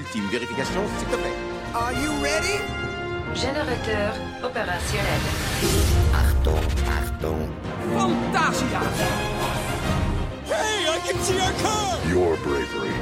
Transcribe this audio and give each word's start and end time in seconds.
ultime 0.00 0.28
vérification, 0.30 0.82
s'il 0.98 1.08
te 1.08 1.16
plaît. 1.16 1.36
Are 1.74 1.92
you 1.92 2.10
ready? 2.22 2.58
Générateur 3.34 4.14
opérationnel. 4.42 5.22
Pardon, 6.12 6.60
pardon. 6.84 7.38
Fantasia! 7.96 8.80
Hey, 10.46 10.88
I 10.88 10.98
can 11.06 11.18
see 11.22 11.38
our 11.38 11.52
car! 11.62 11.98
Your 12.08 12.36
bravery 12.38 12.96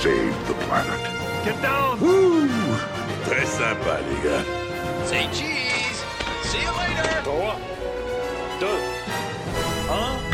saved 0.00 0.46
the 0.46 0.54
planet. 0.66 1.00
Get 1.44 1.60
down! 1.60 1.98
Très 3.26 3.46
sympa, 3.46 3.98
les 4.08 4.20
gars. 4.24 4.44
Say 5.06 5.28
cheese! 5.32 6.00
See 6.44 6.62
you 6.62 6.72
later! 6.72 7.22
3, 7.24 7.56
2, 8.60 8.66
1. 9.88 10.33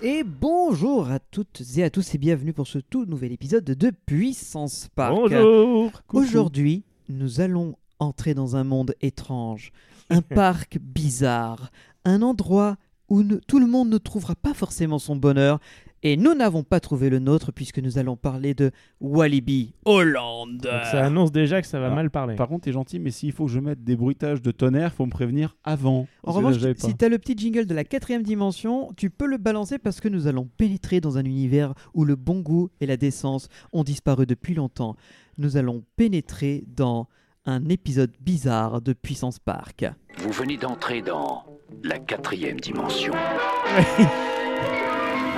Et 0.00 0.22
bonjour 0.22 1.10
à 1.10 1.18
toutes 1.18 1.62
et 1.76 1.82
à 1.84 1.90
tous 1.90 2.14
et 2.14 2.18
bienvenue 2.18 2.52
pour 2.52 2.66
ce 2.68 2.78
tout 2.78 3.04
nouvel 3.04 3.32
épisode 3.32 3.64
de 3.64 3.90
Puissance 4.06 4.88
Park. 4.94 5.14
Bonjour 5.14 5.90
Aujourd'hui, 6.12 6.84
nous 7.08 7.40
allons 7.40 7.74
entrer 7.98 8.34
dans 8.34 8.54
un 8.54 8.62
monde 8.64 8.94
étrange, 9.00 9.72
un 10.08 10.22
parc 10.36 10.78
bizarre, 10.80 11.72
un 12.04 12.22
endroit 12.22 12.76
où 13.08 13.22
ne- 13.24 13.36
tout 13.38 13.58
le 13.58 13.66
monde 13.66 13.88
ne 13.88 13.98
trouvera 13.98 14.36
pas 14.36 14.54
forcément 14.54 14.98
son 15.00 15.16
bonheur. 15.16 15.58
Et 16.02 16.16
nous 16.16 16.34
n'avons 16.34 16.62
pas 16.62 16.78
trouvé 16.80 17.10
le 17.10 17.18
nôtre 17.18 17.50
puisque 17.52 17.78
nous 17.80 17.98
allons 17.98 18.16
parler 18.16 18.54
de 18.54 18.70
Walibi 19.00 19.74
Hollande. 19.84 20.58
Donc 20.58 20.84
ça 20.84 21.04
annonce 21.04 21.32
déjà 21.32 21.60
que 21.60 21.66
ça 21.66 21.80
va 21.80 21.88
Ah. 21.90 21.94
mal 21.94 22.10
parler. 22.10 22.36
Par 22.36 22.46
contre, 22.48 22.64
t'es 22.64 22.72
gentil, 22.72 22.98
mais 23.00 23.10
s'il 23.10 23.32
faut 23.32 23.46
que 23.46 23.50
je 23.52 23.58
mette 23.60 23.82
des 23.82 23.96
bruitages 23.96 24.40
de 24.42 24.50
tonnerre, 24.50 24.92
faut 24.92 25.06
me 25.06 25.10
prévenir 25.10 25.56
avant. 25.64 26.06
En 26.22 26.32
revanche, 26.32 26.56
si 26.76 26.96
tu 26.96 27.04
as 27.04 27.08
le 27.08 27.18
petit 27.18 27.36
jingle 27.36 27.66
de 27.66 27.74
la 27.74 27.84
quatrième 27.84 28.22
dimension, 28.22 28.92
tu 28.96 29.10
peux 29.10 29.26
le 29.26 29.38
balancer 29.38 29.78
parce 29.78 30.00
que 30.00 30.08
nous 30.08 30.26
allons 30.26 30.48
pénétrer 30.56 31.00
dans 31.00 31.18
un 31.18 31.24
univers 31.24 31.74
où 31.94 32.04
le 32.04 32.14
bon 32.16 32.40
goût 32.40 32.70
et 32.80 32.86
la 32.86 32.96
décence 32.96 33.48
ont 33.72 33.82
disparu 33.84 34.26
depuis 34.26 34.54
longtemps. 34.54 34.94
Nous 35.36 35.56
allons 35.56 35.82
pénétrer 35.96 36.64
dans 36.76 37.08
un 37.46 37.68
épisode 37.70 38.12
bizarre 38.20 38.80
de 38.82 38.92
Puissance 38.92 39.38
Park. 39.38 39.84
Vous 40.18 40.30
venez 40.32 40.56
d'entrer 40.58 41.02
dans 41.02 41.44
la 41.82 41.98
quatrième 41.98 42.60
dimension. 42.60 43.12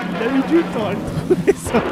Il 0.08 0.16
a 0.22 0.36
eu 0.36 0.42
du 0.48 0.62
temps 0.72 0.86
à 0.86 0.92
le 0.92 1.34
trouver, 1.34 1.52
ça. 1.52 1.82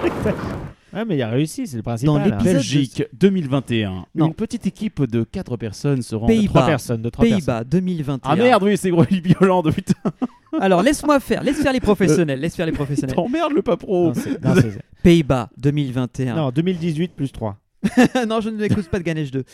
Ouais, 0.94 1.04
mais 1.04 1.16
il 1.16 1.22
a 1.22 1.28
réussi, 1.28 1.66
c'est 1.66 1.76
le 1.76 1.82
principal. 1.82 2.14
Dans 2.14 2.20
hein. 2.20 2.24
l'épisode- 2.24 2.54
Belgique 2.54 3.04
2021. 3.12 4.06
Non. 4.14 4.26
Une 4.28 4.34
petite 4.34 4.66
équipe 4.66 5.02
de 5.04 5.22
4 5.22 5.56
personnes 5.58 6.00
se 6.02 6.14
rend. 6.14 6.26
Pays- 6.26 6.46
Trois 6.46 6.62
Pays-Bas. 6.62 6.66
personnes, 6.66 7.02
de 7.02 7.10
trois 7.10 7.24
personnes. 7.24 7.40
Pays-Bas 7.40 7.64
2021. 7.64 8.30
Ah 8.32 8.36
merde, 8.36 8.62
oui, 8.62 8.76
c'est 8.76 8.90
Walibi 8.90 9.34
Hollande, 9.40 9.70
putain. 9.72 9.92
Alors 10.60 10.82
laisse-moi 10.82 11.20
faire, 11.20 11.42
laisse 11.42 11.60
faire 11.60 11.72
les 11.74 11.80
professionnels, 11.80 12.40
laisse 12.40 12.56
faire 12.56 12.64
les 12.66 12.72
professionnels. 12.72 13.14
T'emmerdes 13.14 13.52
le 13.52 13.60
pas 13.62 13.76
pro. 13.76 14.06
Non, 14.08 14.14
c'est- 14.14 14.42
non, 14.42 14.54
c'est- 14.54 14.78
Pays-Bas 15.02 15.50
2021. 15.58 16.34
non, 16.34 16.50
2018 16.50 17.12
plus 17.14 17.30
3. 17.32 17.58
non, 18.26 18.40
je 18.40 18.48
ne 18.48 18.56
l'écoute 18.58 18.88
pas 18.88 18.98
de 18.98 19.04
Ganesh 19.04 19.30
2. 19.30 19.44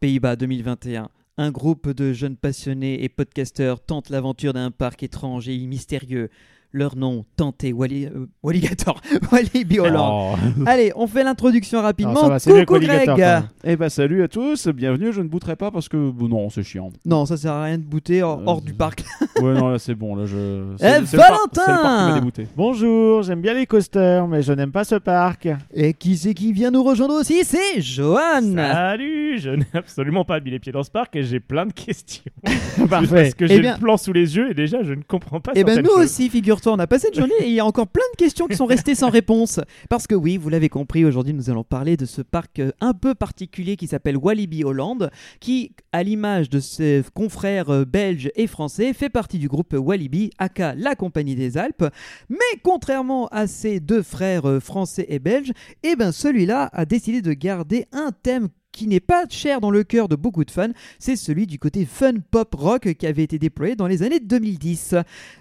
Pays-Bas 0.00 0.36
2021. 0.36 1.08
Un 1.36 1.50
groupe 1.50 1.90
de 1.90 2.12
jeunes 2.12 2.36
passionnés 2.36 3.04
et 3.04 3.08
podcasteurs 3.08 3.80
tente 3.80 4.08
l'aventure 4.10 4.52
d'un 4.54 4.70
parc 4.70 5.02
étrange 5.02 5.48
et 5.48 5.56
mystérieux. 5.58 6.30
Leur 6.72 6.94
nom, 6.96 7.24
Tenté 7.36 7.72
Wally, 7.72 8.06
euh, 8.06 8.26
Walligator, 8.44 9.00
Walibi 9.32 9.80
Hollande. 9.80 10.38
Oh. 10.38 10.62
Allez, 10.66 10.92
on 10.94 11.08
fait 11.08 11.24
l'introduction 11.24 11.82
rapidement. 11.82 12.26
Alors, 12.26 12.40
ça 12.40 12.52
va, 12.52 12.64
Coucou 12.64 12.78
Greg 12.80 13.08
même. 13.08 13.42
Eh 13.64 13.74
bah 13.74 13.90
salut 13.90 14.22
à 14.22 14.28
tous, 14.28 14.68
bienvenue, 14.68 15.12
je 15.12 15.20
ne 15.20 15.26
bouterai 15.26 15.56
pas 15.56 15.72
parce 15.72 15.88
que 15.88 15.96
bon, 16.10 16.28
non, 16.28 16.48
c'est 16.48 16.62
chiant. 16.62 16.92
Non, 17.04 17.26
ça 17.26 17.36
sert 17.36 17.50
à 17.52 17.64
rien 17.64 17.76
de 17.78 17.82
bouter 17.82 18.22
hors, 18.22 18.38
Euh, 18.38 18.44
hors 18.46 18.62
du 18.62 18.72
parc. 18.72 19.02
Ouais, 19.40 19.54
non, 19.54 19.68
là 19.70 19.78
c'est 19.78 19.94
bon, 19.94 20.14
là 20.16 20.26
je. 20.26 20.74
Eh, 20.80 21.16
Valentin 21.16 21.62
le 21.66 22.20
parc. 22.30 22.46
Bonjour, 22.56 23.22
j'aime 23.22 23.40
bien 23.40 23.54
les 23.54 23.64
coasters, 23.66 24.28
mais 24.28 24.42
je 24.42 24.52
n'aime 24.52 24.70
pas 24.70 24.84
ce 24.84 24.96
parc. 24.96 25.48
Et 25.74 25.94
qui 25.94 26.16
c'est 26.18 26.34
qui 26.34 26.52
vient 26.52 26.70
nous 26.70 26.82
rejoindre 26.84 27.14
aussi? 27.14 27.42
C'est 27.44 27.80
Johan 27.80 28.42
Salut, 28.54 29.38
je 29.38 29.50
n'ai 29.50 29.66
absolument 29.72 30.24
pas 30.24 30.40
mis 30.40 30.50
les 30.50 30.58
pieds 30.58 30.72
dans 30.72 30.82
ce 30.82 30.90
parc 30.90 31.16
et 31.16 31.22
j'ai 31.22 31.40
plein 31.40 31.64
de 31.66 31.72
questions. 31.72 32.22
Parfait. 32.90 33.22
Parce 33.22 33.34
que 33.34 33.44
Eh 33.46 33.48
j'ai 33.48 33.60
bien- 33.60 33.74
le 33.74 33.80
plan 33.80 33.96
sous 33.96 34.12
les 34.12 34.36
yeux 34.36 34.50
et 34.50 34.54
déjà 34.54 34.82
je 34.82 34.92
ne 34.92 35.02
comprends 35.02 35.40
pas 35.40 35.52
Eh 35.54 35.64
ben 35.64 35.80
nous 35.82 35.88
choses. 35.88 36.04
aussi, 36.04 36.28
on 36.68 36.78
a 36.78 36.86
passé 36.86 37.08
une 37.08 37.14
journée 37.14 37.34
et 37.40 37.46
il 37.46 37.52
y 37.52 37.60
a 37.60 37.66
encore 37.66 37.86
plein 37.86 38.04
de 38.12 38.16
questions 38.16 38.46
qui 38.46 38.56
sont 38.56 38.66
restées 38.66 38.94
sans 38.94 39.10
réponse. 39.10 39.60
Parce 39.88 40.06
que 40.06 40.14
oui, 40.14 40.36
vous 40.36 40.48
l'avez 40.48 40.68
compris, 40.68 41.04
aujourd'hui 41.04 41.32
nous 41.32 41.50
allons 41.50 41.64
parler 41.64 41.96
de 41.96 42.04
ce 42.06 42.22
parc 42.22 42.58
euh, 42.58 42.72
un 42.80 42.92
peu 42.92 43.14
particulier 43.14 43.76
qui 43.76 43.86
s'appelle 43.86 44.16
Walibi 44.16 44.64
Hollande, 44.64 45.10
qui, 45.40 45.72
à 45.92 46.02
l'image 46.02 46.50
de 46.50 46.60
ses 46.60 47.02
confrères 47.14 47.70
euh, 47.70 47.84
belges 47.84 48.30
et 48.34 48.46
français, 48.46 48.92
fait 48.92 49.08
partie 49.08 49.38
du 49.38 49.48
groupe 49.48 49.74
Walibi, 49.74 50.30
aka 50.38 50.74
la 50.74 50.94
Compagnie 50.94 51.34
des 51.34 51.56
Alpes. 51.56 51.84
Mais 52.28 52.36
contrairement 52.62 53.28
à 53.28 53.46
ses 53.46 53.80
deux 53.80 54.02
frères 54.02 54.48
euh, 54.48 54.60
français 54.60 55.06
et 55.08 55.18
belges, 55.18 55.52
eh 55.82 55.96
ben 55.96 56.12
celui-là 56.12 56.70
a 56.72 56.84
décidé 56.84 57.22
de 57.22 57.32
garder 57.32 57.86
un 57.92 58.10
thème 58.22 58.48
qui 58.72 58.86
n'est 58.86 59.00
pas 59.00 59.24
cher 59.28 59.60
dans 59.60 59.70
le 59.70 59.84
cœur 59.84 60.08
de 60.08 60.16
beaucoup 60.16 60.44
de 60.44 60.50
fans, 60.50 60.70
c'est 60.98 61.16
celui 61.16 61.46
du 61.46 61.58
côté 61.58 61.84
fun 61.84 62.14
pop 62.30 62.54
rock 62.54 62.94
qui 62.94 63.06
avait 63.06 63.22
été 63.22 63.38
déployé 63.38 63.76
dans 63.76 63.86
les 63.86 64.02
années 64.02 64.20
2010. 64.20 64.94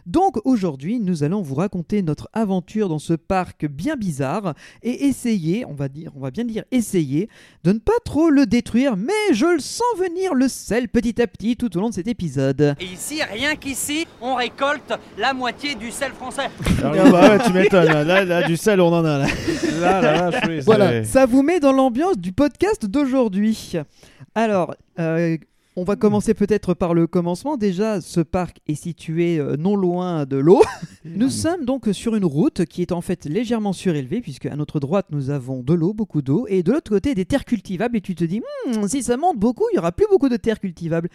Donc 0.06 0.38
aujourd'hui, 0.45 1.00
nous 1.00 1.23
allons 1.23 1.41
vous 1.41 1.56
raconter 1.56 2.01
notre 2.01 2.29
aventure 2.34 2.90
dans 2.90 3.00
ce 3.00 3.13
parc 3.13 3.66
bien 3.67 3.95
bizarre 3.95 4.56
et 4.84 5.06
essayer, 5.06 5.66
on 5.66 5.73
va 5.73 5.90
dire, 5.90 6.12
on 6.16 6.19
va 6.19 6.31
bien 6.31 6.45
dire 6.45 6.63
essayer 6.72 7.29
de 7.63 7.73
ne 7.73 7.79
pas 7.79 7.91
trop 8.03 8.29
le 8.29 8.45
détruire, 8.45 8.97
mais 8.97 9.34
je 9.34 9.46
le 9.46 9.59
sens 9.59 9.88
venir 9.97 10.34
le 10.34 10.47
sel 10.47 10.90
petit 10.90 11.22
à 11.22 11.28
petit 11.28 11.56
tout 11.56 11.75
au 11.78 11.81
long 11.81 11.90
de 11.90 11.94
cet 11.96 12.07
épisode. 12.07 12.75
Et 12.79 12.85
ici, 12.85 13.22
rien 13.22 13.56
qu'ici, 13.56 14.07
on 14.22 14.35
récolte 14.35 14.94
la 15.17 15.34
moitié 15.34 15.75
du 15.75 15.91
sel 15.91 16.11
français. 16.13 16.50
Ah 16.84 16.91
bah 17.11 17.29
ouais, 17.29 17.44
tu 17.46 17.53
m'étonnes, 17.53 17.85
là, 17.85 18.25
là, 18.25 18.44
du 18.44 18.57
sel 18.57 18.81
on 18.81 18.91
en 18.94 19.06
a 19.06 19.19
là. 19.19 19.28
Là, 19.79 20.01
là, 20.01 20.29
là, 20.29 20.41
je 20.44 20.61
Voilà, 20.61 21.03
ça 21.03 21.25
vous 21.25 21.44
met 21.44 21.59
dans 21.59 21.72
l'ambiance 21.72 22.17
du 22.17 22.31
podcast 22.31 22.85
d'aujourd'hui. 22.85 23.19
Alors, 24.35 24.75
euh, 25.00 25.38
on 25.75 25.84
va 25.84 25.96
commencer 25.96 26.34
peut-être 26.34 26.74
par 26.74 26.94
le 26.94 27.07
commencement. 27.07 27.56
Déjà, 27.56 28.02
ce 28.02 28.19
parc 28.19 28.59
est 28.68 28.75
situé 28.75 29.40
euh, 29.40 29.56
non 29.56 29.75
loin 29.75 30.25
de 30.25 30.35
l'eau. 30.35 30.62
Nous 31.06 31.29
sommes 31.29 31.63
donc 31.63 31.88
sur 31.94 32.16
une 32.16 32.25
route 32.25 32.66
qui 32.66 32.81
est 32.81 32.91
en 32.91 33.02
fait 33.02 33.25
légèrement 33.25 33.72
surélevée, 33.72 34.19
puisque 34.19 34.46
à 34.47 34.56
notre 34.56 34.79
droite, 34.79 35.08
nous 35.12 35.29
avons 35.29 35.63
de 35.63 35.74
l'eau, 35.74 35.94
beaucoup 35.94 36.22
d'eau, 36.22 36.46
et 36.50 36.63
de 36.63 36.72
l'autre 36.72 36.91
côté, 36.91 37.16
des 37.16 37.25
terres 37.25 37.46
cultivables. 37.46 37.96
Et 37.96 38.02
tu 38.02 38.13
te 38.13 38.25
dis, 38.25 38.41
Hmm, 38.68 38.88
si 38.88 39.03
ça 39.03 39.18
monte 39.18 39.38
beaucoup, 39.38 39.63
il 39.72 39.75
y 39.75 39.79
aura 39.79 39.91
plus 39.91 40.08
beaucoup 40.09 40.29
de 40.29 40.38
terres 40.38 40.59
cultivables. 40.59 41.09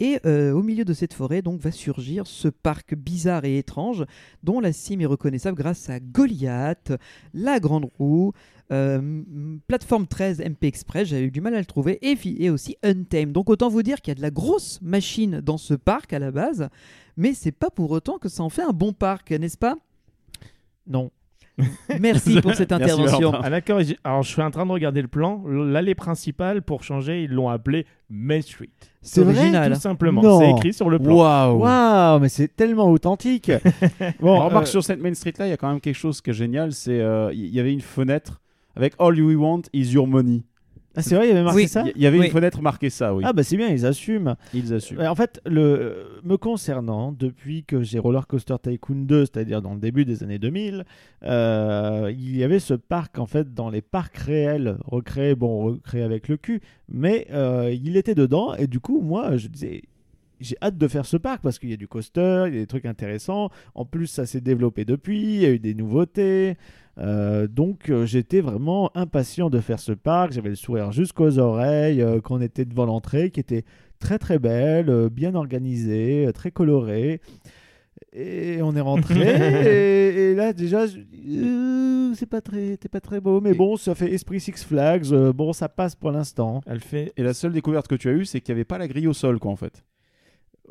Et 0.00 0.20
euh, 0.26 0.52
au 0.52 0.62
milieu 0.62 0.84
de 0.84 0.92
cette 0.92 1.14
forêt, 1.14 1.42
donc, 1.42 1.60
va 1.60 1.72
surgir 1.72 2.26
ce 2.26 2.48
parc 2.48 2.94
bizarre 2.94 3.44
et 3.44 3.58
étrange, 3.58 4.04
dont 4.42 4.60
la 4.60 4.72
cime 4.72 5.00
est 5.00 5.06
reconnaissable 5.06 5.56
grâce 5.56 5.90
à 5.90 5.98
Goliath, 6.00 6.92
la 7.34 7.58
Grande 7.58 7.88
Roue, 7.98 8.32
plateforme 8.68 10.06
13 10.06 10.40
MP 10.40 10.64
Express, 10.64 11.08
j'avais 11.08 11.24
eu 11.24 11.30
du 11.30 11.40
mal 11.40 11.54
à 11.54 11.58
le 11.58 11.64
trouver, 11.64 11.98
et, 12.02 12.50
aussi 12.50 12.76
Untamed. 12.82 13.32
Donc 13.32 13.50
autant 13.50 13.68
vous 13.68 13.82
dire 13.82 14.00
qu'il 14.00 14.10
y 14.10 14.12
a 14.12 14.16
de 14.16 14.22
la 14.22 14.30
grosse 14.30 14.80
machine 14.82 15.40
dans 15.40 15.58
ce 15.58 15.74
parc 15.74 16.12
à 16.12 16.18
la 16.18 16.30
base, 16.30 16.68
mais 17.16 17.34
c'est 17.34 17.52
pas 17.52 17.70
pour 17.70 17.90
autant 17.90 18.18
que 18.18 18.28
ça 18.28 18.42
en 18.42 18.50
fait 18.50 18.62
un 18.62 18.72
bon 18.72 18.92
parc, 18.92 19.30
n'est-ce 19.30 19.58
pas? 19.58 19.76
Non. 20.86 21.10
Merci 22.00 22.40
pour 22.40 22.54
cette 22.54 22.72
intervention. 22.72 23.32
Ah 23.34 23.50
alors 24.04 24.22
je 24.22 24.28
suis 24.28 24.42
en 24.42 24.50
train 24.50 24.64
de 24.64 24.70
regarder 24.70 25.02
le 25.02 25.08
plan. 25.08 25.42
L'allée 25.46 25.94
principale, 25.94 26.62
pour 26.62 26.84
changer, 26.84 27.24
ils 27.24 27.30
l'ont 27.30 27.48
appelée 27.48 27.86
Main 28.08 28.40
Street. 28.40 28.68
C'est 29.02 29.22
original. 29.22 29.72
Tout 29.72 29.80
simplement, 29.80 30.38
c'est 30.38 30.50
écrit 30.50 30.72
sur 30.72 30.88
le 30.88 30.98
plan. 30.98 31.16
Waouh! 31.16 31.58
Waouh, 31.58 32.20
mais 32.20 32.28
c'est 32.28 32.54
tellement 32.54 32.90
authentique. 32.90 33.50
Bon, 34.20 34.40
Euh, 34.40 34.44
remarque 34.44 34.66
sur 34.66 34.84
cette 34.84 35.00
Main 35.00 35.14
Street 35.14 35.32
là, 35.38 35.46
il 35.46 35.50
y 35.50 35.52
a 35.52 35.56
quand 35.56 35.68
même 35.68 35.80
quelque 35.80 35.96
chose 35.96 36.20
qui 36.20 36.30
est 36.30 36.34
génial. 36.34 36.72
C'est 36.72 37.00
euh, 37.00 37.32
il 37.32 37.54
y 37.54 37.60
avait 37.60 37.72
une 37.72 37.80
fenêtre 37.80 38.40
avec 38.78 38.94
All 38.98 39.18
You 39.18 39.32
Want 39.38 39.62
is 39.74 39.92
Your 39.92 40.06
Money. 40.06 40.42
Ah, 40.96 41.02
c'est 41.02 41.14
vrai, 41.14 41.26
il 41.26 41.28
y 41.28 41.32
avait 41.32 41.44
marqué 41.44 41.56
Oui. 41.60 41.68
ça 41.68 41.84
Il 41.94 42.02
y- 42.02 42.06
avait 42.06 42.18
Oui. 42.18 42.26
une 42.26 42.32
fenêtre 42.32 42.60
marquée 42.60 42.90
ça, 42.90 43.14
oui. 43.14 43.22
Ah 43.24 43.32
bah 43.32 43.44
c'est 43.44 43.56
bien, 43.56 43.68
ils 43.68 43.86
assument. 43.86 44.34
Ils 44.52 44.72
assument. 44.74 44.98
Ouais, 44.98 45.06
En 45.06 45.14
fait, 45.14 45.40
le, 45.46 45.60
euh, 45.60 46.04
me 46.24 46.36
concernant, 46.36 47.12
depuis 47.12 47.62
que 47.62 47.82
j'ai 47.82 48.00
Roller 48.00 48.26
Coaster 48.26 48.56
Tycoon 48.60 49.04
2, 49.04 49.26
c'est-à-dire 49.26 49.62
dans 49.62 49.74
le 49.74 49.80
début 49.80 50.04
des 50.04 50.24
années 50.24 50.40
2000, 50.40 50.84
euh, 51.24 52.10
il 52.12 52.36
y 52.36 52.42
avait 52.42 52.58
ce 52.58 52.74
parc 52.74 53.18
en 53.18 53.26
fait 53.26 53.54
dans 53.54 53.70
les 53.70 53.82
parcs 53.82 54.16
réels, 54.16 54.78
recréés, 54.84 55.34
bon, 55.36 55.60
recréés 55.66 56.02
avec 56.02 56.26
le 56.26 56.36
cul, 56.36 56.60
mais 56.88 57.26
euh, 57.32 57.70
il 57.72 57.96
était 57.96 58.14
dedans 58.16 58.54
et 58.54 58.66
du 58.66 58.80
coup, 58.80 59.00
moi, 59.00 59.36
je 59.36 59.48
disais. 59.48 59.82
J'ai 60.40 60.54
hâte 60.62 60.78
de 60.78 60.86
faire 60.86 61.04
ce 61.04 61.16
parc 61.16 61.42
parce 61.42 61.58
qu'il 61.58 61.68
y 61.68 61.72
a 61.72 61.76
du 61.76 61.88
coaster, 61.88 62.44
il 62.46 62.54
y 62.54 62.58
a 62.58 62.60
des 62.60 62.68
trucs 62.68 62.86
intéressants. 62.86 63.50
En 63.74 63.84
plus, 63.84 64.06
ça 64.06 64.24
s'est 64.24 64.40
développé 64.40 64.84
depuis, 64.84 65.20
il 65.20 65.40
y 65.40 65.44
a 65.46 65.50
eu 65.50 65.58
des 65.58 65.74
nouveautés. 65.74 66.56
Euh, 66.98 67.46
donc, 67.46 67.90
euh, 67.90 68.06
j'étais 68.06 68.40
vraiment 68.40 68.90
impatient 68.96 69.50
de 69.50 69.60
faire 69.60 69.80
ce 69.80 69.92
parc. 69.92 70.32
J'avais 70.32 70.48
le 70.50 70.56
sourire 70.56 70.92
jusqu'aux 70.92 71.38
oreilles 71.38 72.02
euh, 72.02 72.20
quand 72.20 72.36
on 72.36 72.40
était 72.40 72.64
devant 72.64 72.86
l'entrée, 72.86 73.30
qui 73.30 73.40
était 73.40 73.64
très 73.98 74.18
très 74.18 74.38
belle, 74.38 75.08
bien 75.10 75.34
organisée, 75.34 76.28
très 76.34 76.50
colorée. 76.50 77.20
Et 78.12 78.60
on 78.62 78.74
est 78.76 78.80
rentré 78.80 79.20
et, 79.66 80.30
et 80.30 80.34
là 80.34 80.52
déjà 80.52 80.84
euh, 80.84 82.14
c'est 82.14 82.26
pas 82.28 82.40
très 82.40 82.76
pas 82.90 83.00
très 83.00 83.20
beau 83.20 83.40
mais 83.40 83.54
bon 83.54 83.76
ça 83.76 83.94
fait 83.94 84.12
esprit 84.12 84.40
Six 84.40 84.64
Flags 84.64 85.12
euh, 85.12 85.32
bon 85.32 85.52
ça 85.52 85.68
passe 85.68 85.94
pour 85.94 86.10
l'instant 86.12 86.60
Elle 86.66 86.80
fait. 86.80 87.12
Et 87.16 87.22
la 87.22 87.34
seule 87.34 87.52
découverte 87.52 87.88
que 87.88 87.94
tu 87.94 88.08
as 88.08 88.12
eue, 88.12 88.24
c'est 88.24 88.40
qu'il 88.40 88.54
n'y 88.54 88.58
avait 88.58 88.64
pas 88.64 88.78
la 88.78 88.88
grille 88.88 89.08
au 89.08 89.12
sol, 89.12 89.38
quoi, 89.38 89.50
en 89.50 89.56
fait. 89.56 89.84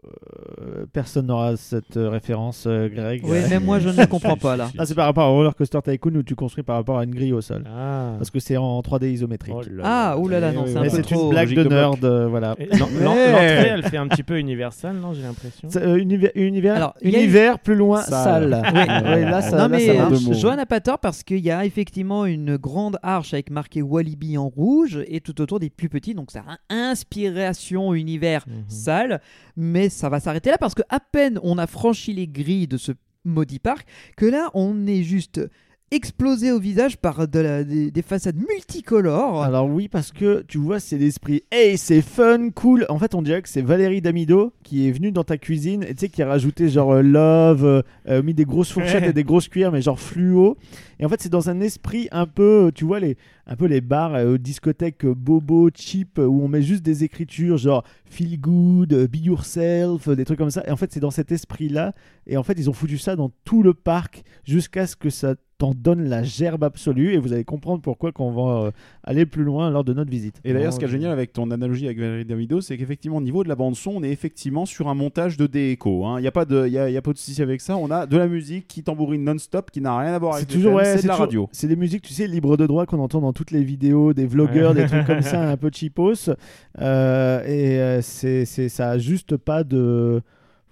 Euh, 0.05 0.85
personne 0.94 1.27
n'aura 1.27 1.57
cette 1.57 1.97
euh, 1.97 2.09
référence, 2.09 2.65
euh, 2.67 2.88
Greg. 2.89 3.21
Oui, 3.25 3.39
même 3.49 3.63
moi, 3.63 3.79
je 3.79 3.89
ne 3.89 3.95
la 3.95 4.05
comprends 4.07 4.38
pas 4.38 4.55
là. 4.55 4.69
Ah, 4.77 4.85
c'est 4.85 4.95
par 4.95 5.05
rapport 5.05 5.29
au 5.31 5.35
Roller 5.35 5.55
Coaster 5.55 5.79
Tycoon 5.83 6.15
où 6.15 6.23
tu 6.23 6.35
construis 6.35 6.63
par 6.63 6.75
rapport 6.75 6.97
à 6.99 7.03
une 7.03 7.13
grille 7.13 7.33
au 7.33 7.41
sol. 7.41 7.63
Ah. 7.67 8.13
Parce 8.17 8.29
que 8.31 8.39
c'est 8.39 8.57
en 8.57 8.79
3D 8.81 9.11
isométrique. 9.11 9.55
Oh 9.57 9.61
là 9.69 9.83
Ah, 9.83 10.09
là. 10.11 10.17
oulala, 10.19 10.51
non, 10.51 10.63
oui, 10.63 10.69
c'est 10.71 10.77
un 10.77 10.81
Mais 10.81 10.89
peu 10.89 10.95
c'est 10.97 11.01
trop. 11.03 11.23
une 11.25 11.29
blague 11.29 11.53
de 11.53 11.63
nerd, 11.63 12.05
euh, 12.05 12.27
voilà. 12.27 12.55
L'entrée, 13.01 13.67
elle 13.69 13.83
fait 13.83 13.97
un 13.97 14.07
petit 14.07 14.23
peu 14.23 14.38
Universal, 14.39 14.95
non 14.97 15.13
J'ai 15.13 15.21
l'impression? 15.23 15.67
C'est, 15.71 15.81
euh, 15.83 15.97
univers, 15.97 16.31
univers, 16.35 16.75
Alors, 16.75 16.93
univers 17.01 17.59
plus 17.59 17.75
loin, 17.75 18.01
Sale. 18.01 18.51
sale. 18.51 18.63
Oui. 19.07 19.09
Ouais, 19.09 19.23
là, 19.29 19.41
ça, 19.41 19.51
non 19.51 19.57
là, 19.63 19.67
mais 19.69 19.79
ça. 19.97 20.33
Johan 20.33 20.55
n'a 20.55 20.65
pas 20.65 20.79
tort 20.81 21.00
parce 21.00 21.23
qu'il 21.23 21.39
y 21.39 21.51
a 21.51 21.65
effectivement 21.65 22.25
une 22.25 22.57
grande 22.57 22.97
arche 23.03 23.33
avec 23.33 23.50
marqué 23.50 23.81
Walibi 23.81 24.38
en 24.38 24.47
rouge 24.47 25.00
et 25.07 25.19
tout 25.21 25.39
autour 25.41 25.59
des 25.59 25.69
plus 25.69 25.89
petits, 25.89 26.13
donc 26.13 26.31
ça 26.31 26.43
a 26.47 26.57
inspiration 26.73 27.93
univers 27.93 28.43
Mhm. 28.47 28.63
sale, 28.67 29.21
mais 29.57 29.89
ça 29.89 30.07
va 30.07 30.19
s'arrêter 30.19 30.51
là 30.51 30.57
parce 30.57 30.75
que 30.75 30.83
à 30.88 31.00
peine 31.00 31.39
on 31.44 31.57
a 31.57 31.68
franchi 31.68 32.13
les 32.13 32.27
grilles 32.27 32.68
de 32.68 32.77
ce 32.77 32.94
maudit 33.25 33.59
parc 33.59 33.88
que 34.15 34.25
là 34.25 34.50
on 34.54 34.88
est 34.88 35.04
juste 35.04 35.42
explosé 35.92 36.51
au 36.51 36.60
visage 36.60 36.98
par 36.98 37.28
de 37.28 37.39
la- 37.39 37.63
des, 37.63 37.92
des 37.92 38.01
façades 38.01 38.36
multicolores. 38.36 39.42
Alors 39.44 39.69
oui, 39.69 39.88
parce 39.88 40.12
que 40.12 40.44
tu 40.48 40.57
vois, 40.57 40.80
c'est 40.80 40.98
l'esprit. 40.98 41.44
Hey, 41.51 41.78
c'est 41.78 42.01
fun, 42.01 42.50
cool. 42.50 42.86
En 42.89 43.00
fait, 43.00 43.16
on 43.16 43.22
dirait 43.22 43.42
que 43.42 43.50
c'est 43.50 43.62
Valérie 43.62 44.01
Damido 44.01 44.54
qui 44.63 44.88
est 44.88 44.92
venue 44.92 45.12
dans 45.12 45.24
ta 45.24 45.38
cuisine 45.38 45.84
et 45.84 45.94
tu 45.94 46.01
sais 46.01 46.10
qui 46.10 46.22
a 46.22 46.28
rajouté 46.28 46.68
genre 46.69 46.92
euh, 46.92 47.01
love, 47.01 47.63
euh, 47.66 47.81
euh, 48.10 48.22
mis 48.22 48.34
des 48.34 48.44
grosses 48.45 48.72
fourchettes 48.72 49.06
et 49.06 49.13
des 49.13 49.24
grosses 49.24 49.48
cuillères, 49.48 49.72
mais 49.72 49.81
genre 49.81 50.00
fluo. 50.00 50.57
Et 51.00 51.06
en 51.06 51.10
fait, 51.10 51.22
c'est 51.22 51.30
dans 51.30 51.50
un 51.50 51.62
esprit 51.62 52.07
un 52.12 52.25
peu, 52.25 52.72
tu 52.75 52.84
vois 52.84 53.00
les, 53.00 53.16
un 53.45 53.56
peu 53.56 53.66
les 53.66 53.81
bars, 53.81 54.16
euh, 54.16 54.38
discothèques 54.38 55.06
bobo, 55.06 55.69
cheap, 55.74 56.18
où 56.18 56.42
on 56.44 56.48
met 56.50 56.62
juste 56.63 56.84
des 56.84 57.04
écritures 57.04 57.57
genre 57.57 57.84
feel 58.06 58.39
good, 58.39 58.94
be 59.10 59.18
yourself, 59.18 60.10
des 60.10 60.25
trucs 60.25 60.38
comme 60.39 60.51
ça. 60.51 60.63
Et 60.68 60.72
en 60.72 60.75
fait, 60.75 60.92
c'est 60.92 61.00
dans 61.00 61.12
cet 61.12 61.31
esprit-là. 61.31 61.94
Et 62.25 62.36
en 62.36 62.44
fait, 62.44 62.54
ils 62.57 62.69
ont 62.69 62.74
foutu 62.74 62.98
ça 62.98 63.16
dans 63.16 63.31
tout 63.45 63.63
le 63.63 63.74
parc 63.74 64.24
jusqu'à 64.44 64.86
ce 64.88 64.95
que 64.95 65.10
ça 65.10 65.36
t'en 65.57 65.74
donne 65.74 66.07
la 66.07 66.21
gerbe 66.24 66.63
absolue. 66.63 67.13
Et 67.13 67.18
vous 67.18 67.33
allez 67.33 67.44
comprendre 67.44 67.81
pourquoi 67.81 68.12
quand 68.12 68.25
on 68.25 68.31
va 68.31 68.65
euh, 68.68 68.71
aller 69.04 69.25
plus 69.25 69.44
loin 69.44 69.69
lors 69.71 69.83
de 69.83 69.94
notre 69.94 70.12
visite. 70.12 70.39
Et 70.45 70.54
d'ailleurs, 70.54 70.71
ce 70.74 70.77
qui 70.77 70.86
est 70.86 70.88
Vraiment, 70.88 71.01
génial 71.01 71.12
avec 71.13 71.33
ton 71.33 71.50
analogie 71.51 71.86
avec 71.86 72.00
Valérie 72.00 72.25
Damido, 72.25 72.62
c'est 72.62 72.77
qu'effectivement, 72.77 73.18
au 73.18 73.21
niveau 73.21 73.44
de 73.44 73.50
la 73.50 73.56
bande-son, 73.56 73.94
on 73.95 74.04
est 74.04 74.12
effectivement 74.12 74.65
sur 74.65 74.88
un 74.88 74.94
montage 74.94 75.36
de 75.38 75.48
déco. 75.48 76.06
Il 76.18 76.21
n'y 76.21 76.27
a, 76.27 76.31
pas 76.31 76.45
de- 76.45 76.68
y 76.68 76.77
a, 76.77 76.89
y 76.89 76.98
a 76.98 77.01
pas 77.01 77.12
de 77.13 77.18
souci 77.18 77.42
avec 77.42 77.62
ça. 77.62 77.75
On 77.77 77.89
a 77.92 78.06
de 78.06 78.18
la 78.18 78.27
musique 78.27 78.68
qui 78.68 78.83
tambourine 78.83 79.24
non-stop, 79.24 79.71
qui 79.71 79.81
n'a 79.81 79.98
rien 79.98 80.13
à 80.13 80.19
voir 80.19 80.33
C'est 80.36 80.42
avec 80.44 80.50
toujours, 80.50 80.74
ouais, 80.75 80.86
c'est 80.86 81.04
de 81.04 81.07
la 81.07 81.13
toujours- 81.13 81.19
radio. 81.25 81.50
C'est 81.51 81.68
des 81.68 81.75
musiques, 81.75 82.03
tu 82.03 82.13
sais, 82.13 82.27
libres 82.27 82.56
de 82.57 82.68
droit 82.68 82.86
qu'on 82.86 83.00
entend 83.00 83.21
dans 83.21 83.33
toutes 83.33 83.51
les 83.51 83.63
vidéos, 83.63 84.13
des 84.13 84.25
vlogueurs, 84.27 84.75
Ouais. 84.75 84.83
des 84.83 84.88
trucs 84.88 85.06
comme 85.07 85.21
ça, 85.21 85.50
un 85.50 85.57
peu 85.57 85.69
cheapos. 85.74 86.30
Euh, 86.80 87.44
et 87.45 87.80
euh, 87.80 88.01
c'est, 88.01 88.45
c'est, 88.45 88.69
ça 88.69 88.92
a 88.92 88.98
juste 88.98 89.38
pas 89.38 89.63
de. 89.63 90.21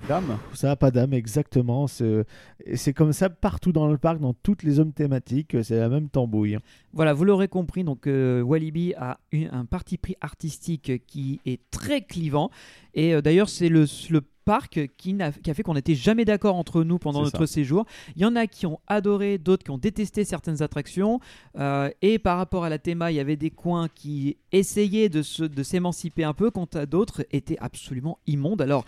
Dame 0.08 0.38
Ça 0.54 0.72
a 0.72 0.76
pas 0.76 0.92
d'âme, 0.92 1.14
exactement. 1.14 1.88
C'est, 1.88 2.94
comme 2.94 3.12
ça 3.14 3.30
partout 3.30 3.72
dans 3.72 3.88
le 3.88 3.98
parc, 3.98 4.20
dans 4.20 4.34
toutes 4.34 4.62
les 4.64 4.72
zones 4.74 4.94
thématiques, 4.94 5.56
c'est 5.64 5.80
la 5.80 5.90
même 5.90 6.10
tambouille. 6.10 6.60
Voilà, 6.94 7.14
vous 7.14 7.26
l'aurez 7.26 7.48
compris, 7.48 7.84
donc 7.84 8.06
euh, 8.06 8.42
Walibi 8.42 8.94
a 8.96 9.20
une- 9.32 9.50
un 9.52 9.66
parti 9.66 9.98
pris 9.98 10.16
artistique 10.22 11.06
qui 11.08 11.40
est 11.46 11.60
très 11.72 12.02
clivant. 12.02 12.52
Et 12.94 13.16
euh, 13.16 13.22
d'ailleurs, 13.22 13.50
c'est 13.50 13.68
le, 13.70 13.86
le 14.12 14.22
parc 14.46 14.80
qui, 14.98 15.14
n'a- 15.14 15.32
qui 15.32 15.50
a 15.50 15.56
fait 15.56 15.64
qu'on 15.64 15.74
n'était 15.74 15.96
jamais 15.96 16.24
d'accord 16.24 16.56
entre 16.56 16.84
nous 16.84 17.00
pendant 17.00 17.24
notre 17.24 17.48
ça. 17.48 17.54
séjour. 17.54 17.86
Il 18.16 18.22
y 18.22 18.26
en 18.26 18.36
a 18.36 18.46
qui 18.46 18.68
ont 18.68 18.80
adoré, 18.86 19.40
d'autres 19.40 19.64
qui 19.64 19.72
ont 19.72 19.80
détesté 19.80 20.24
certaines 20.24 20.62
attractions. 20.62 21.20
Euh, 21.58 21.90
et 22.04 22.20
par 22.20 22.38
rapport 22.38 22.64
à 22.64 22.70
la 22.70 22.78
théma, 22.78 23.12
il 23.12 23.16
y 23.16 23.20
avait 23.20 23.38
des 23.38 23.50
coins 23.50 23.88
qui 23.88 24.38
essayaient 24.52 25.10
de 25.10 25.24
s'émanciper 25.64 26.24
un 26.24 26.34
peu, 26.34 26.52
quant 26.52 26.70
à 26.76 26.86
d'autres 26.86 27.26
étaient 27.32 27.58
absolument 27.60 28.20
immondes. 28.28 28.62
Alors, 28.62 28.86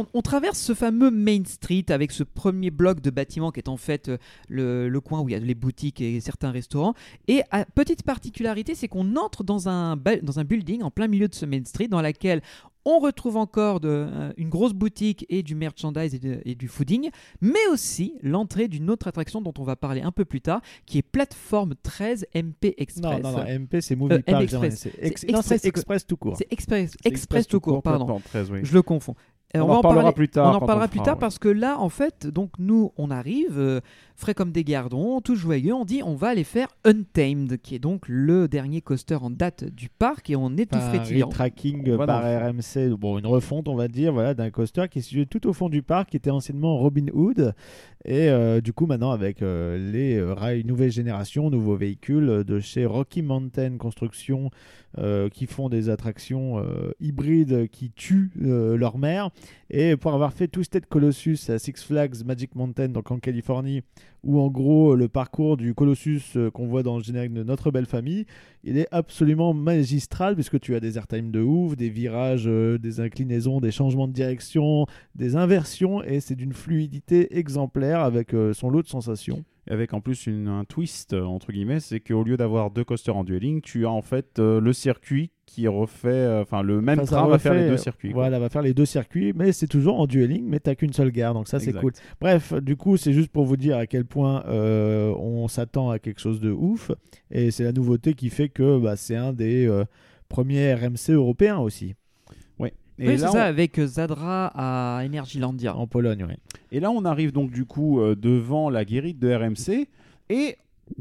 on, 0.00 0.06
on 0.14 0.22
traverse 0.22 0.58
ce 0.58 0.74
fameux 0.74 1.10
Main 1.10 1.42
Street 1.44 1.84
avec 1.88 2.12
ce 2.12 2.22
premier 2.22 2.70
bloc 2.70 3.00
de 3.00 3.10
bâtiments 3.10 3.50
qui 3.50 3.60
est 3.60 3.68
en 3.68 3.76
fait 3.76 4.08
euh, 4.08 4.18
le, 4.48 4.88
le 4.88 5.00
coin 5.00 5.20
où 5.20 5.28
il 5.28 5.32
y 5.32 5.34
a 5.34 5.38
les 5.38 5.54
boutiques 5.54 6.00
et 6.00 6.20
certains 6.20 6.50
restaurants. 6.50 6.94
Et 7.28 7.42
à, 7.50 7.64
petite 7.64 8.02
particularité, 8.02 8.74
c'est 8.74 8.88
qu'on 8.88 9.16
entre 9.16 9.44
dans 9.44 9.68
un, 9.68 9.96
dans 10.22 10.38
un 10.38 10.44
building 10.44 10.82
en 10.82 10.90
plein 10.90 11.08
milieu 11.08 11.28
de 11.28 11.34
ce 11.34 11.46
Main 11.46 11.64
Street 11.64 11.88
dans 11.88 12.00
laquelle 12.02 12.40
on 12.88 13.00
retrouve 13.00 13.36
encore 13.36 13.80
de, 13.80 13.88
euh, 13.88 14.32
une 14.36 14.48
grosse 14.48 14.72
boutique 14.72 15.26
et 15.28 15.42
du 15.42 15.56
merchandise 15.56 16.14
et, 16.14 16.20
de- 16.20 16.40
et 16.44 16.54
du 16.54 16.68
fooding, 16.68 17.10
mais 17.40 17.58
aussi 17.72 18.14
l'entrée 18.22 18.68
d'une 18.68 18.90
autre 18.90 19.08
attraction 19.08 19.40
dont 19.42 19.52
on 19.58 19.64
va 19.64 19.74
parler 19.74 20.02
un 20.02 20.12
peu 20.12 20.24
plus 20.24 20.40
tard, 20.40 20.60
qui 20.86 20.98
est 20.98 21.02
plateforme 21.02 21.74
13 21.82 22.26
MP 22.32 22.74
Express. 22.78 23.20
Non, 23.22 23.32
non, 23.32 23.38
non, 23.38 23.44
MP, 23.44 23.80
c'est 23.80 23.96
Movie 23.96 24.14
Euh, 24.14 24.22
Park. 24.22 24.42
Express. 24.44 24.78
C'est 24.78 24.92
ex- 25.04 25.20
C'est 25.22 25.32
non, 25.32 25.42
c'est 25.42 25.54
Express- 25.56 25.66
Express 25.68 26.06
tout 26.06 26.16
court. 26.16 26.36
C'est 26.38 26.46
Express, 26.52 27.48
tout 27.48 27.58
court, 27.58 27.82
pardon. 27.82 28.04
plateforme 28.04 28.22
13, 28.22 28.50
oui. 28.52 28.60
Je 28.62 28.72
le 28.72 28.82
confonds. 28.82 29.16
Euh, 29.54 29.60
On 29.60 29.70
en 29.70 29.76
reparlera 29.76 30.02
parler- 30.02 30.14
plus 30.14 30.28
tard 30.28 30.46
On 30.52 30.54
en 30.54 30.62
on 30.62 30.66
parlera 30.66 30.86
le 30.86 30.90
plus 30.90 30.96
fera, 30.98 31.04
tard 31.06 31.14
ouais. 31.14 31.20
parce 31.20 31.38
que 31.38 31.48
là, 31.48 31.78
en 31.78 31.88
fait, 31.88 32.26
donc 32.26 32.50
nous, 32.58 32.92
on 32.96 33.10
arrive 33.12 33.58
euh, 33.58 33.80
frais 34.16 34.34
comme 34.34 34.50
des 34.50 34.64
gardons, 34.64 35.20
tout 35.20 35.36
joyeux. 35.36 35.72
On 35.72 35.84
dit, 35.84 36.02
on 36.04 36.14
va 36.16 36.28
aller 36.28 36.42
faire 36.44 36.68
Untamed, 36.84 37.58
qui 37.62 37.76
est 37.76 37.78
donc 37.78 38.02
le 38.08 38.48
dernier 38.48 38.80
coaster 38.80 39.14
en 39.14 39.30
date 39.30 39.64
du 39.64 39.88
parc, 39.88 40.30
et 40.30 40.36
on 40.36 40.56
est 40.56 40.66
tout 40.70 40.78
frétillant. 40.80 41.28
tracking 41.28 41.88
va 41.92 42.06
par 42.06 42.22
RMC, 42.22 42.96
bon, 42.98 43.18
une 43.18 43.26
refonte, 43.26 43.68
on 43.68 43.76
va 43.76 43.86
dire, 43.88 44.12
voilà, 44.12 44.34
d'un 44.34 44.50
coaster 44.50 44.86
qui 44.90 44.98
est 44.98 45.02
situé 45.02 45.26
tout 45.26 45.46
au 45.46 45.52
fond 45.52 45.68
du 45.68 45.82
parc, 45.82 46.10
qui 46.10 46.16
était 46.16 46.30
anciennement 46.30 46.76
Robin 46.76 47.06
Hood. 47.14 47.54
Et 48.04 48.28
euh, 48.28 48.60
du 48.60 48.72
coup, 48.72 48.86
maintenant, 48.86 49.10
avec 49.12 49.42
euh, 49.42 49.78
les 49.92 50.16
euh, 50.16 50.32
rails 50.34 50.64
nouvelle 50.64 50.92
génération, 50.92 51.50
nouveaux 51.50 51.76
véhicules 51.76 52.28
euh, 52.28 52.44
de 52.44 52.58
chez 52.60 52.84
Rocky 52.86 53.22
Mountain 53.22 53.78
Construction, 53.78 54.50
euh, 54.98 55.28
qui 55.28 55.46
font 55.46 55.68
des 55.68 55.90
attractions 55.90 56.58
euh, 56.58 56.92
hybrides 57.00 57.68
qui 57.68 57.90
tuent 57.90 58.30
euh, 58.42 58.76
leur 58.76 58.96
mère. 58.98 59.30
Et 59.70 59.96
pour 59.96 60.12
avoir 60.14 60.32
fait 60.32 60.48
Twisted 60.48 60.86
Colossus 60.86 61.38
à 61.48 61.58
Six 61.58 61.82
Flags 61.84 62.24
Magic 62.24 62.54
Mountain, 62.54 62.88
donc 62.88 63.10
en 63.10 63.18
Californie, 63.18 63.82
où 64.22 64.40
en 64.40 64.48
gros 64.48 64.94
le 64.94 65.08
parcours 65.08 65.56
du 65.56 65.74
Colossus 65.74 66.22
euh, 66.36 66.50
qu'on 66.50 66.66
voit 66.66 66.82
dans 66.82 66.96
le 66.98 67.02
générique 67.02 67.32
de 67.32 67.42
Notre 67.42 67.70
Belle 67.70 67.86
Famille, 67.86 68.26
il 68.64 68.78
est 68.78 68.88
absolument 68.92 69.54
magistral 69.54 70.34
puisque 70.34 70.58
tu 70.60 70.74
as 70.74 70.80
des 70.80 70.98
airtime 70.98 71.30
de 71.30 71.40
ouf, 71.40 71.76
des 71.76 71.90
virages, 71.90 72.46
euh, 72.46 72.78
des 72.78 73.00
inclinaisons, 73.00 73.60
des 73.60 73.70
changements 73.70 74.08
de 74.08 74.12
direction, 74.12 74.86
des 75.14 75.36
inversions 75.36 76.02
et 76.02 76.20
c'est 76.20 76.34
d'une 76.36 76.52
fluidité 76.52 77.36
exemplaire 77.38 78.00
avec 78.00 78.34
euh, 78.34 78.52
son 78.52 78.70
lot 78.70 78.82
de 78.82 78.88
sensations. 78.88 79.44
Avec 79.68 79.94
en 79.94 80.00
plus 80.00 80.26
une- 80.28 80.46
un 80.46 80.64
twist, 80.64 81.12
euh, 81.12 81.24
entre 81.24 81.50
guillemets, 81.50 81.80
c'est 81.80 81.98
qu'au 81.98 82.22
lieu 82.22 82.36
d'avoir 82.36 82.70
deux 82.70 82.84
coasters 82.84 83.16
en 83.16 83.24
dueling, 83.24 83.60
tu 83.60 83.84
as 83.84 83.90
en 83.90 84.02
fait 84.02 84.38
euh, 84.38 84.60
le 84.60 84.72
circuit 84.72 85.30
qui 85.46 85.68
refait, 85.68 86.08
euh, 86.08 86.42
enfin 86.42 86.62
le 86.62 86.80
même 86.80 86.98
Enfin, 87.00 87.16
train 87.18 87.28
va 87.28 87.38
faire 87.38 87.54
les 87.54 87.68
deux 87.68 87.76
circuits. 87.76 88.10
quoi. 88.10 88.22
Voilà, 88.24 88.38
va 88.38 88.48
faire 88.48 88.62
les 88.62 88.74
deux 88.74 88.84
circuits, 88.84 89.32
mais 89.34 89.52
c'est 89.52 89.68
toujours 89.68 89.98
en 90.00 90.06
dueling, 90.06 90.44
mais 90.44 90.58
t'as 90.60 90.74
qu'une 90.74 90.92
seule 90.92 91.10
gare, 91.12 91.32
donc 91.34 91.48
ça 91.48 91.58
c'est 91.60 91.72
cool. 91.72 91.92
Bref, 92.20 92.52
du 92.54 92.76
coup, 92.76 92.96
c'est 92.96 93.12
juste 93.12 93.30
pour 93.30 93.44
vous 93.44 93.56
dire 93.56 93.76
à 93.78 93.86
quel 93.86 94.04
point 94.04 94.44
euh, 94.46 95.14
on 95.16 95.48
s'attend 95.48 95.90
à 95.90 95.98
quelque 95.98 96.20
chose 96.20 96.40
de 96.40 96.50
ouf, 96.50 96.90
et 97.30 97.50
c'est 97.50 97.64
la 97.64 97.72
nouveauté 97.72 98.14
qui 98.14 98.28
fait 98.28 98.48
que 98.48 98.78
bah, 98.78 98.96
c'est 98.96 99.16
un 99.16 99.32
des 99.32 99.66
euh, 99.66 99.84
premiers 100.28 100.74
RMC 100.74 101.10
européens 101.12 101.58
aussi, 101.58 101.94
Et, 102.98 103.08
Oui, 103.08 103.18
c'est 103.18 103.18
ça, 103.18 103.32
on, 103.32 103.36
avec 103.36 103.78
Zadra 103.80 104.50
à 104.54 105.04
Energylandia. 105.04 105.76
en 105.76 105.86
Pologne. 105.86 106.24
oui. 106.28 106.34
et 106.72 106.80
là, 106.80 106.90
on 106.90 107.04
arrive 107.04 107.30
donc 107.30 107.50
du 107.50 107.64
coup 107.66 108.00
euh, 108.00 108.16
devant 108.16 108.70
la 108.70 108.84
guérite 108.86 109.18
de 109.18 109.32
RMC 109.34 109.86
et 110.30 110.56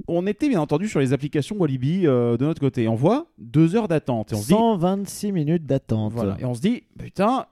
on 0.07 0.25
était 0.27 0.49
bien 0.49 0.59
entendu 0.61 0.87
sur 0.87 0.99
les 0.99 1.13
applications 1.13 1.55
Walibi 1.57 2.07
euh, 2.07 2.37
de 2.37 2.45
notre 2.45 2.59
côté. 2.59 2.87
On 2.87 2.95
voit 2.95 3.27
deux 3.37 3.75
heures 3.75 3.87
d'attente 3.87 4.31
et 4.31 4.35
on 4.35 4.39
se 4.41 4.47
dit 4.47 4.53
126 4.53 5.31
minutes 5.31 5.65
d'attente. 5.65 6.13
Voilà. 6.13 6.37
Et 6.39 6.45
on 6.45 6.53
se 6.53 6.61
dit, 6.61 6.83
putain, 6.97 7.45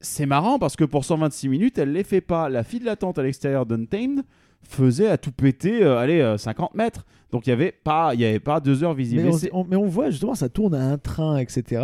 c'est 0.00 0.26
marrant 0.26 0.58
parce 0.58 0.76
que 0.76 0.84
pour 0.84 1.04
126 1.04 1.48
minutes, 1.48 1.78
elle 1.78 1.92
les 1.92 2.04
fait 2.04 2.20
pas. 2.20 2.48
La 2.48 2.62
file 2.62 2.84
d'attente 2.84 3.18
à 3.18 3.22
l'extérieur 3.22 3.66
d'Untamed 3.66 4.22
faisait 4.62 5.08
à 5.08 5.16
tout 5.18 5.32
péter, 5.32 5.82
euh, 5.82 5.98
allez, 5.98 6.20
euh, 6.20 6.38
50 6.38 6.74
mètres. 6.74 7.04
Donc 7.32 7.46
il 7.46 7.50
y 7.50 7.52
avait 7.52 7.72
pas, 7.72 8.14
y 8.14 8.24
avait 8.24 8.40
pas 8.40 8.60
deux 8.60 8.84
heures 8.84 8.94
visibles. 8.94 9.22
Mais 9.24 9.50
on- 9.52 9.64
mais 9.64 9.76
on 9.76 9.86
voit 9.86 10.10
justement, 10.10 10.34
ça 10.34 10.48
tourne 10.48 10.74
à 10.74 10.90
un 10.90 10.98
train, 10.98 11.38
etc. 11.38 11.82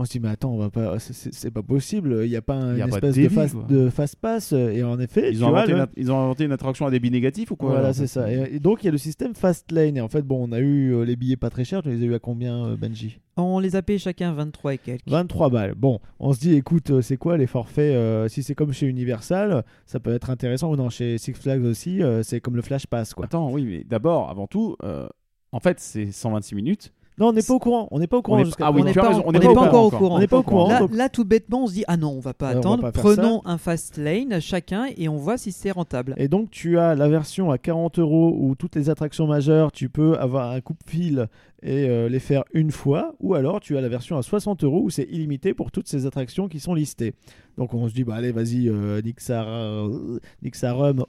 On 0.00 0.04
se 0.04 0.12
dit, 0.12 0.20
mais 0.20 0.28
attends, 0.28 0.52
on 0.52 0.58
va 0.58 0.70
pas, 0.70 0.98
c'est- 1.00 1.50
pas 1.50 1.62
possible. 1.62 2.20
Il 2.24 2.30
n'y 2.30 2.36
a 2.36 2.42
pas 2.42 2.54
un- 2.54 2.78
a 2.80 2.84
une 2.84 2.90
pas 2.90 3.00
de 3.00 3.06
espèce 3.08 3.16
de, 3.16 3.22
débit, 3.22 3.34
fast, 3.34 3.54
quoi. 3.54 3.64
de 3.68 3.90
fast 3.90 4.16
pass. 4.16 4.52
Et 4.52 4.82
en 4.84 5.00
effet, 5.00 5.30
ils, 5.32 5.44
ont 5.44 5.48
vois, 5.50 5.58
inventé 5.62 5.72
le- 5.72 5.78
une, 5.80 5.86
ils 5.96 6.12
ont 6.12 6.20
inventé 6.22 6.44
une 6.44 6.52
attraction 6.52 6.86
à 6.86 6.90
débit 6.90 7.10
négatif 7.10 7.50
ou 7.50 7.56
quoi 7.56 7.70
Voilà, 7.70 7.92
c'est 7.92 8.06
ça. 8.06 8.32
Et, 8.32 8.54
et 8.54 8.60
donc, 8.60 8.82
il 8.82 8.86
y 8.86 8.88
a 8.88 8.92
le 8.92 8.98
système 8.98 9.34
Fast 9.34 9.72
Lane. 9.72 9.96
Et 9.96 10.00
en 10.00 10.08
fait, 10.08 10.22
bon, 10.22 10.48
on 10.48 10.52
a 10.52 10.60
eu 10.60 10.94
euh, 10.94 11.04
les 11.04 11.16
billets 11.16 11.36
pas 11.36 11.50
très 11.50 11.64
chers. 11.64 11.82
Tu 11.82 11.90
les 11.90 12.02
as 12.02 12.06
eu 12.06 12.14
à 12.14 12.18
combien, 12.20 12.64
euh, 12.66 12.76
Benji? 12.76 13.18
On 13.36 13.58
les 13.58 13.74
a 13.76 13.82
payés 13.82 13.98
chacun 13.98 14.32
23 14.32 14.74
et 14.74 14.78
quelques. 14.78 15.08
23 15.08 15.50
balles. 15.50 15.74
Bon, 15.74 16.00
on 16.20 16.32
se 16.32 16.38
dit, 16.40 16.54
écoute, 16.54 16.90
euh, 16.90 17.00
c'est 17.02 17.16
quoi 17.16 17.36
les 17.36 17.46
forfaits 17.48 17.94
euh, 17.94 18.28
Si 18.28 18.42
c'est 18.44 18.54
comme 18.54 18.72
chez 18.72 18.86
Universal, 18.86 19.64
ça 19.86 19.98
peut 20.00 20.12
être 20.12 20.30
intéressant. 20.30 20.70
Ou 20.70 20.76
non, 20.76 20.90
chez 20.90 21.18
Six 21.18 21.32
Flags 21.34 21.64
aussi, 21.64 22.02
euh, 22.02 22.22
c'est 22.22 22.40
comme 22.40 22.54
le 22.56 22.62
Flash 22.62 22.86
Pass, 22.86 23.14
quoi. 23.14 23.24
Attends, 23.24 23.50
oui, 23.50 23.64
mais 23.64 23.84
d'abord, 23.84 24.30
avant 24.30 24.46
tout, 24.46 24.76
euh, 24.84 25.08
en 25.52 25.60
fait, 25.60 25.80
c'est 25.80 26.12
126 26.12 26.54
minutes. 26.54 26.92
Non, 27.18 27.28
on 27.28 27.32
n'est 27.32 27.42
pas 27.42 27.54
au 27.54 27.58
courant. 27.58 27.88
On 27.90 27.98
n'est 27.98 28.06
pas 28.06 28.16
au 28.18 28.22
courant 28.22 28.44
jusqu'à 28.44 28.66
ah 28.66 28.70
oui, 28.72 28.82
on 28.82 28.84
n'est 28.84 28.92
tu 28.92 28.98
as 28.98 29.02
pas, 29.02 29.08
raison, 29.08 29.20
en- 29.20 29.28
on 29.28 29.32
n'est 29.32 29.40
pas 29.40 29.48
encore 29.50 29.84
au 29.84 29.90
courant. 29.90 30.16
On 30.16 30.18
n'est 30.18 30.26
pas 30.26 30.38
au 30.38 30.42
courant. 30.42 30.68
Là, 30.68 30.78
donc- 30.80 30.94
là, 30.94 31.08
tout 31.08 31.24
bêtement, 31.24 31.64
on 31.64 31.66
se 31.66 31.72
dit 31.74 31.84
ah 31.88 31.96
non, 31.96 32.10
on 32.16 32.20
va 32.20 32.34
pas 32.34 32.50
on 32.50 32.52
va 32.52 32.58
attendre. 32.58 32.82
pas 32.82 32.92
Prenons 32.92 33.42
un 33.44 33.58
fast 33.58 33.96
lane 33.96 34.40
chacun 34.40 34.86
et 34.96 35.08
on 35.08 35.16
voit 35.16 35.36
si 35.38 35.52
c'est 35.52 35.70
rentable. 35.70 36.14
Et 36.16 36.28
donc 36.28 36.50
tu 36.50 36.78
as 36.78 36.94
la 36.94 37.08
version 37.08 37.50
à 37.50 37.58
40 37.58 37.98
euros 37.98 38.36
où 38.38 38.54
toutes 38.54 38.76
les 38.76 38.90
attractions 38.90 39.26
majeures, 39.26 39.72
tu 39.72 39.88
peux 39.88 40.16
avoir 40.18 40.50
un 40.52 40.60
coupe-fil 40.60 41.28
et 41.62 41.88
euh, 41.88 42.08
les 42.08 42.20
faire 42.20 42.44
une 42.52 42.70
fois, 42.70 43.14
ou 43.20 43.34
alors 43.34 43.60
tu 43.60 43.76
as 43.76 43.80
la 43.80 43.88
version 43.88 44.16
à 44.16 44.22
60 44.22 44.62
euros 44.64 44.82
où 44.84 44.90
c'est 44.90 45.04
illimité 45.10 45.54
pour 45.54 45.70
toutes 45.72 45.88
ces 45.88 46.06
attractions 46.06 46.48
qui 46.48 46.60
sont 46.60 46.74
listées. 46.74 47.14
Donc 47.56 47.74
on 47.74 47.88
se 47.88 47.94
dit, 47.94 48.04
bah 48.04 48.14
allez, 48.14 48.30
vas-y, 48.30 48.68
euh, 48.68 49.00
ça, 49.16 49.42
euh, 49.48 50.18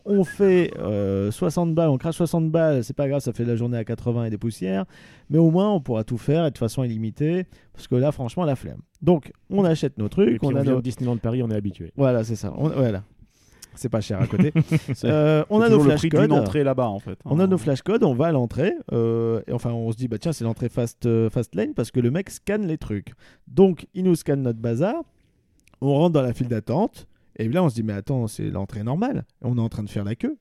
on 0.06 0.24
fait 0.24 0.72
euh, 0.80 1.30
60 1.30 1.76
balles, 1.76 1.90
on 1.90 1.98
crache 1.98 2.16
60 2.16 2.50
balles, 2.50 2.84
c'est 2.84 2.96
pas 2.96 3.08
grave, 3.08 3.22
ça 3.22 3.34
fait 3.34 3.46
la 3.46 3.56
journée 3.56 3.78
à 3.78 3.84
80 3.84 4.26
et 4.26 4.30
des 4.32 4.38
poussières, 4.40 4.86
mais 5.30 5.38
au 5.38 5.52
moins 5.52 5.72
on 5.72 5.80
pourra 5.80 6.04
tout 6.04 6.18
faire 6.18 6.46
et 6.48 6.52
de 6.52 6.58
façon 6.58 6.84
illimitée, 6.84 7.46
parce 7.74 7.88
que 7.88 7.96
là, 7.96 8.12
franchement, 8.12 8.46
la 8.46 8.56
flemme. 8.56 8.80
Donc 9.02 9.32
on 9.52 9.64
achète 9.66 9.98
nos 10.00 10.08
Et 10.08 10.10
trucs, 10.10 10.40
puis 10.40 10.48
on 10.48 10.54
on 10.54 10.56
a 10.56 10.64
nos... 10.64 10.82
Disneyland 10.82 11.18
Paris, 11.18 11.44
on 11.44 11.52
est 11.52 11.56
habitué. 11.56 11.92
Voilà, 11.96 12.24
c'est 12.24 12.36
ça. 12.36 12.52
On- 12.58 12.70
Voilà. 12.70 13.04
C'est 13.80 13.90
pas 13.90 14.02
cher 14.02 14.22
à 14.22 14.28
côté. 14.28 14.52
Euh, 15.06 15.44
on 15.50 15.62
a 15.62 15.70
nos 15.70 15.78
toujours 15.78 15.84
le 15.84 15.90
flash 15.92 16.00
prix 16.02 16.10
codes. 16.10 16.22
d'une 16.30 16.40
entrée 16.40 16.64
là-bas 16.64 16.88
en 16.90 17.00
fait. 17.00 17.18
On 17.26 17.40
a 17.40 17.48
nos 17.48 17.58
flash 17.58 17.82
codes, 17.82 18.04
on 18.04 18.14
va 18.14 18.28
à 18.28 18.32
l'entrée. 18.32 18.74
euh, 18.92 19.42
et 19.48 19.54
enfin, 19.54 19.72
on 19.72 19.92
se 19.92 19.98
dit, 19.98 20.08
bah 20.08 20.18
tiens, 20.18 20.34
c'est 20.34 20.44
l'entrée 20.44 20.68
fast, 20.70 21.06
euh, 21.06 21.30
fast 21.30 21.56
lane 21.56 21.74
parce 21.74 21.92
que 21.92 22.00
le 22.00 22.12
mec 22.12 22.30
scanne 22.30 22.66
les 22.68 22.78
trucs. 22.78 23.14
Donc, 23.48 23.88
il 23.94 24.04
nous 24.04 24.16
scanne 24.16 24.42
notre 24.42 24.60
bazar. 24.60 24.96
On 25.82 25.94
rentre 25.94 26.14
dans 26.14 26.22
la 26.22 26.34
file 26.34 26.48
d'attente. 26.50 27.08
Et 27.38 27.48
là, 27.48 27.64
on 27.64 27.70
se 27.70 27.76
dit, 27.76 27.84
mais 27.84 27.94
attends, 27.94 28.28
c'est 28.28 28.50
l'entrée 28.50 28.84
normale. 28.84 29.24
On 29.42 29.58
est 29.58 29.62
en 29.62 29.70
train 29.70 29.84
de 29.84 29.90
faire 29.90 30.04
la 30.04 30.16
queue. 30.16 30.38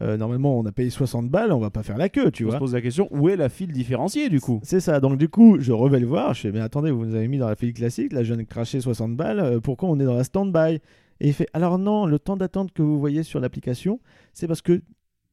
Euh, 0.00 0.16
normalement, 0.16 0.56
on 0.56 0.64
a 0.64 0.70
payé 0.70 0.90
60 0.90 1.28
balles, 1.28 1.50
on 1.52 1.58
va 1.58 1.70
pas 1.70 1.82
faire 1.82 1.98
la 1.98 2.08
queue, 2.08 2.30
tu 2.30 2.46
On 2.46 2.52
se 2.52 2.56
pose 2.58 2.74
la 2.74 2.80
question 2.80 3.08
où 3.10 3.28
est 3.28 3.34
la 3.34 3.48
file 3.48 3.72
différenciée 3.72 4.28
du 4.28 4.40
coup? 4.40 4.60
C'est 4.62 4.78
ça. 4.78 5.00
Donc, 5.00 5.18
du 5.18 5.28
coup, 5.28 5.56
je 5.58 5.72
revais 5.72 5.98
le 5.98 6.06
voir. 6.06 6.34
Je 6.34 6.42
fais, 6.42 6.52
mais 6.52 6.60
attendez, 6.60 6.92
vous 6.92 7.04
nous 7.04 7.16
avez 7.16 7.26
mis 7.26 7.38
dans 7.38 7.48
la 7.48 7.56
file 7.56 7.72
classique. 7.72 8.12
Là, 8.12 8.22
je 8.22 8.32
viens 8.32 8.36
de 8.40 8.46
cracher 8.48 8.80
60 8.80 9.16
balles. 9.16 9.40
euh, 9.40 9.58
pourquoi 9.60 9.88
on 9.88 9.98
est 9.98 10.04
dans 10.04 10.14
la 10.14 10.22
stand-by? 10.22 10.78
Et 11.20 11.28
il 11.28 11.34
fait, 11.34 11.48
alors 11.52 11.78
non, 11.78 12.06
le 12.06 12.18
temps 12.18 12.36
d'attente 12.36 12.72
que 12.72 12.82
vous 12.82 12.98
voyez 12.98 13.22
sur 13.22 13.40
l'application, 13.40 14.00
c'est 14.32 14.46
parce 14.46 14.62
que 14.62 14.82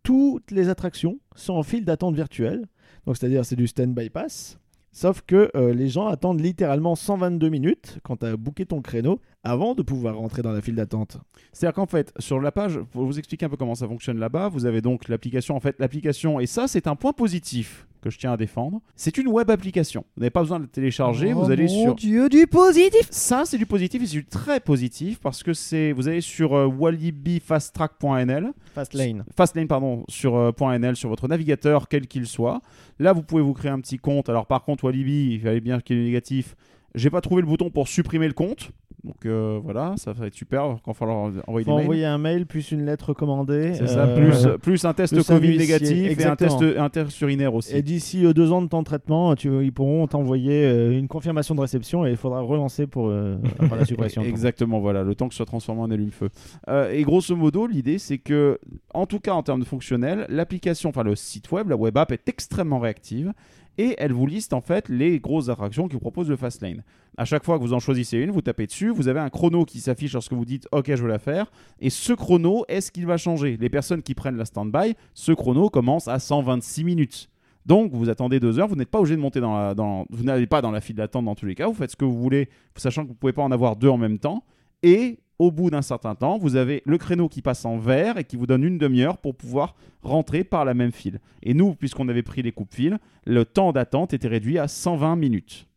toutes 0.04 0.52
les 0.52 0.70
attractions 0.70 1.20
sont 1.36 1.54
en 1.54 1.64
file 1.64 1.86
d'attente 1.86 2.16
virtuelle. 2.16 2.68
Donc, 3.06 3.18
c'est-à-dire, 3.18 3.46
c'est 3.46 3.56
du 3.56 3.68
stand-by 3.68 4.10
pass. 4.10 4.60
Sauf 4.92 5.22
que 5.22 5.52
euh, 5.56 5.74
les 5.74 5.90
gens 5.90 6.08
attendent 6.08 6.40
littéralement 6.40 6.96
122 6.96 7.50
minutes 7.50 8.00
quand 8.04 8.18
tu 8.18 8.26
as 8.26 8.38
booké 8.38 8.66
ton 8.66 8.82
créneau 8.82 9.20
avant 9.46 9.76
de 9.76 9.84
pouvoir 9.84 10.18
rentrer 10.18 10.42
dans 10.42 10.52
la 10.52 10.60
file 10.60 10.76
d'attente. 10.76 11.18
C'est-à-dire 11.54 11.76
qu'en 11.76 11.86
fait, 11.86 12.12
sur 12.20 12.42
la 12.42 12.52
page, 12.52 12.80
pour 12.92 13.06
vous 13.06 13.18
expliquer 13.18 13.46
un 13.46 13.50
peu 13.50 13.58
comment 13.58 13.76
ça 13.76 13.88
fonctionne 13.88 14.18
là-bas, 14.18 14.50
vous 14.50 14.66
avez 14.66 14.82
donc 14.82 15.08
l'application. 15.08 15.56
En 15.56 15.60
fait, 15.60 15.76
l'application, 15.80 16.40
et 16.40 16.48
ça, 16.48 16.68
c'est 16.68 16.88
un 16.88 16.96
point 16.96 17.14
positif 17.14 17.88
que 18.02 18.10
je 18.10 18.18
tiens 18.20 18.34
à 18.34 18.38
défendre. 18.38 18.82
C'est 18.96 19.18
une 19.18 19.28
web 19.28 19.50
application. 19.50 20.04
Vous 20.16 20.22
n'avez 20.22 20.32
pas 20.32 20.42
besoin 20.42 20.60
de 20.60 20.66
la 20.66 20.70
télécharger. 20.70 21.34
Oh 21.34 21.44
vous 21.44 21.52
allez 21.52 21.66
mon 21.66 21.84
sur. 21.84 21.96
Dieu, 21.96 22.28
du 22.28 22.46
positif 22.48 23.08
Ça, 23.10 23.44
c'est 23.46 23.58
du 23.58 23.66
positif 23.66 24.02
et 24.02 24.06
c'est 24.06 24.18
du 24.18 24.26
très 24.26 24.60
positif 24.60 25.20
parce 25.20 25.42
que 25.44 25.54
c'est. 25.54 25.92
Vous 25.92 26.08
allez 26.08 26.22
sur 26.22 26.54
euh, 26.54 26.68
walibi-fasttrack.nl. 26.68 28.52
Fast 28.74 28.94
lane. 28.94 29.26
Fastlane, 29.36 29.68
pardon, 29.68 30.04
sur 30.08 30.36
euh, 30.36 30.52
.nl, 30.78 30.96
sur 30.96 31.10
votre 31.10 31.28
navigateur, 31.28 31.88
quel 31.88 32.08
qu'il 32.08 32.28
soit. 32.28 32.62
Là, 33.00 33.14
vous 33.14 33.24
pouvez 33.24 33.42
vous 33.42 33.54
créer 33.54 33.72
un 33.72 33.80
petit 33.80 33.98
compte. 33.98 34.30
Alors, 34.30 34.48
par 34.48 34.64
contre, 34.64 34.84
Walibi, 34.86 35.34
il 35.34 35.42
fallait 35.42 35.62
bien 35.62 35.80
qu'il 35.80 35.96
y 35.96 36.00
ait 36.00 36.04
du 36.04 36.08
négatif. 36.08 36.56
J'ai 36.94 37.10
pas 37.10 37.22
trouvé 37.22 37.42
le 37.42 37.48
bouton 37.48 37.70
pour 37.70 37.88
supprimer 37.88 38.28
le 38.28 38.34
compte. 38.34 38.72
Donc 39.06 39.26
euh, 39.26 39.60
voilà, 39.64 39.94
ça 39.98 40.14
va 40.14 40.26
être 40.26 40.34
super 40.34 40.62
quand 40.64 40.80
il 40.84 40.88
va 40.88 40.94
falloir 40.94 41.18
envoyer 41.48 41.64
Faut 41.66 41.72
des 41.72 41.76
mails. 41.76 41.84
envoyer 41.84 42.06
un 42.06 42.18
mail 42.18 42.48
plus 42.48 42.72
une 42.72 42.86
lettre 42.86 43.10
recommandée. 43.10 43.76
C'est 43.76 43.86
ça, 43.88 44.06
euh, 44.06 44.16
plus, 44.16 44.48
plus 44.62 44.86
un 44.86 44.94
test 44.94 45.14
plus 45.14 45.28
Covid 45.28 45.58
négatif 45.58 46.20
et 46.20 46.26
un 46.26 46.36
test, 46.36 46.58
un 46.62 46.90
test 46.90 47.22
urinaire 47.22 47.54
aussi. 47.54 47.76
Et 47.76 47.84
d'ici 47.84 48.26
euh, 48.26 48.34
deux 48.34 48.52
ans 48.52 48.64
de 48.64 48.68
temps 48.68 48.80
de 48.80 48.86
traitement, 48.86 49.36
tu, 49.36 49.64
ils 49.64 49.72
pourront 49.72 50.08
t'envoyer 50.08 50.66
euh, 50.66 50.98
une 50.98 51.08
confirmation 51.08 51.54
de 51.54 51.62
réception 51.62 52.06
et 52.08 52.12
il 52.12 52.18
faudra 52.18 52.42
relancer 52.42 52.88
pour 52.88 53.10
euh, 53.10 53.38
la 53.78 53.86
suppression. 53.86 54.24
Exactement, 54.24 54.80
voilà, 54.80 55.04
le 55.04 55.14
temps 55.14 55.28
que 55.28 55.34
ce 55.34 55.38
soit 55.38 55.46
transformé 55.46 55.82
en 55.82 55.92
allume-feu. 55.92 56.30
Euh, 56.68 56.92
et 56.92 57.04
grosso 57.04 57.36
modo, 57.36 57.68
l'idée, 57.68 58.00
c'est 58.00 58.18
que, 58.18 58.58
en 58.94 59.06
tout 59.06 59.20
cas 59.20 59.34
en 59.34 59.44
termes 59.44 59.60
de 59.60 59.66
fonctionnel, 59.66 60.26
l'application, 60.30 60.90
enfin 60.90 61.04
le 61.04 61.16
site 61.16 61.52
web, 61.52 61.70
la 61.70 61.76
web 61.76 61.96
app 61.98 62.12
est 62.12 62.28
extrêmement 62.28 62.80
réactive 62.80 63.34
et 63.78 63.96
elle 63.98 64.14
vous 64.14 64.28
liste 64.28 64.54
en 64.54 64.62
fait 64.62 64.90
les 64.90 65.20
grosses 65.20 65.50
attractions 65.50 65.88
qui 65.88 65.98
propose 65.98 66.30
le 66.30 66.36
Fastlane. 66.36 66.84
À 67.18 67.26
chaque 67.26 67.44
fois 67.44 67.58
que 67.58 67.64
vous 67.64 67.74
en 67.74 67.80
choisissez 67.80 68.18
une, 68.18 68.32
vous 68.32 68.42
tapez 68.42 68.66
dessus, 68.66 68.90
vous 68.90 69.08
avez 69.08 69.20
un 69.20 69.30
chrono 69.30 69.66
qui 69.66 69.80
s'affiche 69.80 70.14
lorsque 70.14 70.34
vous 70.34 70.46
dites 70.46 70.68
OK, 70.72 70.88
je 70.88 71.02
veux 71.02 71.08
la 71.08 71.20
faire. 71.20 71.52
Et 71.80 71.90
ce 71.90 72.14
chrono, 72.14 72.66
est-ce 72.68 72.92
qu'il 72.92 73.06
va 73.06 73.18
changer? 73.18 73.58
Les 73.58 73.70
personnes 73.70 74.02
qui 74.02 74.16
prennent 74.16 74.38
la 74.38 74.46
stand-by, 74.46 74.96
ce 75.14 75.32
chrono 75.32 75.70
commence 75.70 76.08
à 76.08 76.20
126 76.20 76.84
minutes. 76.84 77.30
Donc, 77.66 77.94
vous 77.94 78.10
attendez 78.10 78.40
deux 78.40 78.60
heures, 78.60 78.68
vous 78.68 78.76
n'êtes 78.76 78.92
pas 78.92 79.00
obligé 79.00 79.16
de 79.16 79.22
monter 79.22 79.40
dans 79.40 79.56
la. 79.56 79.74
Vous 80.10 80.24
n'allez 80.24 80.46
pas 80.46 80.62
dans 80.62 80.72
la 80.72 80.82
file 80.82 80.98
d'attente 80.98 81.26
dans 81.26 81.34
tous 81.34 81.48
les 81.48 81.56
cas, 81.56 81.68
vous 81.68 81.74
faites 81.74 81.92
ce 81.92 81.96
que 81.96 82.06
vous 82.06 82.18
voulez, 82.18 82.50
sachant 82.76 83.02
que 83.02 83.08
vous 83.08 83.14
ne 83.14 83.18
pouvez 83.18 83.34
pas 83.34 83.42
en 83.42 83.52
avoir 83.52 83.76
deux 83.76 83.90
en 83.90 83.98
même 83.98 84.20
temps. 84.20 84.44
Et 84.84 85.20
au 85.40 85.52
bout 85.52 85.70
d'un 85.70 85.82
certain 85.82 86.16
temps, 86.16 86.38
vous 86.38 86.56
avez 86.56 86.82
le 86.86 86.98
créneau 86.98 87.28
qui 87.30 87.42
passe 87.42 87.66
en 87.66 87.78
vert 87.78 88.18
et 88.18 88.24
qui 88.24 88.36
vous 88.38 88.48
donne 88.48 88.64
une 88.64 88.78
demi-heure 88.78 89.18
pour 89.18 89.36
pouvoir 89.36 89.76
rentrer 90.02 90.44
par 90.44 90.64
la 90.66 90.74
même 90.74 90.92
file. 90.92 91.20
Et 91.44 91.54
nous, 91.54 91.74
puisqu'on 91.76 92.08
avait 92.10 92.24
pris 92.24 92.42
les 92.42 92.52
coupes-files, 92.52 93.00
le 93.26 93.44
temps 93.46 93.72
d'attente 93.72 94.14
était 94.14 94.28
réduit 94.28 94.58
à 94.60 94.68
120 94.68 95.16
minutes. 95.16 95.68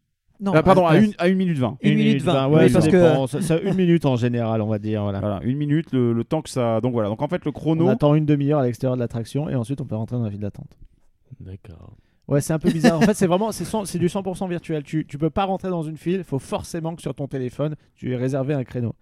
Non, 0.40 0.54
Euh, 0.54 0.62
pardon, 0.62 0.86
ah, 0.86 0.90
à, 0.90 0.92
ah, 0.94 0.98
une, 0.98 1.12
à 1.18 1.26
une 1.26 1.36
minute 1.38 1.58
20. 1.58 1.78
Une 1.82 1.96
minute 1.96 2.22
vingt, 2.22 2.46
ouais, 2.48 2.64
oui, 2.66 2.70
ça 2.70 2.78
parce 2.78 2.88
que-. 2.92 3.26
Ça- 3.26 3.40
ça- 3.42 3.60
une 3.60 3.74
minute 3.74 4.06
en 4.06 4.14
général, 4.14 4.62
on 4.62 4.68
va 4.68 4.78
dire. 4.78 5.02
Voilà. 5.02 5.18
Voilà, 5.18 5.40
une 5.42 5.56
minute, 5.58 5.90
le, 5.92 6.12
le 6.12 6.22
temps 6.22 6.42
que 6.42 6.48
ça. 6.50 6.80
Donc 6.80 6.92
voilà, 6.92 7.08
donc 7.08 7.20
en 7.22 7.26
fait, 7.26 7.44
le 7.44 7.48
On 7.48 7.52
chrono. 7.52 7.88
attend 7.88 8.14
une 8.14 8.24
demi-heure 8.26 8.60
à 8.60 8.64
l'extérieur 8.64 8.94
de 8.94 9.00
l'attraction 9.00 9.48
et 9.48 9.56
ensuite 9.56 9.80
on 9.80 9.84
peut 9.84 9.96
rentrer 9.96 10.16
dans 10.16 10.22
la 10.22 10.30
file 10.30 10.38
d'attente. 10.38 10.78
D'accord. 11.40 11.96
Ouais, 12.28 12.42
c'est 12.42 12.52
un 12.52 12.58
peu 12.58 12.70
bizarre. 12.70 12.98
en 12.98 13.00
fait, 13.00 13.14
c'est 13.14 13.26
vraiment 13.26 13.52
c'est 13.52 13.98
du 13.98 14.06
100% 14.06 14.48
virtuel. 14.50 14.82
Tu, 14.82 15.06
tu 15.06 15.16
peux 15.16 15.30
pas 15.30 15.44
rentrer 15.44 15.70
dans 15.70 15.82
une 15.82 15.96
file. 15.96 16.16
Il 16.18 16.24
faut 16.24 16.38
forcément 16.38 16.94
que 16.94 17.00
sur 17.00 17.14
ton 17.14 17.26
téléphone, 17.26 17.74
tu 17.94 18.12
aies 18.12 18.16
réservé 18.16 18.52
un 18.52 18.64
créneau. 18.64 18.94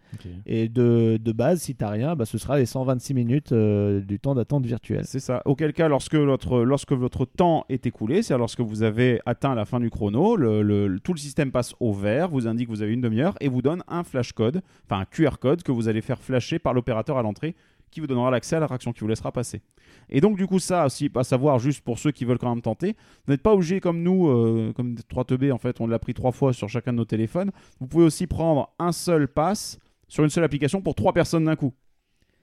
Et 0.47 0.69
de, 0.69 1.19
de 1.21 1.33
base, 1.33 1.61
si 1.63 1.75
t'as 1.75 1.91
rien, 1.91 2.15
bah, 2.15 2.25
ce 2.25 2.39
sera 2.39 2.57
les 2.57 2.67
126 2.67 3.15
minutes 3.15 3.51
euh, 3.53 4.01
du 4.01 4.21
temps 4.21 4.35
d'attente 4.37 4.65
virtuel. 4.65 5.03
C'est 5.05 5.19
ça. 5.19 5.43
Auquel 5.45 5.73
cas, 5.73 5.89
lorsque, 5.89 6.15
votre, 6.15 6.61
lorsque 6.63 6.93
votre 6.93 7.25
temps 7.25 7.65
est 7.69 7.85
écoulé, 7.87 8.23
c'est-à-dire 8.23 8.39
lorsque 8.39 8.61
vous 8.61 8.85
avez 8.85 9.21
atteint 9.27 9.57
la 9.57 9.65
fin 9.65 9.81
du 9.81 9.91
chrono, 9.91 10.37
le, 10.37 10.63
le- 10.63 10.87
le- 10.87 11.01
tout 11.01 11.13
le 11.13 11.19
système 11.19 11.51
passe 11.51 11.75
au 11.81 11.93
vert, 11.93 12.29
vous 12.29 12.47
indique 12.47 12.67
que 12.69 12.73
vous 12.73 12.83
avez 12.83 12.93
une 12.93 13.01
demi-heure 13.01 13.35
et 13.41 13.49
vous 13.49 13.61
donne 13.61 13.83
un 13.89 14.05
flash 14.05 14.33
code, 14.33 14.63
enfin 14.89 15.01
un 15.01 15.05
QR 15.05 15.39
code 15.41 15.65
que 15.65 15.73
vous 15.73 15.89
allez 15.89 16.01
faire 16.01 16.21
flasher 16.23 16.61
par 16.61 16.75
l'opérateur 16.75 17.19
à 17.19 17.23
l'entrée 17.23 17.57
qui 17.91 18.01
vous 18.01 18.07
donnera 18.09 18.31
l'accès 18.31 18.57
à 18.57 18.61
l'attraction, 18.61 18.93
qui 18.93 19.01
vous 19.01 19.09
laissera 19.09 19.33
passer. 19.33 19.63
Et 20.11 20.21
donc, 20.21 20.37
du 20.37 20.47
coup, 20.47 20.59
ça 20.59 20.87
aussi, 20.87 21.11
à 21.15 21.25
savoir, 21.25 21.59
juste 21.59 21.83
pour 21.83 21.99
ceux 21.99 22.11
qui 22.13 22.25
veulent 22.25 22.39
quand 22.39 22.51
même 22.51 22.63
tenter, 22.63 22.95
vous 23.27 23.33
n'êtes 23.33 23.43
pas 23.43 23.53
obligé 23.53 23.81
comme 23.81 24.03
nous, 24.03 24.29
euh, 24.29 24.73
comme 24.77 24.95
3TB, 25.11 25.51
en 25.53 25.59
fait, 25.59 25.81
on 25.81 25.87
l'a 25.87 25.99
pris 25.99 26.15
trois 26.15 26.33
fois 26.33 26.53
sur 26.53 26.69
chacun 26.69 26.93
de 26.93 26.99
nos 26.99 27.05
téléphones. 27.05 27.51
Vous 27.81 27.87
pouvez 27.87 28.05
aussi 28.05 28.27
prendre 28.27 28.71
un 28.79 28.93
seul 28.93 29.27
pass 29.29 29.79
sur 30.09 30.23
une 30.25 30.31
seule 30.31 30.45
application 30.45 30.81
pour 30.81 30.95
trois 30.95 31.13
personnes 31.13 31.45
d'un 31.47 31.57
coup. 31.57 31.73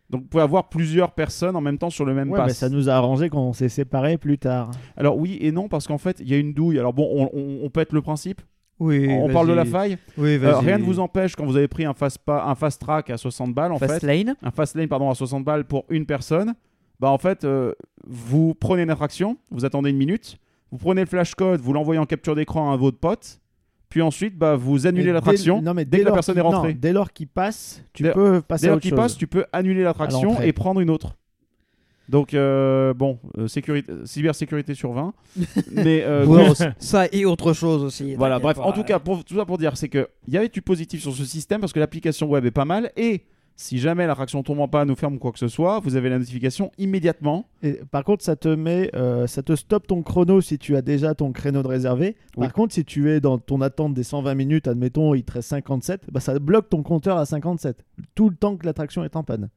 Donc, 0.10 0.24
vous 0.24 0.28
pouvez 0.28 0.44
avoir 0.44 0.68
plusieurs 0.70 1.12
personnes 1.14 1.56
en 1.56 1.62
même 1.62 1.78
temps 1.78 1.90
sur 1.90 2.04
le 2.06 2.14
même 2.14 2.30
Ouais, 2.30 2.38
pass. 2.38 2.48
mais 2.48 2.54
ça 2.54 2.70
nous 2.70 2.90
a 2.90 2.94
arrangé 2.94 3.30
quand 3.30 3.42
on 3.42 3.54
s'est 3.54 3.70
séparés 3.70 4.18
plus 4.18 4.38
tard. 4.38 4.70
Alors 4.98 5.18
oui 5.18 5.38
et 5.42 5.52
non 5.54 5.70
parce 5.70 5.88
qu'en 5.88 5.98
fait 5.98 6.18
il 6.20 6.30
y 6.30 6.34
a 6.34 6.38
une 6.38 6.54
douille. 6.54 6.78
Alors 6.78 6.94
bon, 6.94 7.10
on, 7.10 7.30
on, 7.34 7.60
on 7.66 7.70
pète 7.70 7.94
le 7.94 8.02
principe. 8.02 8.42
Oui, 8.80 9.08
on 9.10 9.30
parle 9.30 9.48
de 9.48 9.54
la 9.54 9.64
faille. 9.66 9.98
Oui, 10.18 10.38
Euh, 10.44 10.58
rien 10.58 10.78
ne 10.78 10.84
vous 10.84 11.00
empêche 11.00 11.36
quand 11.36 11.46
vous 11.46 11.56
avez 11.56 11.70
pris 11.70 11.86
un 11.86 11.94
fast, 11.94 12.18
pa- 12.20 12.44
un 12.46 12.54
fast 12.56 12.82
track 12.82 13.10
à 13.12 13.18
60 13.18 13.54
balles 13.54 13.72
en 13.72 13.78
Fast 13.80 14.02
fait, 14.02 14.06
lane. 14.08 14.36
un 14.44 14.52
fast 14.52 14.76
lane 14.76 14.90
pardon 14.90 15.10
à 15.10 15.16
60 15.16 15.44
balles 15.46 15.64
pour 15.66 15.86
une 15.90 16.06
personne. 16.06 16.54
Bah 17.04 17.10
en 17.10 17.18
fait 17.18 17.44
euh, 17.44 17.74
vous 18.08 18.54
prenez 18.54 18.84
une 18.84 18.90
attraction, 18.90 19.36
vous 19.52 19.66
attendez 19.66 19.90
une 19.90 19.98
minute, 19.98 20.38
vous 20.72 20.78
prenez 20.78 21.02
le 21.02 21.08
flash 21.08 21.36
code, 21.36 21.60
vous 21.60 21.74
l'envoyez 21.74 22.00
en 22.00 22.06
capture 22.06 22.34
d'écran 22.34 22.72
à 22.72 22.78
votre 22.78 22.98
pote, 22.98 23.42
puis 23.90 24.02
ensuite 24.02 24.38
bah 24.38 24.56
vous 24.56 24.88
annulez 24.88 25.02
Et 25.04 25.06
dès- 25.08 25.12
l'attraction. 25.12 25.62
Non, 25.62 25.74
mais 25.74 25.84
dès 25.84 25.98
que 25.98 26.04
la 26.04 26.10
lors 26.12 26.16
personne 26.16 26.36
qu'il- 26.36 26.40
est 26.40 26.48
rentrée. 26.48 26.74
non, 26.74 26.80
dès 26.80 26.94
lors 26.94 27.12
qu'il 27.12 27.28
passe, 27.28 27.84
tu 27.92 28.04
Dès- 28.04 28.14
peux 28.14 28.42
passer 28.42 28.68
Dès 28.68 28.72
lors 28.72 28.80
qu'il 28.80 28.96
passe, 28.96 29.18
tu 29.18 29.28
peux 29.28 29.44
annuler 29.52 29.84
l'attraction 29.84 30.40
et 30.40 30.54
prendre 30.54 30.80
une 30.80 30.90
autre. 30.90 31.18
Donc 32.08 32.34
euh, 32.34 32.94
bon, 32.94 33.20
euh, 33.38 33.50
sécurité, 33.50 33.92
cybersécurité 34.06 34.74
sur 34.74 34.94
20. 34.94 35.14
mais 35.74 36.04
euh, 36.04 36.54
ça 36.80 37.08
et 37.12 37.26
autre 37.26 37.52
chose 37.52 37.84
aussi. 37.84 38.16
Voilà, 38.16 38.40
bref, 38.40 38.56
pas. 38.56 38.64
en 38.64 38.72
tout 38.72 38.84
cas, 38.86 39.00
pour, 39.00 39.26
tout 39.26 39.36
ça 39.36 39.44
pour 39.44 39.58
dire, 39.58 39.76
c'est 39.76 39.90
qu'il 39.90 40.08
y 40.30 40.38
avait 40.38 40.48
du 40.48 40.62
positif 40.62 41.02
sur 41.02 41.14
ce 41.14 41.26
système 41.26 41.60
parce 41.60 41.74
que 41.74 41.82
l'application 41.82 42.30
web 42.30 42.46
est 42.46 42.52
pas 42.52 42.64
mal 42.64 42.94
et 42.96 43.24
si 43.56 43.78
jamais 43.78 44.08
l'attraction 44.08 44.42
tombe 44.44 44.60
en 44.60 44.68
panne 44.68 44.90
ou 44.90 44.96
ferme 44.96 45.16
ou 45.16 45.20
quoi 45.20 45.32
que 45.32 45.40
ce 45.40 45.48
soit, 45.48 45.80
vous 45.80 45.96
avez 45.96 46.10
la 46.10 46.18
notification 46.18 46.72
immédiatement. 46.78 47.48
Et 47.62 47.80
par 47.92 48.04
contre, 48.04 48.24
ça 48.24 48.36
te 48.36 48.48
met, 48.48 48.90
euh, 48.96 49.28
ça 49.28 49.44
te 49.44 49.56
stoppe 49.56 49.86
ton 49.88 50.02
chrono 50.02 50.42
si 50.42 50.58
tu 50.58 50.76
as 50.76 50.82
déjà 50.82 51.14
ton 51.14 51.32
créneau 51.32 51.62
de 51.62 51.68
réservé. 51.68 52.14
Par 52.36 52.46
Oui. 52.46 52.52
contre, 52.52 52.74
si 52.74 52.84
tu 52.84 53.12
es 53.12 53.20
dans 53.20 53.38
ton 53.38 53.62
attente 53.62 53.94
des 53.94 54.04
120 54.04 54.34
minutes, 54.36 54.68
admettons, 54.68 55.14
il 55.14 55.24
te 55.24 55.34
reste 55.34 55.50
57, 55.50 56.08
bah 56.12 56.20
ça 56.20 56.38
bloque 56.40 56.70
ton 56.70 56.82
compteur 56.84 57.18
à 57.18 57.26
57 57.26 57.86
tout 58.16 58.30
le 58.30 58.36
temps 58.36 58.58
que 58.58 58.66
l'attraction 58.66 59.04
est 59.04 59.16
en 59.16 59.24
panne. 59.24 59.50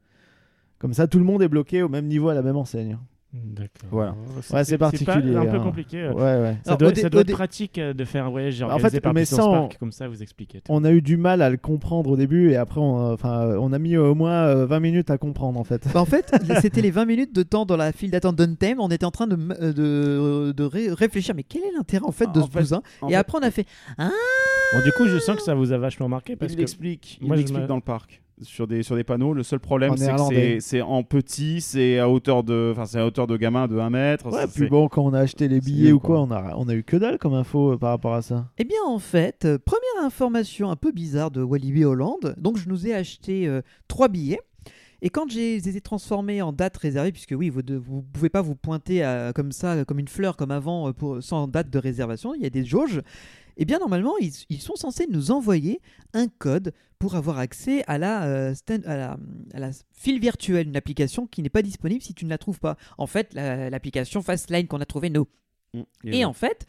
Comme 0.79 0.93
ça, 0.93 1.07
tout 1.07 1.19
le 1.19 1.25
monde 1.25 1.43
est 1.43 1.49
bloqué 1.49 1.83
au 1.83 1.88
même 1.88 2.07
niveau 2.07 2.29
à 2.29 2.35
la 2.35 2.43
même 2.43 2.57
enseigne. 2.57 2.99
D'accord. 3.33 3.88
Voilà. 3.90 4.14
Ouais, 4.52 4.64
c'est 4.64 4.78
particulier, 4.78 5.37
un 5.37 5.45
peu 5.45 5.56
hein. 5.56 5.61
compliqué. 5.62 6.00
euh. 6.02 6.12
Ouais, 6.12 6.23
ouais. 6.40 6.56
Ça 6.64 6.71
Alors, 6.71 6.78
doit, 6.78 6.95
ça 6.95 7.11
doit 7.11 7.21
être 7.21 7.26
dé- 7.26 7.33
pratique 7.35 7.76
euh, 7.78 7.92
de 7.92 8.04
faire 8.04 8.25
un 8.26 8.30
voyage 8.30 8.62
En 8.62 8.78
fait, 8.78 8.99
par 9.00 9.12
mais 9.12 9.21
Puissance 9.23 9.40
sans- 9.40 9.52
Park, 9.52 9.76
comme 9.78 9.92
ça 9.92 10.09
vous 10.09 10.23
expliquez. 10.23 10.61
tout. 10.62 10.73
On 10.73 10.85
a 10.85 10.90
eu 10.92 11.02
du 11.02 11.16
mal 11.18 11.42
à 11.42 11.50
le 11.50 11.59
comprendre 11.59 12.11
au 12.11 12.16
début 12.16 12.50
et 12.52 12.56
après, 12.56 12.80
on, 12.80 12.99
euh, 13.11 13.12
enfin, 13.14 13.56
on 13.61 13.73
a 13.75 13.78
mis 13.78 13.97
au 13.99 14.14
moins 14.14 14.47
euh, 14.47 14.64
20 14.66 14.80
minutes 14.80 15.11
à 15.11 15.18
comprendre 15.18 15.61
en 15.61 15.64
fait. 15.64 15.87
Bah, 15.92 16.00
en 16.00 16.06
fait, 16.06 16.33
c'était 16.62 16.80
les 16.80 16.90
20 16.90 17.04
minutes 17.04 17.35
de 17.35 17.42
temps 17.42 17.66
dans 17.66 17.76
la 17.76 17.92
file 17.92 18.11
d'attente 18.11 18.37
d'Untame. 18.37 18.80
On 18.80 18.88
était 18.88 19.04
en 19.04 19.11
train 19.11 19.26
de, 19.26 19.37
euh, 19.61 19.73
de, 19.73 20.52
de 20.52 20.64
ré- 20.64 20.92
réfléchir, 20.92 21.35
mais 21.35 21.42
quel 21.42 21.62
est 21.62 21.73
l'intérêt 21.76 22.06
en 22.06 22.12
fait 22.12 22.33
de 22.33 22.40
En 22.40 22.47
ce 22.47 22.50
fait- 22.50 22.61
bousin? 22.61 22.83
Et 23.06 23.11
fait- 23.11 23.14
après, 23.16 23.38
on 23.38 23.42
a 23.42 23.50
fait 23.50 23.66
Ah 23.99 24.09
Bon, 24.73 24.83
du 24.83 24.92
coup, 24.92 25.06
je 25.09 25.18
sens 25.18 25.37
que 25.37 25.42
ça 25.42 25.54
vous 25.54 25.73
a 25.73 25.78
vachement 25.78 26.09
marqué 26.09 26.37
parce 26.37 26.52
il 26.52 26.56
que 26.56 26.61
l'explique, 26.61 27.18
il 27.21 27.26
moi, 27.26 27.37
je 27.37 27.40
l'explique 27.42 27.62
me- 27.64 27.68
dans 27.68 27.76
le 27.76 27.83
parc. 27.83 28.23
Sur 28.43 28.66
des, 28.66 28.83
sur 28.83 28.97
des 28.97 29.05
panneaux. 29.05 29.33
Le 29.33 29.43
seul 29.43 29.61
problème, 29.61 29.97
c'est 29.97 30.11
que 30.28 30.61
c'est- 30.61 30.83
en 30.83 31.02
petit, 31.02 31.61
c'est 31.61 31.99
à 31.99 32.09
hauteur 32.09 32.45
de, 32.45 32.71
enfin, 32.73 32.85
c'est 32.85 32.99
à 32.99 33.07
hauteur 33.07 33.26
de 33.26 33.37
gamin 33.37 33.66
de 33.69 33.78
1 33.78 33.90
mètre. 33.90 34.26
Ouais, 34.26 34.43
c'est- 34.47 34.61
puis 34.61 34.69
bon, 34.69 34.88
quand 34.88 35.02
on 35.05 35.14
a 35.14 35.21
acheté 35.21 35.49
les 35.49 35.61
billets 35.61 35.93
ou 35.93 35.99
quoi. 36.00 36.16
quoi, 36.16 36.21
on 36.26 36.31
a, 36.31 36.55
on 36.57 36.69
a 36.69 36.75
eu 36.75 36.83
que 36.85 36.97
dalle 36.97 37.19
comme 37.19 37.35
info 37.35 37.73
euh, 37.73 37.76
par 37.78 37.90
rapport 37.90 38.14
à 38.14 38.23
ça. 38.23 38.49
Eh 38.59 38.64
bien, 38.64 38.76
en 38.87 38.99
fait, 38.99 39.45
euh, 39.45 39.59
première 39.59 40.05
information 40.07 40.71
un 40.71 40.76
peu 40.76 40.93
bizarre 40.93 41.31
de 41.31 41.43
Walibi 41.43 41.85
Hollande. 41.85 42.35
Donc, 42.38 42.59
je 42.59 42.69
nous 42.69 42.87
ai 42.87 42.95
acheté 42.95 43.47
euh, 43.49 43.62
trois 43.88 44.09
billets. 44.09 44.40
Et 45.02 45.11
quand 45.11 45.31
j'ai 45.31 45.61
les 45.61 45.76
ai 45.76 45.81
transformés 45.83 46.40
en 46.40 46.52
date 46.52 46.76
réservée, 46.78 47.12
puisque 47.12 47.35
oui, 47.37 47.50
vous 47.50 47.61
ne 47.62 47.76
vous 47.76 48.02
pouvez 48.02 48.31
pas 48.31 48.40
vous 48.40 48.55
pointer 48.55 49.02
à- 49.05 49.33
comme 49.35 49.52
ça, 49.52 49.85
comme 49.85 49.99
une 49.99 50.09
fleur, 50.09 50.37
comme 50.38 50.50
avant, 50.50 50.88
euh, 50.88 50.93
pour, 50.93 51.23
sans 51.23 51.49
date 51.49 51.69
de 51.71 51.78
réservation, 51.78 52.35
il 52.35 52.43
y 52.43 52.47
a 52.47 52.50
des 52.50 52.64
jauges. 52.64 53.02
Eh 53.56 53.64
bien, 53.64 53.78
normalement, 53.78 54.16
ils, 54.18 54.32
ils 54.50 54.60
sont 54.60 54.76
censés 54.76 55.06
nous 55.08 55.30
envoyer 55.30 55.80
un 56.12 56.28
code 56.28 56.72
pour 56.98 57.14
avoir 57.14 57.38
accès 57.38 57.82
à 57.86 57.98
la, 57.98 58.25
euh, 58.25 58.54
stand- 58.54 58.86
à 58.86 58.96
la, 58.96 59.16
à 59.54 59.58
la 59.60 59.70
file 59.92 60.20
virtuelle, 60.20 60.68
une 60.68 60.76
application 60.76 61.26
qui 61.26 61.42
n'est 61.42 61.48
pas 61.50 61.62
disponible 61.62 62.02
si 62.02 62.14
tu 62.14 62.25
ne 62.25 62.30
la 62.30 62.38
trouves 62.38 62.60
pas. 62.60 62.76
En 62.98 63.06
fait, 63.06 63.32
la- 63.34 63.70
l'application 63.70 64.22
Fastline 64.22 64.66
qu'on 64.66 64.80
a 64.80 64.86
trouvée 64.86 65.10
nous. 65.10 65.26
Mm. 65.75 65.82
Et 66.04 66.25
en 66.25 66.32
fait, 66.32 66.66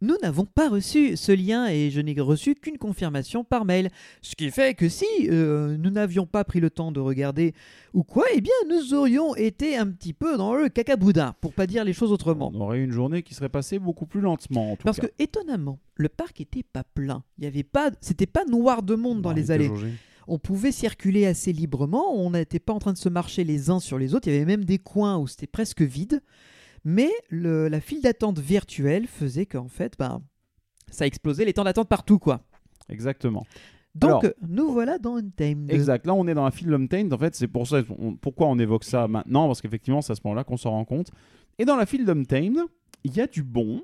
nous 0.00 0.16
n'avons 0.22 0.46
pas 0.46 0.68
reçu 0.68 1.16
ce 1.16 1.32
lien 1.32 1.66
et 1.66 1.90
je 1.90 2.00
n'ai 2.00 2.18
reçu 2.20 2.54
qu'une 2.54 2.78
confirmation 2.78 3.44
par 3.44 3.64
mail. 3.64 3.90
Ce 4.22 4.34
qui 4.34 4.50
fait 4.50 4.74
que 4.74 4.88
si 4.88 5.04
euh, 5.28 5.76
nous 5.78 5.90
n'avions 5.90 6.26
pas 6.26 6.44
pris 6.44 6.60
le 6.60 6.70
temps 6.70 6.92
de 6.92 7.00
regarder 7.00 7.54
ou 7.92 8.02
quoi, 8.02 8.24
eh 8.34 8.40
bien 8.40 8.52
nous 8.68 8.94
aurions 8.94 9.34
été 9.36 9.76
un 9.76 9.86
petit 9.88 10.12
peu 10.12 10.36
dans 10.36 10.54
le 10.54 10.68
cacaboudin, 10.68 11.34
pour 11.40 11.52
pas 11.52 11.66
dire 11.66 11.84
les 11.84 11.92
choses 11.92 12.12
autrement. 12.12 12.50
On 12.54 12.60
aurait 12.60 12.78
eu 12.78 12.84
une 12.84 12.92
journée 12.92 13.22
qui 13.22 13.34
serait 13.34 13.48
passée 13.48 13.78
beaucoup 13.78 14.06
plus 14.06 14.20
lentement, 14.20 14.72
en 14.72 14.76
tout 14.76 14.84
Parce 14.84 14.98
cas. 15.00 15.06
que 15.08 15.12
étonnamment, 15.18 15.78
le 15.96 16.08
parc 16.08 16.40
était 16.40 16.62
pas 16.62 16.84
plein. 16.84 17.22
Il 17.38 17.44
y 17.44 17.46
avait 17.46 17.62
pas, 17.62 17.90
c'était 18.00 18.26
pas 18.26 18.44
noir 18.44 18.82
de 18.82 18.94
monde 18.94 19.20
dans 19.20 19.32
les 19.32 19.50
allées. 19.50 19.66
jaugé. 19.66 19.88
On 20.28 20.38
pouvait 20.38 20.70
circuler 20.72 21.26
assez 21.26 21.52
librement. 21.52 22.14
On 22.14 22.30
n'était 22.30 22.60
pas 22.60 22.72
en 22.72 22.78
train 22.78 22.92
de 22.92 22.98
se 22.98 23.08
marcher 23.08 23.42
les 23.42 23.68
uns 23.68 23.80
sur 23.80 23.98
les 23.98 24.14
autres. 24.14 24.28
Il 24.28 24.32
y 24.34 24.36
avait 24.36 24.44
même 24.44 24.64
des 24.64 24.78
coins 24.78 25.18
où 25.18 25.26
c'était 25.26 25.48
presque 25.48 25.82
vide. 25.82 26.22
Mais 26.84 27.10
le- 27.28 27.68
la 27.68 27.80
file 27.80 28.00
d'attente 28.02 28.38
virtuelle 28.38 29.06
faisait 29.06 29.46
qu'en 29.46 29.68
fait, 29.68 29.94
ben, 29.98 30.22
ça 30.90 31.06
explosait 31.06 31.44
les 31.44 31.52
temps 31.52 31.64
d'attente 31.64 31.88
partout, 31.88 32.18
quoi. 32.18 32.40
Exactement. 32.88 33.46
Donc, 33.94 34.24
Alors- 34.24 34.34
nous 34.48 34.70
voilà 34.72 34.98
dans 34.98 35.16
Untamed. 35.16 35.70
Exact. 35.70 36.06
Là, 36.06 36.14
on 36.14 36.26
est 36.28 36.34
dans 36.34 36.44
la 36.44 36.50
file 36.50 36.72
Untamed. 36.72 37.12
En 37.12 37.18
fait, 37.18 37.34
c'est 37.34 37.48
pour 37.48 37.66
ça. 37.66 37.82
on- 37.98 38.14
pourquoi 38.14 38.46
on 38.46 38.58
évoque 38.58 38.84
ça 38.84 39.08
maintenant? 39.08 39.46
Parce 39.46 39.60
qu'effectivement, 39.60 40.00
c'est 40.00 40.12
à 40.12 40.16
ce 40.16 40.20
moment-là 40.24 40.44
qu'on 40.44 40.56
s'en 40.56 40.70
rend 40.70 40.84
compte. 40.84 41.10
Et 41.58 41.64
dans 41.64 41.76
la 41.76 41.86
file 41.86 42.08
Untamed, 42.08 42.58
il 43.04 43.16
y 43.16 43.20
a 43.20 43.26
du 43.26 43.42
bon, 43.42 43.82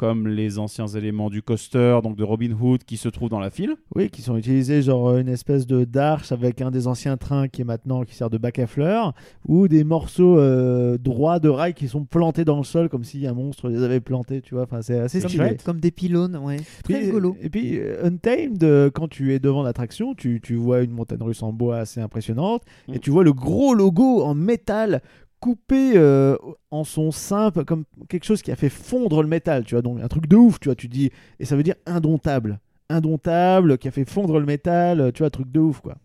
comme 0.00 0.28
les 0.28 0.58
anciens 0.58 0.86
éléments 0.86 1.28
du 1.28 1.42
coaster, 1.42 1.98
donc 2.02 2.16
de 2.16 2.24
Robin 2.24 2.52
Hood, 2.58 2.84
qui 2.84 2.96
se 2.96 3.10
trouvent 3.10 3.28
dans 3.28 3.38
la 3.38 3.50
file. 3.50 3.74
Oui, 3.94 4.08
qui 4.08 4.22
sont 4.22 4.34
utilisés 4.38 4.80
genre 4.80 5.10
euh, 5.10 5.20
une 5.20 5.28
espèce 5.28 5.66
de 5.66 5.84
d'arche 5.84 6.32
avec 6.32 6.62
un 6.62 6.70
des 6.70 6.86
anciens 6.86 7.18
trains 7.18 7.48
qui 7.48 7.60
est 7.60 7.64
maintenant 7.66 8.04
qui 8.04 8.14
sert 8.14 8.30
de 8.30 8.38
bac 8.38 8.58
à 8.58 8.66
fleurs, 8.66 9.12
ou 9.46 9.68
des 9.68 9.84
morceaux 9.84 10.38
euh, 10.38 10.96
droits 10.96 11.38
de 11.38 11.50
rails 11.50 11.74
qui 11.74 11.86
sont 11.86 12.06
plantés 12.06 12.46
dans 12.46 12.56
le 12.56 12.64
sol 12.64 12.88
comme 12.88 13.04
si 13.04 13.26
un 13.26 13.34
monstre 13.34 13.68
les 13.68 13.82
avait 13.82 14.00
plantés, 14.00 14.40
tu 14.40 14.54
vois. 14.54 14.62
Enfin, 14.64 14.80
c'est 14.80 14.98
assez 14.98 15.20
Comme, 15.20 15.28
stylé. 15.28 15.56
comme 15.66 15.80
des 15.80 15.90
pylônes, 15.90 16.36
ouais. 16.38 16.56
Très 16.82 16.94
Puis- 16.94 17.04
rigolo. 17.04 17.36
Et 17.42 17.50
puis, 17.50 17.78
euh, 17.78 18.06
Untamed, 18.06 18.90
quand 18.94 19.08
tu 19.08 19.34
es 19.34 19.38
devant 19.38 19.62
l'attraction, 19.62 20.14
tu, 20.14 20.40
tu 20.42 20.54
vois 20.54 20.80
une 20.80 20.92
montagne 20.92 21.22
russe 21.22 21.42
en 21.42 21.52
bois 21.52 21.76
assez 21.76 22.00
impressionnante, 22.00 22.62
Mm. 22.88 22.94
et 22.94 22.98
tu 23.00 23.10
vois 23.10 23.22
le 23.24 23.34
gros 23.34 23.74
logo 23.74 24.22
en 24.22 24.34
métal 24.34 25.02
coupé 25.40 25.92
euh, 25.96 26.36
en 26.70 26.84
son 26.84 27.10
simple, 27.10 27.64
comme 27.64 27.84
quelque 28.08 28.24
chose 28.24 28.42
qui 28.42 28.52
a 28.52 28.56
fait 28.56 28.68
fondre 28.68 29.22
le 29.22 29.28
métal, 29.28 29.64
tu 29.64 29.74
vois, 29.74 29.82
donc 29.82 30.00
un 30.00 30.08
truc 30.08 30.26
de 30.28 30.36
ouf, 30.36 30.60
tu 30.60 30.68
vois, 30.68 30.76
tu 30.76 30.86
dis, 30.88 31.10
et 31.38 31.44
ça 31.44 31.56
veut 31.56 31.62
dire 31.62 31.74
indomptable. 31.86 32.60
Indomptable, 32.90 33.78
qui 33.78 33.88
a 33.88 33.90
fait 33.90 34.04
fondre 34.04 34.38
le 34.38 34.46
métal, 34.46 35.12
tu 35.14 35.22
vois, 35.22 35.30
truc 35.30 35.50
de 35.50 35.60
ouf, 35.60 35.80
quoi. 35.80 35.96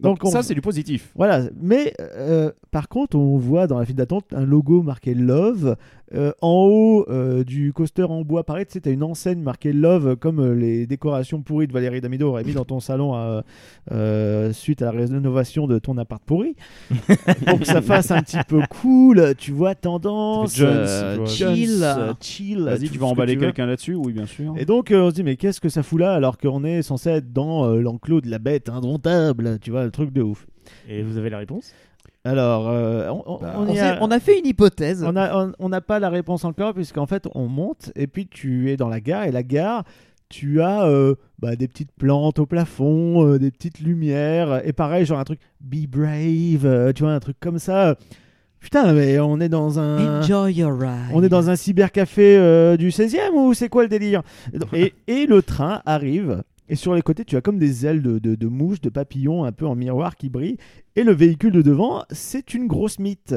Donc, 0.00 0.24
on- 0.24 0.30
ça, 0.30 0.42
c'est 0.42 0.54
du 0.54 0.62
positif. 0.62 1.12
voilà, 1.14 1.42
mais 1.60 1.92
euh, 2.00 2.50
par 2.70 2.88
contre, 2.88 3.16
on 3.18 3.36
voit 3.36 3.66
dans 3.66 3.78
la 3.78 3.84
file 3.84 3.96
d'attente 3.96 4.32
un 4.32 4.46
logo 4.46 4.82
marqué 4.82 5.12
Love. 5.12 5.76
Euh, 6.14 6.32
en 6.40 6.66
haut 6.68 7.06
euh, 7.08 7.44
du 7.44 7.72
coaster 7.72 8.02
en 8.02 8.22
bois, 8.22 8.44
pareil, 8.44 8.66
tu 8.66 8.72
sais, 8.72 8.80
t'as 8.80 8.90
une 8.90 9.02
enseigne 9.04 9.40
marquée 9.40 9.72
Love, 9.72 10.16
comme 10.16 10.40
euh, 10.40 10.54
les 10.54 10.86
décorations 10.86 11.40
pourries 11.40 11.68
de 11.68 11.72
Valérie 11.72 12.00
Damido 12.00 12.28
aurait 12.28 12.44
mis 12.44 12.52
dans 12.52 12.64
ton 12.64 12.80
salon 12.80 13.42
euh, 13.92 14.52
suite 14.52 14.82
à 14.82 14.86
la 14.86 14.90
rénovation 14.92 15.66
de 15.66 15.78
ton 15.78 15.96
appart 15.98 16.22
pourri. 16.24 16.56
Pour 17.46 17.58
que 17.60 17.64
ça 17.64 17.80
fasse 17.82 18.10
un 18.10 18.22
petit 18.22 18.38
peu 18.48 18.60
cool, 18.80 19.34
tu 19.38 19.52
vois, 19.52 19.74
tendance, 19.74 20.56
Jones, 20.56 20.68
euh, 20.70 21.12
tu 21.14 21.18
vois. 21.18 21.26
Jones, 21.26 21.56
Chill. 21.56 21.86
chill. 22.20 22.62
Vas-y, 22.64 22.90
tu 22.90 22.98
vas 22.98 23.06
emballer 23.06 23.36
quelqu'un 23.36 23.66
là-dessus? 23.66 23.94
Oui, 23.94 24.12
bien 24.12 24.26
sûr. 24.26 24.54
Et 24.58 24.64
donc, 24.64 24.90
euh, 24.90 25.02
on 25.02 25.10
se 25.10 25.14
dit, 25.14 25.22
mais 25.22 25.36
qu'est-ce 25.36 25.60
que 25.60 25.68
ça 25.68 25.82
fout 25.82 26.00
là 26.00 26.12
alors 26.14 26.38
qu'on 26.38 26.64
est 26.64 26.82
censé 26.82 27.10
être 27.10 27.32
dans 27.32 27.64
euh, 27.64 27.80
l'enclos 27.80 28.20
de 28.20 28.30
la 28.30 28.38
bête 28.38 28.68
indomptable, 28.68 29.58
tu 29.60 29.70
vois, 29.70 29.84
le 29.84 29.90
truc 29.90 30.12
de 30.12 30.22
ouf. 30.22 30.46
Et 30.88 31.02
vous 31.02 31.18
avez 31.18 31.30
la 31.30 31.38
réponse? 31.38 31.72
Alors, 32.24 32.68
euh, 32.68 33.08
on, 33.08 33.22
on- 33.26 33.38
Bah, 33.38 33.54
on 33.56 33.68
On, 33.68 33.72
y 33.72 33.76
s'est- 33.76 33.80
a- 33.82 33.98
on 34.02 34.10
a 34.10 34.20
fait 34.20 34.38
une 34.38 34.46
hypothèse. 34.46 35.02
on 35.06 35.16
a- 35.16 35.34
on- 35.46 35.52
on 35.58 35.68
n'a 35.70 35.80
pas 35.80 35.98
la 35.98 36.10
réponse 36.10 36.44
encore, 36.44 36.74
puisqu'en 36.74 37.06
fait, 37.06 37.26
on 37.34 37.46
monte 37.48 37.92
et 37.96 38.06
puis 38.06 38.26
tu 38.26 38.70
es 38.70 38.76
dans 38.76 38.88
la 38.88 39.00
gare. 39.00 39.24
Et 39.24 39.30
la 39.32 39.42
gare, 39.42 39.84
tu 40.28 40.60
as 40.60 40.84
euh, 40.84 41.14
bah, 41.38 41.56
des 41.56 41.66
petites 41.66 41.92
plantes 41.92 42.38
au 42.38 42.46
plafond, 42.46 43.26
euh, 43.26 43.38
des 43.38 43.50
petites 43.50 43.80
lumières. 43.80 44.60
Et 44.66 44.72
pareil, 44.72 45.04
genre 45.06 45.18
un 45.18 45.24
truc 45.24 45.40
Be 45.60 45.86
Brave, 45.88 46.64
euh, 46.66 46.92
tu 46.92 47.02
vois, 47.04 47.12
un 47.12 47.20
truc 47.20 47.36
comme 47.40 47.58
ça. 47.58 47.96
Putain, 48.60 48.92
mais 48.92 49.18
on 49.18 49.40
est 49.40 49.48
dans 49.48 49.78
un. 49.80 50.20
Enjoy 50.20 50.52
your 50.52 50.78
ride. 50.78 51.10
On 51.14 51.22
est 51.22 51.30
dans 51.30 51.48
un 51.48 51.56
cybercafé 51.56 52.36
euh, 52.36 52.76
du 52.76 52.90
16e 52.90 53.32
ou 53.34 53.54
c'est 53.54 53.70
quoi 53.70 53.82
le 53.84 53.88
délire? 53.88 54.20
Et, 54.74 54.92
et 55.06 55.24
le 55.24 55.40
train 55.40 55.80
arrive. 55.86 56.42
Et 56.70 56.76
sur 56.76 56.94
les 56.94 57.02
côtés, 57.02 57.24
tu 57.24 57.36
as 57.36 57.40
comme 57.40 57.58
des 57.58 57.84
ailes 57.84 58.00
de, 58.00 58.18
de, 58.18 58.34
de 58.36 58.46
mouches, 58.46 58.80
de 58.80 58.88
papillons 58.90 59.44
un 59.44 59.52
peu 59.52 59.66
en 59.66 59.74
miroir 59.74 60.16
qui 60.16 60.28
brillent. 60.30 60.56
Et 60.96 61.02
le 61.02 61.12
véhicule 61.12 61.52
de 61.52 61.62
devant, 61.62 62.04
c'est 62.10 62.54
une 62.54 62.66
grosse 62.68 62.98
mythe. 62.98 63.34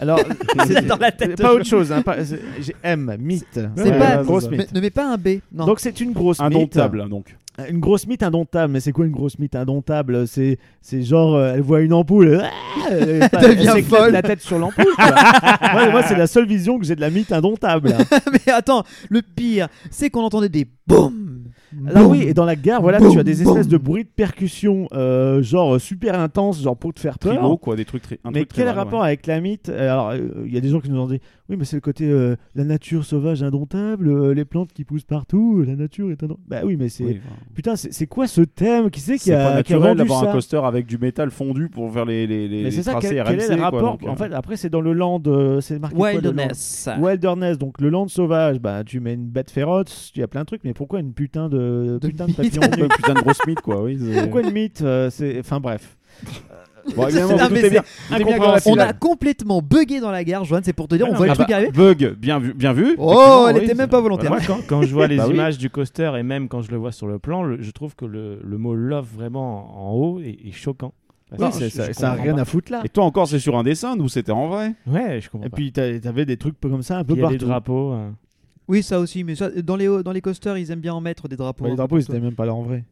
Alors, 0.00 0.18
c'est 0.66 0.84
Dans 0.84 0.96
la 0.96 1.12
tête 1.12 1.40
pas 1.40 1.54
autre 1.54 1.64
chose. 1.64 1.92
hein, 1.92 2.02
pas- 2.02 2.16
J'ai 2.24 2.74
M, 2.82 3.16
mythe. 3.20 3.46
C'est 3.76 3.82
Ouais, 3.84 3.98
pas- 3.98 4.24
grosse 4.24 4.50
mythe. 4.50 4.72
ne 4.74 4.80
mets 4.80 4.90
pas 4.90 5.12
un 5.12 5.16
B. 5.16 5.38
Non. 5.52 5.64
Donc 5.66 5.78
c'est 5.80 6.00
une 6.00 6.12
grosse 6.12 6.40
mythe. 6.40 6.46
Indomptable, 6.56 7.08
donc. 7.08 7.36
Une 7.70 7.80
grosse 7.80 8.06
mythe 8.06 8.22
indomptable, 8.22 8.72
mais 8.72 8.80
c'est 8.80 8.92
quoi 8.92 9.06
une 9.06 9.12
grosse 9.12 9.38
mythe 9.38 9.56
indomptable? 9.56 10.26
C'est 10.28 10.58
c'est 10.82 11.02
genre, 11.02 11.34
euh, 11.36 11.54
elle 11.54 11.62
voit 11.62 11.80
une 11.80 11.92
ampoule, 11.94 12.40
ah, 12.42 12.50
elle, 12.90 13.28
elle 13.32 13.56
devient 13.56 13.82
folle. 13.82 14.12
la 14.12 14.22
tête 14.22 14.40
sur 14.42 14.58
l'ampoule. 14.58 14.84
quoi. 14.94 15.14
moi, 15.72 15.90
moi, 15.90 16.02
c'est 16.02 16.16
la 16.16 16.26
seule 16.26 16.46
vision 16.46 16.78
que 16.78 16.84
j'ai 16.84 16.96
de 16.96 17.00
la 17.00 17.10
mythe 17.10 17.32
indomptable. 17.32 17.94
mais 18.32 18.52
attends, 18.52 18.84
le 19.08 19.22
pire, 19.22 19.68
c'est 19.90 20.10
qu'on 20.10 20.22
entendait 20.22 20.48
des 20.50 20.66
boum. 20.86 21.44
Alors 21.86 22.04
boum. 22.04 22.12
oui, 22.12 22.22
et 22.22 22.32
dans 22.34 22.44
la 22.44 22.56
gare, 22.56 22.80
voilà, 22.80 22.98
Boum, 22.98 23.12
tu 23.12 23.18
as 23.18 23.24
des 23.24 23.42
boum. 23.42 23.48
espèces 23.54 23.68
de 23.68 23.76
bruits 23.76 24.04
de 24.04 24.08
percussion, 24.08 24.86
euh, 24.92 25.42
genre 25.42 25.80
super 25.80 26.18
intenses, 26.18 26.62
genre 26.62 26.76
pour 26.76 26.94
te 26.94 27.00
faire 27.00 27.18
peur. 27.18 27.34
Tribaux, 27.34 27.56
quoi, 27.56 27.74
des 27.76 27.84
trucs 27.84 28.02
très. 28.02 28.18
un 28.24 28.30
mais 28.30 28.40
truc 28.40 28.52
quel 28.54 28.68
rapport 28.68 29.00
ouais. 29.00 29.06
avec 29.08 29.26
la 29.26 29.40
mythe? 29.40 29.68
Alors, 29.68 30.10
euh, 30.10 30.18
il 30.46 30.54
y 30.54 30.56
a 30.56 30.60
des 30.60 30.68
gens 30.68 30.80
qui 30.80 30.90
nous 30.90 31.00
ont 31.00 31.06
dit, 31.08 31.20
oui, 31.48 31.56
mais 31.58 31.64
c'est 31.64 31.76
le 31.76 31.80
côté 31.80 32.04
euh, 32.08 32.36
la 32.54 32.64
nature 32.64 33.04
sauvage 33.04 33.42
indomptable, 33.42 34.08
euh, 34.08 34.32
les 34.32 34.44
plantes 34.44 34.72
qui 34.72 34.84
poussent 34.84 35.04
partout, 35.04 35.64
la 35.66 35.74
nature 35.76 36.10
est 36.10 36.22
indomptable. 36.22 36.46
Bah 36.48 36.60
oui, 36.64 36.76
mais 36.76 36.88
c'est 36.88 37.04
Oui, 37.04 37.20
putain, 37.54 37.76
c'est 37.76 37.92
c'est 37.92 38.06
quoi 38.06 38.26
ce 38.26 38.40
thème? 38.42 38.90
Qui 38.90 39.00
c'est 39.00 39.14
qui 39.14 39.24
C'est 39.24 39.34
a, 39.34 39.38
pas 39.56 39.62
qui 39.62 39.72
a 39.72 39.76
naturel 39.76 39.96
d'avoir 39.96 40.22
un 40.28 40.32
coaster 40.32 40.60
avec 40.64 40.86
du 40.86 40.98
métal 40.98 41.30
fondu 41.30 41.68
pour 41.68 41.92
faire 41.92 42.04
les, 42.04 42.26
les, 42.26 42.48
les, 42.48 42.56
Mais 42.58 42.62
les 42.64 42.70
c'est 42.70 42.82
ça, 42.82 42.92
tracés 42.92 43.08
quel, 43.10 43.20
RMC. 43.22 43.28
quel 43.30 43.40
est 43.52 43.56
le 43.56 43.70
quoi, 43.70 43.80
donc, 43.80 44.02
En 44.06 44.12
euh, 44.12 44.16
fait, 44.16 44.32
après, 44.32 44.56
c'est 44.56 44.70
dans 44.70 44.80
le 44.80 44.92
land, 44.92 45.22
euh, 45.26 45.60
c'est 45.60 45.78
marqué 45.78 45.96
quoi, 45.96 46.12
le 46.12 46.20
land? 46.20 46.28
Wilderness. 46.28 46.88
Wilderness, 47.00 47.58
donc 47.58 47.80
le 47.80 47.88
land 47.88 48.08
sauvage, 48.08 48.58
bah 48.60 48.84
tu 48.84 49.00
mets 49.00 49.14
une 49.14 49.26
bête 49.26 49.50
féroce, 49.50 50.10
tu 50.14 50.22
as 50.22 50.28
plein 50.28 50.42
de 50.42 50.46
trucs, 50.46 50.64
mais 50.64 50.74
pourquoi 50.74 51.00
une 51.00 51.12
putain 51.12 51.48
de, 51.48 51.98
De 52.00 52.08
putain 52.08 52.26
de 52.26 52.32
papillon? 52.32 52.60
Putain 52.96 53.14
de 53.14 53.20
grosse 53.20 53.46
mythe, 53.46 53.60
quoi. 53.60 53.82
Oui, 53.82 53.98
c'est- 54.02 54.22
Pourquoi 54.22 54.42
une 54.42 54.52
mythe 54.52 54.82
euh, 54.82 55.10
c'est... 55.10 55.38
Enfin 55.40 55.60
bref. 55.60 55.96
Bon, 56.94 57.02
évidemment, 57.08 57.36
Non, 57.36 57.36
vous 57.48 57.54
mais 57.54 57.62
doutez 57.62 57.70
bien. 57.70 57.82
c'est 57.84 58.12
Vous 58.12 58.18
doutez 58.18 58.24
bien 58.24 58.38
que 58.38 58.42
dans 58.44 58.52
la 58.52 58.60
On 58.66 58.78
a 58.90 58.92
complètement 58.92 59.62
bugué 59.62 60.00
dans 60.00 60.10
la 60.10 60.22
gare, 60.24 60.44
Joanne, 60.44 60.62
c'est 60.64 60.72
pour 60.72 60.88
te 60.88 60.94
dire, 60.94 61.06
on 61.08 61.14
Ah 61.14 61.16
voit 61.16 61.26
le 61.26 61.32
Ah 61.32 61.34
truc 61.34 61.48
bah, 61.48 61.54
arriver. 61.56 61.70
Bug, 61.72 62.14
bien 62.18 62.38
vu. 62.38 62.54
Bien 62.54 62.72
vu 62.72 62.94
Oh, 62.98 63.10
Effectivement, 63.12 63.48
elle 63.48 63.56
oui, 63.56 63.64
était 63.64 63.74
même 63.74 63.88
pas 63.88 64.00
volontaire. 64.00 64.30
Moi, 64.30 64.40
quand, 64.46 64.58
quand 64.66 64.82
je 64.82 64.92
vois 64.92 65.06
les 65.08 65.16
Bah 65.16 65.26
oui. 65.28 65.34
images 65.34 65.58
du 65.58 65.70
coaster 65.70 66.12
et 66.18 66.22
même 66.22 66.48
quand 66.48 66.62
je 66.62 66.70
le 66.70 66.76
vois 66.76 66.92
sur 66.92 67.06
le 67.06 67.18
plan, 67.18 67.42
le- 67.42 67.62
je 67.62 67.70
trouve 67.70 67.94
que 67.96 68.04
le, 68.04 68.40
le 68.42 68.58
mot 68.58 68.74
love 68.74 69.08
vraiment 69.14 69.88
en 69.88 69.94
haut 69.94 70.20
est, 70.20 70.38
est 70.46 70.52
choquant. 70.52 70.92
Oui, 71.32 71.38
Parce 71.38 71.58
que 71.58 71.68
c'est- 71.68 71.70
je- 71.70 71.74
ça, 71.82 71.86
je 71.88 71.92
ça 71.92 72.06
a 72.06 72.10
comprends 72.10 72.22
rien 72.24 72.34
pas. 72.36 72.40
à 72.42 72.44
foutre 72.44 72.70
là. 72.72 72.82
Et 72.84 72.88
toi 72.88 73.04
encore, 73.04 73.26
c'est 73.26 73.40
sur 73.40 73.56
un 73.58 73.64
dessin, 73.64 73.96
nous 73.96 74.08
c'était 74.08 74.30
en 74.32 74.46
vrai? 74.48 74.74
Ouais, 74.86 75.20
je 75.20 75.28
comprends 75.28 75.46
Et 75.46 75.50
pas. 75.50 75.56
puis 75.56 75.72
t'a- 75.72 75.98
t'avais 75.98 76.24
des 76.24 76.36
trucs 76.36 76.60
comme 76.60 76.82
ça 76.82 76.98
un 76.98 77.04
peu 77.04 77.14
Puis 77.14 77.22
il 77.22 77.24
y 77.24 77.26
a 77.26 77.30
des 77.30 77.34
partout. 77.38 77.46
drapeaux. 77.46 77.92
euh. 77.94 78.10
Oui, 78.68 78.82
ça 78.82 78.98
aussi, 79.00 79.22
mais 79.24 79.34
ça, 79.34 79.48
dans, 79.50 79.76
les, 79.76 79.86
dans 80.04 80.12
les 80.12 80.20
coasters, 80.20 80.56
ils 80.58 80.70
aiment 80.70 80.80
bien 80.80 80.94
en 80.94 81.00
mettre 81.00 81.28
des 81.28 81.36
drapeaux. 81.36 81.64
Bah, 81.64 81.68
les 81.68 81.72
hein, 81.74 81.76
drapeaux, 81.76 81.98
ils 81.98 82.02
étaient 82.02 82.20
même 82.20 82.34
pas 82.34 82.46
là 82.46 82.54
en 82.54 82.62
vrai. 82.62 82.84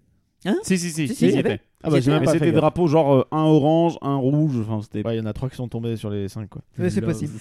Si, 0.63 0.79
si, 0.79 0.91
si. 0.91 0.91
Si, 0.91 1.09
si, 1.09 1.15
si, 1.15 1.25
il 1.27 1.31
y 1.31 1.35
y 1.35 1.39
avait. 1.39 1.61
Ah 1.85 1.91
bah 1.91 2.01
j'ai 2.01 2.11
même 2.11 2.21
Mais 2.21 2.25
pas 2.27 2.33
c'était 2.33 2.47
fait 2.47 2.51
des 2.51 2.53
gaffe. 2.53 2.61
drapeaux 2.63 2.87
genre 2.87 3.13
euh, 3.15 3.25
un 3.31 3.43
orange, 3.43 3.99
un 4.03 4.17
rouge. 4.17 4.57
Enfin, 4.67 4.81
c'était. 4.83 5.07
Ouais, 5.07 5.17
il 5.17 5.19
y 5.19 5.23
en 5.23 5.27
a 5.27 5.33
trois 5.33 5.49
qui 5.51 5.57
sont 5.57 5.69
tombés 5.69 5.97
sur 5.97 6.11
les 6.11 6.29
cinq 6.29 6.49
quoi. 6.49 6.63
Ouais, 6.79 6.91
c'est 6.91 7.01
possible. 7.03 7.35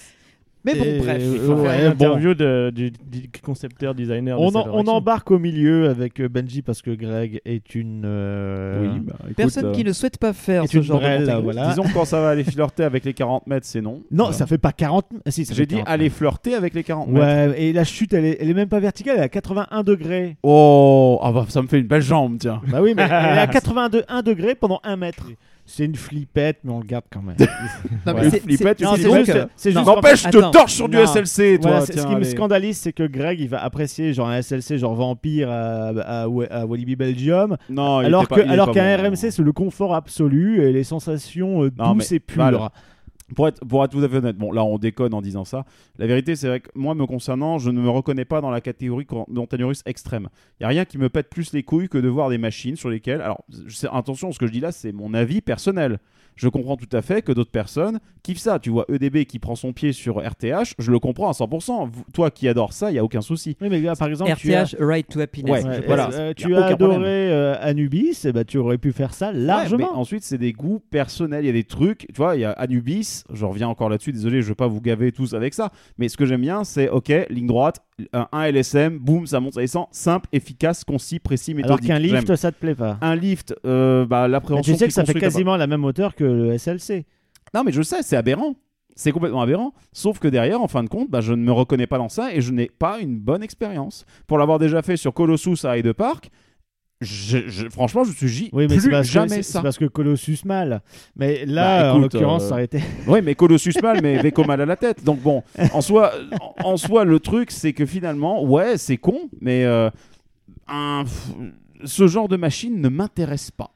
Mais 0.65 0.75
bon, 0.75 0.83
Et- 0.85 0.97
bref. 0.99 1.21
Il 1.21 1.39
faut 1.39 1.53
Ouais, 1.55 1.69
faire 1.69 1.79
une 1.91 1.97
bon. 1.97 2.05
interview 2.05 2.33
de- 2.33 2.71
du, 2.73 2.91
du 2.91 3.29
concepteur 3.43 3.93
designer. 3.93 4.37
de 4.37 4.41
On, 4.43 4.87
embarque 4.87 5.31
au 5.31 5.39
milieu 5.39 5.89
avec 5.89 6.19
euh, 6.21 6.29
Benji 6.29 6.61
parce 6.61 6.81
que 6.81 6.91
Greg 6.91 7.41
est 7.45 7.75
une. 7.75 8.03
euh, 8.05 8.81
Oui, 8.93 8.99
bah, 9.01 9.15
écoute, 9.23 9.35
Personne 9.35 9.65
euh, 9.65 9.71
qui 9.71 9.83
ne 9.83 9.91
souhaite 9.91 10.17
pas 10.17 10.31
faire 10.33 10.63
est 10.63 10.67
ce 10.67 10.77
une 10.77 10.83
genre 10.83 10.99
brêle, 10.99 11.25
de 11.27 11.31
voilà. 11.33 11.67
Disons 11.69 11.83
quand 11.93 12.05
ça 12.05 12.21
va 12.21 12.29
aller 12.29 12.43
flirter 12.43 12.83
avec 12.83 13.03
les 13.03 13.13
40 13.13 13.45
mètres, 13.47 13.65
c'est 13.65 13.81
non. 13.81 14.01
Non, 14.11 14.25
Voilà. 14.25 14.33
ça 14.33 14.45
fait 14.47 14.57
pas 14.57 14.71
40. 14.71 15.05
ah, 15.25 15.31
si, 15.31 15.43
ça 15.45 15.53
J'ai 15.53 15.63
fait 15.63 15.65
dit 15.67 15.75
40. 15.75 15.89
aller 15.89 16.09
flirter 16.09 16.55
avec 16.55 16.73
les 16.73 16.83
40 16.83 17.09
mètres. 17.09 17.51
Ouais, 17.51 17.61
et 17.61 17.73
la 17.73 17.83
chute, 17.83 18.13
elle 18.13 18.25
est, 18.25 18.37
elle 18.39 18.49
est 18.49 18.53
même 18.53 18.69
pas 18.69 18.79
verticale, 18.79 19.15
elle 19.17 19.21
est 19.21 19.25
à 19.25 19.29
81 19.29 19.83
degrés. 19.83 20.37
Oh, 20.43 21.19
ah 21.21 21.31
bah, 21.31 21.45
ça 21.49 21.61
me 21.61 21.67
fait 21.67 21.79
une 21.79 21.87
belle 21.87 22.01
jambe, 22.01 22.37
tiens. 22.39 22.61
Bah 22.71 22.79
oui, 22.81 22.93
mais 22.95 23.03
elle 23.11 23.37
est 23.37 23.41
à 23.41 23.47
82 23.47 24.03
1 24.07 24.21
degré 24.21 24.55
pendant 24.55 24.79
1 24.83 24.95
mètre. 24.95 25.27
C'est 25.65 25.85
une 25.85 25.95
flippette, 25.95 26.59
mais 26.65 26.71
on 26.73 26.79
le 26.79 26.85
garde 26.85 27.05
quand 27.09 27.21
même. 27.21 27.37
Non, 28.05 28.13
mais 28.13 28.27
Ouais. 28.27 28.39
Flippette, 28.41 28.79
c'est- 28.79 29.71
juste, 29.71 29.85
N'empêche, 29.85 30.23
je 30.23 30.29
te 30.29 30.51
torche 30.51 30.73
sur 30.73 30.89
du 30.89 30.97
Non. 30.97 31.03
SLC, 31.05 31.57
toi. 31.59 31.71
Voilà, 31.71 31.85
c'est- 31.85 31.93
tiens, 31.93 32.01
ce 32.03 32.07
qui 32.07 32.15
me 32.15 32.23
scandalise, 32.23 32.77
c'est 32.77 32.91
que 32.91 33.03
Greg, 33.07 33.39
il 33.39 33.47
va 33.47 33.63
apprécier 33.63 34.11
genre 34.13 34.27
un 34.27 34.41
SLC, 34.41 34.77
genre 34.77 34.93
Vampire 34.93 35.49
à, 35.49 35.87
à, 35.89 36.23
à 36.51 36.65
Walibi 36.65 36.97
Belgium, 36.97 37.55
Non, 37.69 38.01
il 38.01 38.07
alors 38.07 38.23
était 38.23 38.35
que- 38.35 38.39
pas- 38.41 38.45
il 38.45 38.49
est 38.49 38.53
alors 38.53 38.67
pas 38.67 38.73
qu'un 38.73 38.97
bon. 38.97 39.03
RMC, 39.11 39.31
c'est 39.31 39.41
le 39.41 39.53
confort 39.53 39.95
absolu 39.95 40.61
et 40.61 40.73
les 40.73 40.83
sensations 40.83 41.63
euh, 41.63 41.71
Non, 41.77 41.93
douces 41.93 42.11
mais 42.11 42.17
et 42.17 42.19
pures. 42.19 42.69
Pour 43.35 43.47
être, 43.47 43.65
pour 43.65 43.83
être 43.83 43.91
tout 43.91 44.03
à 44.03 44.09
fait 44.09 44.17
honnête, 44.17 44.37
bon 44.37 44.51
là 44.51 44.63
on 44.63 44.77
déconne 44.77 45.13
en 45.13 45.21
disant 45.21 45.45
ça. 45.45 45.65
La 45.97 46.07
vérité 46.07 46.35
c'est 46.35 46.47
vrai 46.47 46.59
que 46.59 46.69
moi 46.75 46.93
me 46.93 47.05
concernant, 47.05 47.57
je 47.57 47.69
ne 47.69 47.81
me 47.81 47.89
reconnais 47.89 48.25
pas 48.25 48.41
dans 48.41 48.51
la 48.51 48.61
catégorie 48.61 49.07
montagne 49.27 49.71
extrême. 49.85 50.29
Il 50.59 50.63
y 50.63 50.65
a 50.65 50.69
rien 50.69 50.85
qui 50.85 50.97
me 50.97 51.09
pète 51.09 51.29
plus 51.29 51.53
les 51.53 51.63
couilles 51.63 51.89
que 51.89 51.97
de 51.97 52.07
voir 52.07 52.29
des 52.29 52.37
machines 52.37 52.75
sur 52.75 52.89
lesquelles. 52.89 53.21
Alors 53.21 53.45
attention, 53.91 54.31
ce 54.31 54.39
que 54.39 54.47
je 54.47 54.51
dis 54.51 54.59
là 54.59 54.71
c'est 54.71 54.91
mon 54.91 55.13
avis 55.13 55.41
personnel. 55.41 55.99
Je 56.35 56.47
comprends 56.49 56.77
tout 56.77 56.89
à 56.95 57.01
fait 57.01 57.21
que 57.21 57.31
d'autres 57.31 57.51
personnes 57.51 57.99
kiffent 58.23 58.39
ça. 58.39 58.59
Tu 58.59 58.69
vois 58.69 58.85
EDB 58.89 59.25
qui 59.25 59.39
prend 59.39 59.55
son 59.55 59.73
pied 59.73 59.91
sur 59.91 60.17
RTH, 60.19 60.73
je 60.79 60.91
le 60.91 60.99
comprends 60.99 61.29
à 61.29 61.33
100%. 61.33 61.85
Vous- 61.87 62.03
toi 62.13 62.31
qui 62.31 62.47
adores 62.47 62.73
ça, 62.73 62.91
il 62.91 62.95
y 62.95 62.99
a 62.99 63.03
aucun 63.03 63.21
souci. 63.21 63.55
Oui, 63.61 63.67
mais 63.69 63.81
par 63.97 64.07
exemple, 64.07 64.33
tu 64.37 64.53
as, 64.53 64.63
RTH, 64.63 64.75
Right 64.79 65.07
to 65.09 65.19
Happiness. 65.19 65.63
Ouais, 65.63 65.81
voilà. 65.85 66.09
euh, 66.13 66.33
tu 66.35 66.55
as 66.55 66.65
adoré 66.65 67.31
euh, 67.31 67.55
Anubis, 67.61 68.25
et 68.25 68.31
bah, 68.31 68.43
tu 68.43 68.57
aurais 68.57 68.77
pu 68.77 68.91
faire 68.91 69.13
ça 69.13 69.27
Ouais, 69.27 69.33
mais 69.33 69.45
largement. 69.45 69.97
ensuite, 69.97 70.23
c'est 70.23 70.37
des 70.37 70.53
goûts 70.53 70.79
personnels. 70.89 71.43
Il 71.43 71.47
y 71.47 71.49
a 71.49 71.53
des 71.53 71.63
trucs, 71.63 72.07
tu 72.07 72.17
vois, 72.17 72.35
il 72.35 72.41
y 72.41 72.45
a 72.45 72.51
Anubis, 72.51 73.23
je 73.33 73.45
reviens 73.45 73.67
encore 73.67 73.89
là-dessus, 73.89 74.11
désolé, 74.11 74.41
je 74.41 74.47
veux 74.49 74.55
pas 74.55 74.67
vous 74.67 74.81
gaver 74.81 75.11
tous 75.11 75.33
avec 75.33 75.53
ça. 75.53 75.71
Mais 75.97 76.09
ce 76.09 76.17
que 76.17 76.25
j'aime 76.25 76.41
bien, 76.41 76.63
c'est 76.63 76.89
ok, 76.89 77.11
ligne 77.29 77.47
droite, 77.47 77.81
un, 78.13 78.43
LSM, 78.45 78.97
boum, 78.97 79.27
ça 79.27 79.39
monte, 79.39 79.53
ça 79.53 79.61
descend, 79.61 79.85
simple, 79.91 80.27
efficace, 80.31 80.83
concis, 80.83 81.19
précis, 81.19 81.51
Alors 81.51 81.77
méthodique. 81.77 81.87
qu'un 81.87 81.99
lift, 81.99 82.35
ça 82.35 82.51
te 82.51 82.59
plaît 82.59 82.75
pas. 82.75 82.97
Un 83.01 83.15
lift, 83.15 83.55
euh, 83.65 84.05
bah, 84.05 84.23
Mais 84.23 84.29
l'appréhension. 84.29 84.73
tu 84.73 84.79
sais 84.79 84.87
que 84.87 84.93
ça 84.93 85.05
fait 85.05 85.13
quasiment 85.13 85.57
la 85.57 85.67
même 85.67 85.83
hauteur 85.85 86.15
que 86.15 86.23
le 86.23 86.57
SLC. 86.57 87.05
Non, 87.53 87.63
mais 87.63 87.71
je 87.71 87.81
sais, 87.81 88.01
c'est 88.01 88.15
aberrant. 88.15 88.55
C'est 88.95 89.11
complètement 89.11 89.41
aberrant. 89.41 89.73
Sauf 89.91 90.19
que 90.19 90.27
derrière, 90.27 90.61
en 90.61 90.67
fin 90.67 90.83
de 90.83 90.89
compte, 90.89 91.09
bah, 91.09 91.21
je 91.21 91.33
ne 91.33 91.43
me 91.43 91.51
reconnais 91.51 91.87
pas 91.87 91.97
dans 91.97 92.09
ça 92.09 92.33
et 92.33 92.41
je 92.41 92.51
n'ai 92.51 92.67
pas 92.67 92.99
une 92.99 93.17
bonne 93.17 93.41
expérience. 93.41 94.05
Pour 94.27 94.37
l'avoir 94.37 94.59
déjà 94.59 94.81
fait 94.81 94.97
sur 94.97 95.13
Colossus 95.13 95.65
à 95.65 95.77
Hyde 95.77 95.93
Park, 95.93 96.29
je- 97.03 97.47
je- 97.49 97.69
franchement, 97.69 98.03
je 98.03 98.11
suis 98.11 98.27
j- 98.27 98.49
Oui, 98.53 98.63
mais 98.63 98.75
plus 98.75 98.81
c'est 98.81 98.89
parce, 98.89 99.07
jamais 99.07 99.43
ça. 99.43 99.59
c'est 99.59 99.61
parce 99.63 99.77
que 99.77 99.85
Colossus 99.85 100.39
mal. 100.45 100.81
Mais 101.15 101.45
là, 101.45 101.83
Bah, 101.83 101.95
en 101.95 101.99
l'occurrence, 101.99 102.43
euh, 102.43 102.47
ça 102.47 102.53
aurait 102.53 102.65
été. 102.65 102.79
Oui, 103.07 103.19
mais 103.21 103.35
Colossus 103.35 103.73
mal, 103.81 103.99
mais 104.01 104.21
Veko 104.21 104.43
mal 104.45 104.61
à 104.61 104.65
la 104.65 104.75
tête. 104.75 105.03
Donc 105.03 105.19
bon, 105.21 105.43
en 105.73 105.81
soi, 105.81 106.11
en, 106.63 106.69
en 106.71 106.77
soi 106.77 107.03
le 107.05 107.19
truc, 107.19 107.51
c'est 107.51 107.73
que 107.73 107.85
finalement, 107.85 108.43
ouais, 108.43 108.77
c'est 108.77 108.97
con, 108.97 109.29
mais 109.41 109.63
euh, 109.65 109.89
un- 110.67 111.03
ce 111.85 112.07
genre 112.07 112.27
de 112.27 112.37
machine 112.37 112.79
ne 112.81 112.89
m'intéresse 112.89 113.51
pas. 113.51 113.71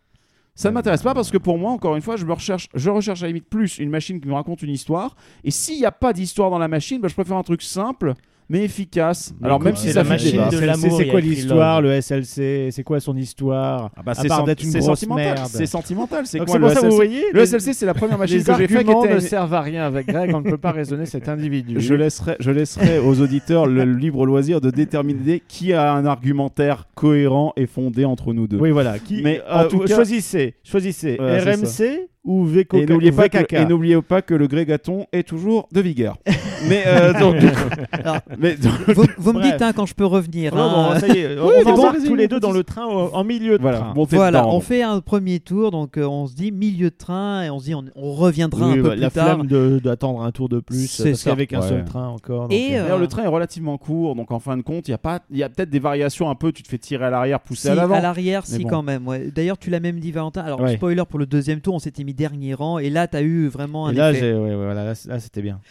Ça 0.55 0.69
ne 0.69 0.73
m'intéresse 0.73 1.03
pas 1.03 1.13
parce 1.13 1.29
que 1.29 1.37
pour 1.37 1.59
moi, 1.59 1.71
encore 1.71 1.95
une 1.95 2.01
fois, 2.01 2.15
je 2.15 2.25
me 2.25 2.33
recherche, 2.33 2.67
je 2.73 2.89
recherche 2.89 3.21
à 3.21 3.25
la 3.25 3.27
limite 3.27 3.47
plus 3.47 3.77
une 3.77 3.91
machine 3.91 4.19
qui 4.19 4.27
me 4.27 4.33
raconte 4.33 4.63
une 4.63 4.71
histoire. 4.71 5.15
Et 5.43 5.51
s'il 5.51 5.77
n'y 5.77 5.85
a 5.85 5.91
pas 5.91 6.13
d'histoire 6.13 6.49
dans 6.49 6.57
la 6.57 6.67
machine, 6.67 6.99
bah, 6.99 7.07
je 7.09 7.13
préfère 7.13 7.37
un 7.37 7.43
truc 7.43 7.61
simple 7.61 8.13
mais 8.49 8.63
efficace. 8.63 9.33
Alors 9.43 9.59
même 9.61 9.75
si 9.75 9.87
c'est 9.87 9.93
ça 9.93 9.99
la 9.99 10.03
fait 10.05 10.09
machine 10.11 10.31
débat. 10.49 10.73
C'est 10.97 11.07
quoi 11.07 11.19
l'histoire, 11.21 11.81
le 11.81 12.01
SLC 12.01 12.69
C'est 12.71 12.83
quoi 12.83 12.99
son 12.99 13.15
histoire? 13.17 13.91
Ah 13.95 14.01
bah, 14.05 14.13
c'est 14.13 14.27
sentimental. 14.29 15.25
merde. 15.35 15.47
C'est 15.51 15.65
sentimental. 15.65 16.25
C'est 16.25 16.39
quoi 16.39 16.57
le 16.57 16.61
pour 16.61 16.69
ça, 16.71 16.79
vous 16.81 16.85
SLC 16.87 16.95
voyez, 16.95 17.23
Le 17.33 17.39
les- 17.41 17.45
SLC, 17.47 17.73
c'est 17.73 17.85
la 17.85 17.93
première 17.93 18.17
machine 18.17 18.37
Les 18.37 18.43
que 18.43 18.51
j'ai 18.57 18.67
fait 18.67 18.83
qui 18.83 18.89
arguments 18.91 19.05
ne 19.15 19.19
servent 19.19 19.53
à 19.53 19.61
rien 19.61 19.83
avec 19.85 20.07
Greg, 20.07 20.33
on 20.33 20.41
ne 20.41 20.49
peut 20.49 20.57
pas 20.57 20.71
raisonner 20.71 21.05
cet 21.05 21.27
individu. 21.29 21.75
Je 21.79 21.93
laisserai, 21.93 22.35
je 22.39 22.51
laisserai 22.51 22.99
aux 22.99 23.19
auditeurs 23.21 23.65
le 23.67 23.83
libre 23.83 24.25
loisir 24.25 24.61
de 24.61 24.69
déterminer 24.71 25.41
qui 25.47 25.73
a 25.73 25.93
un 25.93 26.05
argumentaire 26.05 26.87
cohérent 26.95 27.53
et 27.57 27.65
fondé 27.65 28.05
entre 28.05 28.33
nous 28.33 28.47
deux. 28.47 28.57
Oui, 28.57 28.71
voilà. 28.71 28.99
Qui, 28.99 29.21
Mais 29.23 29.41
euh, 29.49 29.65
en 29.65 29.67
tout 29.67 29.79
cas- 29.79 29.95
choisissez, 29.95 30.55
choisissez 30.63 31.17
RMC 31.19 32.07
ou 32.27 32.45
VK 32.45 32.73
Et 32.75 32.85
n'oubliez 32.85 33.11
pas, 33.11 33.29
que- 33.29 33.37
VKK. 33.39 33.53
et 33.53 33.65
n'oubliez 33.65 34.01
pas 34.01 34.21
que 34.21 34.33
le 34.35 34.47
grégaton 34.47 35.05
est 35.13 35.27
toujours 35.27 35.67
de 35.71 35.81
vigueur. 35.81 36.17
mais 36.69 36.83
euh, 36.85 37.13
donc, 37.19 37.37
du 37.37 37.47
coup- 37.47 37.53
Alors, 37.91 38.17
mais 38.37 38.55
Vous, 38.93 39.05
vous 39.17 39.33
me 39.33 39.41
dites 39.51 39.61
hein, 39.61 39.71
quand 39.73 39.85
je 39.85 39.95
peux 39.95 40.05
revenir. 40.05 40.51
Oh, 40.55 40.59
hein. 40.59 40.89
bon, 40.93 40.99
ça 40.99 41.07
y 41.07 41.19
est, 41.19 41.39
Oui, 41.39 41.53
bon, 41.63 41.91
tous 42.05 42.15
les 42.15 42.27
deux 42.27 42.39
dans 42.39 42.51
le 42.51 42.63
train 42.63 42.85
au- 42.85 43.13
en 43.15 43.23
milieu 43.23 43.57
de 43.57 43.61
voilà, 43.61 43.79
train. 43.79 43.93
Voilà, 44.11 44.47
on 44.47 44.59
fait 44.59 44.81
un 44.83 44.99
premier 44.99 45.39
tour, 45.39 45.71
donc 45.71 45.97
euh, 45.97 46.05
on 46.05 46.27
se 46.27 46.35
dit 46.35 46.51
milieu 46.51 46.89
de 46.89 46.95
train 46.95 47.43
et 47.43 47.49
on 47.49 47.59
se 47.59 47.65
dit 47.65 47.75
on, 47.75 47.85
on 47.95 48.11
reviendra 48.13 48.67
Oui, 48.67 48.73
un 48.73 48.75
peu 48.75 48.81
bah, 48.83 48.89
plus 48.91 48.99
la 48.99 49.09
tard. 49.09 49.25
flemme 49.35 49.47
de- 49.47 49.79
d'attendre 49.83 50.21
un 50.21 50.31
tour 50.31 50.49
de 50.49 50.59
plus 50.59 50.87
C'est 50.91 51.11
parce 51.11 51.21
ça. 51.21 51.29
qu'avec 51.31 51.53
un 51.53 51.61
Ouais. 51.61 51.67
seul 51.69 51.85
train 51.85 52.07
encore. 52.09 52.43
donc, 52.49 52.53
Et, 52.53 52.75
euh, 52.75 52.79
euh, 52.79 52.83
D'ailleurs, 52.83 52.99
le 52.99 53.07
train 53.07 53.23
est 53.23 53.27
relativement 53.27 53.77
court, 53.77 54.15
donc 54.15 54.31
en 54.31 54.39
fin 54.39 54.57
de 54.57 54.61
compte, 54.63 54.87
il 54.87 54.91
y 54.91 54.93
a 54.93 54.97
pas, 54.97 55.21
il 55.31 55.37
y 55.37 55.43
a 55.43 55.49
peut-être 55.49 55.69
des 55.69 55.79
variations 55.79 56.29
un 56.29 56.35
peu. 56.35 56.51
Tu 56.51 56.61
te 56.63 56.67
fais 56.67 56.77
tirer 56.77 57.05
à 57.05 57.09
l'arrière, 57.09 57.39
pousser 57.39 57.67
Si, 57.67 57.69
à 57.69 57.75
l'avant. 57.75 57.99
l'arrière, 58.01 58.43
Mais 58.51 58.57
si 58.57 58.65
quand 58.65 58.83
même. 58.83 59.07
D'ailleurs, 59.33 59.57
tu 59.57 59.69
l'as 59.69 59.79
même 59.79 59.99
dit 59.99 60.11
Valentin. 60.11 60.41
Alors 60.41 60.67
spoiler 60.69 61.03
pour 61.09 61.19
le 61.19 61.25
deuxième 61.25 61.61
tour, 61.61 61.75
on 61.75 61.79
s'était 61.79 62.03
mis 62.03 62.13
dernier 62.17 62.53
rang 62.53 62.77
et 62.79 62.89
là, 62.89 63.07
tu 63.07 63.15
as 63.15 63.21
eu 63.21 63.47
vraiment 63.47 63.87
un 63.87 63.93
et 63.93 63.95
là, 63.95 64.11
effet. 64.11 64.19
j'ai- 64.19 64.33
ouais, 64.33 64.39
ouais, 64.49 64.55
voilà, 64.55 64.83
là, 64.83 64.95
c- 64.95 65.07
là, 65.07 65.19
c'était 65.21 65.41
bien. 65.41 65.61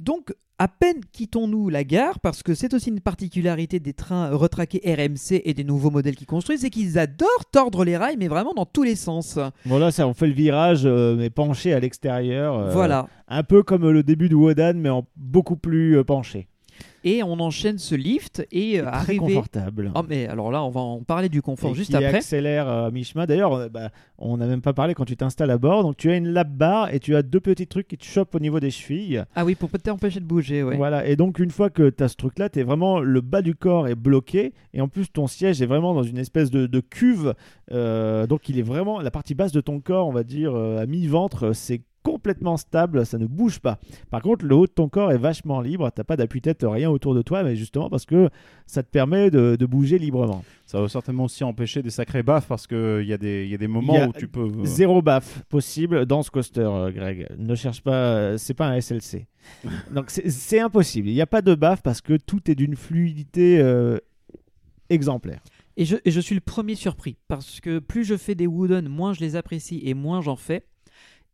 Donc, 0.00 0.32
à 0.58 0.68
peine 0.68 1.00
quittons-nous 1.12 1.68
la 1.68 1.84
gare, 1.84 2.18
parce 2.20 2.42
que 2.42 2.54
c'est 2.54 2.72
aussi 2.72 2.88
une 2.88 3.00
particularité 3.00 3.78
des 3.78 3.92
trains 3.92 4.30
retraqués 4.30 4.80
RMC 4.86 5.42
et 5.44 5.52
des 5.52 5.64
nouveaux 5.64 5.90
modèles 5.90 6.16
qu'ils 6.16 6.26
construisent, 6.26 6.62
c'est 6.62 6.70
qu'ils 6.70 6.98
adorent 6.98 7.44
tordre 7.52 7.84
les 7.84 7.98
rails, 7.98 8.16
mais 8.18 8.28
vraiment 8.28 8.54
dans 8.54 8.64
tous 8.64 8.82
les 8.82 8.96
sens. 8.96 9.38
Bon 9.66 9.78
là, 9.78 9.90
ça, 9.90 10.08
on 10.08 10.14
fait 10.14 10.26
le 10.28 10.32
virage, 10.32 10.82
euh, 10.86 11.14
mais 11.14 11.28
penché 11.28 11.74
à 11.74 11.80
l'extérieur. 11.80 12.58
euh, 12.58 12.70
Voilà. 12.72 13.06
Un 13.28 13.42
peu 13.42 13.62
comme 13.62 13.90
le 13.90 14.02
début 14.02 14.30
de 14.30 14.34
Wodan, 14.34 14.74
mais 14.78 14.88
en 14.88 15.06
beaucoup 15.16 15.56
plus 15.56 15.98
euh, 15.98 16.04
penché. 16.04 16.48
Et 17.08 17.22
on 17.22 17.38
enchaîne 17.38 17.78
ce 17.78 17.94
lift 17.94 18.44
et 18.50 18.80
euh, 18.80 18.82
Très 18.82 18.90
arrivé. 18.92 19.18
confortable. 19.18 19.92
Oh, 19.94 20.00
mais 20.08 20.26
alors 20.26 20.50
là, 20.50 20.64
on 20.64 20.70
va 20.70 20.80
en 20.80 21.02
parler 21.04 21.28
du 21.28 21.40
confort 21.40 21.70
Et 21.70 21.74
juste 21.74 21.90
qui 21.90 21.96
après. 21.96 22.16
accélère 22.18 22.68
euh, 22.68 22.88
à 22.88 22.90
mi-chemin. 22.90 23.26
D'ailleurs, 23.26 23.52
euh, 23.52 23.68
bah, 23.68 23.90
on 24.18 24.36
n'a 24.36 24.46
même 24.46 24.60
pas 24.60 24.72
parlé 24.72 24.92
quand 24.94 25.04
tu 25.04 25.16
t'installes 25.16 25.52
à 25.52 25.56
bord. 25.58 25.84
Donc 25.84 25.96
tu 25.96 26.10
as 26.10 26.16
une 26.16 26.26
lap 26.28 26.48
bar 26.50 26.92
et 26.92 26.98
tu 26.98 27.14
as 27.14 27.22
deux 27.22 27.38
petits 27.38 27.68
trucs 27.68 27.86
qui 27.86 27.96
te 27.96 28.04
chopent 28.04 28.34
au 28.34 28.40
niveau 28.40 28.58
des 28.58 28.72
chevilles. 28.72 29.22
Ah 29.36 29.44
oui, 29.44 29.54
pour 29.54 29.70
peut 29.70 29.78
t'empêcher 29.78 30.18
de 30.18 30.24
bouger, 30.24 30.64
ouais. 30.64 30.76
Voilà, 30.76 31.06
et 31.06 31.14
donc 31.14 31.38
une 31.38 31.52
fois 31.52 31.70
que 31.70 31.90
tu 31.90 32.02
as 32.02 32.08
ce 32.08 32.16
truc-là, 32.16 32.48
tu 32.48 32.58
es 32.58 32.62
vraiment 32.64 32.98
le 32.98 33.20
bas 33.20 33.40
du 33.40 33.54
corps 33.54 33.86
est 33.86 33.94
bloqué, 33.94 34.52
et 34.74 34.80
en 34.80 34.88
plus 34.88 35.08
ton 35.12 35.28
siège 35.28 35.62
est 35.62 35.66
vraiment 35.66 35.94
dans 35.94 36.02
une 36.02 36.18
espèce 36.18 36.50
de, 36.50 36.66
de 36.66 36.80
cuve, 36.80 37.34
Euh, 37.72 38.26
donc 38.28 38.48
il 38.48 38.58
est 38.58 38.62
vraiment, 38.62 39.00
la 39.00 39.10
partie 39.10 39.34
basse 39.34 39.50
de 39.52 39.60
ton 39.60 39.80
corps, 39.80 40.06
on 40.06 40.12
va 40.12 40.22
dire, 40.22 40.52
euh, 40.54 40.78
à 40.82 40.86
mi-ventre, 40.86 41.52
c'est 41.52 41.82
complètement 42.06 42.56
stable, 42.56 43.04
ça 43.04 43.18
ne 43.18 43.26
bouge 43.26 43.58
pas. 43.58 43.80
Par 44.10 44.22
contre, 44.22 44.44
le 44.44 44.54
haut 44.54 44.66
de 44.66 44.70
ton 44.70 44.88
corps 44.88 45.10
est 45.10 45.18
vachement 45.18 45.60
libre, 45.60 45.90
t'as 45.92 46.04
pas 46.04 46.16
d'appui-tête, 46.16 46.60
rien 46.62 46.88
autour 46.88 47.16
de 47.16 47.22
toi, 47.22 47.42
mais 47.42 47.56
justement 47.56 47.90
parce 47.90 48.06
que 48.06 48.30
ça 48.64 48.84
te 48.84 48.88
permet 48.88 49.28
de, 49.32 49.56
de 49.58 49.66
bouger 49.66 49.98
librement. 49.98 50.44
Ça 50.66 50.80
va 50.80 50.88
certainement 50.88 51.24
aussi 51.24 51.42
empêcher 51.42 51.82
des 51.82 51.90
sacrés 51.90 52.22
baffes 52.22 52.46
parce 52.46 52.68
qu'il 52.68 53.02
y, 53.04 53.12
a 53.12 53.18
des- 53.18 53.44
il 53.44 53.50
y 53.50 53.54
a 53.54 53.58
des 53.58 53.66
moments 53.66 53.94
Il 53.94 53.98
y 53.98 54.02
a 54.02 54.08
où 54.08 54.12
tu 54.12 54.28
peux. 54.28 54.42
euh, 54.46 54.64
Zéro 54.64 55.02
baffe 55.02 55.42
possible 55.48 56.06
dans 56.06 56.22
ce 56.22 56.30
coaster, 56.30 56.60
euh, 56.60 56.92
Greg. 56.92 57.26
Ne 57.38 57.56
cherche 57.56 57.82
pas, 57.82 57.94
euh, 58.16 58.38
c'est 58.38 58.54
pas 58.54 58.68
un 58.68 58.76
SLC. 58.80 59.26
Donc 59.92 60.10
c'est- 60.10 60.30
c'est 60.30 60.60
impossible. 60.60 61.08
Il 61.08 61.14
n'y 61.14 61.20
a 61.20 61.26
pas 61.26 61.42
de 61.42 61.56
baffe 61.56 61.82
parce 61.82 62.00
que 62.00 62.16
tout 62.16 62.48
est 62.50 62.54
d'une 62.54 62.76
fluidité 62.76 63.58
euh, 63.60 63.98
exemplaire. 64.90 65.40
Et 65.76 65.84
je, 65.84 65.96
et 66.04 66.10
je 66.10 66.20
suis 66.20 66.34
le 66.36 66.40
premier 66.40 66.74
surpris 66.74 67.16
parce 67.28 67.60
que 67.60 67.80
plus 67.80 68.04
je 68.04 68.16
fais 68.16 68.34
des 68.34 68.46
wooden, 68.46 68.88
moins 68.88 69.12
je 69.12 69.20
les 69.20 69.36
apprécie 69.36 69.80
et 69.84 69.94
moins 69.94 70.20
j'en 70.22 70.36
fais. 70.36 70.64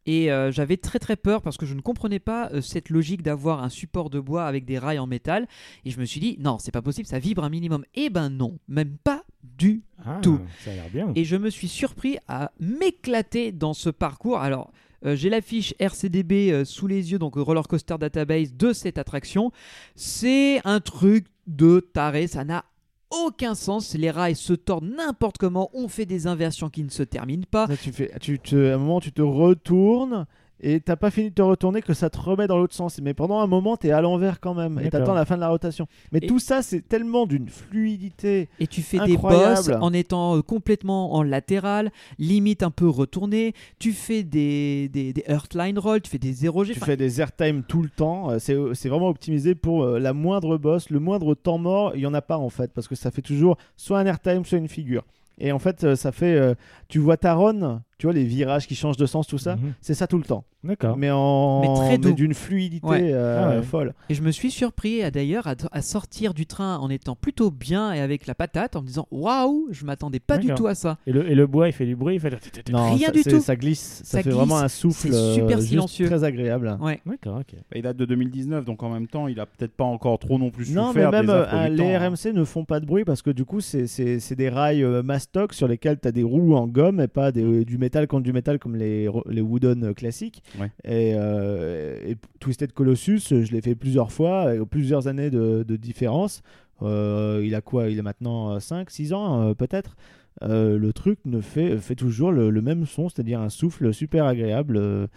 Et 0.07 0.33
euh, 0.33 0.51
j'avais 0.51 0.77
très 0.77 0.99
très 0.99 1.17
peur 1.17 1.43
parce 1.43 1.57
que 1.57 1.67
je 1.67 1.75
ne 1.75 1.81
comprenais 1.81 2.19
pas 2.19 2.51
euh, 2.53 2.61
cette 2.61 2.91
logique 2.91 3.23
d'avoir 3.23 3.62
un 3.62 3.69
support 3.69 4.11
de 4.11 4.19
bois 4.21 4.45
avec 4.47 4.65
des 4.65 4.79
rails 4.79 4.99
en 4.99 5.07
métal. 5.07 5.47
Et 5.85 5.91
je 5.91 6.01
me 6.01 6.05
suis 6.05 6.21
dit, 6.21 6.37
non, 6.41 6.59
c'est 6.59 6.73
pas 6.73 6.83
possible, 6.83 7.07
ça 7.07 7.19
vibre 7.19 7.45
un 7.45 7.51
minimum. 7.51 7.85
Et 7.95 8.11
ben 8.11 8.29
non, 8.29 8.59
même 8.69 8.97
pas 9.05 9.25
du 9.43 9.83
Ah, 10.05 10.19
tout. 10.23 10.41
Ça 10.65 10.71
a 10.71 10.75
l'air 10.75 10.91
bien. 10.93 11.12
Et 11.15 11.25
je 11.25 11.37
me 11.37 11.51
suis 11.51 11.69
surpris 11.69 12.19
à 12.27 12.51
m'éclater 12.59 13.53
dans 13.53 13.75
ce 13.75 13.91
parcours. 13.91 14.38
Alors, 14.38 14.73
euh, 15.05 15.15
j'ai 15.17 15.31
l'affiche 15.31 15.75
RCDB 15.79 16.65
sous 16.65 16.87
les 16.87 17.12
yeux, 17.12 17.19
donc 17.19 17.35
Roller 17.37 17.67
Coaster 17.69 17.97
Database 17.99 18.55
de 18.55 18.73
cette 18.73 18.99
attraction. 18.99 19.53
C'est 19.95 20.61
un 20.65 20.81
truc 20.81 21.27
de 21.47 21.81
taré, 21.81 22.27
ça 22.27 22.45
n'a 22.45 22.65
aucun 23.12 23.55
sens. 23.55 23.94
Les 23.94 24.11
rails 24.11 24.35
se 24.35 24.53
tordent 24.53 24.90
n'importe 24.96 25.38
comment, 25.38 25.70
on 25.72 25.88
fait 25.88 26.07
des 26.07 26.27
inversions 26.27 26.70
qui 26.70 26.83
ne 26.83 26.90
se 26.90 27.03
terminent 27.03 27.46
pas. 27.51 27.66
À 27.66 28.75
un 28.75 28.79
moment, 28.79 29.01
tu 29.01 29.12
te 29.12 29.22
retournes 29.22 30.27
et 30.62 30.81
t'as 30.81 30.96
pas 30.96 31.11
fini 31.11 31.31
de 31.31 31.35
te 31.35 31.42
retourner 31.42 31.83
que 31.83 31.92
ça 31.94 32.09
te 32.11 32.18
remet 32.18 32.46
dans 32.46 32.57
l'autre 32.59 32.75
sens. 32.75 33.01
Mais 33.03 33.14
pendant 33.14 33.40
un 33.40 33.46
moment, 33.46 33.77
t'es 33.77 33.90
à 33.90 34.01
l'envers 34.01 34.38
quand 34.40 34.55
même 34.55 34.79
et 34.83 34.88
t'attends 34.90 35.14
la 35.14 35.25
fin 35.25 35.35
de 35.37 35.40
la 35.40 35.48
rotation. 35.48 35.87
Mais 36.12 36.20
Et- 36.22 36.27
tout 36.27 36.38
ça, 36.38 36.62
c'est 36.62 36.81
tellement 36.88 37.27
d'une 37.27 37.48
fluidité. 37.48 38.48
Et 38.61 38.66
tu 38.66 38.83
fais 38.83 38.98
Incroyable. 38.98 39.57
des 39.64 39.72
boss 39.72 39.77
en 39.81 39.92
étant 39.92 40.37
euh, 40.37 40.42
complètement 40.42 41.14
en 41.14 41.22
latéral, 41.22 41.90
limite 42.18 42.62
un 42.62 42.70
peu 42.70 42.88
retourné. 42.88 43.55
Tu 43.79 43.92
fais 43.92 44.22
des, 44.22 44.88
des, 44.88 45.12
des 45.12 45.25
Earthline 45.27 45.79
Roll, 45.79 46.01
tu 46.01 46.11
fais 46.11 46.18
des 46.18 46.33
0G. 46.35 46.75
Tu 46.75 46.81
fais 46.81 46.96
des 46.96 47.20
airtime 47.20 47.62
tout 47.64 47.83
le 47.83 47.88
temps. 47.88 48.31
euh, 48.31 48.38
C'est 48.38 48.57
c'est 48.75 48.88
vraiment 48.88 49.09
optimisé 49.09 49.55
pour 49.55 49.83
euh, 49.85 49.98
la 49.98 50.12
moindre 50.12 50.59
boss, 50.59 50.90
le 50.90 51.01
moindre 51.01 51.35
temps 51.35 51.59
mort. 51.59 51.92
Il 51.94 52.01
y 52.03 52.07
en 52.07 52.14
a 52.14 52.22
pas 52.22 52.38
en 52.38 52.48
fait 52.51 52.72
parce 52.72 52.87
que 52.88 52.94
ça 52.94 53.11
fait 53.11 53.22
toujours 53.22 53.57
soit 53.77 53.98
un 53.98 54.07
airtime, 54.07 54.44
soit 54.44 54.59
une 54.59 54.68
figure. 54.68 55.05
Et 55.38 55.51
en 55.51 55.59
fait, 55.59 55.83
euh, 55.83 55.96
ça 55.96 56.12
fait. 56.12 56.37
euh, 56.37 56.55
tu 56.88 56.98
vois 56.98 57.16
Taron, 57.16 57.81
tu 58.03 58.07
vois 58.09 58.15
les 58.15 58.25
virages 58.25 58.67
qui 58.67 58.75
changent 58.75 58.97
de 58.97 59.07
sens, 59.07 59.29
tout 59.29 59.38
ça. 59.38 59.55
Mhm. 59.55 59.75
C'est 59.81 59.95
ça 59.95 60.09
tout 60.09 60.19
le 60.19 60.25
temps. 60.25 60.43
D'accord. 60.65 60.97
Mais 60.97 61.09
en 61.12 61.61
Mais 61.61 61.73
très 61.87 61.99
doux. 61.99 62.12
d'une 62.12 62.35
fluidité 62.35 62.85
Ouais. 62.85 63.12
euh, 63.12 63.41
Ah 63.45 63.57
ouais. 63.57 63.62
folle. 63.62 63.95
Et 64.09 64.15
je 64.15 64.23
me 64.23 64.33
suis 64.33 64.51
surpris 64.51 65.05
à- 65.05 65.12
d'ailleurs 65.12 65.47
à, 65.47 65.55
à 65.71 65.83
sortir 65.83 66.35
du 66.35 66.47
train 66.47 66.79
en 66.79 66.91
étant 66.91 67.15
plutôt 67.15 67.53
bien 67.53 67.93
et 67.93 68.01
avec 68.01 68.27
la 68.27 68.35
patate 68.35 68.75
en 68.75 68.83
me 68.83 68.87
disant 68.88 69.07
waouh, 69.12 69.69
je 69.71 69.85
m'attendais 69.85 70.19
pas 70.19 70.37
du 70.38 70.53
tout 70.53 70.67
à 70.67 70.75
ça. 70.75 70.99
Et 71.07 71.12
le, 71.12 71.31
et 71.31 71.37
le 71.37 71.47
bois, 71.47 71.69
il 71.69 71.73
fait 71.73 71.87
du 71.87 71.95
bruit, 71.95 72.17
il 72.17 72.21
fait. 72.21 72.31
Non, 72.73 72.91
Rien 72.95 73.07
ça, 73.07 73.12
du 73.12 73.23
tout. 73.23 73.41
Ça 73.41 73.55
glisse. 73.55 74.01
Ça, 74.05 74.19
Ça 74.19 74.23
fait 74.25 74.31
vraiment 74.31 74.57
glisse. 74.57 74.65
un 74.65 74.69
souffle. 74.69 75.12
C'est 75.12 75.35
super 75.35 75.59
euh, 75.59 75.61
silencieux. 75.61 76.07
Très 76.07 76.25
agréable. 76.25 76.77
Ouais. 76.81 77.01
D'accord, 77.07 77.38
ok. 77.38 77.55
Il 77.77 77.83
date 77.83 77.97
de 77.97 78.05
2019, 78.05 78.65
donc 78.65 78.83
en 78.83 78.91
même 78.91 79.07
temps, 79.07 79.29
il 79.29 79.38
a 79.38 79.47
peut-être 79.47 79.77
pas 79.77 79.85
encore 79.85 80.19
trop 80.19 80.38
non 80.38 80.51
plus 80.51 80.73
Non, 80.75 80.88
mais 80.88 81.05
souffert 81.05 81.11
même 81.12 81.27
des 81.27 81.33
euh, 81.33 81.69
les 81.69 81.77
temps, 81.77 81.88
hein. 82.05 82.09
RMC 82.11 82.33
ne 82.35 82.43
font 82.45 82.65
pas 82.65 82.81
de 82.81 82.87
bruit 82.87 83.05
parce 83.05 83.23
que 83.23 83.31
du 83.31 83.45
coup, 83.45 83.61
c'est- 83.61 83.87
c'est 83.87 84.19
c'est 84.19 84.35
des 84.37 84.49
rails 84.49 84.83
euh, 84.83 85.03
mastoc 85.05 85.53
sur 85.55 85.69
lesquels 85.69 86.01
tu 86.01 86.09
as 86.09 86.12
des 86.12 86.25
roues 86.25 86.55
en 86.57 86.67
gomme 86.67 87.01
et 87.01 87.09
pas 87.09 87.31
des- 87.31 87.65
du 87.65 87.79
métal 87.79 87.91
contre 88.07 88.22
du 88.24 88.33
métal 88.33 88.59
comme 88.59 88.76
les, 88.76 89.09
les 89.28 89.40
Wooden 89.40 89.85
euh, 89.85 89.92
classiques. 89.94 90.42
Ouais. 90.59 90.70
Et, 90.85 91.14
euh, 91.14 91.98
et 92.07 92.16
Twisted 92.40 92.72
Colossus, 92.72 93.20
euh, 93.33 93.44
je 93.44 93.52
l'ai 93.52 93.61
fait 93.61 93.74
plusieurs 93.74 94.11
fois, 94.12 94.42
avec 94.42 94.62
plusieurs 94.64 95.09
années 95.09 95.31
de, 95.31 95.62
de 95.62 95.76
différence. 95.76 96.42
Euh, 96.83 97.42
il 97.44 97.55
a 97.55 97.61
quoi? 97.61 97.88
Il 97.90 97.98
a 98.00 98.02
maintenant 98.02 98.57
5-6 98.59 99.14
ans 99.14 99.42
euh, 99.50 99.55
peut-être. 99.55 99.96
Le 100.40 100.90
truc 100.92 101.18
ne 101.26 101.40
fait, 101.40 101.76
fait 101.76 101.94
toujours 101.94 102.33
le, 102.33 102.50
le 102.50 102.62
même 102.62 102.87
son, 102.87 103.09
c'est-à-dire 103.09 103.40
un 103.40 103.50
souffle 103.50 103.92
super 103.92 104.24
agréable. 104.24 105.09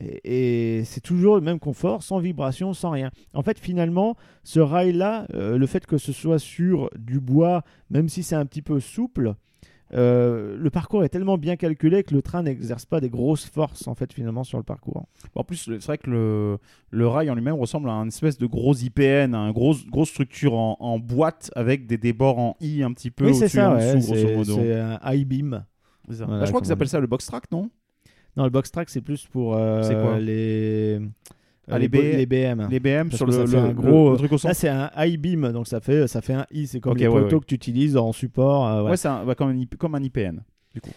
et 0.00 0.80
et 0.80 0.84
c'est 0.84 1.00
toujours 1.00 1.36
le 1.36 1.40
même 1.40 1.60
confort, 1.60 2.02
sans 2.02 2.18
vibration, 2.18 2.74
sans 2.74 2.90
rien. 2.90 3.12
En 3.32 3.42
fait, 3.42 3.58
finalement, 3.60 4.16
ce 4.42 4.58
rail-là, 4.58 5.26
le 5.32 5.66
fait 5.66 5.86
que 5.86 5.96
ce 5.98 6.12
soit 6.12 6.40
sur 6.40 6.90
du 6.98 7.20
bois, 7.20 7.62
même 7.90 8.08
si 8.08 8.24
c'est 8.24 8.34
un 8.34 8.44
petit 8.44 8.60
peu 8.60 8.80
souple, 8.80 9.34
euh, 9.94 10.56
le 10.58 10.70
parcours 10.70 11.04
est 11.04 11.08
tellement 11.08 11.38
bien 11.38 11.56
calculé 11.56 12.02
que 12.02 12.14
le 12.14 12.22
train 12.22 12.42
n'exerce 12.42 12.84
pas 12.84 13.00
des 13.00 13.10
grosses 13.10 13.46
forces 13.46 13.86
en 13.86 13.94
fait 13.94 14.12
finalement 14.12 14.42
sur 14.44 14.58
le 14.58 14.64
parcours. 14.64 15.06
En 15.34 15.44
plus, 15.44 15.56
c'est 15.64 15.84
vrai 15.86 15.98
que 15.98 16.10
le, 16.10 16.58
le 16.90 17.06
rail 17.08 17.30
en 17.30 17.34
lui-même 17.34 17.54
ressemble 17.54 17.88
à 17.88 17.92
une 17.92 18.08
espèce 18.08 18.38
de 18.38 18.46
gros 18.46 18.74
IPN, 18.74 19.34
une 19.34 19.52
grosse, 19.52 19.86
grosse 19.86 20.08
structure 20.10 20.54
en, 20.54 20.76
en 20.80 20.98
boîte 20.98 21.50
avec 21.54 21.86
des 21.86 21.96
débords 21.98 22.38
en 22.38 22.56
I 22.60 22.82
un 22.82 22.92
petit 22.92 23.10
peu 23.10 23.24
Oui, 23.26 23.36
au-dessus 23.36 23.48
ça, 23.50 23.70
en 23.70 23.76
ouais, 23.76 23.94
dessous, 23.94 24.06
grosso 24.12 24.26
c'est 24.26 24.36
modo. 24.36 24.54
c'est 24.56 24.74
un 24.80 25.00
high 25.04 25.26
beam. 25.26 25.64
C'est 26.08 26.16
ça. 26.16 26.24
Voilà, 26.24 26.40
Bah, 26.40 26.46
je 26.46 26.50
crois 26.50 26.60
qu'ils 26.60 26.72
appellent 26.72 26.88
ça 26.88 27.00
le 27.00 27.06
box 27.06 27.26
track, 27.26 27.50
non? 27.50 27.70
Non, 28.36 28.44
le 28.44 28.50
box 28.50 28.70
track 28.72 28.90
c'est 28.90 29.00
plus 29.00 29.26
pour 29.28 29.54
euh, 29.56 30.02
quoi? 30.02 30.18
les 30.18 30.98
Ah, 31.00 31.34
les, 31.68 31.78
les 31.78 31.88
B- 31.88 32.16
les 32.16 32.26
BM. 32.26 32.68
Les 32.70 32.80
BM 32.80 33.08
Parce 33.08 33.16
sur 33.16 33.26
le, 33.26 33.56
un 33.58 33.72
gros- 33.72 34.12
le 34.12 34.16
truc 34.18 34.32
au 34.32 34.38
centre. 34.38 34.48
Là, 34.50 34.54
c'est 34.54 34.68
un 34.68 34.90
high 34.96 35.18
beam, 35.18 35.50
donc 35.52 35.66
ça 35.66 35.80
fait, 35.80 36.06
ça 36.06 36.20
fait 36.20 36.34
un 36.34 36.46
I. 36.52 36.66
C'est 36.66 36.80
comme 36.80 36.92
Ok, 36.92 37.00
les 37.00 37.08
ouais, 37.08 37.22
poteaux 37.22 37.36
ouais. 37.36 37.40
que 37.40 37.46
tu 37.46 37.54
utilises 37.54 37.96
en 37.96 38.12
support. 38.12 38.66
euh, 38.66 38.72
voilà. 38.80 38.90
Ouais, 38.90 38.96
c'est 38.96 39.08
un- 39.08 39.24
bah, 39.24 39.34
comme, 39.34 39.50
un, 39.50 39.64
comme 39.78 39.94
un 39.94 40.02
IPN. 40.02 40.40
Du 40.74 40.80
coup. 40.80 40.90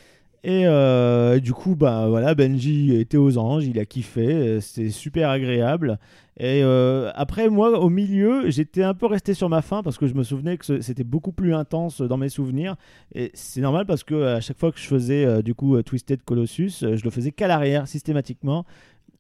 Et 0.44 0.66
euh, 0.66 1.40
du 1.40 1.52
coup, 1.52 1.76
bah, 1.76 2.06
voilà, 2.08 2.34
Benji 2.36 2.96
était 2.96 3.18
aux 3.18 3.38
anges, 3.38 3.66
il 3.66 3.80
a 3.80 3.86
kiffé, 3.86 4.28
euh, 4.34 4.60
c'était 4.62 4.92
super 4.92 5.30
agréable. 5.30 5.98
Et 6.40 6.62
euh, 6.64 7.12
après, 7.16 7.50
moi, 7.50 7.80
au 7.80 7.90
milieu, 7.90 8.50
j'étais 8.52 8.84
un 8.84 8.94
peu 8.94 9.08
resté 9.08 9.34
sur 9.34 9.50
ma 9.50 9.64
faim 9.64 9.82
parce 9.84 9.98
que 9.98 10.06
je 10.06 10.14
me 10.14 10.22
souvenais 10.24 10.58
que 10.58 10.80
c'était 10.82 11.04
beaucoup 11.04 11.32
plus 11.32 11.54
intense 11.56 12.00
dans 12.02 12.18
mes 12.18 12.30
souvenirs. 12.30 12.76
Et 13.16 13.32
c'est 13.34 13.60
normal 13.62 13.88
parce 13.88 14.04
que 14.04 14.24
à 14.36 14.40
chaque 14.40 14.60
fois 14.60 14.72
que 14.72 14.80
je 14.80 14.86
faisais 14.86 15.26
euh, 15.26 15.42
du 15.42 15.56
coup 15.56 15.76
euh, 15.76 15.82
Twisted 15.82 16.22
Colossus, 16.24 16.84
euh, 16.84 16.96
je 16.96 17.04
le 17.04 17.10
faisais 17.10 17.32
qu'à 17.32 17.48
l'arrière 17.48 17.88
systématiquement. 17.88 18.64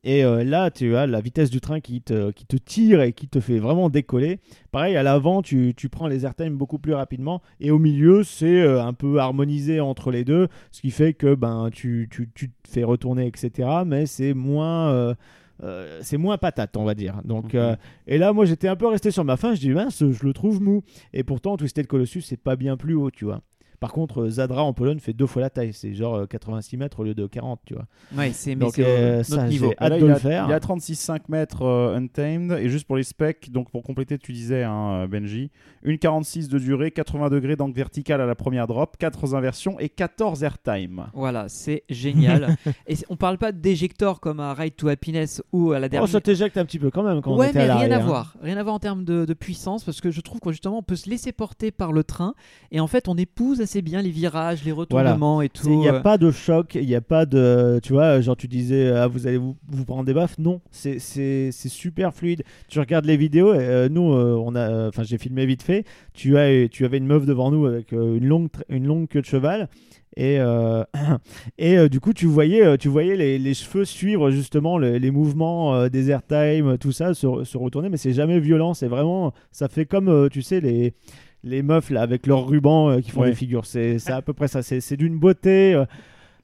Et 0.03 0.23
euh, 0.23 0.43
là, 0.43 0.71
tu 0.71 0.95
as 0.95 1.05
la 1.07 1.19
vitesse 1.21 1.49
du 1.49 1.59
train 1.59 1.79
qui 1.79 2.01
te, 2.01 2.31
qui 2.31 2.45
te 2.45 2.55
tire 2.55 3.01
et 3.01 3.13
qui 3.13 3.27
te 3.27 3.39
fait 3.39 3.59
vraiment 3.59 3.89
décoller. 3.89 4.39
Pareil, 4.71 4.95
à 4.95 5.03
l'avant, 5.03 5.41
tu, 5.41 5.73
tu 5.75 5.89
prends 5.89 6.07
les 6.07 6.25
airtime 6.25 6.55
beaucoup 6.55 6.79
plus 6.79 6.93
rapidement. 6.93 7.41
Et 7.59 7.71
au 7.71 7.79
milieu, 7.79 8.23
c'est 8.23 8.61
euh, 8.61 8.81
un 8.83 8.93
peu 8.93 9.17
harmonisé 9.19 9.79
entre 9.79 10.11
les 10.11 10.23
deux. 10.23 10.47
Ce 10.71 10.81
qui 10.81 10.91
fait 10.91 11.13
que 11.13 11.35
ben, 11.35 11.69
tu, 11.73 12.07
tu, 12.11 12.29
tu 12.33 12.49
te 12.49 12.69
fais 12.69 12.83
retourner, 12.83 13.27
etc. 13.27 13.69
Mais 13.85 14.05
c'est 14.05 14.33
moins. 14.33 14.89
euh, 14.91 15.13
euh, 15.63 15.97
c'est 16.03 16.17
moins 16.17 16.37
patate, 16.37 16.77
on 16.77 16.83
va 16.85 16.93
dire. 16.93 17.19
Donc, 17.25 17.55
Mhm. 17.55 17.59
euh, 17.59 17.75
et 18.05 18.19
là, 18.19 18.31
moi, 18.31 18.45
j'étais 18.45 18.67
un 18.67 18.75
peu 18.75 18.85
resté 18.87 19.09
sur 19.09 19.25
ma 19.25 19.37
faim. 19.37 19.55
Je 19.55 19.59
dis, 19.59 19.69
mince, 19.71 20.03
je 20.07 20.23
le 20.25 20.31
trouve 20.31 20.61
mou. 20.61 20.83
Et 21.13 21.23
pourtant, 21.23 21.57
Twisted 21.57 21.87
Colossus, 21.87 22.21
c'est 22.21 22.37
pas 22.37 22.55
bien 22.55 22.77
plus 22.77 22.93
haut, 22.93 23.09
tu 23.09 23.25
vois. 23.25 23.41
Par 23.79 23.91
contre, 23.91 24.23
euh, 24.23 24.29
Zadra 24.29 24.63
en 24.63 24.73
Pologne 24.73 24.99
fait 24.99 25.13
deux 25.13 25.27
fois 25.27 25.41
la 25.41 25.49
taille. 25.49 25.73
C'est 25.73 25.93
genre 25.93 26.15
euh, 26.15 26.25
86 26.25 26.77
mètres 26.77 26.99
au 26.99 27.03
lieu 27.03 27.13
de 27.13 27.27
40, 27.27 27.59
tu 27.65 27.75
vois. 27.75 27.85
Ouais, 28.15 28.31
c'est 28.33 28.55
mais 28.55 28.65
Donc, 28.65 28.79
euh, 28.79 29.17
notre 29.17 29.29
ça, 29.29 29.47
niveau. 29.47 29.69
j'ai 29.69 29.77
hâte 29.83 29.89
Là, 29.91 29.97
de 29.97 30.01
il, 30.03 30.07
le 30.07 30.13
a, 30.13 30.19
faire. 30.19 30.45
il 30.49 30.53
a 30.53 30.59
36,5 30.59 31.19
mètres 31.29 31.61
euh, 31.63 31.95
Untamed. 31.95 32.53
Et 32.53 32.69
juste 32.69 32.87
pour 32.87 32.97
les 32.97 33.03
specs, 33.03 33.51
donc 33.51 33.69
pour 33.69 33.83
compléter, 33.83 34.17
tu 34.17 34.31
disais, 34.33 34.63
hein, 34.63 35.03
euh, 35.03 35.07
Benji, 35.07 35.51
une 35.83 35.97
46 35.99 36.49
de 36.49 36.57
durée, 36.59 36.91
80 36.91 37.29
degrés 37.29 37.55
d'angle 37.55 37.75
vertical 37.75 38.19
à 38.21 38.25
la 38.25 38.35
première 38.35 38.65
drop, 38.67 38.97
4 38.97 39.35
inversions 39.35 39.79
et 39.79 39.89
14 39.89 40.43
airtime. 40.43 41.07
Voilà, 41.13 41.47
c'est 41.49 41.83
génial. 41.89 42.55
et 42.87 42.95
on 43.09 43.15
parle 43.15 43.37
pas 43.37 43.51
d'éjector 43.51 44.19
comme 44.19 44.39
à 44.39 44.53
Ride 44.53 44.75
to 44.75 44.87
Happiness 44.87 45.43
ou 45.51 45.71
à 45.71 45.79
la 45.79 45.85
Oh, 45.87 45.89
dernière. 45.89 46.09
ça 46.09 46.19
t'éjecte 46.21 46.57
un 46.57 46.65
petit 46.65 46.79
peu 46.79 46.89
quand 46.89 47.03
même 47.03 47.21
quand 47.21 47.31
on 47.33 47.37
ouais, 47.37 47.49
était 47.49 47.59
mais 47.59 47.69
à 47.69 47.77
rien 47.77 47.91
à 47.91 47.97
hein. 47.97 48.05
voir. 48.05 48.35
Rien 48.41 48.57
à 48.57 48.63
voir 48.63 48.75
en 48.75 48.79
termes 48.79 49.03
de, 49.05 49.25
de 49.25 49.33
puissance 49.33 49.83
parce 49.83 50.01
que 50.01 50.09
je 50.11 50.21
trouve 50.21 50.39
que 50.39 50.51
justement 50.51 50.79
on 50.79 50.83
peut 50.83 50.95
se 50.95 51.09
laisser 51.09 51.31
porter 51.31 51.71
par 51.71 51.91
le 51.91 52.03
train 52.03 52.33
et 52.71 52.79
en 52.79 52.87
fait 52.87 53.07
on 53.07 53.15
épouse 53.15 53.61
assez 53.67 53.81
bien 53.81 54.01
les 54.01 54.11
virages, 54.11 54.63
les 54.63 54.71
retournements 54.71 55.41
et 55.41 55.49
tout. 55.49 55.67
Il 55.67 55.79
n'y 55.79 55.89
a 55.89 55.95
euh. 55.95 55.99
pas 55.99 56.17
de 56.17 56.31
choc, 56.31 56.75
il 56.75 56.87
n'y 56.87 56.95
a 56.95 57.01
pas 57.01 57.25
de. 57.25 57.81
Tu 57.83 57.91
vois, 57.91 58.21
genre 58.21 58.37
tu 58.37 58.47
disais, 58.47 58.91
ah, 58.91 59.07
vous 59.07 59.27
allez 59.27 59.35
vous, 59.37 59.57
vous 59.67 59.83
prendre 59.83 60.05
des 60.05 60.13
baffes. 60.13 60.37
Non, 60.37 60.61
c'est- 60.71 61.51
super 61.51 62.13
fluide. 62.13 62.43
Tu 62.69 62.79
regardes 62.79 63.05
les 63.05 63.17
vidéos, 63.17 63.53
et, 63.53 63.57
euh, 63.59 63.89
nous, 63.89 64.13
euh, 64.13 64.41
on 64.41 64.55
a. 64.55 64.87
Enfin, 64.87 65.03
j'ai 65.03 65.17
filmé 65.17 65.45
vite 65.45 65.63
fait. 65.63 65.83
Tu, 66.13 66.37
as, 66.37 66.69
tu 66.69 66.85
avais 66.85 66.97
une 66.97 67.07
meuf 67.07 67.25
devant 67.25 67.51
nous 67.51 67.65
avec 67.65 67.91
euh, 67.91 68.15
une, 68.15 68.25
longue, 68.25 68.47
une 68.69 68.87
longue 68.87 69.09
queue 69.09 69.21
de 69.21 69.25
cheval. 69.25 69.67
Et, 70.15 70.39
euh, 70.39 70.83
et 71.57 71.77
euh, 71.77 71.89
du 71.89 71.99
coup, 71.99 72.13
tu 72.13 72.25
voyais, 72.25 72.65
euh, 72.65 72.77
tu 72.77 72.87
voyais 72.87 73.15
les, 73.17 73.37
les 73.37 73.53
cheveux 73.53 73.85
suivre 73.85 74.31
justement 74.31 74.77
les, 74.77 74.97
les 74.97 75.11
mouvements 75.11 75.75
euh, 75.75 75.89
des 75.89 76.09
airtime, 76.09 76.77
tout 76.77 76.91
ça, 76.93 77.13
se, 77.13 77.43
se 77.43 77.57
retourner, 77.57 77.89
mais 77.89 77.97
c'est 77.97 78.13
jamais 78.13 78.39
violent. 78.39 78.73
C'est 78.73 78.87
vraiment. 78.87 79.33
Ça 79.51 79.67
fait 79.67 79.85
comme, 79.85 80.07
euh, 80.07 80.29
tu 80.29 80.41
sais, 80.41 80.61
les 80.61 80.93
les 81.43 81.61
meufs 81.61 81.89
là 81.89 82.01
avec 82.01 82.25
leurs 82.27 82.47
rubans 82.47 82.89
euh, 82.89 83.01
qui 83.01 83.11
font 83.11 83.21
Ouais. 83.21 83.29
des 83.29 83.35
figures. 83.35 83.65
C'est 83.65 83.99
c'est 83.99 84.11
à 84.13 84.21
peu 84.21 84.33
près 84.33 84.47
ça. 84.47 84.61
C'est 84.61 84.79
c'est 84.81 84.97
d'une 84.97 85.17
beauté. 85.19 85.81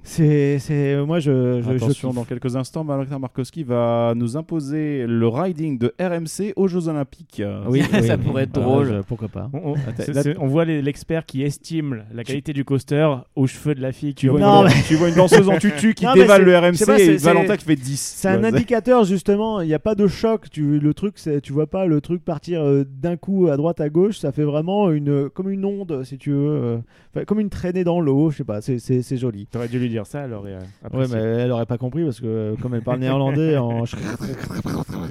C'est 0.05 0.59
c'est 0.59 0.97
moi 1.05 1.19
je 1.19 1.61
je, 1.61 1.69
Attention, 1.69 2.11
dans 2.13 2.25
quelques 2.25 2.55
instants, 2.55 2.83
Valentin 2.83 3.19
Markowski 3.19 3.63
va 3.63 4.13
nous 4.15 4.35
imposer 4.35 5.05
le 5.07 5.27
riding 5.27 5.77
de 5.77 5.93
RMC 5.99 6.53
aux 6.57 6.67
Jeux 6.67 6.87
Olympiques. 6.89 7.41
Oui, 7.67 7.81
Ça 7.91 7.99
oui, 7.99 8.09
oui. 8.09 8.17
pourrait 8.17 8.43
être 8.43 8.57
Ah, 8.57 8.59
drôle. 8.59 8.85
je- 8.87 9.01
pourquoi 9.01 9.29
pas. 9.29 9.49
On, 9.53 9.75
là- 9.75 10.33
voit 10.47 10.65
l'expert 10.65 11.25
qui 11.25 11.41
estime 11.43 12.03
la 12.13 12.23
qualité 12.23 12.51
du 12.53 12.65
coaster 12.65 13.07
aux 13.35 13.47
cheveux 13.47 13.75
de 13.75 13.81
la 13.81 13.91
fille. 13.93 14.13
Tu 14.13 14.27
vois, 14.27 14.39
Non, 14.39 14.61
une, 14.63 14.67
mais- 14.67 14.83
tu 14.87 14.95
vois 14.95 15.07
une 15.09 15.15
danseuse 15.15 15.47
en 15.49 15.57
tutu 15.57 15.93
qui 15.93 16.05
Non, 16.05 16.13
dévale 16.13 16.43
le 16.43 16.57
RMC 16.57 16.85
pas, 16.85 16.99
et 16.99 17.17
c'est- 17.17 17.25
Valentin 17.25 17.55
qui 17.57 17.65
fait 17.65 17.75
10. 17.75 17.99
C'est 18.17 18.27
un 18.27 18.43
indicateur 18.43 19.05
justement. 19.05 19.61
Il 19.61 19.67
n'y 19.67 19.73
a 19.73 19.79
pas 19.79 19.95
de 19.95 20.07
choc. 20.07 20.49
Tu 20.49 20.79
le 20.79 20.93
truc 20.93 21.13
c'est 21.17 21.39
tu 21.41 21.53
vois 21.53 21.67
pas 21.67 21.85
le 21.85 22.01
truc 22.01 22.23
partir 22.25 22.61
euh, 22.61 22.83
d'un 22.83 23.15
coup 23.15 23.47
à 23.47 23.55
droite 23.57 23.79
à 23.79 23.89
gauche. 23.89 24.17
Ça 24.19 24.31
fait 24.31 24.43
vraiment 24.43 24.91
une 24.91 25.29
comme 25.29 25.49
une 25.49 25.63
onde 25.65 26.03
si 26.03 26.17
tu 26.17 26.31
veux, 26.31 26.37
euh, 26.49 26.77
enfin, 27.15 27.23
comme 27.25 27.39
une 27.39 27.49
traînée 27.49 27.83
dans 27.85 28.01
l'eau. 28.01 28.29
Je 28.31 28.37
sais 28.37 28.43
pas. 28.43 28.59
C'est 28.61 28.79
c'est 28.79 29.01
c'est 29.01 29.17
joli. 29.17 29.47
T'aurais 29.49 29.67
dû 29.69 29.79
lui 29.79 29.92
dire 29.93 30.06
ça, 30.06 30.23
alors. 30.23 30.45
euh, 30.45 30.60
Ouais, 30.60 30.65
apprécié. 30.84 31.15
mais 31.15 31.21
elle 31.23 31.51
aurait 31.51 31.65
pas 31.65 31.77
compris 31.77 32.03
parce 32.03 32.19
que 32.19 32.25
euh, 32.27 32.56
comme 32.62 32.75
elle 32.75 32.82
parle 32.84 32.99
néerlandais 32.99 33.56
en, 33.58 33.84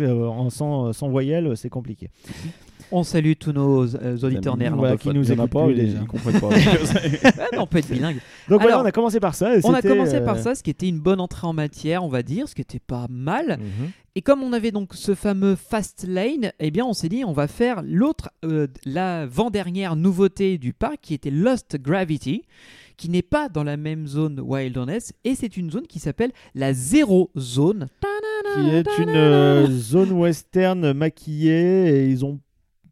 euh, 0.00 0.26
en 0.26 0.50
sans, 0.50 0.92
sans 0.92 1.08
voyelle, 1.08 1.56
c'est 1.56 1.70
compliqué. 1.70 2.10
On 2.94 3.04
salue 3.04 3.32
tous 3.40 3.52
nos 3.52 3.94
euh, 3.96 4.18
auditeurs 4.22 4.54
Voilà, 4.54 4.70
néerlandophones. 4.70 4.98
qui 4.98 5.08
nous 5.18 5.24
Il 5.24 5.30
y 5.30 5.40
en 5.40 5.44
a 5.44 5.46
écoutent 5.46 5.50
pas, 5.52 5.64
plus 5.64 5.72
ils- 5.74 5.78
déjà. 5.86 5.98
ils 6.02 6.06
comprennent 6.06 6.40
pas. 6.40 6.48
Ah, 7.40 7.56
on 7.58 7.66
peut 7.66 7.78
être 7.78 7.90
bilingue. 7.90 8.18
Donc 8.50 8.60
voilà, 8.60 8.80
on 8.82 8.84
a 8.84 8.92
commencé 8.92 9.18
par 9.18 9.34
ça. 9.34 9.52
On 9.64 9.72
a 9.72 9.80
commencé 9.80 10.16
euh, 10.16 10.24
par 10.24 10.38
ça, 10.38 10.54
ce 10.54 10.62
qui 10.62 10.68
était 10.70 10.88
une 10.88 11.00
bonne 11.00 11.18
entrée 11.20 11.46
en 11.46 11.54
matière, 11.54 12.04
on 12.04 12.08
va 12.08 12.22
dire, 12.22 12.48
ce 12.48 12.54
qui 12.54 12.60
était 12.60 12.80
pas 12.80 13.06
mal. 13.08 13.58
Mhm. 13.58 13.90
Et 14.14 14.20
comme 14.20 14.42
on 14.42 14.52
avait 14.52 14.72
donc 14.72 14.90
ce 14.92 15.14
fameux 15.14 15.54
Fast 15.56 16.04
Lane, 16.06 16.52
eh 16.60 16.70
bien 16.70 16.84
on 16.84 16.92
s'est 16.92 17.08
dit 17.08 17.24
on 17.24 17.32
va 17.32 17.46
faire 17.48 17.82
l'autre, 17.82 18.28
euh, 18.44 18.66
l'avant-dernière 18.84 19.96
nouveauté 19.96 20.58
du 20.58 20.74
parc 20.74 20.98
qui 21.00 21.14
était 21.14 21.30
Lost 21.30 21.78
Gravity, 21.80 22.42
qui 23.02 23.10
n'est 23.10 23.20
pas 23.20 23.48
dans 23.48 23.64
la 23.64 23.76
même 23.76 24.06
zone 24.06 24.38
Wilderness 24.38 25.12
et 25.24 25.34
c'est 25.34 25.56
une 25.56 25.72
zone 25.72 25.88
qui 25.88 25.98
s'appelle 25.98 26.30
la 26.54 26.72
Zéro 26.72 27.32
Zone. 27.36 27.88
qui 28.54 28.68
est 28.68 28.86
une 28.96 29.08
euh, 29.08 29.66
zone 29.66 30.12
western 30.12 30.92
maquillée 30.92 31.88
et 31.88 32.08
ils 32.08 32.24
ont 32.24 32.38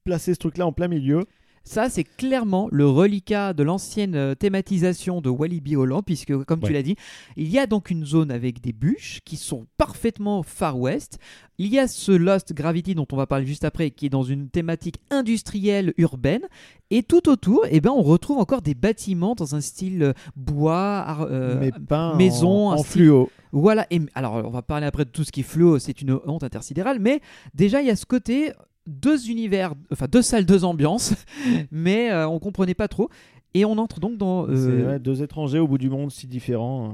placé 0.02 0.34
ce 0.34 0.40
truc 0.40 0.58
là 0.58 0.66
en 0.66 0.72
plein 0.72 0.88
milieu. 0.88 1.20
Ça, 1.62 1.88
c'est 1.90 2.04
clairement 2.04 2.68
le 2.72 2.88
reliquat 2.88 3.52
de 3.52 3.62
l'ancienne 3.62 4.14
euh, 4.14 4.34
thématisation 4.34 5.20
de 5.20 5.28
Walibi 5.28 5.76
Holland, 5.76 6.02
puisque, 6.04 6.36
comme 6.44 6.60
Ouais. 6.60 6.68
tu 6.68 6.72
l'as 6.72 6.82
dit, 6.82 6.96
il 7.36 7.48
y 7.48 7.58
a 7.58 7.66
donc 7.66 7.90
une 7.90 8.04
zone 8.04 8.30
avec 8.30 8.60
des 8.60 8.72
bûches 8.72 9.20
qui 9.24 9.36
sont 9.36 9.66
parfaitement 9.76 10.42
Far 10.42 10.78
West. 10.78 11.18
Il 11.58 11.66
y 11.68 11.78
a 11.78 11.86
ce 11.86 12.12
Lost 12.12 12.54
Gravity 12.54 12.94
dont 12.94 13.06
on 13.12 13.16
va 13.16 13.26
parler 13.26 13.44
juste 13.46 13.64
après, 13.64 13.90
qui 13.90 14.06
est 14.06 14.10
dans 14.10 14.22
une 14.22 14.48
thématique 14.48 14.96
industrielle 15.10 15.92
urbaine. 15.98 16.42
Et 16.90 17.02
tout 17.02 17.28
autour, 17.28 17.64
eh 17.70 17.80
ben, 17.80 17.90
on 17.90 18.02
retrouve 18.02 18.38
encore 18.38 18.62
des 18.62 18.74
bâtiments 18.74 19.34
dans 19.34 19.54
un 19.54 19.60
style 19.60 20.02
euh, 20.02 20.12
bois, 20.36 21.28
euh, 21.30 21.56
Mais 21.60 21.70
pas 21.72 22.14
maison, 22.16 22.68
en, 22.68 22.72
un 22.72 22.74
en 22.76 22.78
style- 22.78 22.92
fluo. 23.02 23.30
Voilà, 23.52 23.86
et 23.90 24.00
alors 24.14 24.34
on 24.44 24.50
va 24.50 24.62
parler 24.62 24.86
après 24.86 25.04
de 25.04 25.10
tout 25.10 25.24
ce 25.24 25.32
qui 25.32 25.40
est 25.40 25.44
fluo, 25.44 25.78
c'est 25.80 26.00
une 26.02 26.18
honte 26.24 26.44
intersidérale, 26.44 26.98
mais 27.00 27.20
déjà 27.52 27.80
il 27.82 27.88
y 27.88 27.90
a 27.90 27.96
ce 27.96 28.06
côté 28.06 28.52
deux 28.86 29.28
univers, 29.30 29.74
enfin 29.92 30.06
deux 30.10 30.22
salles, 30.22 30.44
deux 30.46 30.64
ambiances, 30.64 31.14
mais 31.70 32.10
euh, 32.10 32.28
on 32.28 32.38
comprenait 32.38 32.74
pas 32.74 32.88
trop. 32.88 33.08
Et 33.54 33.64
on 33.64 33.72
entre 33.78 34.00
donc 34.00 34.16
dans. 34.16 34.46
euh, 34.48 34.98
deux 34.98 35.22
étrangers 35.22 35.58
au 35.58 35.66
bout 35.66 35.78
du 35.78 35.90
monde 35.90 36.10
si 36.10 36.26
différents. 36.26 36.84
euh, 36.90 36.92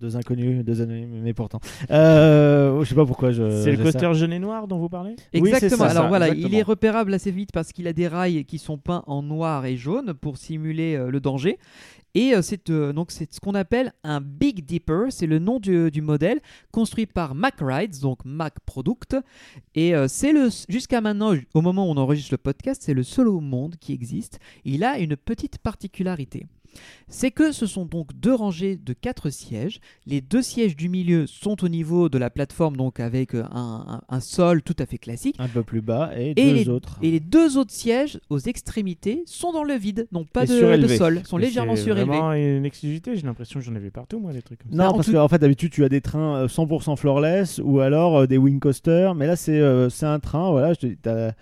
Deux 0.00 0.16
inconnus, 0.16 0.64
deux 0.64 0.80
anonymes, 0.80 1.22
mais 1.24 1.32
pourtant. 1.34 1.58
Euh, 1.90 2.84
je 2.84 2.88
sais 2.88 2.94
pas 2.94 3.04
pourquoi 3.06 3.32
je. 3.32 3.62
C'est 3.62 3.72
le 3.72 3.82
coaster 3.82 4.12
jaune 4.14 4.32
et 4.32 4.38
noir 4.38 4.68
dont 4.68 4.78
vous 4.78 4.88
parlez? 4.88 5.16
Oui, 5.34 5.40
Exactement. 5.48 5.84
ça, 5.86 5.90
Alors 5.90 6.02
ça, 6.04 6.08
voilà, 6.08 6.26
exactement. 6.28 6.48
il 6.54 6.58
est 6.58 6.62
repérable 6.62 7.14
assez 7.14 7.30
vite 7.32 7.50
parce 7.52 7.72
qu'il 7.72 7.86
a 7.88 7.92
des 7.92 8.06
rails 8.06 8.44
qui 8.44 8.58
sont 8.58 8.78
peints 8.78 9.02
en 9.06 9.22
noir 9.22 9.64
et 9.66 9.76
jaune 9.76 10.14
pour 10.14 10.36
simuler 10.36 10.94
euh, 10.94 11.10
le 11.10 11.18
danger. 11.20 11.58
Et 12.18 12.34
euh, 12.34 12.42
c'est 12.42 12.68
euh, 12.68 12.92
c'est 13.06 13.32
ce 13.32 13.38
qu'on 13.38 13.54
appelle 13.54 13.92
un 14.02 14.20
Big 14.20 14.64
Dipper, 14.64 15.04
c'est 15.10 15.28
le 15.28 15.38
nom 15.38 15.60
du, 15.60 16.02
modèle, 16.02 16.40
construit 16.72 17.06
par 17.06 17.36
Mack 17.36 17.58
Rides, 17.60 18.00
donc 18.00 18.24
Mack 18.24 18.58
Product. 18.66 19.14
Et 19.76 19.94
euh, 19.94 20.08
c'est 20.08 20.32
le 20.32 20.48
jusqu'à 20.68 21.00
maintenant, 21.00 21.32
au 21.54 21.60
moment 21.60 21.86
où 21.86 21.92
on 21.92 21.96
enregistre 21.96 22.34
le 22.34 22.38
podcast, 22.38 22.82
c'est 22.84 22.92
le 22.92 23.04
seul 23.04 23.28
au 23.28 23.38
monde 23.38 23.76
qui 23.76 23.92
existe. 23.92 24.40
Il 24.64 24.82
a 24.82 24.98
une 24.98 25.16
petite 25.16 25.58
particularité. 25.58 26.48
C'est 27.08 27.30
que 27.30 27.52
ce 27.52 27.66
sont 27.66 27.84
donc 27.86 28.08
deux 28.14 28.34
rangées 28.34 28.76
de 28.76 28.92
quatre 28.92 29.30
sièges. 29.30 29.80
Les 30.06 30.20
deux 30.20 30.42
sièges 30.42 30.76
du 30.76 30.88
milieu 30.88 31.26
sont 31.26 31.64
au 31.64 31.68
niveau 31.68 32.08
de 32.08 32.18
la 32.18 32.28
plateforme, 32.30 32.76
donc 32.76 33.00
avec 33.00 33.34
euh, 33.34 33.44
un, 33.50 33.84
un- 33.88 34.00
un 34.16 34.20
sol 34.20 34.62
tout 34.62 34.76
à 34.78 34.84
fait 34.86 34.98
classique. 34.98 35.36
Un 35.38 35.48
peu 35.48 35.62
plus 35.62 35.80
bas 35.80 36.10
et, 36.16 36.30
Et 36.32 36.34
deux 36.34 36.52
les, 36.54 36.68
autres. 36.68 36.98
et 37.02 37.10
les 37.10 37.20
deux 37.20 37.56
autres 37.56 37.72
sièges 37.72 38.20
aux 38.28 38.38
extrémités 38.38 39.22
sont 39.26 39.52
dans 39.52 39.64
le 39.64 39.74
vide, 39.74 40.06
n'ont 40.12 40.24
pas 40.26 40.44
de, 40.44 40.76
de 40.76 40.86
sol, 40.88 41.22
sont 41.24 41.36
légèrement 41.38 41.76
c'est 41.76 41.82
surélevés. 41.84 42.08
vraiment 42.10 42.32
une 42.34 42.64
exclusivité, 42.66 43.16
j'ai 43.16 43.22
l'impression 43.22 43.60
que 43.60 43.64
j'en 43.66 43.74
avais 43.74 43.90
partout, 43.90 44.18
moi, 44.18 44.32
des 44.32 44.42
trucs 44.42 44.58
comme 44.62 44.70
ça. 44.72 44.76
Non, 44.76 44.84
en 44.90 44.94
parce 44.94 45.06
tout- 45.06 45.12
qu'en 45.12 45.28
fait, 45.28 45.38
d'habitude, 45.38 45.70
tu 45.72 45.84
as 45.84 45.88
des 45.88 46.00
trains 46.02 46.36
euh, 46.44 46.46
100% 46.48 46.96
floorless 46.96 47.60
ou 47.64 47.80
alors 47.80 48.18
euh, 48.18 48.26
des 48.26 48.36
wing 48.38 48.60
coasters. 48.60 49.14
Mais 49.14 49.26
là, 49.26 49.36
c'est 49.36 49.58
euh, 49.58 49.88
c'est 49.88 50.06
un 50.06 50.18
train. 50.20 50.50
Voilà, 50.50 50.74
je 50.74 50.78
te- 50.80 50.94
t'as- 50.94 51.32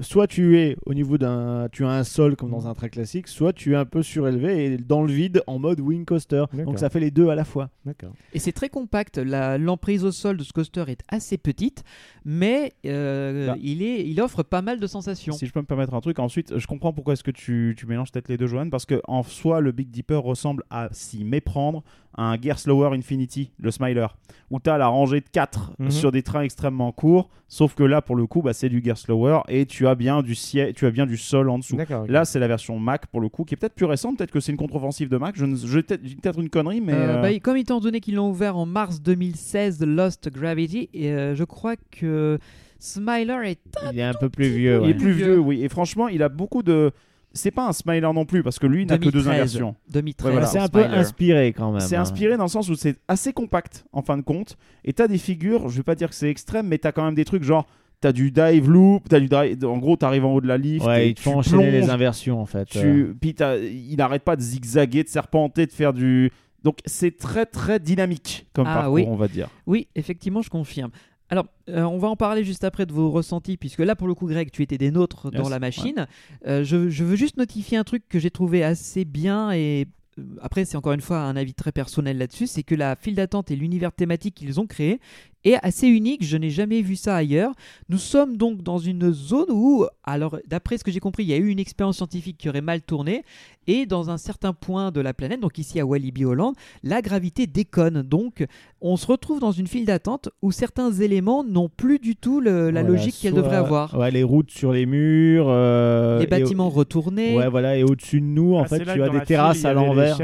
soit 0.00 0.26
tu 0.26 0.58
es 0.58 0.76
au 0.86 0.94
niveau 0.94 1.18
d'un. 1.18 1.68
Tu 1.72 1.84
as 1.84 1.90
un 1.90 2.04
sol 2.04 2.36
comme 2.36 2.50
dans 2.50 2.66
un 2.68 2.74
train 2.74 2.88
classique, 2.88 3.28
soit 3.28 3.52
tu 3.52 3.72
es 3.72 3.76
un 3.76 3.84
peu 3.84 4.02
surélevé 4.02 4.64
et 4.66 4.76
dans 4.78 5.02
le 5.02 5.12
vide 5.12 5.42
en 5.46 5.58
mode 5.58 5.80
wing 5.80 6.04
coaster. 6.04 6.44
Donc 6.52 6.78
ça 6.78 6.90
fait 6.90 7.00
les 7.00 7.10
deux 7.10 7.28
à 7.28 7.34
la 7.34 7.44
fois. 7.44 7.70
D'accord. 7.84 8.12
Et 8.32 8.38
c'est 8.38 8.52
très 8.52 8.68
compact. 8.68 9.18
La- 9.18 9.58
L'emprise 9.58 10.04
au 10.04 10.12
sol 10.12 10.36
de 10.36 10.42
ce 10.42 10.52
coaster 10.52 10.84
est 10.88 11.00
assez 11.08 11.38
petite, 11.38 11.84
mais 12.24 12.72
euh, 12.86 13.48
Bah. 13.48 13.56
il, 13.62 13.82
est, 13.82 14.06
il 14.08 14.20
offre 14.20 14.42
pas 14.42 14.62
mal 14.62 14.80
de 14.80 14.86
sensations. 14.86 15.32
Si 15.34 15.46
je 15.46 15.52
peux 15.52 15.60
me 15.60 15.66
permettre 15.66 15.94
un 15.94 16.00
truc, 16.00 16.18
ensuite, 16.18 16.58
je 16.58 16.66
comprends 16.66 16.92
pourquoi 16.92 17.12
est-ce 17.14 17.24
que 17.24 17.30
tu, 17.30 17.74
tu 17.76 17.86
mélanges 17.86 18.10
peut-être 18.12 18.28
les 18.28 18.36
deux, 18.36 18.46
Johan, 18.46 18.68
parce 18.70 18.86
que 18.86 19.00
en 19.06 19.22
soi, 19.22 19.60
le 19.60 19.72
Big 19.72 19.90
Dipper 19.90 20.16
ressemble 20.16 20.64
à 20.70 20.88
s'y 20.92 21.24
méprendre 21.24 21.82
à 22.16 22.30
un 22.30 22.40
Gear 22.40 22.58
Slower 22.60 22.96
Infinity, 22.96 23.50
le 23.58 23.72
Smiler, 23.72 24.06
où 24.50 24.60
tu 24.60 24.70
as 24.70 24.78
la 24.78 24.86
rangée 24.86 25.20
de 25.20 25.26
4 25.32 25.72
Mhm. 25.80 25.90
sur 25.90 26.12
des 26.12 26.22
trains 26.22 26.42
extrêmement 26.42 26.92
courts, 26.92 27.28
sauf 27.48 27.74
que 27.74 27.82
là, 27.82 28.02
pour 28.02 28.14
le 28.14 28.26
coup, 28.28 28.40
bah, 28.40 28.52
c'est 28.52 28.68
du 28.68 28.80
Gear 28.84 28.96
Slower 28.96 29.40
et 29.48 29.66
tu 29.66 29.83
as 29.86 29.94
bien 29.94 30.22
du 30.22 30.34
ciel, 30.34 30.72
tu 30.74 30.86
as 30.86 30.90
bien 30.90 31.06
du 31.06 31.16
sol 31.16 31.48
en 31.50 31.58
dessous. 31.58 31.76
Là, 32.08 32.24
c'est 32.24 32.38
la 32.38 32.48
version 32.48 32.78
Mac 32.78 33.06
pour 33.06 33.20
le 33.20 33.28
coup, 33.28 33.44
qui 33.44 33.54
est 33.54 33.56
peut-être 33.56 33.74
plus 33.74 33.86
récente, 33.86 34.18
peut-être 34.18 34.30
que 34.30 34.40
c'est 34.40 34.52
une 34.52 34.58
contre-offensive 34.58 35.08
de 35.08 35.16
Mac. 35.16 35.34
Je, 35.36 35.44
ne- 35.46 35.56
je 35.56 35.80
peut-être 35.80 36.38
une 36.40 36.50
connerie, 36.50 36.80
mais 36.80 36.92
Euh, 36.92 37.18
euh, 37.18 37.22
bah, 37.22 37.38
comme 37.40 37.56
étant 37.56 37.80
donné 37.80 38.00
qu'ils 38.00 38.14
l'ont 38.16 38.30
ouvert 38.30 38.56
en 38.56 38.66
mars 38.66 39.00
2016, 39.02 39.84
Lost 39.84 40.28
Gravity, 40.30 40.88
et, 40.94 41.10
euh, 41.12 41.34
je 41.34 41.44
crois 41.44 41.74
que 41.90 42.38
Smiler 42.78 43.38
est 43.44 43.58
Il 43.92 43.98
est 43.98 44.02
un 44.02 44.12
peu 44.14 44.28
plus 44.28 44.48
vieux. 44.48 44.76
il 44.76 44.80
ouais. 44.82 44.90
est 44.90 44.94
plus 44.94 45.12
Vieux. 45.12 45.38
oui. 45.38 45.62
Et 45.62 45.68
franchement, 45.68 46.08
il 46.08 46.22
a 46.22 46.28
beaucoup 46.28 46.62
de. 46.62 46.90
C'est 47.36 47.50
pas 47.50 47.66
un 47.66 47.72
Smiler 47.72 48.00
non 48.14 48.24
plus, 48.26 48.44
parce 48.44 48.60
que 48.60 48.66
lui, 48.68 48.82
il 48.82 48.86
n'a 48.88 48.96
que 48.98 49.04
deux 49.06 49.10
2013. 49.22 49.32
inversions. 49.34 49.74
2013. 49.90 50.26
Ouais, 50.26 50.32
voilà. 50.32 50.46
C'est 50.46 50.58
un 50.60 50.68
peu 50.68 50.84
inspiré 50.84 51.52
quand 51.52 51.72
même. 51.72 51.80
C'est 51.80 51.96
hein. 51.96 52.02
inspiré 52.02 52.36
dans 52.36 52.44
le 52.44 52.48
sens 52.48 52.68
où 52.68 52.76
c'est 52.76 52.96
assez 53.08 53.32
compact 53.32 53.84
en 53.92 54.02
fin 54.02 54.16
de 54.16 54.22
compte. 54.22 54.56
Et 54.84 54.92
t'as 54.92 55.08
des 55.08 55.18
figures, 55.18 55.68
je 55.68 55.78
vais 55.78 55.82
pas 55.82 55.96
dire 55.96 56.10
que 56.10 56.14
c'est 56.14 56.28
extrême, 56.30 56.68
mais 56.68 56.78
t'as 56.78 56.92
quand 56.92 57.04
même 57.04 57.14
des 57.16 57.24
trucs 57.24 57.42
genre 57.42 57.66
t'as 58.04 58.12
du 58.12 58.30
dive 58.30 58.70
loop, 58.70 59.08
t'as 59.08 59.18
du 59.18 59.28
drive- 59.28 59.64
en 59.64 59.78
gros 59.78 59.96
t'arrives 59.96 60.26
en 60.26 60.34
haut 60.34 60.40
de 60.42 60.46
la 60.46 60.58
lift, 60.58 60.84
Ouais, 60.84 61.06
et 61.06 61.08
ils 61.10 61.14
te 61.14 61.20
font 61.20 61.32
tu 61.32 61.36
enchaîner 61.38 61.70
les 61.70 61.88
inversions 61.88 62.38
en 62.40 62.44
fait. 62.46 62.68
euh. 62.76 62.80
tu, 63.08 63.14
puis 63.18 63.34
t'as- 63.34 63.56
il 63.56 63.98
arrête 64.02 64.22
pas 64.24 64.36
de 64.36 64.42
zigzaguer, 64.42 65.02
de 65.04 65.08
serpenter, 65.08 65.64
de 65.66 65.72
faire 65.72 65.92
du. 65.94 66.30
Donc 66.62 66.78
c'est 66.84 67.16
très 67.16 67.46
très 67.46 67.80
dynamique 67.80 68.46
comme 68.52 68.66
Ah, 68.68 68.74
parcours, 68.74 68.92
oui. 68.94 69.04
on 69.08 69.16
va 69.16 69.28
dire. 69.28 69.48
Oui, 69.66 69.88
effectivement, 69.94 70.42
je 70.42 70.50
confirme. 70.50 70.90
Alors, 71.30 71.46
euh, 71.70 71.82
on 71.84 71.96
va 71.96 72.08
en 72.08 72.16
parler 72.16 72.44
juste 72.44 72.64
après 72.64 72.84
de 72.84 72.92
vos 72.92 73.10
ressentis, 73.10 73.56
puisque 73.56 73.78
là, 73.80 73.96
pour 73.96 74.06
le 74.06 74.14
coup, 74.14 74.26
Greg, 74.26 74.50
tu 74.50 74.62
étais 74.62 74.76
des 74.76 74.90
nôtres 74.90 75.30
dans 75.30 75.44
Yes, 75.44 75.50
la 75.50 75.58
machine. 75.58 76.06
Euh, 76.46 76.62
je, 76.64 76.90
je 76.90 77.04
veux 77.04 77.16
juste 77.16 77.38
notifier 77.38 77.78
un 77.78 77.84
truc 77.84 78.02
que 78.08 78.18
j'ai 78.18 78.30
trouvé 78.30 78.62
assez 78.62 79.04
bien 79.06 79.50
et. 79.52 79.86
euh, 80.18 80.22
Après, 80.42 80.64
c'est 80.66 80.76
encore 80.76 80.92
une 80.92 81.00
fois 81.00 81.18
un 81.20 81.34
avis 81.36 81.54
très 81.54 81.72
personnel 81.72 82.18
là-dessus, 82.18 82.46
c'est 82.46 82.62
que 82.62 82.74
la 82.74 82.94
file 82.96 83.14
d'attente 83.14 83.50
et 83.50 83.56
l'univers 83.56 83.90
thématique 83.92 84.34
qu'ils 84.34 84.60
ont 84.60 84.66
créé 84.66 85.00
est 85.44 85.56
assez 85.62 85.86
unique, 85.88 86.24
je 86.24 86.36
n'ai 86.36 86.50
jamais 86.50 86.80
vu 86.82 86.96
ça 86.96 87.16
ailleurs. 87.16 87.52
Nous 87.88 87.98
sommes 87.98 88.36
donc 88.36 88.62
dans 88.62 88.78
une 88.78 89.12
zone 89.12 89.46
où, 89.50 89.86
alors 90.04 90.38
d'après 90.48 90.78
ce 90.78 90.84
que 90.84 90.90
j'ai 90.90 91.00
compris, 91.00 91.24
il 91.24 91.28
y 91.30 91.34
a 91.34 91.36
eu 91.36 91.48
une 91.48 91.58
expérience 91.58 91.96
scientifique 91.96 92.38
qui 92.38 92.48
aurait 92.48 92.60
mal 92.60 92.80
tourné, 92.82 93.24
et 93.66 93.86
dans 93.86 94.10
un 94.10 94.18
certain 94.18 94.52
point 94.52 94.90
de 94.90 95.00
la 95.00 95.14
planète, 95.14 95.40
donc 95.40 95.56
ici 95.58 95.80
à 95.80 95.86
Walibi 95.86 96.24
Holland, 96.26 96.54
la 96.82 97.00
gravité 97.00 97.46
déconne. 97.46 98.02
Donc 98.02 98.44
on 98.82 98.96
se 98.96 99.06
retrouve 99.06 99.40
dans 99.40 99.52
une 99.52 99.66
file 99.66 99.86
d'attente 99.86 100.28
où 100.42 100.52
certains 100.52 100.92
éléments 100.92 101.44
n'ont 101.44 101.70
plus 101.74 101.98
du 101.98 102.14
tout 102.14 102.40
le- 102.40 102.70
la 102.70 102.82
Voilà, 102.82 102.88
logique 102.96 103.16
qu'elles 103.20 103.32
devraient 103.34 103.56
avoir. 103.56 103.98
Ouais, 103.98 104.10
les 104.10 104.22
routes 104.22 104.50
sur 104.50 104.72
les 104.72 104.84
murs. 104.86 105.46
euh, 105.48 106.18
Les 106.20 106.26
bâtiments 106.26 106.68
retournés, 106.68 107.36
Ouais, 107.36 107.48
voilà, 107.48 107.76
et 107.78 107.84
au-dessus 107.84 108.20
de 108.20 108.26
nous, 108.26 108.54
en 108.54 108.62
Ah, 108.62 108.68
fait, 108.68 108.84
tu 108.84 109.02
as 109.02 109.08
des 109.08 109.20
terrasses 109.22 109.64
à 109.64 109.72
l'envers. 109.72 110.18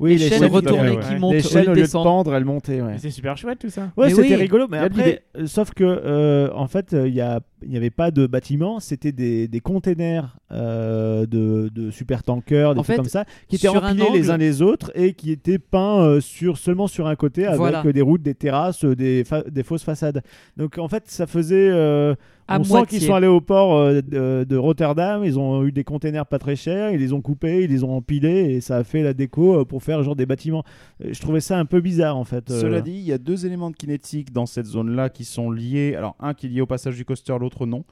Oui, 0.00 0.16
les 0.16 0.28
chaînes 0.30 0.38
chaînes 0.40 0.50
retournées 0.50 0.96
ouais. 0.96 1.00
qui 1.06 1.14
montent 1.16 1.34
Les 1.34 1.42
chaînes, 1.42 1.60
au 1.60 1.64
de 1.64 1.68
lieu 1.68 1.76
de 1.76 1.80
descendre. 1.82 2.04
pendre, 2.04 2.34
elles 2.34 2.44
montaient, 2.46 2.80
ouais. 2.80 2.94
C'est 2.96 3.10
super 3.10 3.36
chouette 3.36 3.58
tout 3.58 3.68
ça. 3.68 3.92
Ouais, 3.98 4.08
c'était 4.08 4.22
oui. 4.22 4.34
rigolo, 4.34 4.66
mais 4.68 4.78
après, 4.78 5.24
euh, 5.36 5.46
sauf 5.46 5.72
que 5.74 5.84
euh, 5.84 6.48
en 6.54 6.66
fait, 6.66 6.94
euh, 6.94 7.06
il 7.06 7.14
y 7.14 7.20
a 7.20 7.40
il 7.62 7.70
n'y 7.70 7.76
avait 7.76 7.90
pas 7.90 8.10
de 8.10 8.26
bâtiment, 8.26 8.80
c'était 8.80 9.12
des, 9.12 9.48
des 9.48 9.60
containers 9.60 10.36
euh, 10.52 11.26
de, 11.26 11.70
de 11.74 11.90
super 11.90 12.22
tankers, 12.22 12.74
des 12.74 12.80
En 12.80 12.82
trucs 12.82 12.86
fait, 12.94 12.96
comme 12.96 13.04
ça, 13.08 13.24
qui 13.48 13.56
étaient 13.56 13.68
un 13.68 13.72
empilés 13.72 14.10
les 14.12 14.30
uns 14.30 14.36
les 14.36 14.62
autres 14.62 14.90
et 14.94 15.12
qui 15.14 15.30
étaient 15.30 15.58
peints 15.58 16.00
euh, 16.02 16.20
sur, 16.20 16.58
seulement 16.58 16.86
sur 16.86 17.06
un 17.06 17.16
côté 17.16 17.46
avec 17.46 17.58
Voilà. 17.58 17.82
euh, 17.84 17.92
des 17.92 18.02
routes, 18.02 18.22
des 18.22 18.34
terrasses, 18.34 18.84
des, 18.84 19.24
fa- 19.24 19.42
des 19.42 19.62
fausses 19.62 19.84
façades. 19.84 20.22
Donc 20.56 20.78
en 20.78 20.88
fait, 20.88 21.04
ça 21.06 21.26
faisait. 21.26 21.68
euh, 21.70 22.14
À 22.48 22.58
on 22.58 22.64
sent 22.64 22.86
qu'ils 22.88 23.00
sont 23.02 23.14
allés 23.14 23.26
au 23.28 23.40
port 23.40 23.76
euh, 23.76 24.00
de, 24.02 24.44
de 24.48 24.56
Rotterdam, 24.56 25.22
ils 25.24 25.38
ont 25.38 25.64
eu 25.64 25.72
des 25.72 25.84
containers 25.84 26.26
pas 26.26 26.38
très 26.38 26.56
chers, 26.56 26.90
ils 26.90 26.98
les 27.00 27.12
ont 27.12 27.20
coupés, 27.20 27.62
ils 27.64 27.70
les 27.70 27.84
ont 27.84 27.94
empilés 27.96 28.54
et 28.54 28.60
ça 28.60 28.76
a 28.78 28.84
fait 28.84 29.02
la 29.02 29.14
déco 29.14 29.60
euh, 29.60 29.64
pour 29.64 29.82
faire 29.82 30.02
genre 30.02 30.16
des 30.16 30.26
bâtiments. 30.26 30.64
Je 31.00 31.20
trouvais 31.20 31.40
ça 31.40 31.58
un 31.58 31.64
peu 31.64 31.80
bizarre 31.80 32.16
en 32.16 32.24
fait. 32.24 32.50
euh. 32.50 32.60
Cela 32.60 32.80
dit, 32.80 32.92
il 32.92 33.04
y 33.06 33.12
a 33.12 33.18
deux 33.18 33.46
éléments 33.46 33.70
de 33.70 33.76
kinétique 33.76 34.32
dans 34.32 34.46
cette 34.46 34.66
zone-là 34.66 35.08
qui 35.10 35.24
sont 35.24 35.50
liés. 35.50 35.94
Alors, 35.96 36.16
un 36.20 36.34
qui 36.34 36.46
est 36.46 36.50
lié 36.50 36.60
au 36.60 36.66
passage 36.66 36.96
du 36.96 37.04
coaster, 37.04 37.34
l'autre 37.40 37.49
non. 37.66 37.84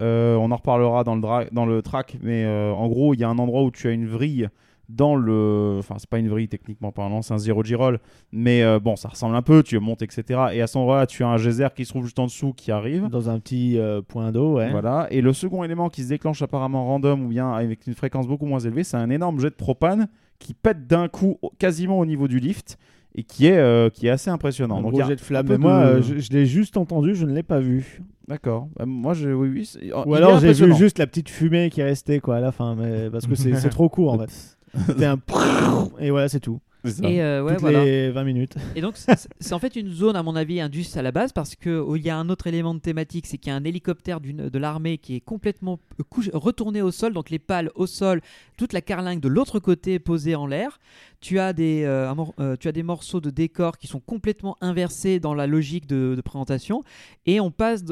Euh, 0.00 0.36
on 0.36 0.50
en 0.50 0.56
reparlera 0.56 1.04
dans 1.04 1.14
le, 1.14 1.20
dans 1.52 1.66
le 1.66 1.82
track, 1.82 2.16
mais 2.22 2.44
euh, 2.44 2.72
en 2.72 2.88
gros, 2.88 3.14
il 3.14 3.20
y 3.20 3.24
a 3.24 3.28
un 3.28 3.38
endroit 3.38 3.62
où 3.62 3.70
tu 3.70 3.88
as 3.88 3.90
une 3.90 4.06
vrille 4.06 4.48
dans 4.88 5.16
le. 5.16 5.76
Enfin, 5.78 5.96
c'est 5.98 6.08
pas 6.08 6.18
une 6.18 6.28
vrille 6.28 6.48
techniquement 6.48 6.92
parlant, 6.92 7.22
c'est 7.22 7.34
un 7.34 7.38
zéro 7.38 7.62
G-roll, 7.62 7.98
mais 8.30 8.62
euh, 8.62 8.78
bon, 8.78 8.96
ça 8.96 9.08
ressemble 9.08 9.34
un 9.34 9.42
peu, 9.42 9.62
tu 9.62 9.78
montes, 9.78 10.02
etc. 10.02 10.40
Et 10.52 10.62
à 10.62 10.66
ce 10.66 10.78
endroit-là, 10.78 11.06
tu 11.06 11.24
as 11.24 11.28
un 11.28 11.36
geyser 11.36 11.68
qui 11.74 11.84
se 11.84 11.90
trouve 11.90 12.04
juste 12.04 12.18
en 12.18 12.26
dessous 12.26 12.52
qui 12.52 12.70
arrive. 12.70 13.08
dans 13.08 13.30
un 13.30 13.38
petit 13.38 13.78
euh, 13.78 14.02
point 14.02 14.32
d'eau, 14.32 14.56
ouais. 14.56 14.70
Voilà. 14.70 15.06
Et 15.10 15.20
le 15.20 15.32
second 15.32 15.64
élément 15.64 15.88
qui 15.88 16.02
se 16.02 16.08
déclenche 16.08 16.42
apparemment 16.42 16.86
random 16.86 17.24
ou 17.24 17.28
bien 17.28 17.52
avec 17.52 17.86
une 17.86 17.94
fréquence 17.94 18.26
beaucoup 18.26 18.46
moins 18.46 18.60
élevée, 18.60 18.84
c'est 18.84 18.96
un 18.96 19.10
énorme 19.10 19.40
jet 19.40 19.50
de 19.50 19.54
propane 19.54 20.08
qui 20.38 20.54
pète 20.54 20.86
d'un 20.86 21.08
coup 21.08 21.38
quasiment 21.58 21.98
au 21.98 22.06
niveau 22.06 22.28
du 22.28 22.38
lift 22.38 22.78
et 23.14 23.22
qui 23.24 23.46
est, 23.46 23.56
euh, 23.58 23.90
qui 23.90 24.06
est 24.06 24.10
assez 24.10 24.30
impressionnant. 24.30 24.78
Un 24.78 24.82
Donc, 24.82 24.92
gros 24.94 25.04
jet 25.04 25.16
de 25.16 25.20
flamme. 25.20 25.46
Mais 25.48 25.58
moi, 25.58 25.84
de- 25.84 25.88
euh, 25.98 26.02
je, 26.02 26.18
je 26.18 26.30
l'ai 26.30 26.46
juste 26.46 26.76
entendu, 26.76 27.14
je 27.14 27.26
ne 27.26 27.32
l'ai 27.34 27.42
pas 27.42 27.60
vu. 27.60 28.02
D'accord. 28.28 28.68
Bah, 28.76 28.86
moi, 28.86 29.12
je... 29.14 29.28
oui, 29.30 29.48
oui. 29.52 29.66
c'est- 29.66 29.78
Ou 29.80 30.02
il 30.06 30.12
est 30.12 30.16
alors 30.16 30.34
j'ai 30.34 30.46
vu 30.46 30.46
impressionnant. 30.50 30.76
juste 30.76 30.98
la 30.98 31.06
petite 31.06 31.28
fumée 31.28 31.70
qui 31.70 31.80
est 31.80 31.84
restée 31.84 32.20
quoi 32.20 32.36
à 32.36 32.40
la 32.40 32.52
fin, 32.52 32.74
mais 32.74 33.10
parce 33.10 33.26
que 33.26 33.34
c'est 33.34 33.54
c'est 33.56 33.68
trop 33.70 33.88
court 33.88 34.12
en 34.14 34.18
fait. 34.18 34.56
C'était 34.86 35.04
un 35.04 35.18
et 36.00 36.10
voilà, 36.10 36.28
c'est 36.30 36.40
tout. 36.40 36.60
Ça. 36.84 37.08
Et 37.08 37.22
euh, 37.22 37.44
ouais, 37.44 37.52
Toutes 37.52 37.60
voilà. 37.60 37.84
les 37.84 38.10
20 38.10 38.24
minutes. 38.24 38.54
Et 38.74 38.80
donc, 38.80 38.96
c'est 38.96 39.52
en 39.52 39.58
fait 39.58 39.76
une 39.76 39.92
zone, 39.92 40.16
à 40.16 40.22
mon 40.22 40.34
avis, 40.34 40.60
indus 40.60 40.86
à 40.96 41.02
la 41.02 41.12
base, 41.12 41.32
parce 41.32 41.54
que 41.54 41.78
oh, 41.78 41.96
y 41.96 42.10
a 42.10 42.16
un 42.16 42.28
autre 42.28 42.48
élément 42.48 42.74
de 42.74 42.80
thématique, 42.80 43.26
c'est 43.26 43.38
qu'il 43.38 43.50
y 43.50 43.54
a 43.54 43.56
un 43.56 43.64
hélicoptère 43.64 44.20
de 44.20 44.58
l'armée 44.58 44.98
qui 44.98 45.14
est 45.14 45.20
complètement 45.20 45.78
euh, 46.00 46.30
retourné 46.32 46.82
au 46.82 46.90
sol, 46.90 47.12
donc 47.12 47.30
les 47.30 47.38
pales 47.38 47.70
au 47.74 47.86
sol, 47.86 48.20
toute 48.56 48.72
la 48.72 48.80
carlingue 48.80 49.20
de 49.20 49.28
l'autre 49.28 49.60
côté 49.60 49.98
posée 49.98 50.34
en 50.34 50.46
l'air. 50.46 50.80
Tu 51.20 51.38
as, 51.38 51.52
des, 51.52 51.84
euh, 51.84 52.12
euh, 52.40 52.56
tu 52.58 52.66
as 52.66 52.72
des 52.72 52.82
morceaux 52.82 53.20
de 53.20 53.30
décor 53.30 53.78
qui 53.78 53.86
sont 53.86 54.00
complètement 54.00 54.56
inversés 54.60 55.20
dans 55.20 55.34
la 55.34 55.46
logique 55.46 55.86
de, 55.86 56.14
de 56.16 56.20
présentation, 56.20 56.82
et 57.26 57.38
on 57.38 57.52
passe 57.52 57.84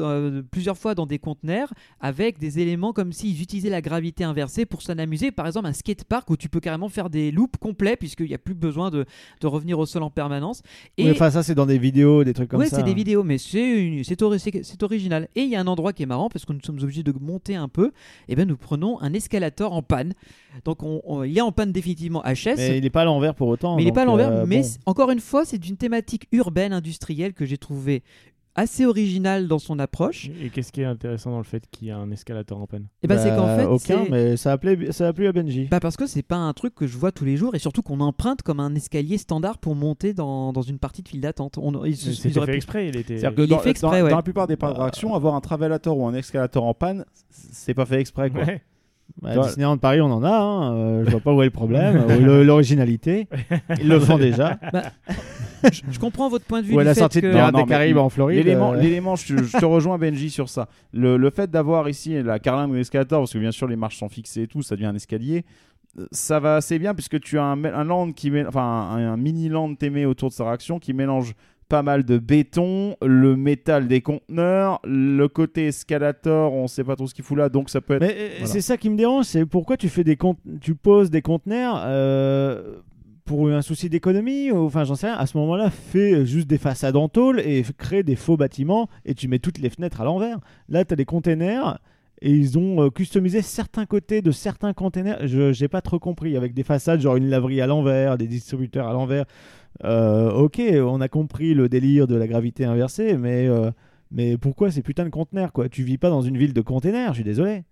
plusieurs 0.51 0.77
fois 0.77 0.95
dans 0.95 1.05
des 1.05 1.17
conteneurs 1.17 1.73
avec 2.01 2.39
des 2.39 2.59
éléments 2.59 2.91
comme 2.91 3.13
s'ils 3.13 3.41
utilisaient 3.41 3.69
la 3.69 3.81
gravité 3.81 4.25
inversée 4.25 4.65
pour 4.65 4.81
s'en 4.81 4.97
amuser. 4.97 5.31
Par 5.31 5.47
exemple, 5.47 5.67
un 5.67 5.73
skatepark 5.73 6.29
où 6.29 6.35
tu 6.35 6.49
peux 6.49 6.59
carrément 6.59 6.89
faire 6.89 7.09
des 7.09 7.31
loops 7.31 7.57
complets, 7.57 7.95
puisqu'il 7.95 8.27
n'y 8.27 8.33
a 8.33 8.37
plus 8.37 8.53
besoin 8.53 8.80
de, 8.89 9.05
de 9.41 9.47
revenir 9.47 9.77
au 9.77 9.85
sol 9.85 10.01
en 10.03 10.09
permanence. 10.09 10.63
Et 10.97 11.03
Oui, 11.05 11.11
enfin, 11.11 11.29
ça, 11.29 11.43
c'est 11.43 11.53
dans 11.55 11.65
des 11.65 11.77
vidéos, 11.77 12.23
des 12.23 12.33
trucs 12.33 12.49
comme 12.49 12.59
ouais, 12.61 12.67
ça. 12.67 12.77
c'est 12.77 12.83
des 12.83 12.91
hein. 12.91 12.95
vidéos, 12.95 13.23
mais 13.23 13.37
c'est 13.37 14.21
ori- 14.21 14.61
original. 14.81 15.27
Et 15.35 15.41
il 15.41 15.49
y 15.49 15.55
a 15.55 15.59
un 15.59 15.67
endroit 15.67 15.93
qui 15.93 16.03
est 16.03 16.07
marrant 16.07 16.29
parce 16.29 16.45
que 16.45 16.53
nous 16.53 16.61
sommes 16.65 16.79
obligés 16.81 17.03
de 17.03 17.13
monter 17.19 17.55
un 17.55 17.67
peu. 17.67 17.91
Et 18.27 18.35
ben 18.35 18.47
nous 18.47 18.57
prenons 18.57 18.99
un 19.01 19.13
escalator 19.13 19.73
en 19.73 19.81
panne. 19.83 20.13
Donc 20.65 20.83
on, 20.83 21.01
on- 21.05 21.23
il 21.23 21.37
est 21.37 21.41
en 21.41 21.51
panne 21.51 21.71
définitivement 21.71 22.23
HS. 22.23 22.55
Mais 22.57 22.77
il 22.77 22.83
n'est 22.83 22.89
pas 22.89 23.01
à 23.01 23.05
l'envers 23.05 23.35
pour 23.35 23.47
autant. 23.49 23.75
mais 23.75 23.83
il 23.83 23.85
n'est 23.85 23.91
pas 23.91 24.01
à 24.03 24.05
l'envers. 24.05 24.31
euh, 24.31 24.45
mais 24.47 24.61
bon. 24.61 24.67
encore 24.85 25.11
une 25.11 25.19
fois, 25.19 25.45
c'est 25.45 25.57
d'une 25.57 25.77
thématique 25.77 26.27
urbaine, 26.31 26.73
industrielle 26.73 27.33
que 27.33 27.45
j'ai 27.45 27.57
trouvé 27.57 28.03
assez 28.55 28.85
originale 28.85 29.47
dans 29.47 29.59
son 29.59 29.79
approche. 29.79 30.29
Et 30.43 30.49
qu'est-ce 30.49 30.71
qui 30.71 30.81
est 30.81 30.85
intéressant 30.85 31.31
dans 31.31 31.37
le 31.37 31.43
fait 31.43 31.63
qu'il 31.71 31.87
y 31.87 31.91
a 31.91 31.97
un 31.97 32.11
escalator 32.11 32.59
en 32.59 32.67
panne 32.67 32.87
Et 33.01 33.07
ben 33.07 33.17
c'est 33.17 33.29
qu'en 33.29 33.45
Bah, 33.45 33.57
fait, 33.57 33.65
Aucun, 33.65 34.03
c'est- 34.05 34.09
mais 34.09 34.37
ça 34.37 34.51
a, 34.53 34.57
plu, 34.57 34.87
ça 34.91 35.07
a 35.07 35.13
plu 35.13 35.27
à 35.27 35.31
Benji. 35.31 35.67
bah 35.71 35.79
parce 35.79 35.95
que 35.97 36.05
c'est 36.05 36.21
pas 36.21 36.35
un 36.35 36.51
truc 36.53 36.75
que 36.75 36.85
je 36.87 36.97
vois 36.97 37.11
tous 37.11 37.23
les 37.25 37.37
jours 37.37 37.55
et 37.55 37.59
surtout 37.59 37.81
qu'on 37.81 37.99
emprunte 38.01 38.41
comme 38.41 38.59
un 38.59 38.75
escalier 38.75 39.17
standard 39.17 39.57
pour 39.57 39.75
monter 39.75 40.13
dans, 40.13 40.51
dans 40.53 40.61
une 40.61 40.79
partie 40.79 41.01
de 41.01 41.07
file 41.07 41.21
d'attente. 41.21 41.57
On- 41.57 41.85
ils- 41.85 41.91
ils 41.91 42.15
C'était 42.15 42.37
auraient 42.37 42.47
fait 42.47 42.51
pu- 42.53 42.57
exprès, 42.57 42.87
il 42.89 42.97
était. 42.97 43.17
C'est-à-dire 43.17 43.35
que 43.37 43.41
Il 43.43 43.47
dans, 43.47 43.59
fait 43.59 43.69
exprès, 43.71 43.99
dans- 43.99 44.03
ouais. 44.05 44.09
dans 44.11 44.17
la 44.17 44.23
plupart 44.23 44.47
des 44.47 44.57
parcs 44.57 44.73
d'attraction, 44.73 45.15
avoir 45.15 45.35
un 45.35 45.41
travelator 45.41 45.97
ou 45.97 46.05
un 46.05 46.13
escalator 46.13 46.63
en 46.65 46.73
panne, 46.73 47.05
c'est 47.29 47.73
pas 47.73 47.85
fait 47.85 47.99
exprès. 48.01 48.29
Quoi. 48.29 48.43
Ouais. 48.43 48.61
Bah, 49.21 49.29
Tu 49.31 49.35
vois- 49.37 49.47
Disneyland 49.47 49.77
Paris, 49.77 50.01
on 50.01 50.11
en 50.11 50.23
a. 50.23 50.29
Hein. 50.29 50.73
euh, 50.75 51.05
je 51.05 51.11
vois 51.11 51.19
pas 51.19 51.33
où 51.33 51.41
est 51.41 51.45
le 51.45 51.51
problème. 51.51 52.05
euh, 52.09 52.43
L'originalité. 52.43 53.27
Ils 53.81 53.87
le 53.87 53.99
font 53.99 54.17
déjà. 54.17 54.57
je, 55.71 55.81
je 55.91 55.99
comprends 55.99 56.29
votre 56.29 56.45
point 56.45 56.61
de 56.61 56.67
vue. 56.67 56.75
Ou 56.75 56.79
à 56.79 56.83
du 56.83 56.87
la 56.87 56.93
fait 56.93 56.99
sortie 57.01 57.21
de 57.21 57.29
Pirates 57.29 57.55
des 57.55 57.65
Caraïbes 57.65 57.97
en 57.97 58.09
Floride. 58.09 58.37
L'élément, 58.45 58.73
euh, 58.73 59.15
je, 59.15 59.37
je 59.43 59.57
te 59.57 59.65
rejoins 59.75 59.97
Benji 59.97 60.29
sur 60.29 60.49
ça. 60.49 60.67
Le, 60.93 61.17
le 61.17 61.29
fait 61.29 61.49
d'avoir 61.51 61.87
ici 61.89 62.21
la 62.23 62.39
carlingue 62.39 62.71
ou 62.71 62.75
l'escalator, 62.75 63.21
parce 63.21 63.33
que 63.33 63.37
bien 63.39 63.51
sûr 63.51 63.67
les 63.67 63.75
marches 63.75 63.97
sont 63.97 64.09
fixées 64.09 64.43
et 64.43 64.47
tout, 64.47 64.61
ça 64.61 64.75
devient 64.75 64.87
un 64.87 64.95
escalier. 64.95 65.45
euh, 65.99 66.05
Ça 66.11 66.39
va 66.39 66.55
assez 66.55 66.79
bien 66.79 66.93
puisque 66.93 67.19
tu 67.19 67.37
as 67.37 67.43
un, 67.43 67.83
land 67.83 68.11
qui 68.13 68.31
mé- 68.31 68.45
enfin 68.47 68.61
un, 68.63 69.13
un 69.13 69.17
mini 69.17 69.49
land 69.49 69.75
t'aimé 69.75 70.05
autour 70.05 70.29
de 70.29 70.33
sa 70.33 70.45
réaction 70.45 70.79
qui 70.79 70.93
mélange 70.93 71.33
pas 71.71 71.83
mal 71.83 72.03
de 72.03 72.17
béton, 72.17 72.97
le 73.01 73.37
métal 73.37 73.87
des 73.87 74.01
conteneurs, 74.01 74.81
le 74.83 75.25
côté 75.27 75.67
escalator, 75.67 76.51
on 76.51 76.67
sait 76.67 76.83
pas 76.83 76.97
trop 76.97 77.07
ce 77.07 77.13
qu'il 77.13 77.23
fout 77.23 77.37
là, 77.37 77.47
donc 77.47 77.69
ça 77.69 77.79
peut 77.79 77.93
être. 77.93 78.01
Mais 78.01 78.13
euh, 78.13 78.29
Voilà. 78.39 78.45
c'est 78.47 78.59
ça 78.59 78.75
qui 78.75 78.89
me 78.89 78.97
dérange, 78.97 79.23
c'est 79.23 79.45
pourquoi 79.45 79.77
tu 79.77 79.87
fais 79.87 80.03
des 80.03 80.17
tu 80.59 80.75
poses 80.75 81.09
des 81.09 81.21
conteneurs 81.21 81.81
euh, 81.85 82.75
pour 83.23 83.47
un 83.47 83.61
souci 83.61 83.87
d'économie 83.89 84.51
enfin 84.51 84.83
j'en 84.83 84.95
sais 84.95 85.07
rien. 85.07 85.15
À 85.15 85.25
ce 85.25 85.37
moment-là, 85.37 85.69
fais 85.69 86.25
juste 86.25 86.47
des 86.47 86.57
façades 86.57 86.97
en 86.97 87.07
tôle 87.07 87.39
et 87.39 87.63
crée 87.77 88.03
des 88.03 88.17
faux 88.17 88.35
bâtiments 88.35 88.89
et 89.05 89.13
tu 89.13 89.29
mets 89.29 89.39
toutes 89.39 89.59
les 89.59 89.69
fenêtres 89.69 90.01
à 90.01 90.03
l'envers. 90.03 90.39
Là, 90.67 90.83
tu 90.83 90.91
as 90.91 90.97
des 90.97 91.05
containers 91.05 91.79
et 92.21 92.31
ils 92.31 92.57
ont 92.57 92.83
euh, 92.83 92.89
customisé 92.89 93.41
certains 93.41 93.85
côtés 93.85 94.21
de 94.21 94.31
certains 94.31 94.73
containers. 94.73 95.27
Je 95.27 95.51
j'ai 95.51 95.67
pas 95.67 95.81
trop 95.81 95.99
compris 95.99 96.37
avec 96.37 96.53
des 96.53 96.63
façades 96.63 97.01
genre 97.01 97.15
une 97.15 97.29
laverie 97.29 97.61
à 97.61 97.67
l'envers, 97.67 98.17
des 98.17 98.27
distributeurs 98.27 98.87
à 98.87 98.93
l'envers. 98.93 99.25
Euh, 99.83 100.31
ok, 100.31 100.61
on 100.85 101.01
a 101.01 101.07
compris 101.07 101.53
le 101.53 101.69
délire 101.69 102.07
de 102.07 102.15
la 102.15 102.27
gravité 102.27 102.65
inversée, 102.65 103.17
mais 103.17 103.47
euh, 103.47 103.71
mais 104.11 104.37
pourquoi 104.37 104.71
ces 104.71 104.81
putains 104.81 105.05
de 105.05 105.09
conteneurs 105.09 105.51
quoi? 105.53 105.69
Tu 105.69 105.83
vis 105.83 105.97
pas 105.97 106.09
dans 106.09 106.21
une 106.21 106.37
ville 106.37 106.53
de 106.53 106.61
containers, 106.61 107.09
je 107.09 107.15
suis 107.15 107.23
désolé. 107.23 107.63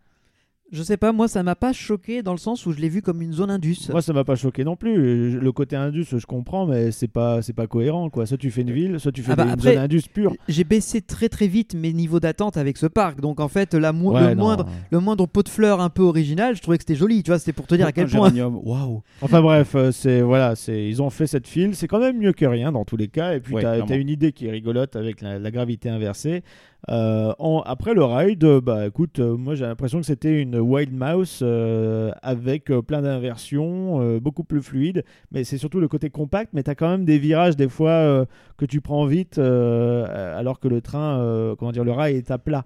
Je 0.71 0.83
sais 0.83 0.97
pas, 0.97 1.11
moi 1.11 1.27
ça 1.27 1.41
m'a 1.41 1.55
pas 1.55 1.73
choqué 1.73 2.21
dans 2.21 2.31
le 2.33 2.37
sens 2.37 2.65
où 2.67 2.71
je 2.71 2.79
l'ai 2.79 2.89
vu 2.89 3.01
comme 3.01 3.21
une 3.23 3.33
zone 3.33 3.49
indus. 3.49 3.89
Moi, 3.89 4.01
ça 4.03 4.13
m'a 4.13 4.23
pas 4.23 4.35
choqué 4.35 4.63
non 4.63 4.75
plus. 4.75 5.39
Le 5.39 5.51
côté 5.51 5.75
indus, 5.75 6.05
je 6.11 6.25
comprends, 6.27 6.67
mais 6.67 6.91
c'est 6.91 7.07
pas, 7.07 7.41
c'est 7.41 7.53
pas 7.53 7.65
cohérent, 7.65 8.09
quoi. 8.11 8.25
Soit 8.27 8.37
tu 8.37 8.51
fais 8.51 8.61
une 8.61 8.71
ville, 8.71 8.99
soit 8.99 9.11
tu 9.11 9.23
fais 9.23 9.31
Ah 9.31 9.35
bah 9.35 9.45
des, 9.45 9.51
une 9.53 9.59
zone 9.61 9.77
indus 9.77 10.03
pure. 10.13 10.33
J'ai 10.47 10.63
baissé 10.63 11.01
très 11.01 11.27
très 11.27 11.47
vite 11.47 11.73
mes 11.73 11.91
niveaux 11.91 12.19
d'attente 12.19 12.55
avec 12.57 12.77
ce 12.77 12.85
parc. 12.85 13.19
Donc 13.19 13.39
en 13.39 13.47
fait, 13.47 13.73
la 13.73 13.91
mo- 13.93 14.13
Ouais, 14.13 14.29
le, 14.29 14.35
non. 14.35 14.43
moindre, 14.43 14.65
le 14.91 14.99
moindre 14.99 15.25
pot 15.25 15.41
de 15.41 15.49
fleurs 15.49 15.81
un 15.81 15.89
peu 15.89 16.03
original, 16.03 16.55
je 16.55 16.61
trouvais 16.61 16.77
que 16.77 16.83
c'était 16.83 16.95
joli. 16.99 17.23
Tu 17.23 17.31
vois, 17.31 17.39
c'était 17.39 17.53
pour 17.53 17.65
te 17.65 17.73
dire 17.73 17.87
à 17.87 17.91
quel 17.91 18.05
Un 18.05 18.09
point. 18.09 18.29
géranium, 18.31 18.59
Waouh! 18.63 19.01
Enfin 19.21 19.41
bref, 19.41 19.73
euh, 19.75 19.91
c'est 19.91 20.21
voilà, 20.21 20.55
c'est 20.55 20.87
ils 20.87 21.01
ont 21.01 21.09
fait 21.09 21.25
cette 21.25 21.47
file. 21.47 21.75
C'est 21.75 21.87
quand 21.87 21.99
même 21.99 22.17
mieux 22.19 22.33
que 22.33 22.45
rien 22.45 22.71
dans 22.71 22.85
tous 22.85 22.97
les 22.97 23.07
cas. 23.07 23.33
Et 23.33 23.39
puis 23.39 23.55
Ouais, 23.55 23.65
as 23.65 23.95
une 23.95 24.09
idée 24.09 24.33
qui 24.33 24.45
est 24.45 24.51
rigolote 24.51 24.95
avec 24.95 25.21
la, 25.21 25.39
la 25.39 25.51
gravité 25.51 25.89
inversée. 25.89 26.43
Euh, 26.87 27.33
en- 27.39 27.61
après 27.65 27.93
le 27.93 28.03
ride, 28.05 28.43
euh, 28.45 28.61
bah 28.61 28.87
écoute, 28.87 29.19
euh, 29.19 29.35
moi 29.35 29.53
j'ai 29.53 29.65
l'impression 29.65 29.99
que 29.99 30.05
c'était 30.05 30.41
une 30.41 30.57
Wild 30.57 30.93
Mouse 30.93 31.39
euh, 31.41 32.11
avec 32.21 32.65
plein 32.87 33.01
d'inversions, 33.01 34.17
beaucoup 34.19 34.43
plus 34.45 34.61
fluide. 34.61 35.03
Mais 35.31 35.43
c'est 35.43 35.57
surtout 35.57 35.79
le 35.81 35.87
côté 35.89 36.09
compact. 36.09 36.51
Mais 36.53 36.63
t'as 36.63 36.75
quand 36.75 36.89
même 36.89 37.05
des 37.05 37.19
virages 37.19 37.55
des 37.57 37.67
fois 37.69 38.25
que 38.57 38.65
tu 38.65 38.79
prends 38.81 39.05
vite, 39.05 39.37
alors 39.37 40.59
que 40.59 40.67
le 40.67 40.81
train, 40.81 41.55
comment 41.59 41.71
dire, 41.71 41.83
le 41.83 41.91
rail 41.91 42.15
est 42.15 42.31
à 42.31 42.37
plat. 42.37 42.65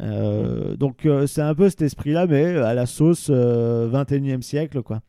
Donc 0.00 1.06
c'est 1.26 1.42
un 1.42 1.54
peu 1.54 1.68
cet 1.70 1.82
esprit-là, 1.82 2.26
mais 2.26 2.56
à 2.56 2.74
la 2.74 2.86
sauce 2.86 3.28
euh, 3.30 3.88
21e 3.88 4.42
siècle, 4.42 4.82
quoi. 4.82 5.00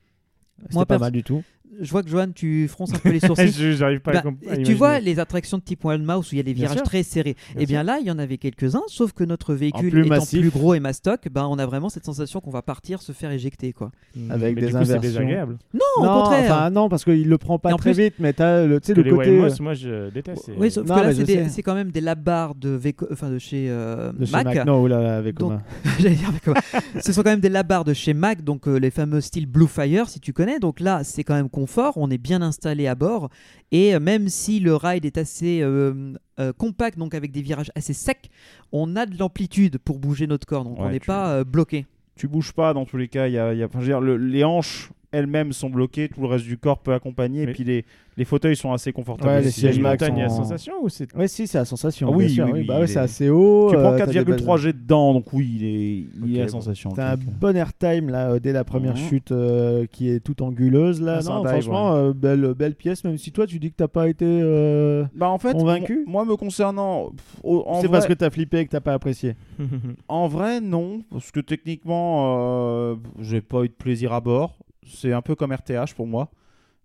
C'était 0.69 0.85
pas 0.85 0.95
mal 1.01 1.11
du 1.11 1.23
tout. 1.23 1.43
Je 1.81 1.91
vois 1.91 2.03
que 2.03 2.09
Johan, 2.09 2.27
tu 2.33 2.67
fronces 2.69 2.93
un 2.93 2.99
peu 2.99 3.09
les 3.11 3.19
sourcils. 3.19 3.51
Je- 3.57 3.71
J'arrive 3.73 3.99
pas 3.99 4.13
Bah, 4.13 4.19
à 4.19 4.21
comp- 4.21 4.37
à 4.49 4.57
tu 4.57 4.73
vois 4.73 4.99
les 5.01 5.19
attractions 5.19 5.57
de 5.57 5.63
type 5.63 5.83
Wild 5.83 6.03
Mouse 6.03 6.31
où 6.31 6.35
il 6.35 6.37
y 6.37 6.39
a 6.39 6.43
des 6.43 6.53
Bien 6.53 6.63
virages 6.63 6.77
sûr. 6.77 6.85
très 6.85 7.03
serrés. 7.03 7.35
Bien 7.53 7.61
Eh 7.61 7.65
bien 7.65 7.83
là, 7.83 7.97
il 7.99 8.07
y 8.07 8.11
en 8.11 8.17
avait 8.19 8.37
quelques-uns, 8.37 8.83
sauf 8.87 9.11
que 9.11 9.23
notre 9.25 9.53
véhicule 9.53 9.89
plus 9.91 9.99
étant 10.05 10.09
massif. 10.15 10.39
plus 10.39 10.49
gros 10.51 10.73
et 10.73 10.79
mastoc, 10.79 11.27
ben 11.29 11.45
on 11.49 11.59
a 11.59 11.65
vraiment 11.65 11.89
cette 11.89 12.05
sensation 12.05 12.39
qu'on 12.39 12.51
va 12.51 12.61
partir 12.61 13.01
se 13.01 13.11
faire 13.11 13.31
éjecter 13.31 13.73
quoi. 13.73 13.91
Mm. 14.15 14.31
avec 14.31 14.55
Mais 14.55 14.61
des 14.61 14.67
du 14.67 14.73
coup, 14.73 14.79
c'est 14.85 14.91
inversions. 14.91 15.01
désagréable. 15.01 15.57
Non, 15.73 15.79
non, 16.01 16.09
au 16.11 16.21
contraire. 16.21 16.51
enfin 16.53 16.69
non, 16.69 16.87
parce 16.89 17.03
qu'il 17.03 17.27
le 17.27 17.37
prend 17.37 17.59
pas 17.59 17.73
en 17.73 17.77
très 17.77 17.91
plus- 17.93 18.03
vite, 18.05 18.13
mais 18.19 18.31
t'as 18.31 18.65
le, 18.65 18.79
tu 18.79 18.87
sais, 18.87 18.93
Que 18.93 19.01
le 19.01 19.03
les 19.03 19.09
côté 19.11 19.29
Wild 19.31 19.41
Mouse, 19.43 19.59
moi 19.59 19.73
je 19.73 20.09
déteste. 20.11 20.43
c'est- 20.45 20.53
Oui, 20.57 20.71
sauf 20.71 20.87
Non, 20.87 20.95
que 20.95 21.01
là, 21.01 21.49
c'est 21.49 21.61
quand 21.63 21.75
même 21.75 21.91
des 21.91 22.01
labars 22.01 22.55
de, 22.55 22.69
Veco- 22.69 23.07
enfin, 23.11 23.29
de 23.29 23.37
chez 23.39 23.67
euh, 23.69 24.13
de 24.13 24.25
chez 24.25 24.31
Mac. 24.31 24.65
Non, 24.65 24.85
là, 24.85 25.17
avec 25.17 25.35
Donc, 25.37 25.51
Oma. 25.51 25.61
J'allais 25.99 26.15
dire, 26.15 26.29
mais 26.31 26.39
comment 26.43 26.59
Ce 27.01 27.11
sont 27.11 27.21
quand 27.23 27.31
même 27.31 27.39
des 27.41 27.49
labars 27.49 27.83
de 27.83 27.93
chez 27.93 28.13
Mac, 28.13 28.43
donc 28.43 28.67
euh, 28.67 28.77
les 28.77 28.91
fameux 28.91 29.19
styles 29.19 29.45
Blue 29.47 29.67
Fire, 29.67 30.07
si 30.09 30.19
tu 30.19 30.31
connais. 30.31 30.59
Donc 30.59 30.79
là, 30.79 31.03
c'est 31.03 31.23
quand 31.23 31.33
même 31.35 31.49
confort, 31.55 31.93
on 31.95 32.09
est 32.11 32.17
bien 32.17 32.41
installé 32.41 32.85
à 32.87 32.95
bord. 32.95 33.29
Et 33.71 33.95
euh, 33.95 33.99
même 33.99 34.27
si 34.29 34.59
le 34.59 34.75
ride 34.75 35.05
est 35.05 35.17
assez 35.17 35.61
euh, 35.61 36.13
euh, 36.39 36.51
compact, 36.53 36.97
donc 36.99 37.15
avec 37.15 37.31
des 37.31 37.41
virages 37.41 37.71
assez 37.75 37.93
secs, 37.93 38.29
on 38.71 38.95
a 38.95 39.05
de 39.05 39.17
l'amplitude 39.17 39.77
pour 39.79 39.97
bouger 39.99 40.27
notre 40.27 40.45
corps, 40.45 40.63
donc 40.65 40.77
on 40.79 40.89
n'est 40.89 40.99
tu- 40.99 41.07
pas 41.07 41.43
bloqué. 41.43 41.85
tu 42.15 42.27
bouges 42.27 42.53
pas 42.53 42.73
dans 42.73 42.85
tous 42.85 42.97
les 42.97 43.07
cas. 43.07 43.27
Il 43.27 43.33
y 43.33 43.39
a, 43.39 43.53
y 43.53 43.63
a- 43.63 43.65
enfin, 43.65 43.79
je 43.79 43.85
veux 43.85 43.91
dire, 43.91 44.01
le- 44.01 44.17
les 44.17 44.43
hanches 44.43 44.91
elles-mêmes 45.15 45.53
sont 45.53 45.69
bloquées, 45.69 46.09
tout 46.09 46.21
le 46.21 46.27
reste 46.27 46.45
du 46.45 46.57
corps 46.57 46.79
peut 46.79 46.93
accompagner. 46.93 47.45
Mais- 47.45 47.51
Et 47.51 47.55
puis 47.55 47.63
les, 47.63 47.85
les 48.17 48.25
fauteuils 48.25 48.55
sont 48.55 48.71
assez 48.71 48.91
confortables. 48.93 49.29
Ouais, 49.29 49.41
les 49.41 49.47
aussi. 49.47 49.59
sièges 49.61 49.77
Une 49.77 49.83
Mac 49.83 49.99
montagne 50.01 50.21
à 50.23 50.29
sont- 50.29 50.37
sensation 50.43 50.73
ou 50.81 50.89
c'est 50.89 51.13
Ouais, 51.15 51.27
si, 51.27 51.47
c'est 51.47 51.57
la 51.57 51.65
sensation. 51.65 52.09
Ah 52.11 52.15
oui, 52.15 52.25
bien 52.27 52.35
sûr, 52.35 52.45
oui, 52.45 52.51
oui. 52.53 52.59
oui, 52.61 52.67
Bah 52.67 52.75
ouais, 52.79 52.85
il 52.85 52.87
c'est 52.87 52.95
est- 52.99 53.01
assez 53.01 53.29
haut. 53.29 53.67
Tu 53.69 53.75
prends 53.75 53.93
euh, 53.93 53.97
t'as 53.97 54.05
des 54.05 54.13
4,3 54.13 54.55
belles- 54.55 54.63
G 54.63 54.73
dedans, 54.73 55.13
donc 55.13 55.31
oui, 55.33 55.51
il 55.59 55.65
est, 55.65 56.05
il 56.27 56.37
est 56.37 56.41
à 56.41 56.45
bon. 56.45 56.51
sensation. 56.51 56.91
T'as 56.91 57.11
un 57.11 57.13
euh. 57.13 57.17
bon 57.39 57.55
airtime 57.57 58.09
là 58.09 58.31
euh, 58.31 58.39
dès 58.39 58.53
la 58.53 58.63
première 58.63 58.93
Mhm. 58.95 58.97
chute 59.09 59.31
euh, 59.31 59.85
qui 59.91 60.09
est 60.09 60.19
toute 60.19 60.41
anguleuse 60.41 61.01
là. 61.01 61.15
Ah, 61.17 61.21
c'est 61.21 61.29
non, 61.29 61.41
dive, 61.41 61.49
franchement, 61.51 61.93
euh, 61.95 62.13
belle, 62.13 62.53
belle 62.57 62.75
pièce. 62.75 63.03
Même 63.03 63.17
si 63.17 63.31
toi 63.31 63.47
tu 63.47 63.59
dis 63.59 63.71
que 63.71 63.75
t'as 63.77 63.87
pas 63.87 64.07
été. 64.09 64.25
euh, 64.27 65.03
Bah 65.15 65.29
en 65.29 65.37
fait, 65.37 65.53
Convaincu 65.53 66.03
moi, 66.07 66.23
moi, 66.25 66.33
me 66.33 66.37
concernant, 66.37 67.11
pff, 67.11 67.39
au- 67.43 67.63
en 67.67 67.81
C'est 67.81 67.87
vrai, 67.87 67.97
parce 67.97 68.07
que 68.07 68.13
t'as 68.13 68.29
flippé 68.29 68.59
et 68.59 68.65
que 68.65 68.71
t'as 68.71 68.79
pas 68.81 68.93
apprécié. 68.93 69.35
en 70.07 70.27
vrai, 70.27 70.61
non, 70.61 71.01
parce 71.11 71.31
que 71.31 71.39
techniquement, 71.41 72.37
euh, 72.39 72.95
j'ai 73.19 73.41
pas 73.41 73.63
eu 73.63 73.67
de 73.67 73.73
plaisir 73.73 74.13
à 74.13 74.21
bord. 74.21 74.57
C'est 74.85 75.13
un 75.13 75.21
peu 75.21 75.35
comme 75.35 75.51
RTH 75.51 75.93
pour 75.95 76.07
moi. 76.07 76.29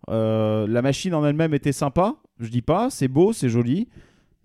Euh, 0.09 0.65
la 0.67 0.81
machine 0.81 1.13
en 1.13 1.23
elle-même 1.25 1.53
était 1.53 1.71
sympa, 1.71 2.15
je 2.39 2.49
dis 2.49 2.61
pas, 2.63 2.89
c'est 2.89 3.07
beau, 3.07 3.33
c'est 3.33 3.49
joli, 3.49 3.87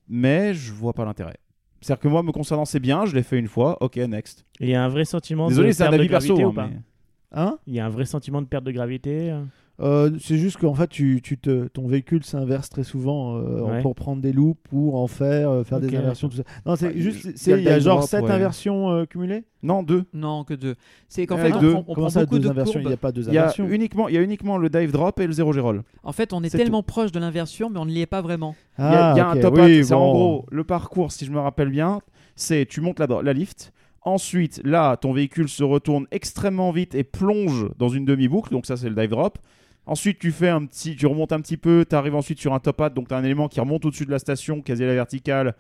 mais 0.09 0.53
je 0.55 0.73
vois 0.73 0.93
pas 0.93 1.05
l'intérêt. 1.05 1.37
C'est-à-dire 1.81 2.01
que 2.03 2.09
moi, 2.09 2.23
me 2.23 2.33
concernant, 2.33 2.65
c'est 2.65 2.81
bien, 2.81 3.07
je 3.07 3.15
l'ai 3.15 3.23
fait 3.23 3.39
une 3.39 3.49
fois, 3.49 3.77
ok, 3.83 3.97
next. 3.97 4.45
Et 4.61 4.65
il 4.67 4.71
y 4.71 4.75
a 4.75 4.85
un 4.85 4.89
vrai 4.89 5.05
sentiment 5.05 5.49
Désolé, 5.49 5.69
de 5.69 5.73
c'est 5.73 5.83
un 5.85 5.87
perte 5.91 5.95
de 5.99 6.01
avis 6.01 6.09
perso. 6.09 6.39
hein, 6.41 6.45
ou 6.49 6.53
pas 6.53 6.67
mais- 6.69 6.81
Hein? 7.33 7.59
Il 7.67 7.75
y 7.75 7.81
a 7.81 7.87
un 7.87 7.91
vrai 7.91 8.05
sentiment 8.05 8.41
de 8.41 8.47
perte 8.47 8.65
de 8.65 8.71
gravité. 8.71 9.35
Euh 9.81 10.11
c'est 10.21 10.39
juste 10.39 10.57
qu'en 10.57 10.75
fait, 10.75 10.89
tu, 10.89 11.21
tu 11.23 11.37
te, 11.37 11.67
ton 11.69 11.87
véhicule 11.87 12.25
s'inverse 12.25 12.69
très 12.71 12.83
souvent 12.85 13.37
euh, 13.37 13.61
Ouais. 13.61 13.83
pour 13.83 13.95
prendre 13.95 14.23
des 14.23 14.33
loops, 14.33 14.59
pour 14.71 14.97
en 14.97 15.07
faire, 15.07 15.51
euh, 15.51 15.65
faire 15.65 15.81
des 15.81 15.95
inversions, 15.95 16.29
tout 16.29 16.37
ça. 16.39 16.43
Non, 16.65 16.77
c'est 16.77 16.87
Ouais, 16.89 16.99
juste, 16.99 17.25
il 17.25 17.29
y 17.31 17.33
a 17.33 17.37
c'est- 17.37 17.51
le 17.53 17.59
il 17.59 17.65
y 17.65 17.69
a 17.69 17.75
dive 17.75 17.83
genre 17.85 17.99
drop, 17.99 18.09
7 18.09 18.25
ouais. 18.25 18.31
inversions 18.31 18.91
euh, 18.91 19.05
cumulées? 19.05 19.45
Non, 19.63 19.83
deux. 19.83 20.05
Non, 20.15 20.45
que 20.45 20.55
deux. 20.55 20.77
C'est 21.09 21.27
qu'en 21.27 21.37
fait, 21.37 21.53
on 21.53 21.61
deux. 21.61 21.71
prend, 21.73 21.81
on 21.81 21.95
Comment 21.95 22.07
prend 22.07 22.09
ça, 22.11 22.21
beaucoup 22.21 22.39
deux 22.39 22.45
de 22.47 22.51
inversions? 22.51 22.81
Il 22.81 22.87
n'y 22.87 22.93
a 22.93 22.97
pas 22.97 23.13
deux 23.13 23.27
Il 23.29 23.35
y, 23.35 23.39
a 23.39 23.43
inversions? 23.43 23.69
uniquement, 23.69 24.09
il 24.09 24.15
y 24.15 24.19
a 24.19 24.23
uniquement 24.23 24.57
le 24.59 24.69
dive 24.71 24.93
drop 24.93 25.21
et 25.21 25.27
le 25.27 25.33
zéro 25.33 25.53
G-roll. 25.53 25.83
En 26.05 26.13
fait, 26.13 26.33
on 26.33 26.43
est, 26.43 26.49
C'est 26.49 26.59
tellement 26.59 26.83
proche 26.83 27.13
de 27.13 27.19
l'inversion, 27.19 27.69
mais 27.69 27.79
on 27.79 27.85
ne 27.85 27.91
l'y 27.91 28.01
est 28.01 28.07
pas 28.07 28.23
vraiment. 28.23 28.55
Il 28.79 28.83
y 28.83 28.87
a, 28.87 29.13
il 29.13 29.17
y 29.19 29.21
a 29.21 29.29
Ah, 29.29 29.33
un 29.33 29.41
top 29.41 29.57
oui, 29.59 29.81
hat. 29.81 29.85
C'est 29.85 29.93
en 29.95 30.11
gros 30.13 30.47
le 30.51 30.65
parcours, 30.65 31.13
si 31.13 31.25
je 31.27 31.33
me 31.33 31.39
rappelle 31.41 31.69
bien, 31.71 32.01
c'est 32.35 32.65
tu 32.67 32.81
montes 32.81 32.99
la, 33.01 33.07
la 33.23 33.33
lift. 33.33 33.73
Ensuite, 34.03 34.61
là, 34.65 34.97
ton 34.97 35.13
véhicule 35.13 35.49
se 35.49 35.65
retourne 35.65 36.07
extrêmement 36.13 36.71
vite 36.71 36.95
et 36.95 37.03
plonge 37.03 37.69
dans 37.77 37.89
une 37.89 38.05
demi-boucle. 38.05 38.53
Donc 38.53 38.65
ça, 38.67 38.77
c'est 38.77 38.89
le 38.89 38.95
dive 38.95 39.11
drop. 39.11 39.39
Ensuite, 39.87 40.19
tu 40.19 40.33
fais 40.33 40.49
un 40.49 40.65
petit, 40.65 40.97
tu 40.97 41.07
remontes 41.07 41.33
un 41.33 41.41
petit 41.41 41.57
peu, 41.57 41.85
tu 41.89 41.95
arrives 41.95 42.17
ensuite 42.17 42.41
sur 42.41 42.53
un 42.53 42.59
top 42.59 42.81
hat, 42.81 42.91
donc 42.91 43.09
tu 43.09 43.15
as 43.15 43.19
un 43.19 43.25
élément 43.25 43.47
qui 43.49 43.61
remonte 43.61 43.85
au-dessus 43.85 44.05
de 44.07 44.11
la 44.11 44.19
station, 44.19 44.61
quasi 44.61 44.83
à 44.83 44.87
la 44.89 44.95
verticale, 44.95 45.55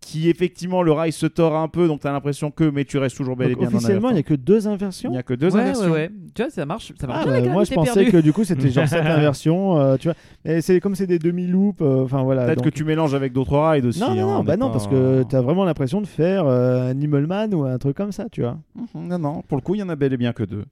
qui 0.00 0.28
effectivement 0.30 0.82
le 0.82 0.92
rail 0.92 1.12
se 1.12 1.26
tord 1.26 1.54
un 1.54 1.68
peu, 1.68 1.86
donc 1.86 2.00
tu 2.00 2.06
as 2.08 2.12
l'impression 2.12 2.50
que, 2.50 2.64
mais 2.64 2.84
tu 2.86 2.96
restes 2.98 3.16
toujours 3.18 3.36
bel 3.36 3.52
et 3.52 3.54
bien 3.54 3.68
officiellement, 3.68 4.08
il 4.08 4.14
n'y 4.14 4.20
a 4.20 4.22
que 4.24 4.32
deux 4.34 4.66
inversions 4.66 5.10
Il 5.10 5.12
n'y 5.12 5.18
a 5.18 5.22
que 5.22 5.34
deux 5.34 5.54
ouais, 5.54 5.60
inversions. 5.60 5.84
ouais, 5.84 5.90
ouais. 5.90 6.10
Tu 6.34 6.42
vois, 6.42 6.50
ça 6.50 6.64
marche, 6.66 6.92
ça 6.98 7.06
marche 7.06 7.26
Ah, 7.28 7.30
bien 7.32 7.42
bah, 7.42 7.52
moi 7.52 7.64
je 7.64 7.74
pensais 7.74 8.06
que 8.06 8.16
du 8.16 8.32
coup 8.32 8.42
c'était 8.44 8.70
genre 8.70 8.88
cette 8.88 9.04
inversion, 9.04 9.78
euh, 9.78 9.96
tu 9.98 10.08
vois. 10.08 10.16
Mais 10.44 10.62
c'est 10.62 10.80
comme 10.80 10.94
c'est 10.94 11.06
des 11.06 11.18
demi-loops, 11.18 11.82
euh, 11.82 12.02
enfin 12.04 12.22
voilà. 12.22 12.46
Peut-être 12.46 12.56
donc- 12.62 12.64
que 12.64 12.70
tu 12.70 12.82
mélanges 12.84 13.14
avec 13.14 13.32
d'autres 13.34 13.58
rides 13.58 13.84
aussi. 13.84 14.00
Non, 14.00 14.14
non, 14.14 14.22
hein, 14.30 14.38
non, 14.38 14.42
bah 14.42 14.54
est 14.54 14.56
non, 14.56 14.66
pas- 14.68 14.72
parce 14.72 14.88
que 14.88 15.22
t'as 15.28 15.42
vraiment 15.42 15.64
l'impression 15.66 16.00
de 16.00 16.06
faire 16.06 16.46
euh, 16.46 16.90
un 16.90 16.98
Immelman 16.98 17.54
ou 17.54 17.64
un 17.64 17.76
truc 17.78 17.96
comme 17.96 18.10
ça, 18.12 18.26
tu 18.32 18.40
vois. 18.40 18.56
Mhm, 18.74 19.06
Non, 19.06 19.18
non, 19.18 19.42
pour 19.42 19.58
le 19.58 19.62
coup, 19.62 19.74
il 19.74 19.78
y 19.78 19.82
en 19.82 19.90
a 19.90 19.96
bel 19.96 20.12
et 20.14 20.16
bien 20.16 20.32
que 20.32 20.42
deux. 20.44 20.64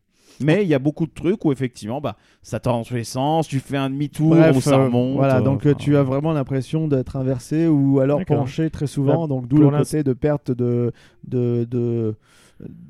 Mais 0.45 0.63
il 0.63 0.69
y 0.69 0.75
a 0.75 0.79
beaucoup 0.79 1.07
de 1.07 1.13
trucs 1.13 1.45
où 1.45 1.53
effectivement, 1.53 2.01
bah, 2.01 2.17
ça 2.43 2.61
tord 2.61 2.75
dans 2.75 2.85
tous 2.85 2.95
les 2.95 3.05
sens, 3.05 3.47
tu 3.49 3.59
fais 3.61 3.77
un 3.77 3.91
demi-tour 3.91 4.35
ça 4.61 4.77
euh, 4.77 4.85
remonte. 4.85 5.17
Voilà, 5.17 5.39
euh, 5.39 5.41
donc 5.43 5.67
euh, 5.67 5.71
enfin, 5.71 5.79
tu 5.79 5.97
as 5.97 6.03
vraiment 6.03 6.33
l'impression 6.33 6.89
d'être 6.89 7.17
inversé 7.17 7.67
ou 7.67 8.01
alors 8.01 8.25
penché 8.25 8.71
très 8.71 8.87
souvent, 8.87 9.23
Bah, 9.23 9.27
donc 9.29 9.49
d'où 9.49 9.59
le 9.59 9.71
côté 9.71 10.03
de 10.03 10.13
perte 10.13 10.51
de 10.51 10.93
de 11.27 11.65
de 11.71 12.15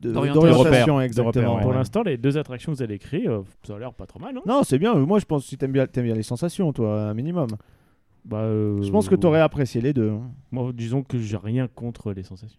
D'orientation. 0.01 0.94
repères, 0.94 1.01
exactement. 1.03 1.59
Pour 1.61 1.72
l'instant, 1.74 2.03
les 2.03 2.16
deux 2.16 2.38
attractions 2.38 2.72
que 2.72 2.76
vous 2.78 2.82
avez 2.82 2.94
décrites, 2.94 3.26
euh, 3.26 3.42
ça 3.64 3.76
a 3.76 3.78
l'air 3.78 3.92
pas 3.92 4.07
trop 4.07 4.18
mal, 4.18 4.34
non? 4.34 4.40
Non, 4.46 4.62
c'est 4.62 4.78
bien. 4.78 4.94
Moi, 4.94 5.18
je 5.18 5.26
pense 5.26 5.42
que 5.42 5.49
si 5.51 5.59
t'aimes 5.59 5.72
bien, 5.72 5.86
les 5.94 6.22
sensations, 6.22 6.72
toi, 6.72 7.03
un 7.11 7.14
minimum. 7.14 7.49
Bah, 8.24 8.38
euh, 8.38 8.80
Je 8.82 8.90
pense 8.90 9.09
que 9.09 9.14
t'aurais 9.14 9.40
apprécié 9.40 9.80
les 9.82 9.92
deux. 9.92 10.11
hein. 10.11 10.22
Moi, 10.53 10.70
disons 10.74 11.03
que 11.03 11.18
j'ai 11.18 11.36
rien 11.36 11.68
contre 11.68 12.12
les 12.12 12.22
sensations. 12.22 12.59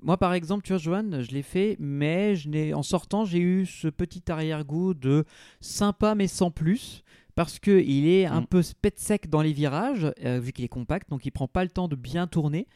Moi, 0.00 0.16
par 0.16 0.32
exemple, 0.32 0.64
tu 0.64 0.72
vois, 0.72 0.78
Johan, 0.78 1.20
je 1.20 1.30
l'ai 1.32 1.42
fait, 1.42 1.76
mais 1.78 2.34
je 2.34 2.48
n'ai, 2.48 2.72
en 2.74 2.82
sortant, 2.82 3.24
j'ai 3.24 3.38
eu 3.40 3.66
ce 3.66 3.88
petit 3.88 4.22
arrière-goût 4.32 4.94
de 4.94 5.24
sympa, 5.60 6.14
mais 6.14 6.26
sans 6.28 6.50
plus. 6.50 7.02
Parce 7.34 7.58
que 7.58 7.80
il 7.82 8.06
est 8.08 8.26
un 8.26 8.42
Mm. 8.42 8.46
peu 8.46 8.62
spet 8.62 8.92
sec 8.96 9.28
dans 9.30 9.40
les 9.42 9.52
virages, 9.54 10.06
euh, 10.24 10.38
vu 10.38 10.52
qu'il 10.52 10.64
est 10.64 10.68
compact, 10.68 11.08
donc 11.08 11.24
il 11.24 11.30
prend 11.30 11.48
pas 11.48 11.64
le 11.64 11.70
temps 11.70 11.88
de 11.88 11.96
bien 11.96 12.26
tourner. 12.26 12.66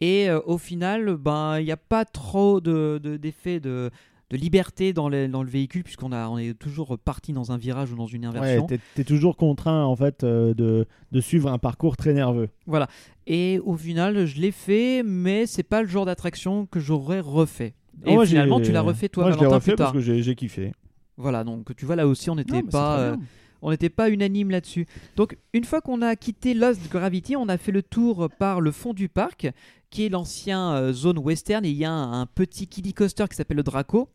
Et 0.00 0.28
euh, 0.28 0.40
au 0.46 0.58
final, 0.58 1.16
ben, 1.16 1.60
il 1.60 1.64
n'y 1.66 1.70
a 1.72 1.76
pas 1.76 2.04
trop 2.04 2.60
de, 2.60 2.98
de- 3.02 3.16
d'effet 3.16 3.60
de, 3.60 3.90
de 4.32 4.36
liberté 4.38 4.92
dans 4.92 5.08
le, 5.08 5.28
dans 5.28 5.42
le 5.42 5.48
véhicule, 5.50 5.84
puisqu'on 5.84 6.10
a, 6.10 6.26
on 6.28 6.38
est 6.38 6.58
toujours 6.58 6.98
parti 6.98 7.32
dans 7.32 7.52
un 7.52 7.58
virage 7.58 7.92
ou 7.92 7.96
dans 7.96 8.06
une 8.06 8.22
Ouais, 8.26 8.36
inversion. 8.38 8.66
t'es, 8.66 8.80
t'es 8.94 9.04
toujours 9.04 9.36
contraint 9.36 9.84
en 9.84 9.94
fait 9.94 10.24
euh, 10.24 10.54
de, 10.54 10.86
de 11.12 11.20
suivre 11.20 11.52
un 11.52 11.58
parcours 11.58 11.96
très 11.96 12.14
nerveux. 12.14 12.48
Voilà. 12.66 12.88
Et 13.26 13.60
au 13.64 13.76
final, 13.76 14.24
je 14.26 14.40
l'ai 14.40 14.50
fait, 14.50 15.02
mais 15.04 15.46
c'est 15.46 15.62
pas 15.62 15.82
le 15.82 15.88
genre 15.88 16.06
d'attraction 16.06 16.66
que 16.66 16.80
j'aurais 16.80 17.20
refait. 17.20 17.74
Et 18.06 18.16
finalement, 18.26 18.58
tu 18.60 18.72
l'as 18.72 18.80
refait 18.80 19.08
toi, 19.08 19.24
Moi, 19.24 19.32
je 19.32 19.36
Valentin, 19.36 19.54
refait 19.56 19.70
plus 19.72 19.76
tard. 19.76 19.92
parce 19.92 20.04
que 20.04 20.12
j'ai, 20.22 20.34
kiffé. 20.34 20.72
Voilà, 21.18 21.44
donc 21.44 21.76
tu 21.76 21.84
vois 21.84 21.94
là 21.94 22.08
aussi, 22.08 22.30
on 22.30 22.34
n'était 22.36 22.62
pas, 22.62 22.98
euh, 22.98 23.16
on 23.60 23.70
n'était 23.70 23.90
pas 23.90 24.08
unanime 24.08 24.50
là-dessus. 24.50 24.86
Donc 25.14 25.36
une 25.52 25.64
fois 25.64 25.82
qu'on 25.82 26.00
a 26.00 26.16
quitté 26.16 26.54
Lost 26.54 26.90
Gravity, 26.90 27.36
on 27.36 27.48
a 27.48 27.58
fait 27.58 27.70
le 27.70 27.82
tour 27.82 28.28
par 28.38 28.60
le 28.62 28.72
fond 28.72 28.94
du 28.94 29.08
parc, 29.10 29.46
qui 29.90 30.06
est 30.06 30.08
l'ancien 30.08 30.72
euh, 30.72 30.92
zone 30.94 31.18
western. 31.18 31.64
Et 31.66 31.70
il 31.70 31.76
y 31.76 31.84
a 31.84 31.92
un, 31.92 32.22
un 32.22 32.26
petit 32.26 32.66
kiddie 32.66 32.94
coaster 32.94 33.26
qui 33.28 33.36
s'appelle 33.36 33.58
le 33.58 33.62
Draco, 33.62 34.08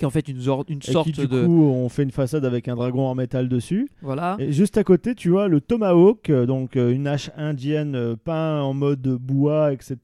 qui 0.00 0.04
est 0.04 0.06
en 0.06 0.10
fait 0.10 0.28
une, 0.28 0.38
une 0.68 0.78
Et 0.78 0.92
sorte 0.92 1.04
qui, 1.06 1.12
du 1.12 1.28
de 1.28 1.44
coup, 1.44 1.62
on 1.64 1.88
fait 1.90 2.02
une 2.04 2.10
façade 2.10 2.46
avec 2.46 2.68
un 2.68 2.74
dragon 2.74 3.06
en 3.06 3.14
métal 3.14 3.48
dessus. 3.48 3.88
voilà. 4.00 4.36
Et 4.38 4.50
juste 4.50 4.78
à 4.78 4.84
côté, 4.84 5.14
tu 5.14 5.28
vois 5.28 5.46
le 5.46 5.60
Tomahawk, 5.60 6.30
euh, 6.30 6.46
donc 6.46 6.76
euh, 6.76 6.90
une 6.90 7.06
hache 7.06 7.30
indienne 7.36 7.94
euh, 7.94 8.16
peint 8.16 8.62
en 8.62 8.72
mode 8.72 9.02
bois, 9.02 9.74
etc. 9.74 9.96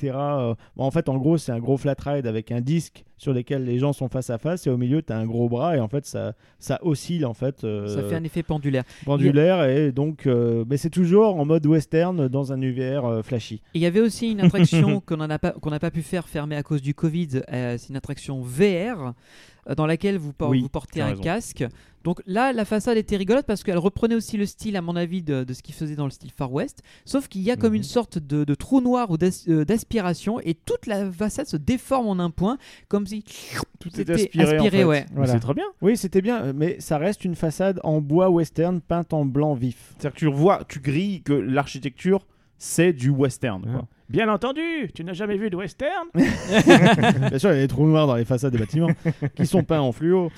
Bon, 0.76 0.84
en 0.84 0.90
fait, 0.90 1.08
en 1.08 1.16
gros, 1.16 1.38
c'est 1.38 1.52
un 1.52 1.60
gros 1.60 1.78
flat 1.78 1.96
ride 1.98 2.26
avec 2.26 2.52
un 2.52 2.60
disque 2.60 3.06
sur 3.16 3.32
lequel 3.32 3.64
les 3.64 3.78
gens 3.78 3.92
sont 3.92 4.08
face 4.08 4.30
à 4.30 4.38
face 4.38 4.66
et 4.66 4.70
au 4.70 4.76
milieu, 4.76 5.02
tu 5.02 5.12
as 5.12 5.16
un 5.16 5.26
gros 5.26 5.48
bras 5.48 5.76
et 5.76 5.80
en 5.80 5.88
fait, 5.88 6.04
ça, 6.06 6.34
ça 6.58 6.78
oscille 6.82 7.24
en 7.24 7.34
fait. 7.34 7.64
euh, 7.64 7.88
Ça 7.88 8.02
fait 8.02 8.14
un 8.14 8.24
effet 8.24 8.42
pendulaire. 8.42 8.84
pendulaire 9.04 9.64
et 9.64 9.92
donc 9.92 10.26
euh, 10.26 10.64
mais 10.68 10.76
c'est 10.76 10.90
toujours 10.90 11.36
en 11.36 11.44
mode 11.44 11.66
western 11.66 12.28
dans 12.28 12.52
un 12.52 12.60
euh, 12.62 13.22
flashy. 13.22 13.56
Et 13.74 13.78
il 13.78 13.80
y 13.80 13.86
avait 13.86 14.00
aussi 14.00 14.32
une 14.32 14.40
attraction 14.40 15.00
qu'on 15.06 15.16
n'a 15.16 15.38
pas, 15.38 15.52
qu'on 15.52 15.70
n'a 15.70 15.78
pas 15.78 15.90
pu 15.90 16.02
faire 16.02 16.28
fermer 16.28 16.56
à 16.56 16.62
cause 16.62 16.82
du 16.82 16.94
Covid. 16.94 17.28
c'est 17.50 17.88
une 17.88 17.96
attraction 17.96 18.40
VR 18.42 19.14
dans 19.74 19.86
laquelle 19.86 20.18
vous, 20.18 20.32
por- 20.32 20.50
Oui, 20.50 20.60
vous 20.60 20.68
portez 20.68 21.00
un 21.00 21.06
raison. 21.08 21.22
casque. 21.22 21.64
Donc 22.04 22.22
là, 22.26 22.52
la 22.52 22.64
façade 22.64 22.96
était 22.98 23.16
rigolote 23.16 23.46
parce 23.46 23.64
qu'elle 23.64 23.78
reprenait 23.78 24.14
aussi 24.14 24.36
le 24.36 24.46
style, 24.46 24.76
à 24.76 24.80
mon 24.82 24.94
avis, 24.94 25.22
de, 25.24 25.42
de 25.42 25.52
ce 25.52 25.60
qu'il 25.60 25.74
faisait 25.74 25.96
dans 25.96 26.04
le 26.04 26.12
style 26.12 26.30
Far 26.30 26.52
West. 26.52 26.82
Sauf 27.04 27.26
qu'il 27.26 27.40
y 27.42 27.50
a 27.50 27.56
comme 27.56 27.70
Mhm. 27.72 27.76
une 27.78 27.82
sorte 27.82 28.18
de, 28.18 28.44
de 28.44 28.54
trou 28.54 28.80
noir 28.80 29.10
ou 29.10 29.16
euh, 29.48 29.64
d'aspiration 29.64 30.38
et 30.40 30.54
toute 30.54 30.86
la 30.86 31.10
façade 31.10 31.46
se 31.46 31.56
déforme 31.56 32.06
en 32.06 32.18
un 32.22 32.30
point, 32.30 32.58
comme 32.86 33.06
si 33.08 33.24
Tout 33.80 33.88
est 33.88 33.96
c'était 33.96 34.12
aspiré, 34.12 34.58
en 34.60 34.70
fait. 34.70 34.84
ouais. 34.84 35.06
Mais 35.10 35.16
Voilà. 35.16 35.32
C'est 35.32 35.40
très 35.40 35.54
bien. 35.54 35.64
Oui, 35.82 35.96
c'était 35.96 36.22
bien 36.22 36.42
euh, 36.44 36.52
mais 36.54 36.78
ça 36.78 36.98
reste 36.98 37.24
une 37.24 37.34
façade 37.34 37.80
en 37.82 38.00
bois 38.00 38.30
western 38.30 38.80
peinte 38.80 39.12
en 39.12 39.24
blanc 39.24 39.54
vif. 39.54 39.94
C'est-à-dire 39.98 40.12
que 40.12 40.18
tu 40.18 40.26
vois, 40.32 40.62
tu 40.68 40.78
grilles 40.78 41.22
que 41.22 41.32
l'architecture, 41.32 42.24
c'est 42.56 42.92
du 42.92 43.10
western. 43.10 43.62
Quoi. 43.62 43.88
Bien 44.08 44.28
entendu, 44.28 44.90
tu 44.94 45.02
n'as 45.02 45.14
jamais 45.14 45.36
vu 45.36 45.50
de 45.50 45.56
western 45.56 46.06
Bien 46.14 47.38
sûr, 47.38 47.50
il 47.50 47.56
y 47.56 47.58
a 47.58 47.62
des 47.62 47.68
trous 47.68 47.86
noirs 47.86 48.06
dans 48.06 48.14
les 48.14 48.24
façades 48.24 48.52
des 48.52 48.58
bâtiments 48.58 48.90
qui 49.34 49.46
sont 49.46 49.64
peints 49.64 49.80
en 49.80 49.90
fluo. 49.92 50.30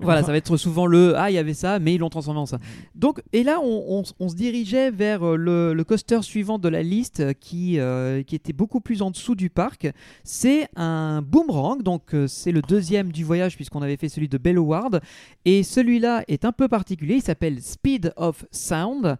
Voilà, 0.00 0.22
ça 0.22 0.32
va 0.32 0.36
être 0.36 0.56
souvent 0.58 0.84
le 0.86 1.16
ah 1.16 1.30
il 1.30 1.34
y 1.34 1.38
avait 1.38 1.54
ça, 1.54 1.78
mais 1.78 1.94
ils 1.94 1.98
l'ont 1.98 2.10
transformé 2.10 2.40
en 2.40 2.46
ça. 2.46 2.58
Donc 2.94 3.22
et 3.32 3.42
là 3.42 3.58
on, 3.62 3.84
on 3.88 4.02
s- 4.02 4.12
on 4.20 4.28
se 4.28 4.34
dirigeait 4.34 4.90
vers 4.90 5.26
euh, 5.26 5.36
le, 5.36 5.72
le 5.72 5.84
coaster 5.84 6.20
suivant 6.22 6.58
de 6.58 6.68
la 6.68 6.82
liste 6.82 7.20
euh, 7.20 7.32
qui 7.32 7.78
euh, 7.78 8.22
qui 8.22 8.34
était 8.34 8.52
beaucoup 8.52 8.80
plus 8.80 9.00
en 9.02 9.10
dessous 9.10 9.34
du 9.34 9.48
parc. 9.48 9.88
C'est 10.22 10.68
un 10.76 11.22
boomerang, 11.22 11.82
donc 11.82 12.14
euh, 12.14 12.26
c'est 12.26 12.52
le 12.52 12.60
deuxième 12.60 13.12
du 13.12 13.24
voyage 13.24 13.56
puisqu'on 13.56 13.80
avait 13.82 13.96
fait 13.96 14.08
celui 14.10 14.28
de 14.28 14.36
Belloward 14.36 15.00
et 15.46 15.62
celui-là 15.62 16.22
est 16.28 16.44
un 16.44 16.52
peu 16.52 16.68
particulier. 16.68 17.14
Il 17.16 17.22
s'appelle 17.22 17.62
Speed 17.62 18.12
of 18.16 18.44
Sound. 18.50 19.16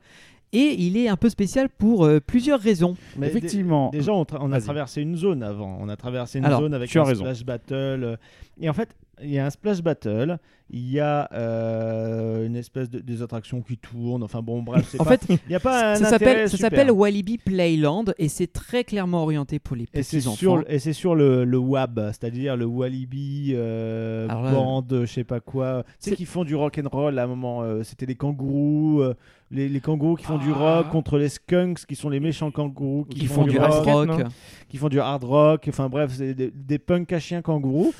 Et 0.53 0.75
il 0.83 0.97
est 0.97 1.09
un 1.09 1.17
peu 1.17 1.29
spécial 1.29 1.69
pour 1.69 2.05
euh, 2.05 2.19
plusieurs 2.21 2.59
raisons. 2.61 2.97
Mais 3.17 3.29
Effectivement. 3.29 3.91
dé- 3.91 3.99
déjà, 3.99 4.13
on, 4.13 4.25
tra- 4.25 4.39
on 4.41 4.51
a 4.51 4.61
traversé 4.61 5.01
une 5.01 5.17
zone 5.17 5.43
avant. 5.45 5.79
On 5.81 5.89
a 5.89 5.97
traversé 5.97 6.39
une 6.39 6.45
Alors, 6.45 6.61
zone 6.61 6.75
avec 6.75 6.91
tu 6.91 6.99
as 6.99 7.03
un 7.03 7.05
raison. 7.05 7.23
splash 7.25 7.45
battle. 7.45 7.73
euh, 7.75 8.17
Et 8.61 8.69
en 8.69 8.73
fait, 8.73 8.89
il 9.23 9.31
y 9.31 9.39
a 9.39 9.47
un 9.47 9.51
splash 9.51 9.83
battle. 9.83 10.39
Il 10.73 10.89
y 10.89 11.01
a 11.01 11.29
euh, 11.33 12.47
une 12.47 12.55
espèce 12.55 12.89
de 12.89 13.01
des 13.01 13.23
attractions 13.23 13.61
qui 13.61 13.77
tournent. 13.77 14.23
Enfin 14.23 14.41
bon, 14.41 14.63
bref. 14.63 14.87
c'est 14.89 15.01
En 15.01 15.05
pas- 15.05 15.17
fait, 15.19 15.27
il 15.29 15.49
n'y 15.49 15.57
a 15.57 15.61
pas 15.61 15.95
un 15.95 15.97
ça 15.97 16.05
s'appelle 16.11 16.49
ça 16.49 16.57
s'appelle 16.59 16.93
Walibi 16.93 17.39
Playland 17.39 18.05
et 18.19 18.29
c'est 18.29 18.47
très 18.53 18.85
clairement 18.85 19.25
orienté 19.25 19.59
pour 19.59 19.75
les 19.75 19.83
Et 19.85 19.87
petits 20.03 20.19
enfants. 20.29 20.37
sur, 20.37 20.65
et 20.71 20.79
c'est 20.79 20.93
sur 20.93 21.17
le, 21.17 21.45
le 21.45 21.59
WAB, 21.59 22.13
c'est-à-dire 22.13 22.57
le 22.57 22.67
Walibi 22.67 23.51
euh, 23.57 24.29
là- 24.29 24.53
band, 24.53 24.87
je 24.91 25.07
sais 25.07 25.25
pas 25.25 25.41
quoi. 25.41 25.83
Tu 25.85 25.91
sais 25.99 26.11
C'est- 26.11 26.17
qui 26.17 26.25
font 26.25 26.45
du 26.45 26.55
rock 26.55 26.79
and 26.81 26.89
roll 26.89 27.19
à 27.19 27.25
un 27.25 27.27
moment. 27.27 27.63
euh, 27.63 27.83
C'était 27.83 28.07
les 28.07 28.15
kangourous, 28.15 29.01
euh, 29.01 29.15
les, 29.51 29.69
les 29.69 29.81
kangourous 29.81 30.15
qui 30.15 30.25
font 30.25 30.39
du 30.39 30.53
Ah. 30.55 30.77
rock 30.83 30.91
contre 30.91 31.19
les 31.19 31.31
skunks 31.31 31.85
qui 31.85 31.97
sont 31.97 32.11
les 32.11 32.21
méchants 32.21 32.53
kangourous 32.53 33.07
qui, 33.11 33.19
qui 33.21 33.27
font 33.27 33.43
du 33.43 33.59
hard 33.59 33.85
basket, 33.85 33.93
rock. 33.93 34.23
qui 34.69 34.77
font 34.77 34.89
du 34.89 35.01
hard 35.01 35.25
rock. 35.25 35.65
Enfin 35.69 35.89
bref, 35.89 36.13
c'est 36.17 36.35
des, 36.35 36.53
des 36.55 36.79
punks 36.79 37.13
à 37.13 37.19
chiens 37.19 37.43
kangourous. 37.43 37.93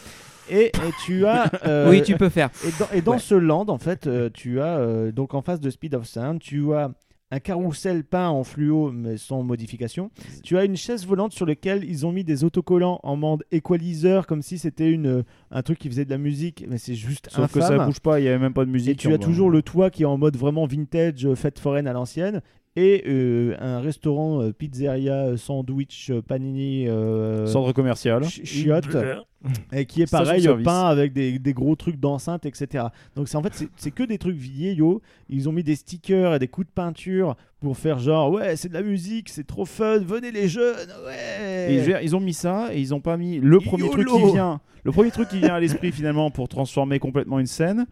Et, 0.51 0.67
et 0.67 0.73
tu 1.05 1.27
as 1.27 1.51
euh, 1.67 1.91
Oui, 1.91 2.03
tu 2.03 2.17
peux 2.17 2.29
faire. 2.29 2.51
et 2.67 2.71
dans, 2.79 2.89
et 2.93 3.01
dans 3.03 3.13
Ouais. 3.13 3.19
ce 3.19 3.35
land, 3.35 3.67
en 3.69 3.79
fait, 3.79 4.07
euh, 4.07 4.29
tu 4.33 4.61
as 4.61 4.79
euh, 4.79 5.13
donc 5.13 5.35
en 5.35 5.43
face 5.43 5.61
de 5.61 5.71
Speed 5.71 5.95
of 5.95 6.07
Sound, 6.07 6.41
tu 6.41 6.73
as 6.75 6.91
un 7.33 7.39
carrousel 7.39 8.03
peint 8.03 8.29
en 8.29 8.43
fluo 8.43 8.91
mais 8.91 9.17
sans 9.17 9.45
modification. 9.45 10.11
Tu 10.43 10.59
as 10.59 10.65
une 10.65 10.77
chaise 10.77 11.07
volante 11.07 11.33
sur 11.33 11.47
laquelle 11.47 11.85
ils 11.85 12.05
ont 12.05 12.11
mis 12.11 12.25
des 12.25 12.43
autocollants 12.43 12.99
en 13.05 13.15
mode 13.15 13.45
equalizer 13.53 14.27
comme 14.27 14.43
si 14.43 14.59
c'était 14.59 14.91
une 14.91 15.23
un 15.53 15.63
truc 15.63 15.79
qui 15.79 15.89
faisait 15.89 16.05
de 16.05 16.11
la 16.11 16.19
musique, 16.19 16.65
mais 16.69 16.77
c'est 16.79 16.97
juste 16.97 17.29
Sauf 17.31 17.53
que 17.53 17.61
ça 17.61 17.85
bouge 17.87 18.01
pas, 18.01 18.19
il 18.19 18.25
n'y 18.25 18.29
avait 18.29 18.41
même 18.41 18.53
pas 18.53 18.65
de 18.65 18.71
musique. 18.71 18.91
Et 18.91 18.97
tu 18.97 19.13
as 19.15 19.19
toujours 19.19 19.49
le 19.51 19.63
toit 19.63 19.91
qui 19.91 20.03
est 20.03 20.07
en 20.07 20.19
mode 20.19 20.37
vraiment 20.37 20.67
vintage, 20.67 21.33
fête 21.35 21.61
foraine 21.61 21.87
à 21.87 21.93
l'ancienne. 21.93 22.43
Et 22.77 23.03
euh, 23.09 23.57
un 23.59 23.81
restaurant 23.81 24.43
euh, 24.43 24.53
pizzeria 24.53 25.25
euh, 25.27 25.37
sandwich 25.37 26.13
panini 26.29 26.87
euh, 26.87 27.45
Centre 27.47 27.73
commercial. 27.73 28.23
chi- 28.25 28.47
chiotte 28.47 28.87
et 29.73 29.87
qui 29.87 30.03
est 30.03 30.07
pareil 30.11 30.43
peint 30.65 30.85
avec 30.87 31.13
des, 31.15 31.39
des 31.39 31.53
gros 31.55 31.75
trucs 31.75 31.99
d'enceinte 31.99 32.45
etc 32.45 32.85
donc 33.17 33.27
c'est 33.27 33.39
en 33.39 33.43
fait 33.43 33.67
c'est- 33.77 33.91
que 33.91 34.03
des 34.03 34.19
trucs 34.19 34.37
vieillots 34.37 35.01
ils 35.31 35.49
ont 35.49 35.53
mis 35.53 35.63
des 35.65 35.77
stickers 35.77 36.35
et 36.35 36.39
des 36.39 36.47
coups 36.47 36.67
de 36.67 36.73
peinture 36.73 37.37
pour 37.59 37.77
faire 37.79 37.99
genre 37.99 38.31
ouais 38.31 38.55
c'est 38.57 38.69
de 38.69 38.75
la 38.75 38.83
musique 38.83 39.31
c'est 39.31 39.47
trop 39.47 39.65
fun 39.65 39.99
venez 40.01 40.31
les 40.31 40.47
jeunes 40.47 40.91
ouais 41.07 41.73
Et 41.73 41.75
je 41.77 41.81
veux 41.81 41.87
dire, 41.87 42.03
ils 42.03 42.15
ont 42.15 42.21
mis 42.21 42.35
ça 42.35 42.69
et 42.75 42.81
ils 42.81 42.93
ont 42.95 43.01
pas 43.01 43.17
mis 43.17 43.41
le 43.41 43.59
premier 43.61 43.89
truc 43.89 44.07
qui 44.09 44.33
vient. 44.33 44.61
Le 44.85 44.93
premier 44.93 45.11
truc 45.11 45.29
qui 45.29 45.39
vient 45.39 45.55
à 45.55 45.61
l'esprit 45.61 45.91
finalement 45.93 46.31
pour 46.31 46.49
transformer 46.49 46.99
complètement 46.99 47.39
une 47.39 47.47
scène. 47.47 47.87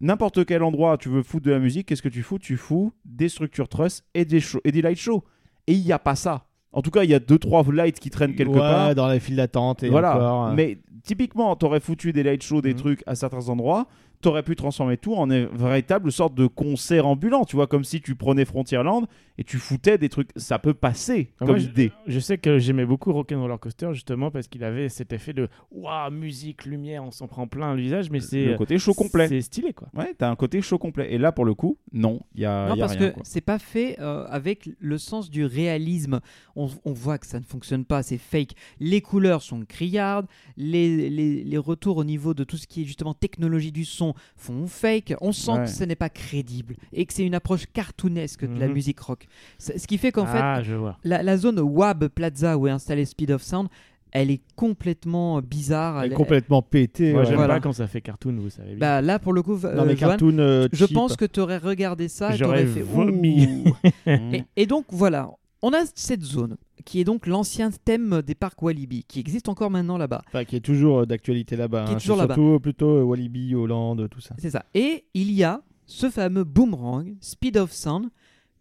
N'importe 0.00 0.44
quel 0.46 0.62
endroit 0.62 0.96
tu 0.96 1.08
veux 1.08 1.22
foutre 1.22 1.46
de 1.46 1.50
la 1.50 1.58
musique, 1.58 1.86
qu'est-ce 1.88 2.02
que 2.02 2.08
tu 2.08 2.22
fous? 2.22 2.38
Tu 2.38 2.56
fous 2.56 2.92
des 3.04 3.28
structures 3.28 3.68
truss 3.68 4.02
et 4.14 4.24
des 4.24 4.40
shows, 4.40 4.60
et 4.64 4.72
des 4.72 4.82
light 4.82 4.98
shows. 4.98 5.24
Et 5.66 5.72
il 5.74 5.84
n'y 5.84 5.92
a 5.92 5.98
pas 5.98 6.14
ça. 6.14 6.44
En 6.72 6.82
tout 6.82 6.90
cas, 6.90 7.02
il 7.04 7.10
y 7.10 7.14
a 7.14 7.18
deux 7.18 7.38
trois 7.38 7.64
lights 7.72 7.98
qui 7.98 8.10
traînent 8.10 8.34
quelque 8.36 8.50
Ouais, 8.52 8.58
part. 8.58 8.94
dans 8.94 9.08
les 9.08 9.20
files 9.20 9.36
d'attente 9.36 9.82
et 9.82 9.88
voilà. 9.88 10.14
encore, 10.14 10.46
euh. 10.48 10.54
Mais 10.54 10.78
typiquement, 11.02 11.56
t'aurais 11.56 11.80
foutu 11.80 12.12
des 12.12 12.22
light 12.22 12.42
shows, 12.42 12.60
des 12.60 12.74
Mhm. 12.74 12.78
trucs 12.78 13.02
à 13.06 13.14
certains 13.14 13.48
endroits. 13.48 13.86
T'aurais 14.20 14.42
pu 14.42 14.56
transformer 14.56 14.96
tout 14.96 15.14
en 15.14 15.30
une 15.30 15.46
véritable 15.46 16.10
sorte 16.10 16.34
de 16.34 16.46
concert 16.46 17.06
ambulant, 17.06 17.44
tu 17.44 17.56
vois, 17.56 17.66
comme 17.66 17.84
si 17.84 18.00
tu 18.00 18.14
prenais 18.16 18.44
Frontierland 18.44 19.06
et 19.38 19.44
tu 19.44 19.58
foutais 19.58 19.96
des 19.98 20.08
trucs. 20.08 20.30
Ça 20.34 20.58
peut 20.58 20.74
passer 20.74 21.30
Ah, 21.34 21.46
comme 21.46 21.48
moi, 21.50 21.58
je- 21.58 21.68
idée. 21.68 21.92
Je 22.06 22.18
sais 22.18 22.36
que 22.38 22.58
j'aimais 22.58 22.84
beaucoup 22.84 23.12
Rock'n'Roller 23.12 23.58
Coaster 23.60 23.88
justement 23.92 24.30
parce 24.32 24.48
qu'il 24.48 24.64
avait 24.64 24.88
cet 24.88 25.12
effet 25.12 25.32
de 25.32 25.48
waouh 25.70 26.10
musique 26.10 26.64
lumière 26.64 27.04
on 27.04 27.10
s'en 27.12 27.28
prend 27.28 27.46
plein 27.46 27.74
le 27.74 27.80
visage 27.80 28.10
mais 28.10 28.18
c'est 28.20 28.46
Le 28.46 28.56
côté 28.58 28.78
show 28.78 28.94
complet. 28.94 29.28
c'est 29.28 29.40
stylé 29.40 29.72
quoi. 29.72 29.88
Ouais, 29.94 30.14
t'as 30.18 30.28
un 30.30 30.36
côté 30.36 30.60
show 30.62 30.78
complet. 30.78 31.12
Et 31.12 31.18
là, 31.18 31.30
pour 31.30 31.44
le 31.44 31.54
coup, 31.54 31.78
non, 31.92 32.20
il 32.34 32.40
y 32.40 32.44
a, 32.44 32.68
Non, 32.68 32.74
y 32.74 32.80
a 32.80 32.86
parce 32.86 32.96
rien. 32.96 33.10
que 33.10 33.20
c'est 33.22 33.40
pas 33.40 33.58
fait 33.60 34.00
euh, 34.00 34.26
avec 34.28 34.68
le 34.80 34.98
sens 34.98 35.30
du 35.30 35.44
réalisme. 35.44 36.20
On, 36.56 36.68
on 36.84 36.92
voit 36.92 37.18
que 37.18 37.26
ça 37.26 37.38
ne 37.38 37.44
fonctionne 37.44 37.84
pas, 37.84 38.02
c'est 38.02 38.18
fake. 38.18 38.52
Les 38.80 39.00
couleurs 39.00 39.42
sont 39.42 39.60
criardes, 39.64 40.26
les, 40.56 41.08
les, 41.10 41.44
les 41.44 41.58
retours 41.58 41.98
au 41.98 42.04
niveau 42.04 42.34
de 42.34 42.42
tout 42.42 42.56
ce 42.56 42.66
qui 42.66 42.82
est 42.82 42.84
justement 42.84 43.14
technologie 43.14 43.70
du 43.72 43.84
son 43.84 44.07
font 44.36 44.66
fake. 44.66 45.14
On 45.20 45.32
sent 45.32 45.52
Ouais. 45.52 45.64
que 45.64 45.70
ce 45.70 45.84
n'est 45.84 45.96
pas 45.96 46.08
crédible 46.08 46.76
et 46.92 47.06
que 47.06 47.12
c'est 47.12 47.24
une 47.24 47.34
approche 47.34 47.66
cartoonesque 47.72 48.44
de 48.46 48.58
la 48.58 48.66
Mhm. 48.68 48.72
musique 48.74 49.00
rock. 49.00 49.26
Ce 49.58 49.72
qui 49.86 49.98
fait 49.98 50.12
qu'en 50.12 50.26
ah 50.28 50.58
fait, 50.58 50.64
je 50.64 50.74
vois. 50.74 50.98
la, 51.04 51.22
la 51.22 51.36
zone 51.36 51.60
WAB 51.60 52.08
Plaza 52.08 52.56
où 52.58 52.66
est 52.66 52.70
installé 52.70 53.04
Speed 53.04 53.30
of 53.30 53.42
Sound, 53.42 53.68
elle 54.10 54.30
est 54.30 54.40
complètement 54.56 55.40
bizarre. 55.42 56.02
Elle 56.02 56.12
est 56.12 56.14
complètement 56.14 56.62
pétée. 56.62 57.12
Moi 57.12 57.20
ouais. 57.20 57.26
j'aime 57.26 57.36
Voilà. 57.36 57.54
pas 57.54 57.60
quand 57.60 57.72
ça 57.74 57.86
fait 57.86 58.00
cartoon 58.00 58.36
vous 58.38 58.48
savez 58.50 58.70
bien. 58.70 58.78
Bah 58.78 59.02
là 59.02 59.18
pour 59.18 59.32
le 59.34 59.42
coup, 59.42 59.58
euh, 59.64 59.74
Non, 59.74 59.84
mais 59.84 59.96
Johan, 59.96 60.10
cartoon. 60.10 60.38
euh, 60.38 60.66
je 60.72 60.84
pense 60.86 61.14
que 61.16 61.24
tu 61.26 61.40
aurais 61.40 61.58
regardé 61.58 62.08
ça 62.08 62.30
et 62.30 62.32
tu 62.32 62.38
J'aurais 62.38 62.62
aurais 62.62 62.66
fait 62.72 62.80
vomi. 62.82 63.64
Ouh. 63.66 63.76
Et, 64.06 64.44
et 64.56 64.66
donc 64.66 64.86
voilà, 64.88 65.30
on 65.60 65.72
a 65.74 65.80
cette 65.94 66.22
zone 66.22 66.56
qui 66.84 67.00
est 67.00 67.04
donc 67.04 67.26
l'ancien 67.26 67.70
thème 67.70 68.22
des 68.22 68.34
parcs 68.34 68.60
Walibi, 68.62 69.04
qui 69.04 69.20
existe 69.20 69.48
encore 69.48 69.70
maintenant 69.70 69.98
là-bas. 69.98 70.22
Enfin, 70.28 70.44
qui 70.44 70.56
est 70.56 70.60
toujours 70.60 71.00
euh, 71.00 71.06
d'actualité 71.06 71.56
là-bas. 71.56 71.84
Qui 71.84 71.92
est 71.92 71.94
hein. 71.94 71.98
toujours 71.98 72.16
là-bas. 72.16 72.34
Surtout 72.34 72.60
plutôt 72.60 72.98
euh, 72.98 73.02
Walibi, 73.02 73.54
Hollande, 73.54 74.08
tout 74.10 74.20
ça. 74.20 74.34
C'est 74.38 74.50
ça. 74.50 74.64
Et 74.74 75.04
il 75.14 75.32
y 75.32 75.44
a 75.44 75.62
ce 75.86 76.10
fameux 76.10 76.44
boomerang, 76.44 77.14
Speed 77.20 77.56
of 77.56 77.72
Sound, 77.72 78.10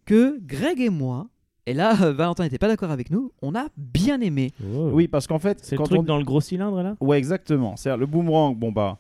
que 0.05 0.39
Greg 0.41 0.79
et 0.79 0.89
moi, 0.89 1.27
et 1.65 1.73
là 1.73 1.93
Valentin 2.11 2.43
n'était 2.43 2.57
pas 2.57 2.69
d'accord 2.69 2.91
avec 2.91 3.11
nous, 3.11 3.31
on 3.41 3.53
a 3.55 3.67
bien 3.75 4.21
aimé. 4.21 4.51
Oh. 4.63 4.89
Oui, 4.93 5.07
parce 5.07 5.27
qu'en 5.27 5.39
fait, 5.39 5.59
c'est 5.61 5.75
le 5.75 5.79
quand 5.79 5.85
truc 5.85 5.99
on 5.99 6.03
dans 6.03 6.17
le 6.17 6.23
gros 6.23 6.41
cylindre 6.41 6.81
là? 6.81 6.95
Ouais, 7.01 7.17
exactement. 7.17 7.75
C'est 7.75 7.95
le 7.95 8.05
boomerang. 8.05 8.55
Bon 8.55 8.71
bah, 8.71 8.97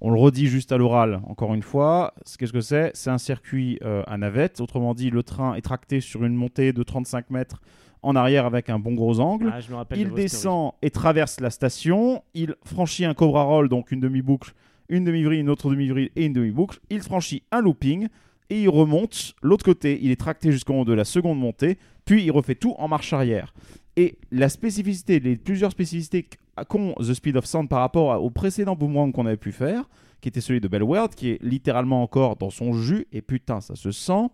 on 0.00 0.10
le 0.10 0.18
redit 0.18 0.46
juste 0.46 0.72
à 0.72 0.78
l'oral. 0.78 1.20
Encore 1.26 1.54
une 1.54 1.62
fois, 1.62 2.14
qu'est-ce 2.38 2.52
que 2.52 2.60
c'est? 2.60 2.90
C'est 2.94 3.10
un 3.10 3.18
circuit 3.18 3.78
euh, 3.82 4.02
à 4.06 4.16
navette. 4.16 4.60
Autrement 4.60 4.94
dit, 4.94 5.10
le 5.10 5.22
train 5.22 5.54
est 5.54 5.60
tracté 5.60 6.00
sur 6.00 6.24
une 6.24 6.34
montée 6.34 6.72
de 6.72 6.82
35 6.82 7.30
mètres 7.30 7.60
en 8.02 8.16
arrière 8.16 8.46
avec 8.46 8.70
un 8.70 8.78
bon 8.78 8.94
gros 8.94 9.20
angle. 9.20 9.52
Ah, 9.52 9.60
je 9.60 9.72
me 9.72 9.78
il 9.96 10.12
descend 10.12 10.72
et 10.82 10.90
traverse 10.90 11.40
la 11.40 11.50
station. 11.50 12.22
Il 12.34 12.54
franchit 12.64 13.04
un 13.04 13.14
cobra 13.14 13.42
roll, 13.42 13.68
donc 13.68 13.92
une 13.92 14.00
demi-boucle, 14.00 14.52
une 14.88 15.04
demi-vrille, 15.04 15.40
une 15.40 15.50
autre 15.50 15.70
demi-vrille 15.70 16.10
et 16.16 16.26
une 16.26 16.32
demi-boucle. 16.32 16.78
Il 16.90 17.02
franchit 17.02 17.42
un 17.52 17.60
looping 17.60 18.08
et 18.48 18.62
il 18.62 18.68
remonte 18.68 19.34
l'autre 19.42 19.64
côté. 19.64 19.98
Il 20.02 20.10
est 20.10 20.20
tracté 20.20 20.52
jusqu'au 20.52 20.74
haut 20.74 20.84
de 20.84 20.92
la 20.92 21.04
seconde 21.04 21.38
montée, 21.38 21.78
puis 22.04 22.24
il 22.24 22.30
refait 22.30 22.54
tout 22.54 22.74
en 22.78 22.88
marche 22.88 23.12
arrière. 23.12 23.54
Et 23.96 24.18
la 24.30 24.48
spécificité, 24.48 25.20
les 25.20 25.36
plusieurs 25.36 25.72
spécificités 25.72 26.26
qu'ont 26.68 26.94
The 26.94 27.14
Speed 27.14 27.36
of 27.36 27.44
Sound 27.44 27.68
par 27.68 27.80
rapport 27.80 28.22
au 28.22 28.30
précédent 28.30 28.76
boomerang 28.76 29.12
qu'on 29.12 29.26
avait 29.26 29.36
pu 29.36 29.52
faire, 29.52 29.88
qui 30.20 30.28
était 30.28 30.40
celui 30.40 30.60
de 30.60 30.68
Bell 30.68 30.82
World, 30.82 31.14
qui 31.14 31.30
est 31.30 31.42
littéralement 31.42 32.02
encore 32.02 32.36
dans 32.36 32.50
son 32.50 32.72
jus, 32.72 33.06
et 33.12 33.22
putain, 33.22 33.60
ça 33.60 33.74
se 33.74 33.90
sent. 33.90 34.28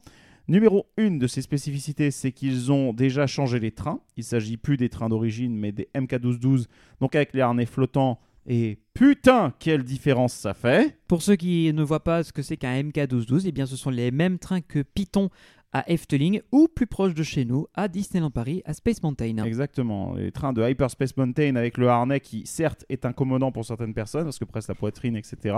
Numéro 0.49 0.87
une 0.97 1.19
de 1.19 1.27
ces 1.27 1.43
spécificités, 1.43 2.13
c'est 2.13 2.31
qu'ils 2.31 2.71
ont 2.71 2.93
déjà 2.93 3.27
changé 3.27 3.59
les 3.59 3.73
trains. 3.73 4.01
Il 4.17 4.23
s'agit 4.23 4.57
plus 4.57 4.77
des 4.77 4.89
trains 4.89 5.09
d'origine, 5.09 5.57
mais 5.57 5.73
des 5.73 5.89
MK1212, 5.95 6.67
donc 7.01 7.17
avec 7.17 7.35
les 7.35 7.41
harnais 7.41 7.67
flottants. 7.67 8.21
Et 8.47 8.79
putain, 8.95 9.53
quelle 9.59 9.83
différence 9.83 10.33
ça 10.33 10.55
fait 10.55 10.99
Pour 11.09 11.23
ceux 11.23 11.35
qui 11.35 11.73
ne 11.73 11.83
voient 11.83 12.05
pas 12.05 12.23
ce 12.23 12.33
que 12.33 12.43
c'est 12.43 12.57
qu'un 12.57 12.81
MK1212, 12.81 13.43
eh 13.47 13.53
bien 13.53 13.67
ce 13.67 13.75
sont 13.75 13.91
les 13.91 14.13
mêmes 14.13 14.39
trains 14.39 14.61
que 14.61 14.83
Python 14.83 15.31
à 15.73 15.91
Efteling 15.91 16.41
ou 16.53 16.69
plus 16.69 16.87
proche 16.87 17.13
de 17.13 17.25
chez 17.25 17.45
nous 17.45 17.67
à 17.75 17.89
Disneyland 17.89 18.31
Paris 18.31 18.63
à 18.65 18.73
Space 18.73 19.03
Mountain. 19.03 19.39
Exactement. 19.39 20.15
Les 20.15 20.31
trains 20.31 20.53
de 20.53 20.63
Hyperspace 20.63 21.17
Mountain 21.17 21.57
avec 21.57 21.77
le 21.77 21.89
harnais 21.89 22.21
qui, 22.21 22.47
certes, 22.47 22.85
est 22.89 23.05
incommodant 23.05 23.51
pour 23.51 23.65
certaines 23.65 23.95
personnes 23.95 24.25
parce 24.25 24.39
que 24.39 24.45
presse 24.45 24.69
la 24.69 24.77
poitrine, 24.77 25.17
etc. 25.17 25.57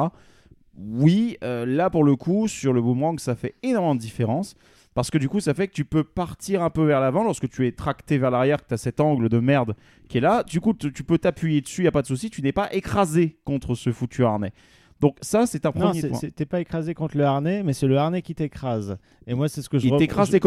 Oui, 0.78 1.36
euh, 1.44 1.66
là 1.66 1.90
pour 1.90 2.04
le 2.04 2.16
coup, 2.16 2.48
sur 2.48 2.72
le 2.72 2.80
boomerang, 2.80 3.18
ça 3.18 3.34
fait 3.34 3.54
énormément 3.62 3.94
de 3.94 4.00
différence. 4.00 4.56
Parce 4.98 5.12
que 5.12 5.18
du 5.18 5.28
coup, 5.28 5.38
ça 5.38 5.54
fait 5.54 5.68
que 5.68 5.72
tu 5.74 5.84
peux 5.84 6.02
partir 6.02 6.60
un 6.60 6.70
peu 6.70 6.84
vers 6.84 7.00
l'avant 7.00 7.22
lorsque 7.22 7.48
tu 7.48 7.64
es 7.68 7.70
tracté 7.70 8.18
vers 8.18 8.32
l'arrière, 8.32 8.60
que 8.60 8.66
tu 8.66 8.74
as 8.74 8.78
cet 8.78 8.98
angle 8.98 9.28
de 9.28 9.38
merde 9.38 9.76
qui 10.08 10.18
est 10.18 10.20
là. 10.20 10.42
Du 10.42 10.60
coup, 10.60 10.74
tu 10.74 11.04
peux 11.04 11.18
t'appuyer 11.18 11.60
dessus, 11.60 11.82
il 11.82 11.84
n'y 11.84 11.88
a 11.88 11.92
pas 11.92 12.02
de 12.02 12.08
souci. 12.08 12.30
Tu 12.30 12.42
n'es 12.42 12.50
pas 12.50 12.68
écrasé 12.74 13.38
contre 13.44 13.76
ce 13.76 13.92
foutu 13.92 14.24
harnais. 14.24 14.52
Donc, 14.98 15.16
ça, 15.20 15.46
c'est 15.46 15.66
un 15.66 15.68
Non, 15.72 15.80
premier 15.82 16.00
c'est- 16.00 16.08
point. 16.08 16.18
t'es 16.34 16.46
pas 16.46 16.60
écrasé 16.60 16.94
contre 16.94 17.16
le 17.16 17.22
harnais, 17.22 17.62
mais 17.62 17.74
c'est 17.74 17.86
le 17.86 17.96
harnais 17.96 18.22
qui 18.22 18.34
t'écrase. 18.34 18.98
Et 19.28 19.34
moi, 19.34 19.48
c'est 19.48 19.62
ce 19.62 19.68
que 19.68 19.78
je 19.78 19.86
Il 19.86 19.96
t'écrase 19.98 20.32
les 20.32 20.40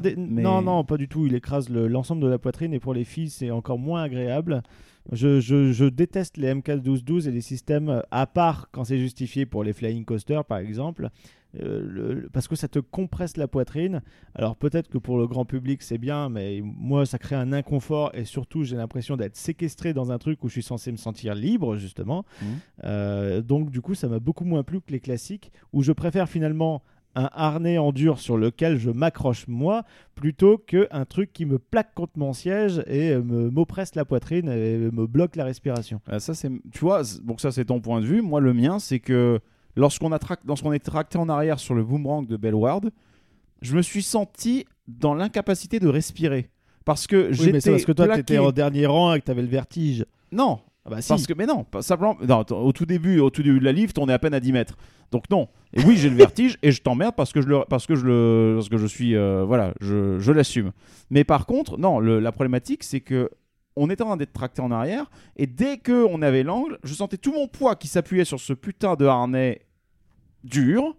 des- 0.00 0.16
mais- 0.16 0.40
Non, 0.40 0.62
non, 0.62 0.82
pas 0.82 0.96
du 0.96 1.06
tout. 1.06 1.26
Il 1.26 1.34
écrase 1.34 1.68
le- 1.68 1.86
l'ensemble 1.86 2.22
de 2.22 2.26
la 2.28 2.38
poitrine 2.38 2.72
et 2.72 2.80
pour 2.80 2.94
les 2.94 3.04
filles, 3.04 3.28
c'est 3.28 3.50
encore 3.50 3.78
moins 3.78 4.02
agréable. 4.02 4.62
Je, 5.12 5.40
je- 5.40 5.72
je 5.72 5.84
déteste 5.84 6.38
les 6.38 6.48
MK1212 6.54 7.28
et 7.28 7.32
les 7.32 7.42
systèmes, 7.42 8.02
à 8.10 8.26
part 8.26 8.68
quand 8.72 8.84
c'est 8.84 8.98
justifié 8.98 9.44
pour 9.44 9.62
les 9.62 9.74
flying 9.74 10.06
coasters, 10.06 10.46
par 10.46 10.56
exemple, 10.58 11.10
euh, 11.58 11.80
le- 11.82 12.28
parce 12.32 12.46
que 12.48 12.54
ça 12.56 12.68
te 12.68 12.78
compresse 12.78 13.36
la 13.36 13.48
poitrine. 13.48 14.02
Alors 14.34 14.56
peut-être 14.56 14.88
que 14.88 14.98
pour 14.98 15.18
le 15.18 15.26
grand 15.26 15.44
public, 15.44 15.82
c'est 15.82 15.98
bien, 15.98 16.28
mais 16.28 16.60
moi, 16.62 17.06
ça 17.06 17.18
crée 17.18 17.36
un 17.36 17.52
inconfort 17.52 18.10
et 18.14 18.24
surtout, 18.24 18.62
j'ai 18.64 18.76
l'impression 18.76 19.16
d'être 19.16 19.36
séquestré 19.36 19.92
dans 19.92 20.12
un 20.12 20.18
truc 20.18 20.42
où 20.44 20.48
je 20.48 20.52
suis 20.52 20.62
censé 20.62 20.92
me 20.92 20.96
sentir 20.96 21.34
libre, 21.34 21.76
justement. 21.76 22.24
Mhm. 22.42 22.48
Euh, 22.84 23.40
donc 23.42 23.70
du 23.70 23.80
coup, 23.80 23.94
ça 23.94 24.08
m'a 24.08 24.18
beaucoup 24.20 24.44
moins 24.44 24.62
plu 24.62 24.80
que 24.80 24.92
les 24.92 25.00
classiques, 25.00 25.50
où 25.72 25.82
je 25.82 25.92
préfère 25.92 26.28
finalement 26.28 26.82
un 27.16 27.28
harnais 27.32 27.76
en 27.76 27.90
dur 27.90 28.20
sur 28.20 28.36
lequel 28.38 28.78
je 28.78 28.88
m'accroche 28.88 29.48
moi, 29.48 29.82
plutôt 30.14 30.58
qu'un 30.58 31.04
truc 31.04 31.32
qui 31.32 31.44
me 31.44 31.58
plaque 31.58 31.92
contre 31.94 32.12
mon 32.16 32.32
siège 32.32 32.84
et 32.86 33.10
euh, 33.10 33.20
m'oppresse 33.50 33.96
la 33.96 34.04
poitrine 34.04 34.48
et 34.48 34.78
me 34.78 35.08
bloque 35.08 35.34
la 35.34 35.44
respiration. 35.44 36.00
Euh, 36.08 36.20
ça, 36.20 36.34
c'est, 36.34 36.50
tu 36.70 36.78
vois, 36.78 37.02
donc 37.24 37.40
ça, 37.40 37.50
c'est 37.50 37.64
ton 37.64 37.80
point 37.80 38.00
de 38.00 38.06
vue. 38.06 38.22
Moi, 38.22 38.40
le 38.40 38.54
mien, 38.54 38.78
c'est 38.78 39.00
que 39.00 39.40
lorsqu'on, 39.76 40.10
lorsqu'on 40.46 40.72
est 40.72 40.78
tracté 40.78 41.18
en 41.18 41.28
arrière 41.28 41.58
sur 41.58 41.74
le 41.74 41.82
boomerang 41.84 42.26
de 42.26 42.36
Bellward, 42.36 42.90
je 43.62 43.76
me 43.76 43.82
suis 43.82 44.02
senti 44.02 44.64
dans 44.88 45.14
l'incapacité 45.14 45.78
de 45.80 45.88
respirer. 45.88 46.50
Parce 46.84 47.06
que 47.06 47.28
Oui, 47.28 47.34
j'étais 47.34 47.52
mais 47.52 47.60
c'est 47.60 47.70
parce 47.72 47.84
que 47.84 47.92
toi, 47.92 48.06
plaqué- 48.06 48.16
t'étais 48.16 48.38
en 48.38 48.52
dernier 48.52 48.86
rang 48.86 49.14
et 49.14 49.20
que 49.20 49.24
t'avais 49.26 49.42
le 49.42 49.48
vertige. 49.48 50.04
Non, 50.32 50.60
Ah 50.86 50.90
bah 50.90 51.02
si. 51.02 51.08
parce 51.08 51.26
que, 51.26 51.34
mais 51.34 51.46
non, 51.46 51.64
pas 51.64 51.82
simplement. 51.82 52.16
non, 52.26 52.40
au 52.50 52.72
tout 52.72 52.86
début, 52.86 53.20
au 53.20 53.28
tout 53.30 53.42
début 53.42 53.60
de 53.60 53.64
la 53.64 53.72
lift, 53.72 53.98
on 53.98 54.08
est 54.08 54.12
à 54.12 54.18
peine 54.18 54.34
à 54.34 54.40
10 54.40 54.52
mètres. 54.52 54.76
Donc 55.12 55.24
non. 55.30 55.48
Et 55.74 55.82
oui, 55.84 55.96
j'ai 55.96 56.08
le 56.08 56.16
vertige 56.16 56.56
et 56.62 56.72
je 56.72 56.80
t'emmerde 56.82 57.14
parce 57.16 57.32
que 57.32 57.42
je 57.42 57.46
le, 57.48 57.64
parce 57.68 57.86
que 57.86 57.94
je 57.96 58.06
le, 58.06 58.54
parce 58.56 58.68
que 58.68 58.78
je 58.78 58.86
suis, 58.86 59.14
euh, 59.14 59.44
voilà, 59.44 59.74
je, 59.80 60.18
je 60.18 60.32
l'assume. 60.32 60.72
Mais 61.10 61.22
par 61.24 61.46
contre, 61.46 61.78
non, 61.78 61.98
le- 62.00 62.18
la 62.20 62.32
problématique, 62.32 62.82
c'est 62.82 63.00
que 63.00 63.28
on 63.76 63.88
était 63.90 64.02
en 64.02 64.06
train 64.06 64.16
d'être 64.16 64.32
tracté 64.32 64.62
en 64.62 64.70
arrière 64.70 65.10
et 65.36 65.46
dès 65.46 65.78
que 65.78 66.04
on 66.04 66.22
avait 66.22 66.42
l'angle, 66.42 66.78
je 66.84 66.94
sentais 66.94 67.16
tout 67.16 67.32
mon 67.32 67.48
poids 67.48 67.76
qui 67.76 67.88
s'appuyait 67.88 68.24
sur 68.24 68.40
ce 68.40 68.52
putain 68.52 68.96
de 68.96 69.06
harnais 69.06 69.62
dur 70.44 70.96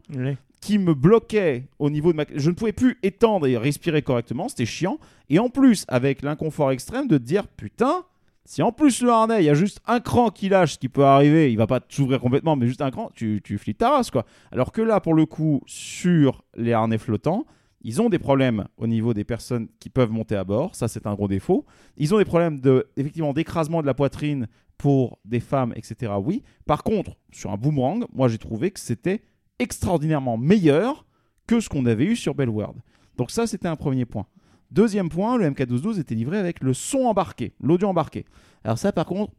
qui 0.62 0.78
me 0.78 0.94
bloquait 0.94 1.66
au 1.80 1.90
niveau 1.90 2.12
de 2.12 2.18
ma... 2.18 2.26
Je 2.34 2.50
ne 2.50 2.56
pouvais 2.56 2.72
plus 2.72 2.98
étendre 3.04 3.48
et 3.48 3.58
respirer 3.58 4.04
correctement, 4.04 4.48
c'était 4.48 4.68
chiant. 4.68 5.00
Et 5.30 5.40
en 5.40 5.50
plus, 5.50 5.86
avec 5.88 6.22
l'inconfort 6.22 6.72
extrême 6.72 7.08
de 7.08 7.18
dire, 7.18 7.48
putain, 7.48 8.06
si 8.46 8.62
en 8.62 8.72
plus 8.72 9.02
le 9.02 9.10
harnais, 9.10 9.42
il 9.42 9.46
y 9.46 9.50
a 9.50 9.56
juste 9.56 9.80
un 9.88 10.00
cran 10.00 10.30
qui 10.30 10.50
lâche, 10.50 10.74
ce 10.74 10.78
qui 10.78 10.88
peut 10.88 11.04
arriver, 11.04 11.52
il 11.52 11.58
va 11.58 11.68
pas 11.68 11.80
s'ouvrir 11.90 12.20
complètement, 12.20 12.56
mais 12.56 12.68
juste 12.68 12.82
un 12.82 12.92
cran, 12.92 13.10
tu, 13.16 13.42
tu 13.44 13.58
flippes 13.58 13.80
ta 13.80 13.90
race, 13.90 14.12
quoi. 14.12 14.26
Alors 14.52 14.72
que 14.72 14.82
là, 14.82 15.00
pour 15.00 15.16
le 15.16 15.26
coup, 15.26 15.62
sur 15.66 16.44
les 16.56 16.74
harnais 16.74 17.00
flottants, 17.00 17.46
ils 17.84 18.02
ont 18.02 18.10
des 18.10 18.20
problèmes 18.20 18.68
au 18.78 18.88
niveau 18.88 19.14
des 19.14 19.24
personnes 19.24 19.68
qui 19.80 19.90
peuvent 19.90 20.12
monter 20.12 20.36
à 20.36 20.44
bord, 20.44 20.76
ça 20.76 20.88
c'est 20.88 21.08
un 21.08 21.16
gros 21.16 21.28
défaut. 21.28 21.66
Ils 21.98 22.14
ont 22.14 22.18
des 22.18 22.26
problèmes 22.26 22.60
de, 22.60 22.88
effectivement, 22.96 23.34
d'écrasement 23.34 23.82
de 23.82 23.88
la 23.88 23.94
poitrine 23.94 24.48
pour 24.78 25.20
des 25.26 25.40
femmes, 25.40 25.74
etc. 25.76 26.14
Oui. 26.24 26.44
Par 26.66 26.84
contre, 26.84 27.18
sur 27.32 27.52
un 27.52 27.58
boomerang, 27.58 28.06
moi 28.14 28.28
j'ai 28.28 28.38
trouvé 28.38 28.72
que 28.72 28.80
c'était 28.80 29.24
extraordinairement 29.60 30.38
meilleur 30.38 31.06
que 31.48 31.60
ce 31.60 31.70
qu'on 31.70 31.86
avait 31.86 32.06
eu 32.06 32.16
sur 32.16 32.36
Bellward. 32.36 32.78
Donc 33.18 33.32
ça, 33.32 33.48
c'était 33.48 33.68
un 33.68 33.76
premier 33.76 34.06
point. 34.06 34.26
Deuxième 34.72 35.10
point, 35.10 35.38
le 35.38 35.50
MK1212 35.50 36.00
était 36.00 36.16
livré 36.16 36.38
avec 36.38 36.64
le 36.64 36.74
son 36.74 37.06
embarqué, 37.06 37.54
l'audio 37.60 37.90
embarqué. 37.90 38.26
Alors 38.64 38.78
ça, 38.78 38.92
par 38.92 39.06
contre, 39.06 39.34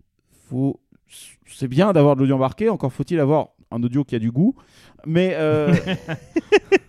c'est 1.46 1.68
bien 1.68 1.92
d'avoir 1.92 2.16
de 2.16 2.20
l'audio 2.20 2.36
embarqué, 2.36 2.68
encore 2.68 2.92
faut-il 2.92 3.18
avoir 3.18 3.48
un 3.70 3.82
audio 3.82 4.04
qui 4.04 4.14
a 4.14 4.18
du 4.18 4.30
goût, 4.30 4.54
mais... 5.06 5.32
euh, 5.36 5.74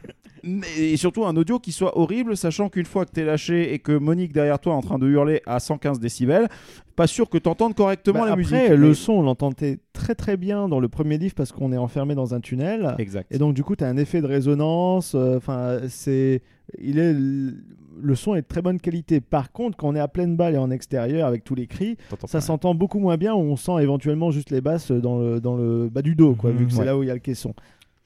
Et 0.78 0.98
surtout 0.98 1.26
un 1.26 1.36
audio 1.38 1.58
qui 1.60 1.72
soit 1.72 1.98
horrible, 1.98 2.36
sachant 2.36 2.68
qu'une 2.70 2.86
fois 2.86 3.06
que 3.06 3.12
t'es 3.12 3.24
lâché 3.24 3.74
et 3.74 3.80
que 3.80 3.94
Monique 3.98 4.34
derrière 4.34 4.60
toi 4.60 4.74
est 4.74 4.76
en 4.76 4.82
train 4.82 5.00
de 5.00 5.08
hurler 5.08 5.42
à 5.46 5.60
115 5.60 6.00
décibels, 6.00 6.50
pas 6.98 7.08
sûr 7.08 7.30
que 7.30 7.38
t'entendes 7.38 7.76
correctement 7.76 8.20
Bah, 8.20 8.26
la 8.26 8.32
après, 8.34 8.42
musique. 8.44 8.70
le 8.70 8.90
Mais- 8.90 8.94
son, 8.94 9.14
on 9.14 9.22
l'entendait 9.22 9.80
très 9.94 10.16
très 10.16 10.36
bien 10.36 10.68
dans 10.68 10.80
le 10.82 10.90
premier 10.90 11.18
livre 11.18 11.34
parce 11.36 11.52
qu'on 11.54 11.72
est 11.72 11.78
enfermé 11.78 12.14
dans 12.14 12.34
un 12.34 12.42
tunnel. 12.42 12.94
Exact. 13.00 13.34
Et 13.34 13.38
donc 13.38 13.54
du 13.54 13.64
coup, 13.64 13.76
tu 13.78 13.84
as 13.86 13.88
un 13.88 13.96
effet 13.98 14.22
de 14.22 14.28
résonance. 14.28 15.14
euh, 15.16 15.38
Enfin, 15.38 15.80
c'est, 15.88 16.42
il 16.78 17.00
est, 17.00 17.14
le 17.14 18.16
son 18.16 18.36
est 18.36 18.42
de 18.42 18.48
très 18.48 18.62
bonne 18.62 18.80
qualité. 18.82 19.22
Par 19.22 19.52
contre, 19.54 19.78
quand 19.78 19.88
on 19.88 19.96
est 19.96 20.00
à 20.00 20.08
pleine 20.10 20.36
balle 20.36 20.56
et 20.56 20.58
en 20.58 20.72
extérieur 20.72 21.26
avec 21.28 21.44
tous 21.46 21.56
les 21.56 21.68
cris, 21.68 21.96
ça 22.26 22.42
s'entend 22.42 22.76
beaucoup 22.76 23.00
moins 23.00 23.16
bien. 23.18 23.34
On 23.34 23.56
sent 23.56 23.82
éventuellement 23.82 24.30
juste 24.32 24.50
les 24.52 24.62
basses 24.62 24.92
dans 24.92 25.20
le, 25.20 25.40
dans 25.40 25.56
le 25.56 25.88
bas 25.90 26.02
du 26.02 26.16
dos, 26.16 26.36
quoi, 26.36 26.52
Mhm. 26.52 26.58
vu 26.58 26.68
que 26.68 26.74
c'est 26.74 26.86
là 26.86 26.98
où 26.98 27.04
il 27.04 27.08
y 27.08 27.12
a 27.12 27.14
le 27.14 27.20
caisson. 27.20 27.54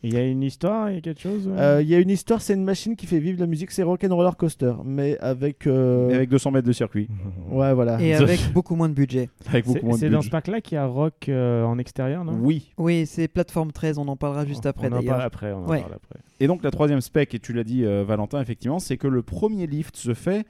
Il 0.03 0.13
y 0.13 0.17
a 0.17 0.23
une 0.23 0.43
histoire, 0.43 0.91
il 0.91 0.95
y 0.95 0.97
a 0.99 1.01
quelque 1.01 1.21
chose 1.21 1.49
Euh, 1.57 1.79
Il 1.81 1.89
y 1.89 1.95
a 1.95 1.99
une 1.99 2.11
histoire, 2.11 2.39
c'est 2.41 2.53
une 2.53 2.63
machine 2.63 2.95
qui 2.95 3.07
fait 3.07 3.17
vivre 3.17 3.39
la 3.39 3.47
musique, 3.47 3.71
c'est 3.71 3.81
Rock'n'Roller 3.81 4.35
Coaster, 4.37 4.73
mais 4.85 5.17
avec. 5.19 5.65
euh, 5.65 6.11
Et 6.11 6.15
avec 6.15 6.29
200 6.29 6.51
mètres 6.51 6.67
de 6.67 6.71
circuit. 6.71 7.07
Ouais, 7.51 7.73
voilà. 7.73 7.99
Et 7.99 8.13
avec 8.15 8.39
beaucoup 8.53 8.75
moins 8.75 8.89
de 8.89 8.93
budget. 8.93 9.29
Avec 9.49 9.65
beaucoup 9.65 9.79
C'est 9.79 9.85
moins 9.85 9.95
de 9.95 9.99
c'est 9.99 10.09
dans 10.09 10.17
budget. 10.19 10.27
ce 10.27 10.31
parc-là 10.31 10.61
qu'il 10.61 10.75
y 10.75 10.77
a 10.77 10.85
Rock 10.85 11.29
euh, 11.29 11.63
en 11.63 11.79
extérieur, 11.79 12.23
non? 12.25 12.37
Oui. 12.39 12.73
Oui, 12.77 13.05
c'est 13.07 13.27
plateforme 13.27 13.71
13, 13.71 13.97
on 13.97 14.07
en 14.07 14.15
parlera 14.15 14.45
juste 14.45 14.65
après 14.67 14.87
On 14.87 14.91
en 14.93 14.95
d'ailleurs. 14.99 15.15
parle 15.15 15.25
après. 15.25 15.51
On 15.53 15.63
en 15.65 15.67
Ouais. 15.67 15.79
parle 15.81 15.93
après. 15.95 16.19
Et 16.39 16.45
donc 16.45 16.63
la 16.63 16.69
troisième 16.69 17.01
spec, 17.01 17.33
et 17.33 17.39
tu 17.39 17.51
l'as 17.53 17.63
dit 17.63 17.83
euh, 17.83 18.03
Valentin, 18.07 18.39
effectivement, 18.39 18.77
c'est 18.77 18.97
que 18.97 19.07
le 19.07 19.23
premier 19.23 19.65
lift 19.65 19.95
se 19.97 20.13
fait 20.13 20.45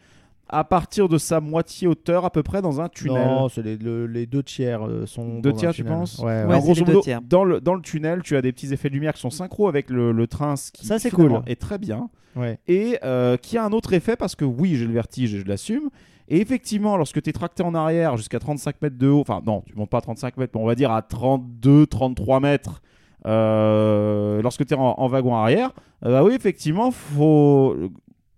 à 0.50 0.64
partir 0.64 1.10
de 1.10 1.18
sa 1.18 1.40
moitié 1.42 1.88
hauteur 1.88 2.26
à 2.26 2.30
peu 2.32 2.44
près 2.44 2.62
dans 2.62 2.80
un 2.82 2.90
tunnel. 2.90 3.26
Non, 3.28 3.50
c'est 3.50 3.62
les, 3.64 3.78
le- 3.78 4.08
les 4.08 4.26
deux 4.26 4.44
tiers 4.44 4.86
euh, 4.88 5.06
sont. 5.06 5.40
Deux 5.40 5.52
dans 5.52 5.58
un 5.58 5.60
tiers, 5.60 5.72
tu 5.74 5.82
tunnel. 5.84 5.98
penses 6.00 6.20
Ouais, 6.20 6.44
ouais. 6.46 6.60
Modo, 6.86 7.02
tiers. 7.02 7.22
dans 7.22 7.44
le, 7.44 7.60
dans 7.62 7.74
le 7.76 7.82
tunnel, 7.82 8.22
tu 8.24 8.36
as 8.38 8.42
des 8.42 8.52
petits 8.52 8.72
effets 8.74 8.90
de 8.90 8.94
lumière 8.94 9.14
qui 9.14 9.22
sont 9.22 9.30
synchro 9.30 9.68
avec 9.68 9.90
le, 9.90 10.12
le 10.12 10.28
train, 10.28 10.56
ce 10.56 10.72
qui 10.72 10.86
Ça, 10.86 11.00
c'est 11.00 11.12
cool. 11.12 11.42
est 11.48 11.60
très 11.60 11.78
bien. 11.78 12.10
Ouais. 12.36 12.60
Et 12.68 12.98
euh, 13.04 13.36
qui 13.38 13.58
a 13.58 13.66
un 13.66 13.72
autre 13.72 13.94
effet 13.94 14.16
parce 14.16 14.36
que 14.36 14.46
oui, 14.46 14.76
j'ai 14.76 14.86
le 14.86 14.94
vertige 14.94 15.34
et 15.34 15.40
je 15.40 15.46
l'assume. 15.48 15.90
Et 16.30 16.40
effectivement, 16.42 16.98
lorsque 16.98 17.22
tu 17.22 17.30
es 17.30 17.34
tracté 17.34 17.64
en 17.64 17.74
arrière 17.74 18.16
jusqu'à 18.18 18.40
35 18.40 18.82
mètres 18.82 18.98
de 18.98 19.08
haut, 19.08 19.22
enfin 19.22 19.42
non, 19.46 19.64
tu 19.66 19.76
montes 19.76 19.90
pas 19.90 20.00
à 20.00 20.02
35 20.02 20.38
mètres, 20.38 20.52
mais 20.56 20.62
on 20.62 20.66
va 20.68 20.76
dire 20.76 20.92
à 20.92 21.02
32, 21.02 21.88
33 21.88 22.40
mètres, 22.42 22.82
euh, 23.26 24.42
lorsque 24.42 24.66
tu 24.66 24.74
es 24.74 24.78
en, 24.78 24.84
en 24.98 25.08
wagon 25.08 25.36
arrière, 25.36 25.72
euh, 26.06 26.12
bah 26.12 26.24
oui, 26.24 26.34
effectivement, 26.34 26.92
faut. 26.92 27.76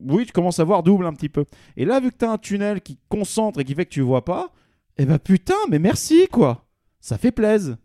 Oui, 0.01 0.25
tu 0.25 0.31
commences 0.31 0.59
à 0.59 0.63
voir 0.63 0.83
double 0.83 1.05
un 1.05 1.13
petit 1.13 1.29
peu. 1.29 1.45
Et 1.77 1.85
là, 1.85 1.99
vu 1.99 2.11
que 2.11 2.17
tu 2.17 2.25
as 2.25 2.31
un 2.31 2.37
tunnel 2.37 2.81
qui 2.81 2.97
concentre 3.09 3.59
et 3.59 3.63
qui 3.65 3.73
fait 3.75 3.85
que 3.85 3.89
tu 3.91 4.01
vois 4.01 4.23
pas, 4.25 4.51
eh 4.97 5.05
bah 5.05 5.19
putain, 5.19 5.55
mais 5.69 5.79
merci 5.79 6.27
quoi 6.31 6.65
Ça 6.99 7.17
fait 7.17 7.31
plaise 7.31 7.77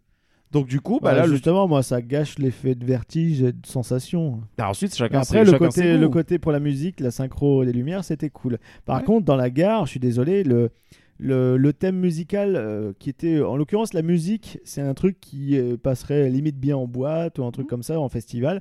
donc 0.51 0.69
du 0.69 0.81
coup, 0.81 1.01
bah 1.03 1.15
là, 1.15 1.27
le- 1.27 1.33
justement, 1.33 1.67
moi, 1.67 1.83
ça 1.83 2.01
gâche 2.01 2.39
l'effet 2.39 2.77
de 2.77 2.85
vertige 2.87 3.43
et 3.43 3.51
de 3.51 3.67
sensation. 3.67 4.41
bah, 4.57 4.69
ensuite 4.69 4.95
chacun 4.95 5.19
après, 5.23 5.41
le 5.45 5.51
chacun 5.51 5.67
côté, 5.67 5.99
le 5.99 6.09
côté 6.09 6.39
pour 6.39 6.53
la 6.53 6.61
musique, 6.61 7.01
la 7.01 7.11
synchro 7.11 7.65
des 7.65 7.73
lumières, 7.73 8.05
c'était 8.05 8.31
cool. 8.31 8.59
Par 8.85 8.99
Ouais. 8.99 9.05
contre, 9.05 9.25
dans 9.25 9.35
la 9.35 9.51
gare, 9.51 9.87
je 9.87 9.91
suis 9.91 9.99
désolé, 10.01 10.45
le, 10.45 10.71
le, 11.19 11.57
le 11.57 11.73
thème 11.73 11.97
musical 11.99 12.55
euh, 12.55 12.93
qui 13.01 13.11
était, 13.11 13.41
en 13.43 13.57
l'occurrence, 13.57 13.95
la 13.95 14.03
musique, 14.03 14.61
c'est 14.65 14.81
un 14.81 14.95
truc 14.95 15.19
qui 15.21 15.59
euh, 15.59 15.77
passerait 15.77 16.31
limite 16.31 16.61
bien 16.61 16.77
en 16.77 16.87
boîte 16.87 17.41
ou 17.41 17.43
un 17.43 17.47
Mhm. 17.47 17.53
truc 17.53 17.67
comme 17.67 17.83
ça 17.83 17.99
en 17.99 18.09
festival. 18.09 18.61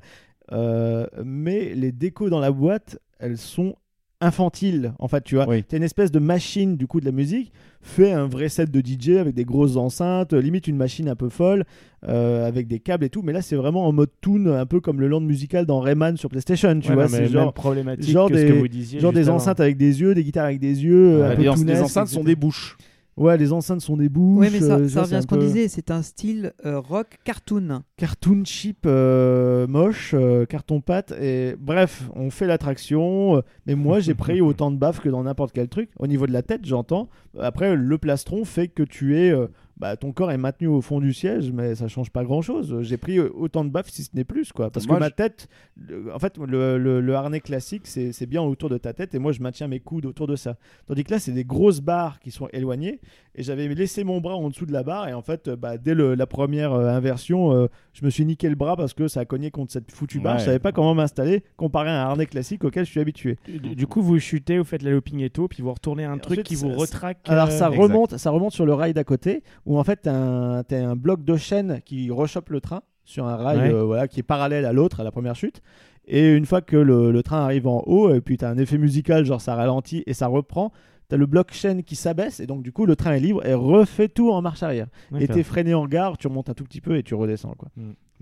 Euh, 0.50 1.06
mais 1.24 1.74
les 1.76 1.92
décos 1.92 2.28
dans 2.28 2.40
la 2.40 2.50
boîte, 2.50 2.98
elles 3.18 3.38
sont 3.38 3.74
infantiles. 4.20 4.94
En 4.98 5.08
fait, 5.08 5.22
tu 5.22 5.34
vois, 5.34 5.46
Oui. 5.48 5.64
une 5.72 5.82
espèce 5.82 6.10
de 6.10 6.18
machine 6.18 6.76
du 6.76 6.86
coup 6.86 7.00
de 7.00 7.04
la 7.04 7.12
musique, 7.12 7.52
fait 7.82 8.12
un 8.12 8.26
vrai 8.26 8.48
set 8.48 8.70
de 8.70 8.80
DJ 8.80 9.18
avec 9.18 9.34
des 9.34 9.44
grosses 9.44 9.76
enceintes, 9.76 10.32
limite 10.32 10.66
une 10.66 10.76
machine 10.76 11.08
un 11.10 11.16
peu 11.16 11.28
folle, 11.28 11.64
euh, 12.08 12.46
avec 12.46 12.66
des 12.66 12.78
câbles 12.80 13.04
et 13.04 13.10
tout. 13.10 13.20
Mais 13.22 13.32
là, 13.34 13.42
c'est 13.42 13.56
vraiment 13.56 13.86
en 13.86 13.92
mode 13.92 14.08
tune, 14.22 14.48
un 14.48 14.64
peu 14.66 14.80
comme 14.80 14.98
le 15.00 15.08
land 15.08 15.20
musical 15.20 15.66
dans 15.66 15.80
Rayman 15.80 16.16
sur 16.16 16.30
PlayStation. 16.30 16.78
Tu 16.80 16.88
Ouais, 16.88 16.94
vois, 16.94 17.08
c'est 17.08 17.26
genre, 17.26 17.52
problématique 17.52 18.10
genre 18.10 18.30
que 18.30 18.36
ce 18.36 18.42
des- 18.42 18.48
que 18.48 18.52
vous 18.58 18.68
disiez. 18.68 19.00
genre 19.00 19.12
des 19.12 19.28
enceintes 19.28 19.60
avec 19.60 19.76
des 19.76 20.00
yeux, 20.00 20.14
des 20.14 20.24
guitares 20.24 20.46
avec 20.46 20.60
des 20.60 20.82
yeux. 20.84 21.18
Ouais, 21.20 21.26
un 21.26 21.36
peu 21.36 21.42
les, 21.64 21.74
les 21.74 21.80
enceintes 21.82 22.08
sont 22.08 22.24
des 22.24 22.36
bouches. 22.36 22.78
Ouais, 23.16 23.36
les 23.36 23.52
enceintes 23.52 23.80
sont 23.80 23.96
des 23.96 24.08
bouches. 24.08 24.40
Oui, 24.40 24.48
mais 24.52 24.60
ça, 24.60 24.76
euh, 24.76 24.88
ça 24.88 25.02
revient 25.02 25.14
à 25.16 25.22
ce 25.22 25.26
qu'on 25.26 25.36
peu 25.36 25.42
disait, 25.42 25.68
c'est 25.68 25.90
un 25.90 26.02
style 26.02 26.52
euh, 26.66 26.80
rock 26.80 27.18
cartoon. 27.24 27.82
Cartoon 27.96 28.42
cheap, 28.44 28.84
euh, 28.86 29.66
moche, 29.68 30.14
euh, 30.14 30.46
carton 30.46 30.80
pâte. 30.80 31.12
Et 31.20 31.54
bref, 31.58 32.08
on 32.14 32.30
fait 32.30 32.46
l'attraction. 32.46 33.42
mais 33.66 33.74
moi, 33.76 34.00
j'ai 34.00 34.14
pris 34.14 34.40
autant 34.40 34.70
de 34.70 34.76
baffes 34.76 35.00
que 35.00 35.08
dans 35.08 35.22
n'importe 35.22 35.52
quel 35.52 35.68
truc. 35.68 35.90
Au 35.98 36.06
niveau 36.06 36.26
de 36.26 36.32
la 36.32 36.42
tête, 36.42 36.64
j'entends. 36.64 37.08
Après, 37.38 37.76
le 37.76 37.98
plastron 37.98 38.44
fait 38.44 38.68
que 38.68 38.82
tu 38.82 39.16
es. 39.18 39.32
Bah, 39.76 39.96
ton 39.96 40.12
corps 40.12 40.30
est 40.30 40.38
maintenu 40.38 40.66
au 40.68 40.80
fond 40.80 41.00
du 41.00 41.12
siège, 41.12 41.50
mais 41.52 41.74
ça 41.74 41.88
change 41.88 42.10
pas 42.10 42.22
grand 42.24 42.42
chose. 42.42 42.78
J'ai 42.82 42.96
pris 42.96 43.18
euh, 43.18 43.28
autant 43.34 43.64
de 43.64 43.70
baffes 43.70 43.88
si 43.90 44.04
ce 44.04 44.10
n'est 44.14 44.24
plus, 44.24 44.52
quoi. 44.52 44.70
Parce 44.70 44.86
Moi, 44.86 44.96
que 44.96 45.00
ma 45.00 45.10
tête, 45.10 45.48
le- 45.76 46.14
en 46.14 46.18
fait, 46.18 46.38
le, 46.38 46.78
le- 46.78 47.00
le 47.00 47.14
harnais 47.14 47.40
classique, 47.40 47.86
c'est 47.86 48.12
c'est 48.12 48.26
bien 48.26 48.42
autour 48.42 48.68
de 48.68 48.78
ta 48.78 48.92
tête, 48.92 49.14
et 49.14 49.18
moi, 49.18 49.32
je 49.32 49.42
maintiens 49.42 49.66
mes 49.68 49.80
coudes 49.80 50.06
autour 50.06 50.26
de 50.26 50.36
ça. 50.36 50.56
Tandis 50.86 51.02
que 51.04 51.10
là, 51.10 51.18
c'est 51.18 51.32
des 51.32 51.44
grosses 51.44 51.80
barres 51.80 52.20
qui 52.20 52.30
sont 52.30 52.48
éloignées, 52.52 53.00
et 53.34 53.42
j'avais 53.42 53.66
laissé 53.68 54.04
mon 54.04 54.20
bras 54.20 54.36
en 54.36 54.48
dessous 54.48 54.66
de 54.66 54.72
la 54.72 54.82
barre, 54.82 55.08
et 55.08 55.12
en 55.12 55.22
fait, 55.22 55.50
bah, 55.50 55.76
dès 55.78 55.94
le- 55.94 56.14
la 56.14 56.26
première 56.26 56.72
euh, 56.72 56.88
inversion, 56.88 57.52
euh, 57.52 57.66
je 57.92 58.04
me 58.04 58.10
suis 58.10 58.24
niqué 58.24 58.48
le 58.48 58.54
bras 58.54 58.76
parce 58.76 58.94
que 58.94 59.08
ça 59.08 59.20
a 59.20 59.24
cogné 59.24 59.50
contre 59.50 59.72
cette 59.72 59.90
foutue 59.90 60.20
barre. 60.20 60.34
Ouais. 60.34 60.40
Je 60.40 60.44
savais 60.46 60.58
pas 60.60 60.72
comment 60.72 60.94
m'installer 60.94 61.42
comparé 61.56 61.90
à 61.90 62.02
un 62.04 62.06
harnais 62.10 62.26
classique 62.26 62.64
auquel 62.64 62.84
je 62.84 62.90
suis 62.90 63.00
habitué. 63.00 63.36
Du, 63.48 63.74
du 63.74 63.86
coup, 63.86 64.02
vous 64.02 64.18
chutez, 64.18 64.58
vous 64.58 64.64
faites 64.64 64.82
la 64.82 64.90
looping 64.92 65.20
et 65.20 65.30
tout, 65.30 65.48
puis 65.48 65.62
vous 65.62 65.72
retournez 65.72 66.04
un 66.04 66.18
truc 66.18 66.38
ensuite, 66.40 66.46
qui 66.46 66.54
vous 66.54 66.70
retraque. 66.72 67.18
Alors 67.24 67.48
euh, 67.48 67.50
ça 67.50 67.68
exact. 67.68 67.82
remonte, 67.82 68.16
ça 68.16 68.30
remonte 68.30 68.52
sur 68.52 68.66
le 68.66 68.74
rail 68.74 68.94
d'à 68.94 69.04
côté, 69.04 69.42
où 69.66 69.78
en 69.78 69.84
fait 69.84 70.00
t'as 70.02 70.14
un, 70.14 70.62
t'as 70.62 70.84
un 70.84 70.96
bloc 70.96 71.24
de 71.24 71.36
chaîne 71.36 71.80
qui 71.84 72.10
rechoppe 72.10 72.50
le 72.50 72.60
train 72.60 72.82
sur 73.04 73.26
un 73.26 73.36
rail 73.36 73.58
Ouais. 73.58 73.72
euh, 73.74 73.84
voilà, 73.84 74.08
qui 74.08 74.20
est 74.20 74.24
parallèle 74.24 74.64
à 74.64 74.72
l'autre, 74.72 75.00
à 75.00 75.04
la 75.04 75.10
première 75.10 75.36
chute. 75.36 75.60
Et 76.06 76.34
une 76.34 76.44
fois 76.46 76.60
que 76.60 76.76
le, 76.76 77.10
le 77.12 77.22
train 77.22 77.42
arrive 77.44 77.66
en 77.66 77.82
haut, 77.86 78.12
et 78.14 78.20
puis 78.20 78.36
t'as 78.36 78.50
un 78.50 78.58
effet 78.58 78.76
musical, 78.78 79.24
genre 79.24 79.40
ça 79.40 79.54
ralentit 79.54 80.02
et 80.06 80.12
ça 80.14 80.26
reprend, 80.26 80.70
t'as 81.08 81.16
le 81.16 81.26
bloc 81.26 81.52
chaîne 81.52 81.82
qui 81.82 81.96
s'abaisse, 81.96 82.40
et 82.40 82.46
donc 82.46 82.62
du 82.62 82.72
coup 82.72 82.84
le 82.86 82.94
train 82.96 83.12
est 83.12 83.20
libre 83.20 83.44
et 83.46 83.54
refait 83.54 84.08
tout 84.08 84.30
en 84.30 84.40
marche 84.42 84.62
arrière. 84.62 84.88
Et 85.14 85.20
D'accord. 85.20 85.36
t'es 85.36 85.42
freiné 85.42 85.72
en 85.74 85.86
gare, 85.86 86.18
tu 86.18 86.26
remontes 86.26 86.50
un 86.50 86.54
tout 86.54 86.64
petit 86.64 86.80
peu 86.82 86.96
et 86.96 87.02
tu 87.02 87.14
redescends. 87.14 87.54
Quoi. 87.58 87.68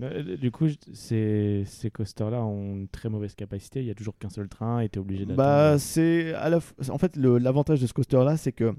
Euh, 0.01 0.37
Du 0.37 0.49
coup, 0.51 0.67
ces, 0.93 1.63
ces 1.65 1.89
coasters-là 1.91 2.43
ont 2.43 2.75
une 2.75 2.87
très 2.87 3.09
mauvaise 3.09 3.35
capacité. 3.35 3.81
Il 3.81 3.85
y 3.85 3.91
a 3.91 3.95
toujours 3.95 4.17
qu'un 4.17 4.29
seul 4.29 4.47
train 4.49 4.79
et 4.79 4.89
t'es 4.89 4.99
obligé 4.99 5.25
d'attendre. 5.25 5.37
Bah, 5.37 5.75
c'est 5.79 6.33
à 6.33 6.49
la 6.49 6.57
f- 6.59 6.89
en 6.89 6.97
fait 6.97 7.15
l'avantage 7.17 7.81
de 7.81 7.87
ce 7.87 7.93
coaster 7.93 8.23
là, 8.23 8.37
c'est 8.37 8.51
que 8.53 8.73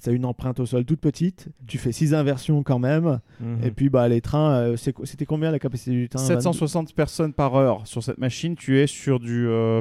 ça 0.00 0.10
a 0.10 0.14
une 0.14 0.24
empreinte 0.24 0.60
au 0.60 0.66
sol 0.66 0.84
toute 0.84 1.00
petite. 1.00 1.48
Tu 1.66 1.76
fais 1.78 1.90
six 1.92 2.14
inversions 2.14 2.62
quand 2.62 2.78
même. 2.78 3.18
Mhm. 3.40 3.58
Et 3.64 3.70
puis 3.70 3.88
bah 3.88 4.08
les 4.08 4.20
trains, 4.20 4.52
euh, 4.52 4.76
c'était 4.76 5.26
combien 5.26 5.50
la 5.50 5.58
capacité 5.58 5.90
du 5.90 6.08
train? 6.08 6.20
760 6.22 6.94
personnes 6.94 7.32
par 7.32 7.56
heure 7.56 7.86
sur 7.86 8.02
cette 8.02 8.18
machine, 8.18 8.54
tu 8.54 8.78
es 8.78 8.86
sur 8.86 9.18
du. 9.20 9.46
euh, 9.48 9.80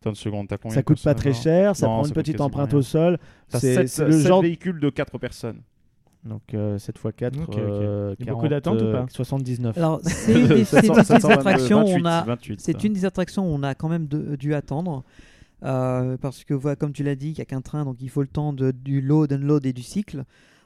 Attends 0.00 0.10
une 0.10 0.16
seconde, 0.16 0.48
t'as 0.48 0.56
combien 0.58 0.74
Ça 0.74 0.82
coûte 0.82 1.00
pas 1.02 1.14
très 1.14 1.30
bord 1.30 1.42
cher, 1.42 1.76
ça 1.76 1.86
Non, 1.86 1.92
prend 1.92 2.02
ça 2.04 2.08
une 2.08 2.14
petite 2.14 2.40
empreinte 2.40 2.70
rien. 2.70 2.78
au 2.78 2.82
sol. 2.82 3.18
C'est 3.48 3.74
7, 3.86 3.88
c'est 3.88 4.04
le 4.06 4.18
genre 4.18 4.42
véhicules 4.42 4.80
de 4.80 4.90
4 4.90 5.16
personnes. 5.18 5.60
donc 6.24 6.42
euh, 6.54 6.76
7 6.78 6.96
x 6.96 7.14
4 7.16 7.38
Ok, 7.42 7.48
ok. 7.50 7.56
Il 8.18 8.26
y 8.26 8.28
a 8.28 8.32
beaucoup 8.32 8.48
d'attentes 8.48 8.80
ou 8.82 8.90
pas? 8.90 9.06
79. 9.08 9.76
Alors, 9.78 10.00
c'est 10.04 10.32
une 10.40 10.48
des, 10.48 10.64
c'est 10.64 10.86
une 10.86 10.94
des 10.94 11.04
722, 11.04 11.32
attractions 11.34 11.78
où 11.84 11.88
on 11.88 12.00
28, 12.02 12.06
a, 12.08 12.24
28, 12.24 12.60
c'est 12.60 12.72
ça. 12.80 12.86
une 12.86 12.92
des 12.94 13.04
attractions 13.04 13.44
où 13.46 13.54
on 13.54 13.62
a 13.62 13.74
quand 13.76 13.88
même 13.88 14.06
de- 14.08 14.34
dû 14.36 14.54
attendre. 14.54 15.04
Euh, 15.64 16.16
parce 16.20 16.44
que, 16.44 16.54
voilà, 16.54 16.76
comme 16.76 16.92
tu 16.92 17.02
l'as 17.02 17.14
dit, 17.14 17.28
il 17.30 17.34
n'y 17.34 17.40
a 17.40 17.44
qu'un 17.44 17.60
train, 17.60 17.84
donc 17.84 17.96
il 18.00 18.08
faut 18.10 18.22
le 18.22 18.28
temps 18.28 18.52
de, 18.52 18.70
du 18.72 19.00
load, 19.00 19.32
unload 19.32 19.64
et 19.66 19.72
du 19.72 19.82
cycle. 19.82 20.24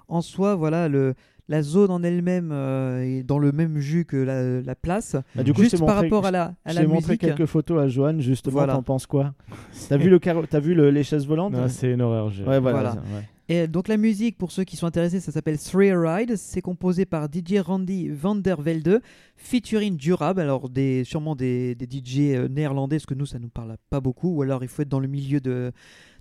En 0.08 0.20
soi, 0.22 0.54
voilà, 0.54 0.88
le, 0.88 1.14
la 1.48 1.62
zone 1.62 1.90
en 1.90 2.02
elle-même 2.02 2.50
euh, 2.52 3.02
est 3.02 3.22
dans 3.24 3.38
le 3.38 3.50
même 3.52 3.78
jus 3.78 4.04
que 4.04 4.16
la, 4.16 4.60
la 4.62 4.74
place. 4.76 5.16
Bah, 5.34 5.42
du 5.42 5.52
coup, 5.52 5.62
Juste 5.62 5.78
par 5.78 5.88
montré- 5.96 6.02
rapport 6.06 6.26
à 6.26 6.30
la, 6.30 6.54
à 6.64 6.70
Je 6.70 6.74
la 6.76 6.80
t'ai 6.82 6.86
montré 6.86 7.08
musique. 7.14 7.20
quelques 7.20 7.46
photos 7.46 7.82
à 7.82 7.88
Joanne, 7.88 8.20
justement, 8.20 8.52
Voilà. 8.54 8.74
t'en 8.74 8.82
penses 8.82 9.06
quoi? 9.06 9.34
T'as 9.88 9.96
vu, 9.96 10.08
le 10.08 10.18
carreau- 10.18 10.46
t'as 10.46 10.60
vu 10.60 10.74
le- 10.74 10.90
les 10.90 11.02
chaises 11.02 11.26
volantes? 11.26 11.54
C'est 11.68 11.92
une 11.92 12.02
horreur. 12.02 12.30
j'ai- 12.30 12.44
Ouais, 12.44 12.60
voilà. 12.60 12.78
Voilà. 12.78 12.92
c'est- 12.92 13.14
ouais. 13.16 13.28
Et 13.48 13.68
donc 13.68 13.86
la 13.86 13.96
musique, 13.96 14.36
pour 14.38 14.50
ceux 14.50 14.64
qui 14.64 14.76
sont 14.76 14.86
intéressés, 14.86 15.20
ça 15.20 15.30
s'appelle 15.30 15.56
Three 15.58 15.92
Ride. 15.94 16.34
C'est 16.36 16.60
composé 16.62 17.06
par 17.06 17.28
DJ 17.32 17.58
Randy 17.60 18.08
van 18.08 18.34
der 18.34 18.60
Velde, 18.60 19.00
featuring 19.36 19.96
Durable. 19.96 20.40
Alors 20.40 20.68
des, 20.68 21.04
sûrement 21.04 21.36
des, 21.36 21.76
des 21.76 21.86
DJ 21.86 22.34
euh, 22.34 22.48
néerlandais, 22.48 22.96
parce 22.96 23.06
que 23.06 23.14
nous, 23.14 23.26
ça 23.26 23.38
nous 23.38 23.48
parle 23.48 23.76
pas 23.88 24.00
beaucoup. 24.00 24.34
Ou 24.36 24.42
alors 24.42 24.64
il 24.64 24.68
faut 24.68 24.82
être 24.82 24.88
dans 24.88 24.98
le 24.98 25.06
milieu 25.06 25.40
de, 25.40 25.70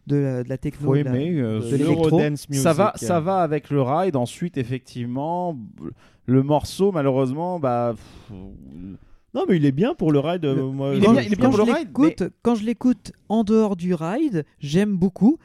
de, 0.05 0.15
la, 0.17 0.43
de 0.43 0.49
la 0.49 0.57
techno. 0.59 0.95
De 0.95 1.01
la- 1.01 1.15
aimer. 1.15 1.39
euh, 1.39 1.59
de. 1.61 1.83
Eurodance 1.83 2.47
music. 2.47 2.61
ça 2.63 2.73
va, 2.73 2.89
euh. 2.89 3.05
ça 3.05 3.19
va 3.19 3.37
avec 3.39 3.71
le 3.71 3.81
ride. 3.81 4.15
Ensuite, 4.15 4.57
effectivement, 4.57 5.57
le 6.27 6.43
morceau, 6.43 6.91
malheureusement, 6.91 7.59
bah. 7.59 7.95
pff, 7.95 8.37
Non, 9.33 9.45
mais 9.49 9.57
il 9.57 9.65
est 9.65 9.71
bien 9.71 9.95
pour 9.95 10.11
le 10.11 10.19
ride. 10.19 10.45
Le- 10.45 10.61
moi, 10.63 10.93
il 10.93 11.01
est 11.01 11.05
Quand, 11.07 11.11
bien- 11.13 11.21
il 11.23 11.33
est 11.33 11.35
bien 11.37 11.45
quand 11.49 11.55
pour 11.55 11.65
je 11.65 11.71
le 11.71 11.73
ride, 11.75 11.87
l'écoute- 11.87 12.23
quand 12.43 12.53
je 12.55 12.63
l'écoute 12.65 13.11
en 13.29 13.43
dehors 13.43 13.75
du 13.75 13.95
ride, 13.95 14.45
j'aime 14.59 14.95
beaucoup. 14.95 15.39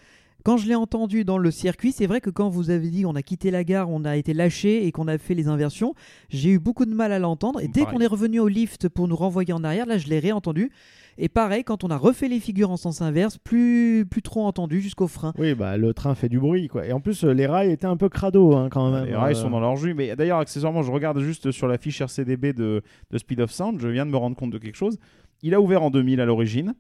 Quand 0.45 0.57
je 0.57 0.67
l'ai 0.69 0.75
entendu 0.75 1.25
dans 1.25 1.39
le 1.39 1.51
circuit, 1.51 1.93
c'est 1.93 2.07
vrai 2.07 2.21
que 2.21 2.31
quand 2.31 2.49
vous 2.49 2.71
avez 2.71 2.89
dit 2.89 3.05
on 3.07 3.15
a 3.15 3.23
quitté 3.23 3.51
la 3.51 3.65
gare, 3.65 3.91
on 3.91 4.05
a 4.05 4.17
été 4.17 4.33
lâché 4.35 4.87
et 4.87 4.93
qu'on 4.93 5.09
a 5.09 5.19
fait 5.19 5.35
les 5.35 5.49
inversions, 5.49 5.95
j'ai 6.29 6.51
eu 6.51 6.59
beaucoup 6.59 6.87
de 6.87 6.95
mal 6.95 7.13
à 7.13 7.19
l'entendre. 7.19 7.61
Et 7.61 7.69
dès 7.69 7.85
qu'on 7.85 8.01
est 8.01 8.07
revenu 8.07 8.41
au 8.41 8.49
lift 8.49 8.89
pour 8.89 9.09
nous 9.09 9.17
renvoyer 9.17 9.53
en 9.53 9.65
arrière, 9.65 9.87
là 9.87 9.99
je 9.99 10.09
l'ai 10.09 10.19
réentendu. 10.19 10.71
Et 11.19 11.29
pareil, 11.29 11.65
quand 11.65 11.85
on 11.85 11.89
a 11.89 11.99
refait 11.99 12.29
les 12.29 12.41
figures 12.41 12.71
en 12.71 12.79
sens 12.79 13.03
inverse, 13.03 13.37
plus, 13.37 14.07
plus 14.11 14.23
trop 14.23 14.45
entendu 14.47 14.81
jusqu'au 14.81 15.07
frein. 15.07 15.35
Oui, 15.37 15.55
bah 15.55 15.77
le 15.77 15.93
train 15.93 16.15
fait 16.15 16.31
du 16.31 16.39
bruit, 16.39 16.69
quoi. 16.69 16.87
Et 16.87 16.93
en 16.93 17.01
plus, 17.01 17.25
euh, 17.25 17.33
les 17.33 17.47
rails 17.47 17.71
étaient 17.71 17.87
un 17.87 17.99
peu 17.99 18.09
crado, 18.09 18.55
hein, 18.57 18.69
quand 18.71 18.91
même. 18.91 19.05
Les 19.05 19.15
rails 19.15 19.35
Euh, 19.35 19.39
sont 19.43 19.51
dans 19.51 19.61
leur 19.61 19.77
jus. 19.77 19.93
Mais 19.93 20.17
d'ailleurs, 20.17 20.39
accessoirement, 20.39 20.83
je 20.83 20.91
regarde 20.91 21.19
juste 21.21 21.51
sur 21.51 21.69
la 21.69 21.77
fiche 21.77 22.01
RCDB 22.01 22.55
de, 22.55 22.81
de 23.11 23.19
Speed 23.19 23.41
of 23.41 23.51
Sound. 23.51 23.79
Je 23.81 23.89
viens 23.89 24.07
de 24.07 24.11
me 24.11 24.17
rendre 24.17 24.35
compte 24.37 24.51
de 24.51 24.57
quelque 24.59 24.77
chose. 24.77 24.99
Il 25.43 25.53
a 25.53 25.61
ouvert 25.61 25.83
en 25.83 25.91
2000 25.91 26.21
à 26.23 26.25
l'origine. 26.25 26.75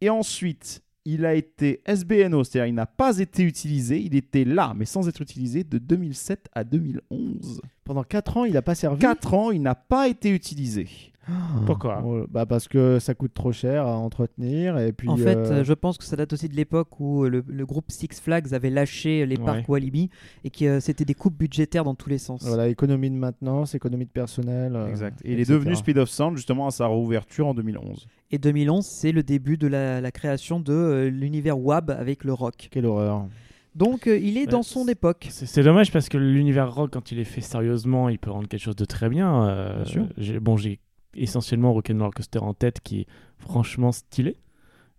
Et 0.00 0.08
ensuite, 0.08 0.82
il 1.04 1.24
a 1.24 1.34
été 1.34 1.82
SBNO, 1.86 2.44
c'est-à-dire 2.44 2.66
il 2.66 2.74
n'a 2.74 2.86
pas 2.86 3.18
été 3.18 3.42
utilisé. 3.42 4.00
Il 4.00 4.14
était 4.14 4.44
là, 4.44 4.72
mais 4.76 4.84
sans 4.84 5.08
être 5.08 5.20
utilisé, 5.20 5.64
de 5.64 5.78
2007 5.78 6.48
à 6.54 6.64
2011. 6.64 7.60
Pendant 7.84 8.04
4 8.04 8.36
ans, 8.36 8.44
il 8.44 8.56
a 8.56 8.62
pas 8.62 8.74
servi? 8.74 9.00
4 9.00 9.34
ans, 9.34 9.50
il 9.50 9.62
n'a 9.62 9.74
pas 9.74 10.08
été 10.08 10.30
utilisé. 10.30 10.88
Pourquoi? 11.66 12.02
Oh, 12.04 12.24
bah 12.30 12.46
parce 12.46 12.66
que 12.68 12.98
ça 12.98 13.14
coûte 13.14 13.32
trop 13.34 13.52
cher 13.52 13.86
à 13.86 13.96
entretenir 13.96 14.78
et 14.78 14.92
puis 14.92 15.08
En 15.08 15.16
fait, 15.16 15.36
euh, 15.36 15.52
euh, 15.60 15.64
je 15.64 15.72
pense 15.72 15.96
que 15.98 16.04
ça 16.04 16.16
date 16.16 16.32
aussi 16.32 16.48
de 16.48 16.56
l'époque 16.56 16.98
où 17.00 17.24
euh, 17.24 17.28
le, 17.28 17.44
le 17.46 17.66
groupe 17.66 17.84
Six 17.90 18.08
Flags 18.20 18.52
avait 18.54 18.70
lâché 18.70 19.24
les 19.26 19.36
parcs 19.36 19.58
Ouais. 19.58 19.64
Walibi 19.68 20.10
et 20.44 20.50
que 20.50 20.64
euh, 20.64 20.80
c'était 20.80 21.04
des 21.04 21.14
coupes 21.14 21.36
budgétaires 21.36 21.84
dans 21.84 21.94
tous 21.94 22.08
les 22.08 22.18
sens. 22.18 22.42
voilà 22.44 22.68
économie 22.68 23.10
de 23.10 23.14
maintenance, 23.16 23.74
économie 23.74 24.06
de 24.06 24.10
personnel. 24.10 24.74
euh, 24.74 24.88
Exact. 24.88 25.20
Et 25.24 25.32
il 25.34 25.40
est 25.40 25.48
devenu 25.48 25.76
Speed 25.76 25.98
of 25.98 26.08
Sound 26.08 26.36
justement 26.36 26.66
à 26.66 26.70
sa 26.70 26.88
réouverture 26.88 27.46
en 27.46 27.54
2011. 27.54 28.06
Et 28.30 28.38
2011, 28.38 28.84
c'est 28.84 29.12
le 29.12 29.22
début 29.22 29.56
de 29.58 29.66
la, 29.68 30.00
la 30.00 30.10
création 30.10 30.58
de 30.58 30.72
euh, 30.72 31.08
l'univers 31.10 31.58
WAB 31.58 31.90
avec 31.90 32.24
le 32.24 32.32
rock. 32.32 32.68
Quelle 32.70 32.86
horreur. 32.86 33.26
Donc 33.74 34.06
euh, 34.06 34.18
il 34.18 34.36
est 34.36 34.46
dans 34.46 34.62
son 34.62 34.84
c'est- 34.84 34.92
époque. 34.92 35.28
C'est 35.30 35.46
c'est 35.46 35.62
dommage 35.62 35.92
parce 35.92 36.08
que 36.08 36.18
l'univers 36.18 36.74
rock, 36.74 36.90
quand 36.92 37.10
il 37.12 37.18
est 37.18 37.24
fait 37.24 37.40
sérieusement, 37.40 38.08
il 38.08 38.18
peut 38.18 38.30
rendre 38.30 38.48
quelque 38.48 38.60
chose 38.60 38.76
de 38.76 38.84
très 38.84 39.08
bien. 39.08 39.46
euh, 39.48 39.76
Bien 39.76 39.84
sûr. 39.84 40.06
j'ai- 40.18 40.40
Bon, 40.40 40.56
j'ai 40.56 40.78
essentiellement 41.14 41.72
Rock'n'Roller 41.72 42.12
Coaster 42.14 42.40
en 42.40 42.54
tête 42.54 42.80
qui 42.80 43.00
est 43.00 43.06
franchement 43.38 43.92
stylé. 43.92 44.36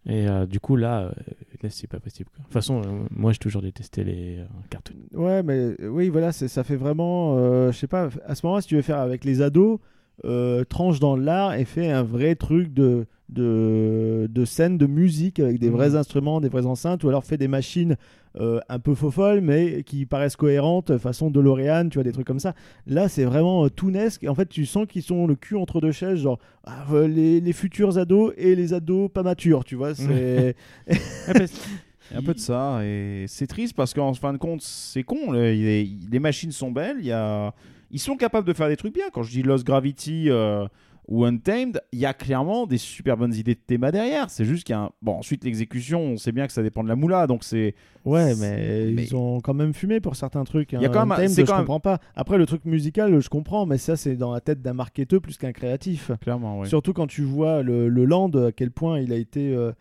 Et 0.06 0.28
euh, 0.28 0.46
du 0.46 0.60
coup, 0.60 0.76
là, 0.76 1.04
euh, 1.04 1.12
là 1.62 1.70
c'est 1.70 1.88
pas 1.88 2.00
possible. 2.00 2.30
quoi. 2.30 2.40
De 2.40 2.44
toute 2.44 2.54
façon, 2.54 2.82
euh, 2.82 3.06
moi, 3.10 3.32
j'ai 3.32 3.40
toujours 3.40 3.62
détesté 3.62 4.04
les 4.04 4.44
cartoons. 4.70 4.96
Ouais, 5.14 5.44
mais 5.44 5.76
oui, 5.88 6.10
voilà, 6.10 6.32
ça 6.32 6.64
fait 6.64 6.76
vraiment, 6.76 7.38
je 7.72 7.78
sais 7.78 7.88
pas, 7.88 8.10
à 8.26 8.36
ce 8.36 8.46
moment-là, 8.46 8.62
si 8.62 8.68
tu 8.68 8.76
veux 8.76 8.82
faire 8.82 9.00
avec 9.00 9.24
les 9.24 9.42
ados, 9.42 9.80
euh, 10.26 10.64
tranche 10.64 11.00
dans 11.00 11.16
l'art 11.16 11.54
et 11.56 11.66
fais 11.66 11.90
un 11.90 12.04
vrai 12.04 12.36
truc 12.36 12.74
de, 12.74 13.06
de, 13.30 14.28
de 14.32 14.46
scène 14.46 14.78
de 14.78 14.86
musique 14.86 15.40
avec 15.40 15.60
des 15.60 15.68
Mhm. 15.70 15.76
vrais 15.76 15.96
instruments, 15.96 16.40
des 16.42 16.50
vraies 16.50 16.66
enceintes, 16.66 17.04
ou 17.04 17.10
alors 17.10 17.24
fais 17.26 17.38
des 17.38 17.48
machines 17.48 17.96
euh, 18.40 18.60
un 18.70 18.80
peu 18.80 18.96
faux 18.96 19.12
folles, 19.12 19.42
mais 19.42 19.84
qui 19.84 20.06
paraissent 20.06 20.36
cohérentes, 20.36 20.98
façon 20.98 21.30
DeLorean, 21.30 21.90
tu 21.90 21.96
vois, 21.98 22.04
des 22.04 22.12
trucs 22.12 22.26
comme 22.28 22.40
ça. 22.40 22.56
Là, 22.88 23.08
c'est 23.10 23.26
vraiment 23.26 23.66
euh, 23.66 23.70
tounesque. 23.70 24.24
Et 24.24 24.30
en 24.30 24.36
fait, 24.36 24.50
tu 24.50 24.66
sens 24.66 24.88
qu'ils 24.88 25.04
sont 25.04 25.28
le 25.28 25.36
cul 25.36 25.56
entre 25.56 25.80
deux 25.82 25.92
chaises, 25.92 26.20
genre 26.20 26.40
ah, 26.64 26.86
euh, 26.94 27.08
les, 27.08 27.40
les 27.42 27.54
futurs 27.54 27.98
ados 27.98 28.34
et 28.38 28.56
les 28.56 28.74
ados 28.74 29.10
pas 29.12 29.22
matures, 29.24 29.64
tu 29.66 29.76
vois. 29.76 29.94
C'est. 29.96 30.56
Un 32.14 32.22
peu 32.22 32.34
de 32.34 32.40
ça 32.40 32.82
et 32.84 33.26
c'est 33.28 33.48
triste 33.48 33.76
parce 33.76 33.94
qu'en 33.94 34.14
fin 34.14 34.34
de 34.34 34.38
compte 34.38 34.62
c'est 34.62 35.04
con. 35.04 35.32
le- 35.32 35.56
il 35.56 35.66
est- 35.66 35.90
les 36.12 36.20
machines 36.20 36.52
sont 36.52 36.70
belles, 36.70 36.98
il 37.00 37.06
y 37.06 37.12
a... 37.12 37.54
ils 37.94 38.00
sont 38.00 38.18
capables 38.18 38.46
de 38.48 38.52
faire 38.54 38.68
des 38.68 38.76
trucs 38.76 38.94
bien. 38.94 39.06
Quand 39.14 39.24
je 39.24 39.32
dis 39.32 39.42
Lost 39.44 39.66
Gravity 39.66 40.30
euh, 40.30 40.68
ou 41.08 41.26
Untamed, 41.26 41.82
il 41.92 42.00
y 42.00 42.06
a 42.06 42.14
clairement 42.14 42.66
des 42.66 42.78
super 42.78 43.18
bonnes 43.18 43.34
idées 43.34 43.56
de 43.56 43.60
théma 43.60 43.92
derrière. 43.92 44.30
C'est 44.30 44.46
juste 44.46 44.66
qu'il 44.66 44.74
y 44.74 44.78
a 44.78 44.82
un... 44.84 44.90
bon 45.02 45.14
ensuite 45.14 45.44
l'exécution, 45.44 46.00
on 46.02 46.18
sait 46.18 46.32
bien 46.32 46.48
que 46.48 46.54
ça 46.54 46.64
dépend 46.64 46.84
de 46.84 46.90
la 46.90 46.96
moula, 46.96 47.28
donc 47.28 47.44
c'est 47.44 47.76
Ouais, 48.06 48.36
mais, 48.36 48.92
Mais- 48.94 49.04
ils 49.04 49.16
ont 49.16 49.40
quand 49.42 49.54
même 49.54 49.74
fumé 49.74 50.00
pour 50.02 50.16
certains 50.16 50.44
trucs. 50.44 50.72
Il 50.74 50.82
y 50.82 50.86
a 50.86 50.88
hein. 50.88 50.92
quand 50.94 51.06
même- 51.06 51.12
Untamed, 51.12 51.30
je 51.38 51.42
quand 51.44 51.54
même- 51.54 51.62
comprends 51.62 51.80
pas. 51.80 52.00
Après, 52.16 52.38
le 52.38 52.46
truc 52.46 52.66
musical, 52.66 53.20
je 53.20 53.30
comprends, 53.30 53.66
mais 53.66 53.78
ça, 53.78 53.96
c'est 53.96 54.16
dans 54.16 54.34
la 54.34 54.42
tête 54.42 54.62
d'un 54.62 54.74
marketeur 54.74 55.22
plus 55.22 55.38
qu'un 55.38 55.52
créatif. 55.54 56.12
clairement 56.22 56.60
ouais. 56.60 56.68
Surtout 56.68 56.94
quand 56.94 57.08
tu 57.08 57.22
vois 57.22 57.64
le, 57.64 57.90
le 57.90 58.06
land, 58.06 58.30
à 58.32 58.52
quel 58.52 58.72
point 58.72 59.00
il 59.00 59.12
a 59.14 59.18
été. 59.18 59.54
euh, 59.54 59.72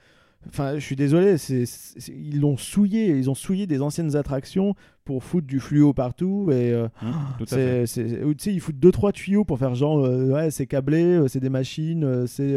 Enfin, 0.48 0.74
je 0.74 0.80
suis 0.84 0.96
désolé, 0.96 1.38
c'est- 1.38 1.62
ils 2.08 2.40
l'ont 2.40 2.56
souillé, 2.56 3.10
ils 3.16 3.30
ont 3.30 3.34
souillé 3.36 3.68
des 3.68 3.80
anciennes 3.80 4.16
attractions 4.16 4.74
pour 5.05 5.24
foutre 5.24 5.46
du 5.46 5.59
fluo 5.59 5.92
partout 5.92 6.48
et 6.53 6.72
euh, 6.72 6.86
fait. 7.46 7.86
c'est, 7.86 8.53
ils 8.53 8.61
foutent 8.61 8.78
deux 8.78 8.92
trois 8.92 9.11
tuyaux 9.11 9.44
pour 9.44 9.59
faire 9.59 9.74
genre 9.74 10.05
euh, 10.05 10.30
ouais, 10.32 10.50
c'est 10.53 10.66
câblé, 10.66 11.03
euh, 11.03 11.28
c'est 11.28 11.40
des 11.40 11.48
machines, 11.48 12.05
euh, 12.05 12.26
c'est, 12.26 12.55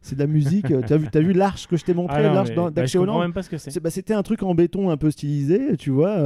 c'est 0.00 0.14
de 0.14 0.20
la 0.20 0.26
musique. 0.26 0.66
T'as 0.86 0.96
vu, 0.96 1.08
t'as 1.12 1.20
vu 1.20 1.32
l'arche 1.32 1.66
que 1.66 1.76
je 1.76 1.84
t'ai 1.84 1.92
montré, 1.94 2.16
Ah 2.18 2.22
l'arche 2.34 2.48
mais- 2.50 2.54
dans- 2.54 2.70
bah, 2.70 2.82
même 3.20 3.32
pas 3.32 3.42
ce 3.42 3.50
que 3.50 3.58
c'est. 3.58 3.70
bah, 3.80 3.90
C'était 3.90 4.14
un 4.14 4.22
truc 4.22 4.42
en 4.42 4.54
béton 4.54 4.90
un 4.90 4.96
peu 4.96 5.10
stylisé, 5.10 5.76
tu 5.76 5.90
vois, 5.90 6.16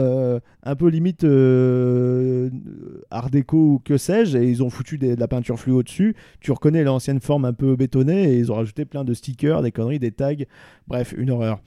un 0.62 0.76
peu 0.76 0.88
limite 0.88 1.24
art 3.10 3.30
déco 3.30 3.56
ou 3.56 3.78
que 3.84 3.96
sais-je, 3.96 4.38
et 4.38 4.48
ils 4.48 4.62
ont 4.62 4.70
foutu 4.70 4.98
des- 4.98 5.14
de 5.16 5.20
la 5.20 5.28
peinture 5.28 5.58
fluo 5.58 5.82
dessus. 5.82 6.14
Tu 6.40 6.52
reconnais 6.52 6.84
l'ancienne 6.84 7.20
forme 7.20 7.44
un 7.44 7.52
peu 7.52 7.76
bétonnée, 7.76 8.32
et 8.32 8.38
ils 8.38 8.52
ont 8.52 8.56
rajouté 8.56 8.84
plein 8.84 9.04
de 9.04 9.14
stickers, 9.14 9.62
des 9.62 9.72
conneries, 9.72 9.98
des 9.98 10.12
tags, 10.12 10.34
bref, 10.86 11.14
une 11.16 11.30
horreur. 11.30 11.60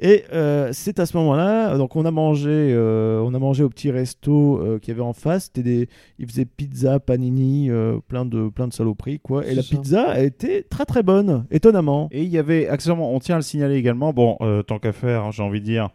Et 0.00 0.24
euh, 0.32 0.70
c'est 0.72 0.98
à 0.98 1.06
ce 1.06 1.16
moment-là, 1.18 1.78
donc 1.78 1.94
on 1.94 2.04
a 2.04 2.10
mangé, 2.10 2.50
euh, 2.50 3.20
on 3.24 3.32
a 3.32 3.38
mangé 3.38 3.62
au 3.62 3.68
petit 3.68 3.92
resto 3.92 4.58
euh, 4.58 4.78
qu'il 4.80 4.92
y 4.92 4.96
avait 4.96 5.06
en 5.06 5.12
face. 5.12 5.44
C'était 5.44 5.62
des, 5.62 5.88
ils 6.18 6.26
faisaient 6.26 6.44
pizza, 6.44 6.98
panini, 6.98 7.70
euh, 7.70 7.98
plein 8.08 8.24
de 8.24 8.48
plein 8.48 8.66
de 8.66 8.72
saloperies 8.72 9.20
quoi. 9.20 9.46
Et 9.46 9.54
la 9.54 9.62
ça. 9.62 9.68
pizza 9.76 10.20
était 10.20 10.62
très 10.62 10.84
très 10.84 11.04
bonne, 11.04 11.46
étonnamment. 11.52 12.08
Et 12.10 12.24
il 12.24 12.28
y 12.28 12.38
avait, 12.38 12.66
accessoirement, 12.66 13.14
on 13.14 13.20
tient 13.20 13.36
à 13.36 13.38
le 13.38 13.42
signaler 13.42 13.76
également, 13.76 14.12
bon, 14.12 14.36
euh, 14.40 14.62
tant 14.62 14.80
qu'à 14.80 14.92
faire, 14.92 15.24
hein, 15.24 15.30
j'ai 15.30 15.44
envie 15.44 15.60
de 15.60 15.66
dire, 15.66 15.90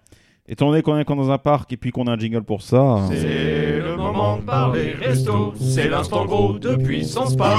étant 0.47 0.69
donné 0.69 0.81
qu'on 0.81 0.97
est 0.97 1.03
dans 1.03 1.31
un 1.31 1.37
parc 1.37 1.73
et 1.73 1.77
puis 1.77 1.91
qu'on 1.91 2.07
a 2.07 2.13
un 2.13 2.17
jingle 2.17 2.43
pour 2.43 2.61
ça, 2.61 2.81
hein, 2.81 3.09
C'est 3.11 3.79
le 3.81 3.97
moment 3.97 4.37
de 4.37 4.43
parler 4.43 4.93
resto, 4.93 5.53
c'est 5.59 5.89
l'instant 5.89 6.25
gros 6.25 6.57
de 6.57 6.77
puissance 6.77 7.35
pas. 7.35 7.57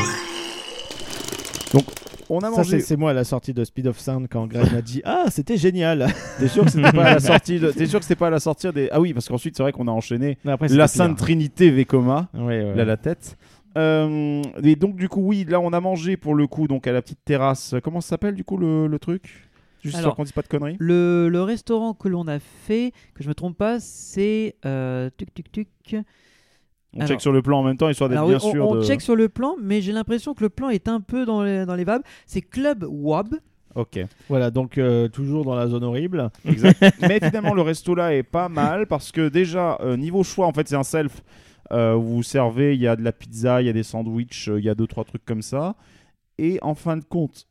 On 2.31 2.39
a 2.41 2.51
Ça, 2.51 2.57
mangé. 2.59 2.81
c'est 2.81 2.97
moi 2.97 3.11
à 3.11 3.15
la 3.15 3.25
sortie 3.25 3.53
de 3.53 3.63
Speed 3.65 3.87
of 3.87 3.99
Sound 3.99 4.29
quand 4.31 4.47
Greg 4.47 4.73
m'a 4.73 4.83
dit 4.83 5.03
Ah, 5.05 5.27
c'était 5.31 5.57
génial 5.57 6.07
T'es 6.39 6.49
sûr 6.49 6.65
que 6.65 6.71
c'était 6.71 6.93
pas 6.93 7.05
à 7.05 7.15
la 7.15 7.21
sortie 7.21 7.61
de... 7.61 7.71
T'es 7.71 7.87
sûr 7.87 7.99
que 7.99 8.05
c'était 8.05 8.19
pas 8.19 8.29
à 8.29 8.31
la 8.31 8.41
sortie 8.41 8.73
des... 8.73 8.89
Ah 8.93 9.01
oui, 9.01 9.13
parce 9.13 9.29
qu'ensuite, 9.29 9.57
c'est 9.57 9.63
vrai 9.63 9.73
qu'on 9.73 9.89
a 9.89 9.93
enchaîné 9.93 10.39
après, 10.47 10.69
la 10.69 10.75
pire. 10.87 10.89
Sainte 10.89 11.19
Trinité 11.19 11.71
Vekoma, 11.71 12.29
Ouais, 12.35 12.41
ouais. 12.63 12.75
là 12.75 12.85
la 12.85 12.97
tête. 12.97 13.37
Euh, 13.79 14.43
et 14.65 14.75
donc 14.75 14.97
du 14.97 15.09
coup 15.09 15.21
oui 15.21 15.47
là 15.49 15.61
on 15.61 15.73
a 15.73 15.79
mangé 15.81 16.17
pour 16.17 16.35
le 16.35 16.49
coup 16.49 16.67
donc 16.67 16.89
à 16.89 16.93
la 16.93 17.03
petite 17.03 17.21
terrasse 17.25 17.77
comment 17.85 18.01
ça 18.01 18.09
s'appelle 18.09 18.35
du 18.35 18.43
coup 18.43 18.57
le, 18.57 18.89
le 18.89 18.99
truc? 18.99 19.49
Juste 19.83 19.95
Alors, 19.95 20.11
sûr 20.11 20.17
qu'on 20.17 20.25
dise 20.25 20.33
pas 20.33 20.43
de 20.43 20.49
conneries 20.49 20.75
Le, 20.81 21.29
le 21.31 21.43
restaurant 21.43 21.95
que 21.95 22.09
l'on 22.09 22.27
a 22.27 22.39
fait, 22.41 22.93
que 23.15 23.23
je 23.23 23.29
me 23.29 23.35
trompe 23.35 23.57
pas, 23.57 23.79
c'est 23.79 24.57
euh, 24.67 25.09
tuc 25.17 25.33
tuc 25.33 25.53
tuc. 25.53 25.97
On 26.95 26.99
alors- 26.99 27.09
check 27.09 27.21
sur 27.21 27.33
le 27.33 27.43
plan 27.43 27.61
en 27.61 27.63
même 27.63 27.77
temps 27.77 27.89
histoire 27.89 28.09
d'être 28.11 28.25
bien 28.27 28.37
oui, 28.37 28.43
on, 28.43 28.51
sûr 28.53 28.69
on 28.69 28.75
de... 28.77 28.83
check 28.83 29.01
sur 29.01 29.17
le 29.17 29.29
plan, 29.29 29.57
mais 29.63 29.81
j'ai 29.81 29.93
l'impression 29.93 30.35
que 30.35 30.43
le 30.43 30.51
plan 30.51 30.69
est 30.71 30.89
un 30.89 31.01
peu 31.01 31.25
dans 31.25 31.43
les, 31.43 31.65
dans 31.67 31.75
les 31.77 31.85
vabs. 31.85 32.03
C'est 32.27 32.43
Club 32.43 32.85
WAB. 32.89 33.37
ok 33.75 34.01
Voilà, 34.29 34.51
donc 34.51 34.77
euh, 34.79 35.09
toujours 35.09 35.45
dans 35.45 35.55
la 35.55 35.69
zone 35.69 35.85
horrible. 35.85 36.31
Exact. 36.45 36.83
Mais 37.03 37.21
finalement, 37.21 37.55
le 37.55 37.63
resto 37.63 37.95
là 37.95 38.15
est 38.15 38.23
pas 38.25 38.49
mal 38.49 38.87
parce 38.87 39.13
que 39.13 39.29
déjà, 39.29 39.79
euh, 39.81 39.97
niveau 39.97 40.23
choix, 40.25 40.47
en 40.47 40.53
fait, 40.53 40.69
c'est 40.69 40.77
un 40.77 40.83
self. 40.83 41.23
Euh, 41.73 41.95
vous 41.95 42.17
vous 42.17 42.23
servez, 42.25 42.75
il 42.75 42.81
y 42.81 42.89
a 42.89 42.97
de 42.97 43.03
la 43.03 43.13
pizza, 43.13 43.63
il 43.63 43.67
y 43.67 43.69
a 43.69 43.73
des 43.73 43.85
sandwichs, 43.85 44.49
il 44.49 44.65
y 44.65 44.69
a 44.69 44.75
deux, 44.75 44.89
trois 44.89 45.05
trucs 45.05 45.25
comme 45.25 45.43
ça. 45.43 45.77
Et 46.39 46.59
en 46.63 46.75
fin 46.75 46.97
de 46.97 47.05
compte, 47.05 47.47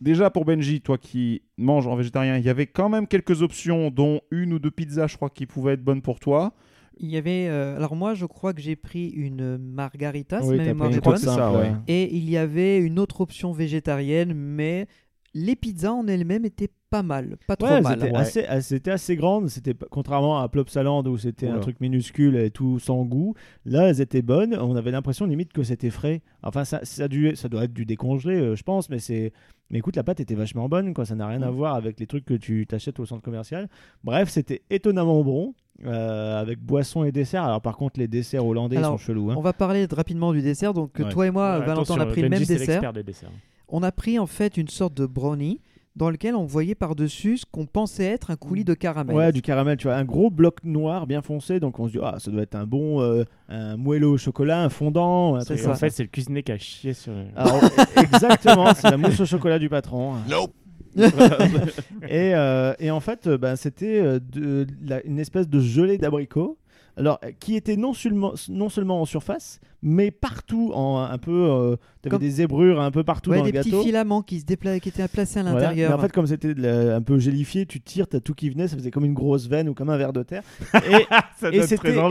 déjà 0.00 0.30
pour 0.30 0.44
Benji, 0.44 0.80
toi 0.80 0.98
qui 0.98 1.42
manges 1.56 1.86
en 1.86 1.94
végétarien, 1.94 2.36
il 2.38 2.44
y 2.44 2.48
avait 2.48 2.66
quand 2.66 2.88
même 2.88 3.06
quelques 3.06 3.42
options, 3.42 3.90
dont 3.92 4.20
une 4.32 4.54
ou 4.54 4.58
deux 4.58 4.72
pizzas, 4.72 5.06
je 5.06 5.14
crois, 5.16 5.30
qui 5.30 5.46
pouvaient 5.46 5.74
être 5.74 5.84
bonnes 5.84 6.02
pour 6.02 6.18
toi. 6.18 6.54
Il 6.98 7.10
y 7.10 7.16
avait. 7.16 7.48
euh, 7.48 7.76
alors 7.76 7.96
moi, 7.96 8.14
je 8.14 8.26
crois 8.26 8.52
que 8.52 8.60
j'ai 8.60 8.76
pris 8.76 9.08
une 9.08 9.58
margarita, 9.58 10.40
Oui, 10.42 10.56
ma 10.56 10.64
t'as 10.64 10.74
mémoire 10.74 10.90
bonne. 11.02 11.16
ça, 11.16 11.52
ouais. 11.52 11.72
Et 11.88 12.14
il 12.14 12.28
y 12.28 12.36
avait 12.36 12.78
une 12.78 12.98
autre 12.98 13.20
option 13.20 13.52
végétarienne, 13.52 14.32
mais 14.34 14.86
les 15.34 15.56
pizzas 15.56 15.92
en 15.92 16.06
elles-mêmes 16.06 16.44
étaient 16.44 16.68
pas 16.90 17.02
mal, 17.02 17.38
pas 17.46 17.56
trop 17.56 17.66
Ouais, 17.70 17.80
mal. 17.80 17.98
c'était 17.98 18.14
assez, 18.14 18.44
assez- 18.44 18.68
c'était 18.76 18.90
assez 18.90 19.16
grande. 19.16 19.48
C'était 19.48 19.72
pas- 19.72 19.86
contrairement 19.90 20.38
à 20.38 20.48
Plopsaland 20.50 21.02
où 21.06 21.16
c'était 21.16 21.48
un 21.48 21.58
truc 21.58 21.80
minuscule 21.80 22.36
et 22.36 22.50
tout 22.50 22.78
sans 22.78 23.02
goût. 23.06 23.34
Là, 23.64 23.88
elles 23.88 24.02
étaient 24.02 24.20
bonnes. 24.20 24.54
On 24.60 24.76
avait 24.76 24.90
l'impression 24.90 25.24
limite 25.24 25.54
que 25.54 25.62
c'était 25.62 25.88
frais. 25.88 26.20
Enfin, 26.42 26.66
ça, 26.66 26.80
ça, 26.82 27.08
dû- 27.08 27.34
ça 27.34 27.48
doit 27.48 27.64
être 27.64 27.72
du 27.72 27.86
décongelé, 27.86 28.34
euh, 28.36 28.56
je 28.56 28.62
pense, 28.62 28.90
mais 28.90 28.98
c'est. 28.98 29.32
Mais 29.70 29.78
écoute, 29.78 29.96
la 29.96 30.04
pâte 30.04 30.20
était 30.20 30.34
vachement 30.34 30.68
bonne, 30.68 30.92
quoi. 30.92 31.06
Ça 31.06 31.14
n'a 31.14 31.26
rien 31.26 31.40
à 31.40 31.50
voir 31.50 31.76
avec 31.76 31.98
les 31.98 32.06
trucs 32.06 32.26
que 32.26 32.34
tu 32.34 32.66
t'achètes 32.66 33.00
au 33.00 33.06
centre 33.06 33.22
commercial. 33.22 33.70
Bref, 34.04 34.28
c'était 34.28 34.60
étonnamment 34.68 35.24
bon, 35.24 35.54
euh, 35.84 36.40
avec 36.40 36.58
boisson 36.60 37.04
et 37.04 37.12
dessert. 37.12 37.42
Alors, 37.44 37.60
par 37.60 37.76
contre, 37.76 37.98
les 37.98 38.08
desserts 38.08 38.46
hollandais 38.46 38.76
ils 38.76 38.84
sont 38.84 38.98
chelous. 38.98 39.30
hein. 39.30 39.34
On 39.36 39.40
va 39.42 39.52
parler 39.52 39.86
rapidement 39.90 40.32
du 40.32 40.42
dessert. 40.42 40.74
Donc 40.74 40.92
Ouais. 40.98 41.08
toi 41.08 41.26
et 41.26 41.30
moi, 41.30 41.58
Ouais, 41.58 41.66
Valentin, 41.66 41.94
on 41.96 42.00
a 42.00 42.06
pris 42.06 42.22
le 42.22 42.28
même 42.28 42.38
dessert. 42.40 42.58
l'expert 42.58 42.92
des 42.92 43.02
desserts. 43.02 43.30
On 43.68 43.82
a 43.82 43.90
pris 43.92 44.18
en 44.18 44.26
fait 44.26 44.56
une 44.56 44.68
sorte 44.68 44.94
de 44.94 45.06
brownie 45.06 45.60
dans 45.94 46.08
lequel 46.08 46.34
on 46.34 46.46
voyait 46.46 46.74
par-dessus 46.74 47.38
ce 47.38 47.44
qu'on 47.50 47.66
pensait 47.66 48.04
être 48.04 48.30
un 48.30 48.36
coulis 48.36 48.64
de 48.64 48.72
caramel. 48.72 49.14
Ouais, 49.14 49.30
du 49.32 49.42
caramel, 49.42 49.76
tu 49.76 49.88
vois, 49.88 49.96
un 49.96 50.04
gros 50.04 50.30
bloc 50.30 50.64
noir 50.64 51.06
bien 51.06 51.20
foncé, 51.20 51.60
donc 51.60 51.78
on 51.78 51.86
se 51.86 51.92
dit, 51.92 51.98
ah, 52.02 52.14
ça 52.18 52.30
doit 52.30 52.40
être 52.42 52.54
un 52.54 52.64
bon, 52.64 53.02
euh, 53.02 53.24
un 53.50 53.76
moelleux 53.76 54.08
au 54.08 54.16
chocolat, 54.16 54.62
un 54.62 54.70
fondant, 54.70 55.34
un 55.36 55.40
C'est 55.40 55.46
truc 55.46 55.58
ça. 55.58 55.64
comme 55.64 55.72
En 55.72 55.76
fait, 55.76 55.90
c'est 55.90 56.02
le 56.04 56.08
cuisinier 56.08 56.42
qui 56.42 56.52
a 56.52 56.56
chié 56.58 56.94
sur. 56.94 57.12
Alors, 57.36 57.60
exactement, 57.96 58.72
c'est 58.74 58.90
la 58.90 58.96
mousse 58.96 59.20
au 59.20 59.26
chocolat 59.26 59.58
du 59.58 59.68
patron. 59.68 60.14
Nope. 60.30 60.52
et, 62.08 62.34
euh, 62.34 62.74
et 62.78 62.90
en 62.90 63.00
fait, 63.00 63.26
euh, 63.26 63.38
ben, 63.38 63.56
c'était 63.56 64.00
euh, 64.02 64.64
une 65.04 65.18
espèce 65.18 65.48
de 65.48 65.60
gelée 65.60 65.98
d'abricot. 65.98 66.58
Alors, 66.94 67.18
qui 67.40 67.56
était 67.56 67.76
non 67.78 67.94
seulement, 67.94 68.34
non 68.50 68.68
seulement 68.68 69.00
en 69.00 69.06
surface, 69.06 69.60
mais 69.80 70.10
partout, 70.10 70.72
en 70.74 70.98
un 70.98 71.16
peu. 71.16 71.32
Euh, 71.32 71.76
T'avais 72.02 72.10
Comme- 72.10 72.20
des 72.20 72.28
zébrures 72.30 72.82
un 72.82 72.90
peu 72.90 73.02
partout 73.02 73.30
Ouais, 73.30 73.38
dans 73.38 73.44
des 73.44 73.52
le 73.52 73.60
petits 73.60 73.70
gâteau. 73.70 73.82
filaments 73.82 74.20
qui, 74.20 74.40
se 74.40 74.44
dépla... 74.44 74.78
qui 74.78 74.90
étaient 74.90 75.08
placés 75.08 75.38
à 75.40 75.42
l'intérieur. 75.42 75.98
En 75.98 76.02
fait, 76.02 76.12
comme 76.12 76.26
c'était 76.26 76.52
la- 76.52 76.96
un 76.96 77.00
peu 77.00 77.18
gélifié, 77.18 77.64
tu 77.64 77.80
tires, 77.80 78.06
t'as 78.08 78.20
tout 78.20 78.34
qui 78.34 78.50
venait, 78.50 78.68
ça 78.68 78.76
faisait 78.76 78.90
comme 78.90 79.06
une 79.06 79.14
grosse 79.14 79.48
veine 79.48 79.70
ou 79.70 79.74
comme 79.74 79.88
un 79.88 79.96
verre 79.96 80.12
de 80.12 80.22
terre. 80.22 80.42
Et, 80.74 81.06
Ça 81.40 81.48
et, 81.50 81.56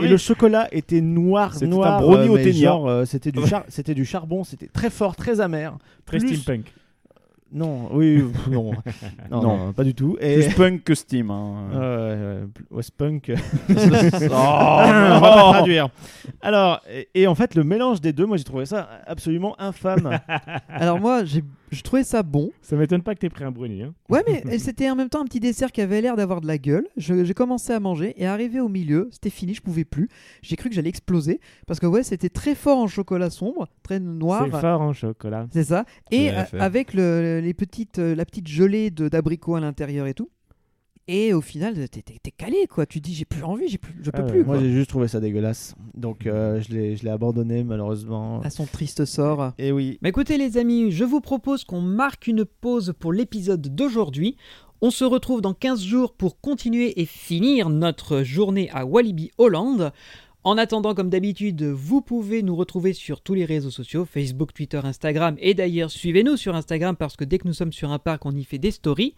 et 0.04 0.08
le 0.08 0.16
chocolat 0.16 0.66
était 0.72 1.00
noir, 1.00 1.54
C'était 1.54 1.66
noir. 1.68 1.98
un 1.98 2.00
brownie 2.00 2.28
euh, 2.28 2.50
au 2.50 2.52
genre, 2.52 2.88
euh, 2.88 3.04
c'était 3.04 3.30
du, 3.30 3.46
char- 3.46 3.64
c'était 3.68 3.94
du 3.94 4.04
charbon, 4.04 4.42
c'était 4.42 4.66
très 4.66 4.90
fort, 4.90 5.14
très 5.14 5.40
amer. 5.40 5.78
Très 6.06 6.18
Plus- 6.18 6.34
steampunk. 6.38 6.72
Non, 7.54 7.88
oui, 7.92 8.24
non. 8.50 8.72
non, 9.30 9.42
Non. 9.42 9.56
non, 9.58 9.72
pas 9.74 9.84
du 9.84 9.94
tout. 9.94 10.16
Et 10.20 10.36
Plus 10.46 10.54
punk 10.54 10.84
que 10.84 10.94
Steam. 10.94 11.30
hein. 11.30 11.54
Ouais, 11.70 11.78
ouais, 11.78 11.84
ouais, 11.84 12.48
West 12.70 12.92
Punk. 12.96 13.30
Oh, 13.68 14.34
on 14.34 15.20
va 15.20 15.20
pas 15.20 15.52
traduire. 15.52 15.88
Alors, 16.40 16.80
et, 16.90 17.08
et 17.14 17.26
en 17.26 17.34
fait, 17.34 17.54
le 17.54 17.64
mélange 17.64 18.00
des 18.00 18.12
deux, 18.12 18.24
moi 18.26 18.36
j'ai 18.38 18.44
trouvé 18.44 18.64
ça 18.66 18.88
absolument 19.06 19.54
infâme. 19.60 20.18
Alors 20.68 20.98
moi, 20.98 21.24
j'ai 21.24 21.44
je 21.72 21.82
trouvais 21.82 22.04
ça 22.04 22.22
bon. 22.22 22.50
Ça 22.62 22.76
m'étonne 22.76 23.02
pas 23.02 23.14
que 23.14 23.20
t'aies 23.20 23.28
pris 23.30 23.44
un 23.44 23.50
brownie. 23.50 23.82
Hein. 23.82 23.94
Ouais, 24.08 24.22
mais 24.26 24.42
c'était 24.58 24.88
en 24.90 24.94
même 24.94 25.08
temps 25.08 25.20
un 25.22 25.24
petit 25.24 25.40
dessert 25.40 25.72
qui 25.72 25.80
avait 25.80 26.00
l'air 26.00 26.14
d'avoir 26.16 26.40
de 26.40 26.46
la 26.46 26.58
gueule. 26.58 26.86
Je- 26.96 27.24
J'ai 27.24 27.34
commencé 27.34 27.72
à 27.72 27.80
manger 27.80 28.14
et 28.16 28.26
arrivé 28.26 28.60
au 28.60 28.68
milieu, 28.68 29.08
c'était 29.10 29.30
fini, 29.30 29.54
je 29.54 29.62
pouvais 29.62 29.84
plus. 29.84 30.08
J'ai 30.42 30.56
cru 30.56 30.68
que 30.68 30.74
j'allais 30.74 30.88
exploser 30.90 31.40
parce 31.66 31.80
que 31.80 31.86
ouais, 31.86 32.02
c'était 32.02 32.28
très 32.28 32.54
fort 32.54 32.78
en 32.78 32.86
chocolat 32.86 33.30
sombre, 33.30 33.66
très 33.82 33.98
noir. 34.00 34.46
C'est 34.52 34.60
fort 34.60 34.80
en 34.82 34.92
chocolat. 34.92 35.46
C'est 35.52 35.64
ça. 35.64 35.84
Et 36.10 36.30
euh, 36.30 36.42
avec 36.60 36.94
le, 36.94 37.40
les 37.42 37.54
petites, 37.54 37.98
euh, 37.98 38.14
la 38.14 38.24
petite 38.24 38.48
gelée 38.48 38.90
d'abricot 38.90 39.54
à 39.56 39.60
l'intérieur 39.60 40.06
et 40.06 40.14
tout. 40.14 40.28
Et 41.08 41.34
au 41.34 41.40
final, 41.40 41.74
t'es 41.88 42.30
calé 42.30 42.66
quoi. 42.70 42.86
Tu 42.86 43.00
dis 43.00 43.12
j'ai 43.14 43.24
plus 43.24 43.42
envie, 43.42 43.66
j'ai 43.68 43.78
plus, 43.78 43.94
je 44.02 44.10
peux 44.10 44.22
Ah 44.24 44.30
plus. 44.30 44.44
moi 44.44 44.58
j'ai 44.60 44.70
juste 44.70 44.88
trouvé 44.88 45.08
ça 45.08 45.18
dégueulasse. 45.20 45.74
Donc 45.94 46.26
euh, 46.26 46.60
je 46.60 46.72
l'ai 46.72 46.96
je 46.96 47.02
l'ai 47.02 47.10
abandonné 47.10 47.64
malheureusement. 47.64 48.40
À 48.42 48.50
son 48.50 48.66
triste 48.66 49.04
sort. 49.04 49.52
Et 49.58 49.72
oui. 49.72 49.98
Mais 50.02 50.10
écoutez 50.10 50.38
les 50.38 50.58
amis, 50.58 50.92
je 50.92 51.04
vous 51.04 51.20
propose 51.20 51.64
qu'on 51.64 51.80
marque 51.80 52.28
une 52.28 52.44
pause 52.44 52.94
pour 52.98 53.12
l'épisode 53.12 53.74
d'aujourd'hui. 53.74 54.36
On 54.80 54.90
se 54.90 55.04
retrouve 55.04 55.40
dans 55.40 55.54
15 55.54 55.82
jours 55.82 56.12
pour 56.12 56.40
continuer 56.40 57.00
et 57.00 57.04
finir 57.04 57.68
notre 57.68 58.22
journée 58.22 58.70
à 58.72 58.84
Walibi 58.86 59.30
Hollande. 59.38 59.92
En 60.44 60.58
attendant, 60.58 60.92
comme 60.92 61.08
d'habitude, 61.08 61.62
vous 61.62 62.00
pouvez 62.00 62.42
nous 62.42 62.56
retrouver 62.56 62.94
sur 62.94 63.20
tous 63.20 63.32
les 63.34 63.44
réseaux 63.44 63.70
sociaux, 63.70 64.04
Facebook, 64.04 64.52
Twitter, 64.52 64.80
Instagram, 64.82 65.36
et 65.38 65.54
d'ailleurs 65.54 65.88
suivez-nous 65.88 66.36
sur 66.36 66.56
Instagram 66.56 66.96
parce 66.96 67.14
que 67.16 67.22
dès 67.22 67.38
que 67.38 67.46
nous 67.46 67.54
sommes 67.54 67.72
sur 67.72 67.92
un 67.92 68.00
parc, 68.00 68.26
on 68.26 68.32
y 68.32 68.42
fait 68.42 68.58
des 68.58 68.72
stories. 68.72 69.14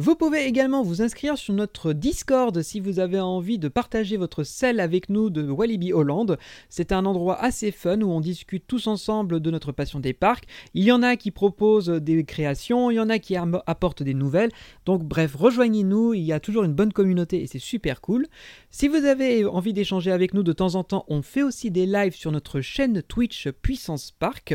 Vous 0.00 0.14
pouvez 0.14 0.46
également 0.46 0.84
vous 0.84 1.02
inscrire 1.02 1.36
sur 1.36 1.52
notre 1.54 1.92
Discord 1.92 2.62
si 2.62 2.78
vous 2.78 3.00
avez 3.00 3.18
envie 3.18 3.58
de 3.58 3.66
partager 3.66 4.16
votre 4.16 4.44
sel 4.44 4.78
avec 4.78 5.08
nous 5.08 5.28
de 5.28 5.42
Walibi 5.50 5.92
Hollande. 5.92 6.38
C'est 6.68 6.92
un 6.92 7.04
endroit 7.04 7.42
assez 7.42 7.72
fun 7.72 8.00
où 8.02 8.12
on 8.12 8.20
discute 8.20 8.62
tous 8.64 8.86
ensemble 8.86 9.40
de 9.40 9.50
notre 9.50 9.72
passion 9.72 9.98
des 9.98 10.12
parcs. 10.12 10.44
Il 10.72 10.84
y 10.84 10.92
en 10.92 11.02
a 11.02 11.16
qui 11.16 11.32
proposent 11.32 11.88
des 11.88 12.22
créations, 12.22 12.92
il 12.92 12.94
y 12.94 13.00
en 13.00 13.08
a 13.08 13.18
qui 13.18 13.34
apportent 13.34 14.04
des 14.04 14.14
nouvelles. 14.14 14.52
Donc 14.86 15.02
bref, 15.02 15.34
rejoignez-nous, 15.34 16.14
il 16.14 16.22
y 16.22 16.32
a 16.32 16.38
toujours 16.38 16.62
une 16.62 16.74
bonne 16.74 16.92
communauté 16.92 17.42
et 17.42 17.48
c'est 17.48 17.58
super 17.58 18.00
cool. 18.00 18.28
Si 18.70 18.86
vous 18.86 19.04
avez 19.04 19.46
envie 19.46 19.72
d'échanger 19.72 20.12
avec 20.12 20.32
nous 20.32 20.44
de 20.44 20.52
temps 20.52 20.76
en 20.76 20.84
temps, 20.84 21.06
on 21.08 21.22
fait 21.22 21.42
aussi 21.42 21.72
des 21.72 21.86
lives 21.86 22.14
sur 22.14 22.30
notre 22.30 22.60
chaîne 22.60 23.02
Twitch 23.02 23.48
Puissance 23.48 24.12
Park. 24.16 24.54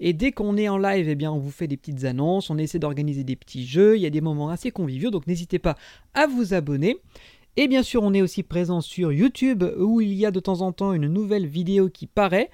Et 0.00 0.12
dès 0.12 0.32
qu'on 0.32 0.56
est 0.56 0.68
en 0.68 0.78
live, 0.78 1.08
eh 1.08 1.14
bien, 1.14 1.32
on 1.32 1.38
vous 1.38 1.50
fait 1.50 1.66
des 1.66 1.76
petites 1.76 2.04
annonces, 2.04 2.50
on 2.50 2.58
essaie 2.58 2.78
d'organiser 2.78 3.24
des 3.24 3.36
petits 3.36 3.66
jeux, 3.66 3.96
il 3.96 4.02
y 4.02 4.06
a 4.06 4.10
des 4.10 4.20
moments 4.20 4.50
assez 4.50 4.70
conviviaux, 4.70 5.10
donc 5.10 5.26
n'hésitez 5.26 5.58
pas 5.58 5.76
à 6.14 6.26
vous 6.26 6.54
abonner. 6.54 6.98
Et 7.56 7.66
bien 7.66 7.82
sûr, 7.82 8.04
on 8.04 8.14
est 8.14 8.22
aussi 8.22 8.44
présent 8.44 8.80
sur 8.80 9.12
YouTube 9.12 9.64
où 9.78 10.00
il 10.00 10.14
y 10.14 10.24
a 10.24 10.30
de 10.30 10.38
temps 10.38 10.60
en 10.60 10.70
temps 10.70 10.92
une 10.92 11.08
nouvelle 11.08 11.46
vidéo 11.46 11.88
qui 11.88 12.06
paraît. 12.06 12.50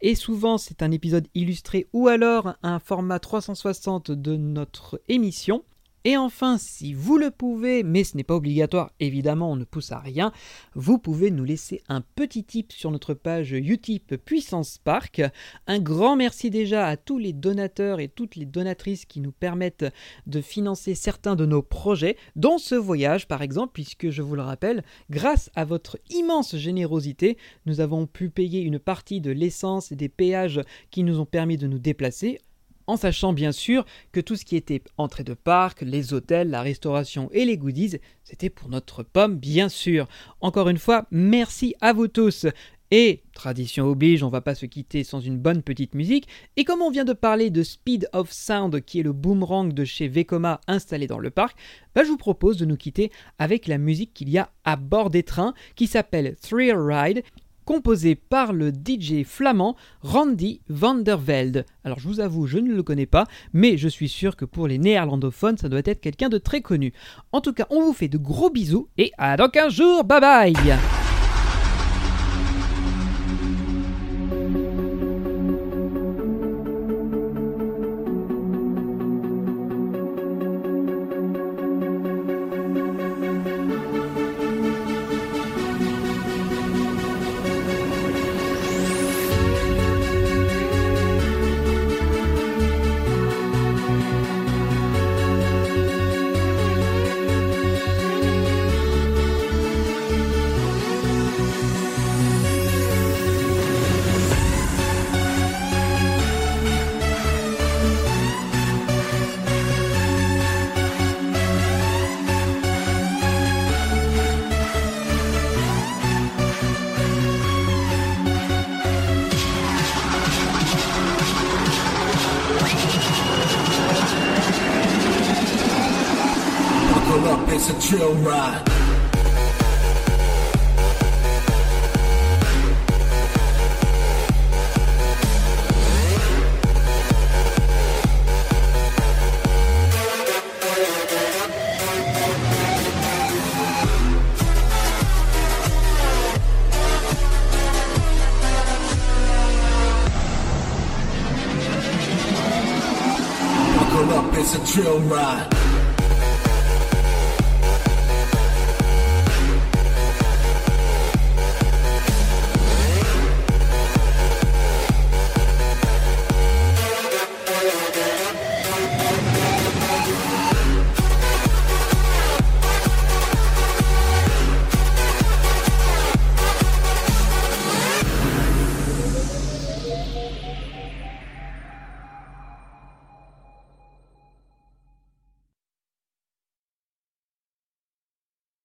Et 0.00 0.14
souvent, 0.14 0.56
c'est 0.56 0.82
un 0.82 0.90
épisode 0.90 1.26
illustré 1.34 1.86
ou 1.92 2.08
alors 2.08 2.54
un 2.62 2.78
format 2.78 3.18
360 3.18 4.10
de 4.10 4.36
notre 4.36 5.00
émission. 5.08 5.62
Et 6.08 6.16
enfin, 6.16 6.56
si 6.56 6.94
vous 6.94 7.18
le 7.18 7.32
pouvez, 7.32 7.82
mais 7.82 8.04
ce 8.04 8.16
n'est 8.16 8.22
pas 8.22 8.36
obligatoire, 8.36 8.92
évidemment, 9.00 9.50
on 9.50 9.56
ne 9.56 9.64
pousse 9.64 9.90
à 9.90 9.98
rien, 9.98 10.30
vous 10.76 10.98
pouvez 10.98 11.32
nous 11.32 11.42
laisser 11.42 11.82
un 11.88 12.00
petit 12.00 12.44
tip 12.44 12.70
sur 12.70 12.92
notre 12.92 13.12
page 13.12 13.50
Utip 13.50 14.14
Puissance 14.14 14.78
Park. 14.78 15.20
Un 15.66 15.80
grand 15.80 16.14
merci 16.14 16.48
déjà 16.48 16.86
à 16.86 16.96
tous 16.96 17.18
les 17.18 17.32
donateurs 17.32 17.98
et 17.98 18.06
toutes 18.06 18.36
les 18.36 18.46
donatrices 18.46 19.04
qui 19.04 19.18
nous 19.18 19.32
permettent 19.32 19.92
de 20.28 20.40
financer 20.40 20.94
certains 20.94 21.34
de 21.34 21.44
nos 21.44 21.62
projets, 21.62 22.16
dont 22.36 22.58
ce 22.58 22.76
voyage 22.76 23.26
par 23.26 23.42
exemple, 23.42 23.72
puisque 23.72 24.10
je 24.10 24.22
vous 24.22 24.36
le 24.36 24.42
rappelle, 24.42 24.84
grâce 25.10 25.50
à 25.56 25.64
votre 25.64 25.98
immense 26.10 26.54
générosité, 26.54 27.36
nous 27.64 27.80
avons 27.80 28.06
pu 28.06 28.30
payer 28.30 28.60
une 28.60 28.78
partie 28.78 29.20
de 29.20 29.32
l'essence 29.32 29.90
et 29.90 29.96
des 29.96 30.08
péages 30.08 30.60
qui 30.92 31.02
nous 31.02 31.18
ont 31.18 31.26
permis 31.26 31.56
de 31.56 31.66
nous 31.66 31.80
déplacer 31.80 32.38
en 32.86 32.96
sachant 32.96 33.32
bien 33.32 33.52
sûr 33.52 33.84
que 34.12 34.20
tout 34.20 34.36
ce 34.36 34.44
qui 34.44 34.56
était 34.56 34.82
entrée 34.98 35.24
de 35.24 35.34
parc, 35.34 35.82
les 35.82 36.12
hôtels, 36.12 36.50
la 36.50 36.62
restauration 36.62 37.28
et 37.32 37.44
les 37.44 37.58
goodies, 37.58 37.98
c'était 38.24 38.50
pour 38.50 38.68
notre 38.68 39.02
pomme 39.02 39.36
bien 39.36 39.68
sûr. 39.68 40.06
Encore 40.40 40.68
une 40.68 40.78
fois, 40.78 41.06
merci 41.10 41.74
à 41.80 41.92
vous 41.92 42.08
tous. 42.08 42.46
Et, 42.92 43.22
tradition 43.34 43.86
oblige, 43.86 44.22
on 44.22 44.28
va 44.28 44.40
pas 44.40 44.54
se 44.54 44.64
quitter 44.64 45.02
sans 45.02 45.20
une 45.20 45.38
bonne 45.38 45.62
petite 45.62 45.94
musique. 45.94 46.28
Et 46.56 46.62
comme 46.62 46.82
on 46.82 46.90
vient 46.90 47.04
de 47.04 47.12
parler 47.12 47.50
de 47.50 47.64
Speed 47.64 48.08
of 48.12 48.30
Sound, 48.30 48.80
qui 48.82 49.00
est 49.00 49.02
le 49.02 49.12
boomerang 49.12 49.72
de 49.72 49.84
chez 49.84 50.06
Vekoma 50.06 50.60
installé 50.68 51.08
dans 51.08 51.18
le 51.18 51.30
parc, 51.30 51.58
bah, 51.96 52.04
je 52.04 52.08
vous 52.08 52.16
propose 52.16 52.56
de 52.56 52.64
nous 52.64 52.76
quitter 52.76 53.10
avec 53.40 53.66
la 53.66 53.78
musique 53.78 54.14
qu'il 54.14 54.28
y 54.28 54.38
a 54.38 54.52
à 54.64 54.76
bord 54.76 55.10
des 55.10 55.24
trains, 55.24 55.52
qui 55.74 55.88
s'appelle 55.88 56.36
Thrill 56.36 56.76
Ride, 56.76 57.24
composé 57.66 58.14
par 58.14 58.54
le 58.54 58.70
DJ 58.70 59.24
flamand 59.24 59.76
Randy 60.00 60.62
van 60.70 60.94
der 60.94 61.18
Velde. 61.18 61.66
Alors 61.84 61.98
je 61.98 62.08
vous 62.08 62.20
avoue, 62.20 62.46
je 62.46 62.56
ne 62.56 62.72
le 62.72 62.82
connais 62.82 63.04
pas, 63.04 63.26
mais 63.52 63.76
je 63.76 63.88
suis 63.88 64.08
sûr 64.08 64.36
que 64.36 64.46
pour 64.46 64.66
les 64.66 64.78
néerlandophones, 64.78 65.58
ça 65.58 65.68
doit 65.68 65.82
être 65.84 66.00
quelqu'un 66.00 66.30
de 66.30 66.38
très 66.38 66.62
connu. 66.62 66.94
En 67.32 67.42
tout 67.42 67.52
cas, 67.52 67.66
on 67.68 67.82
vous 67.82 67.92
fait 67.92 68.08
de 68.08 68.16
gros 68.16 68.48
bisous 68.48 68.88
et 68.96 69.12
à 69.18 69.36
dans 69.36 69.50
15 69.50 69.74
jours, 69.74 70.04
bye 70.04 70.20
bye 70.20 70.54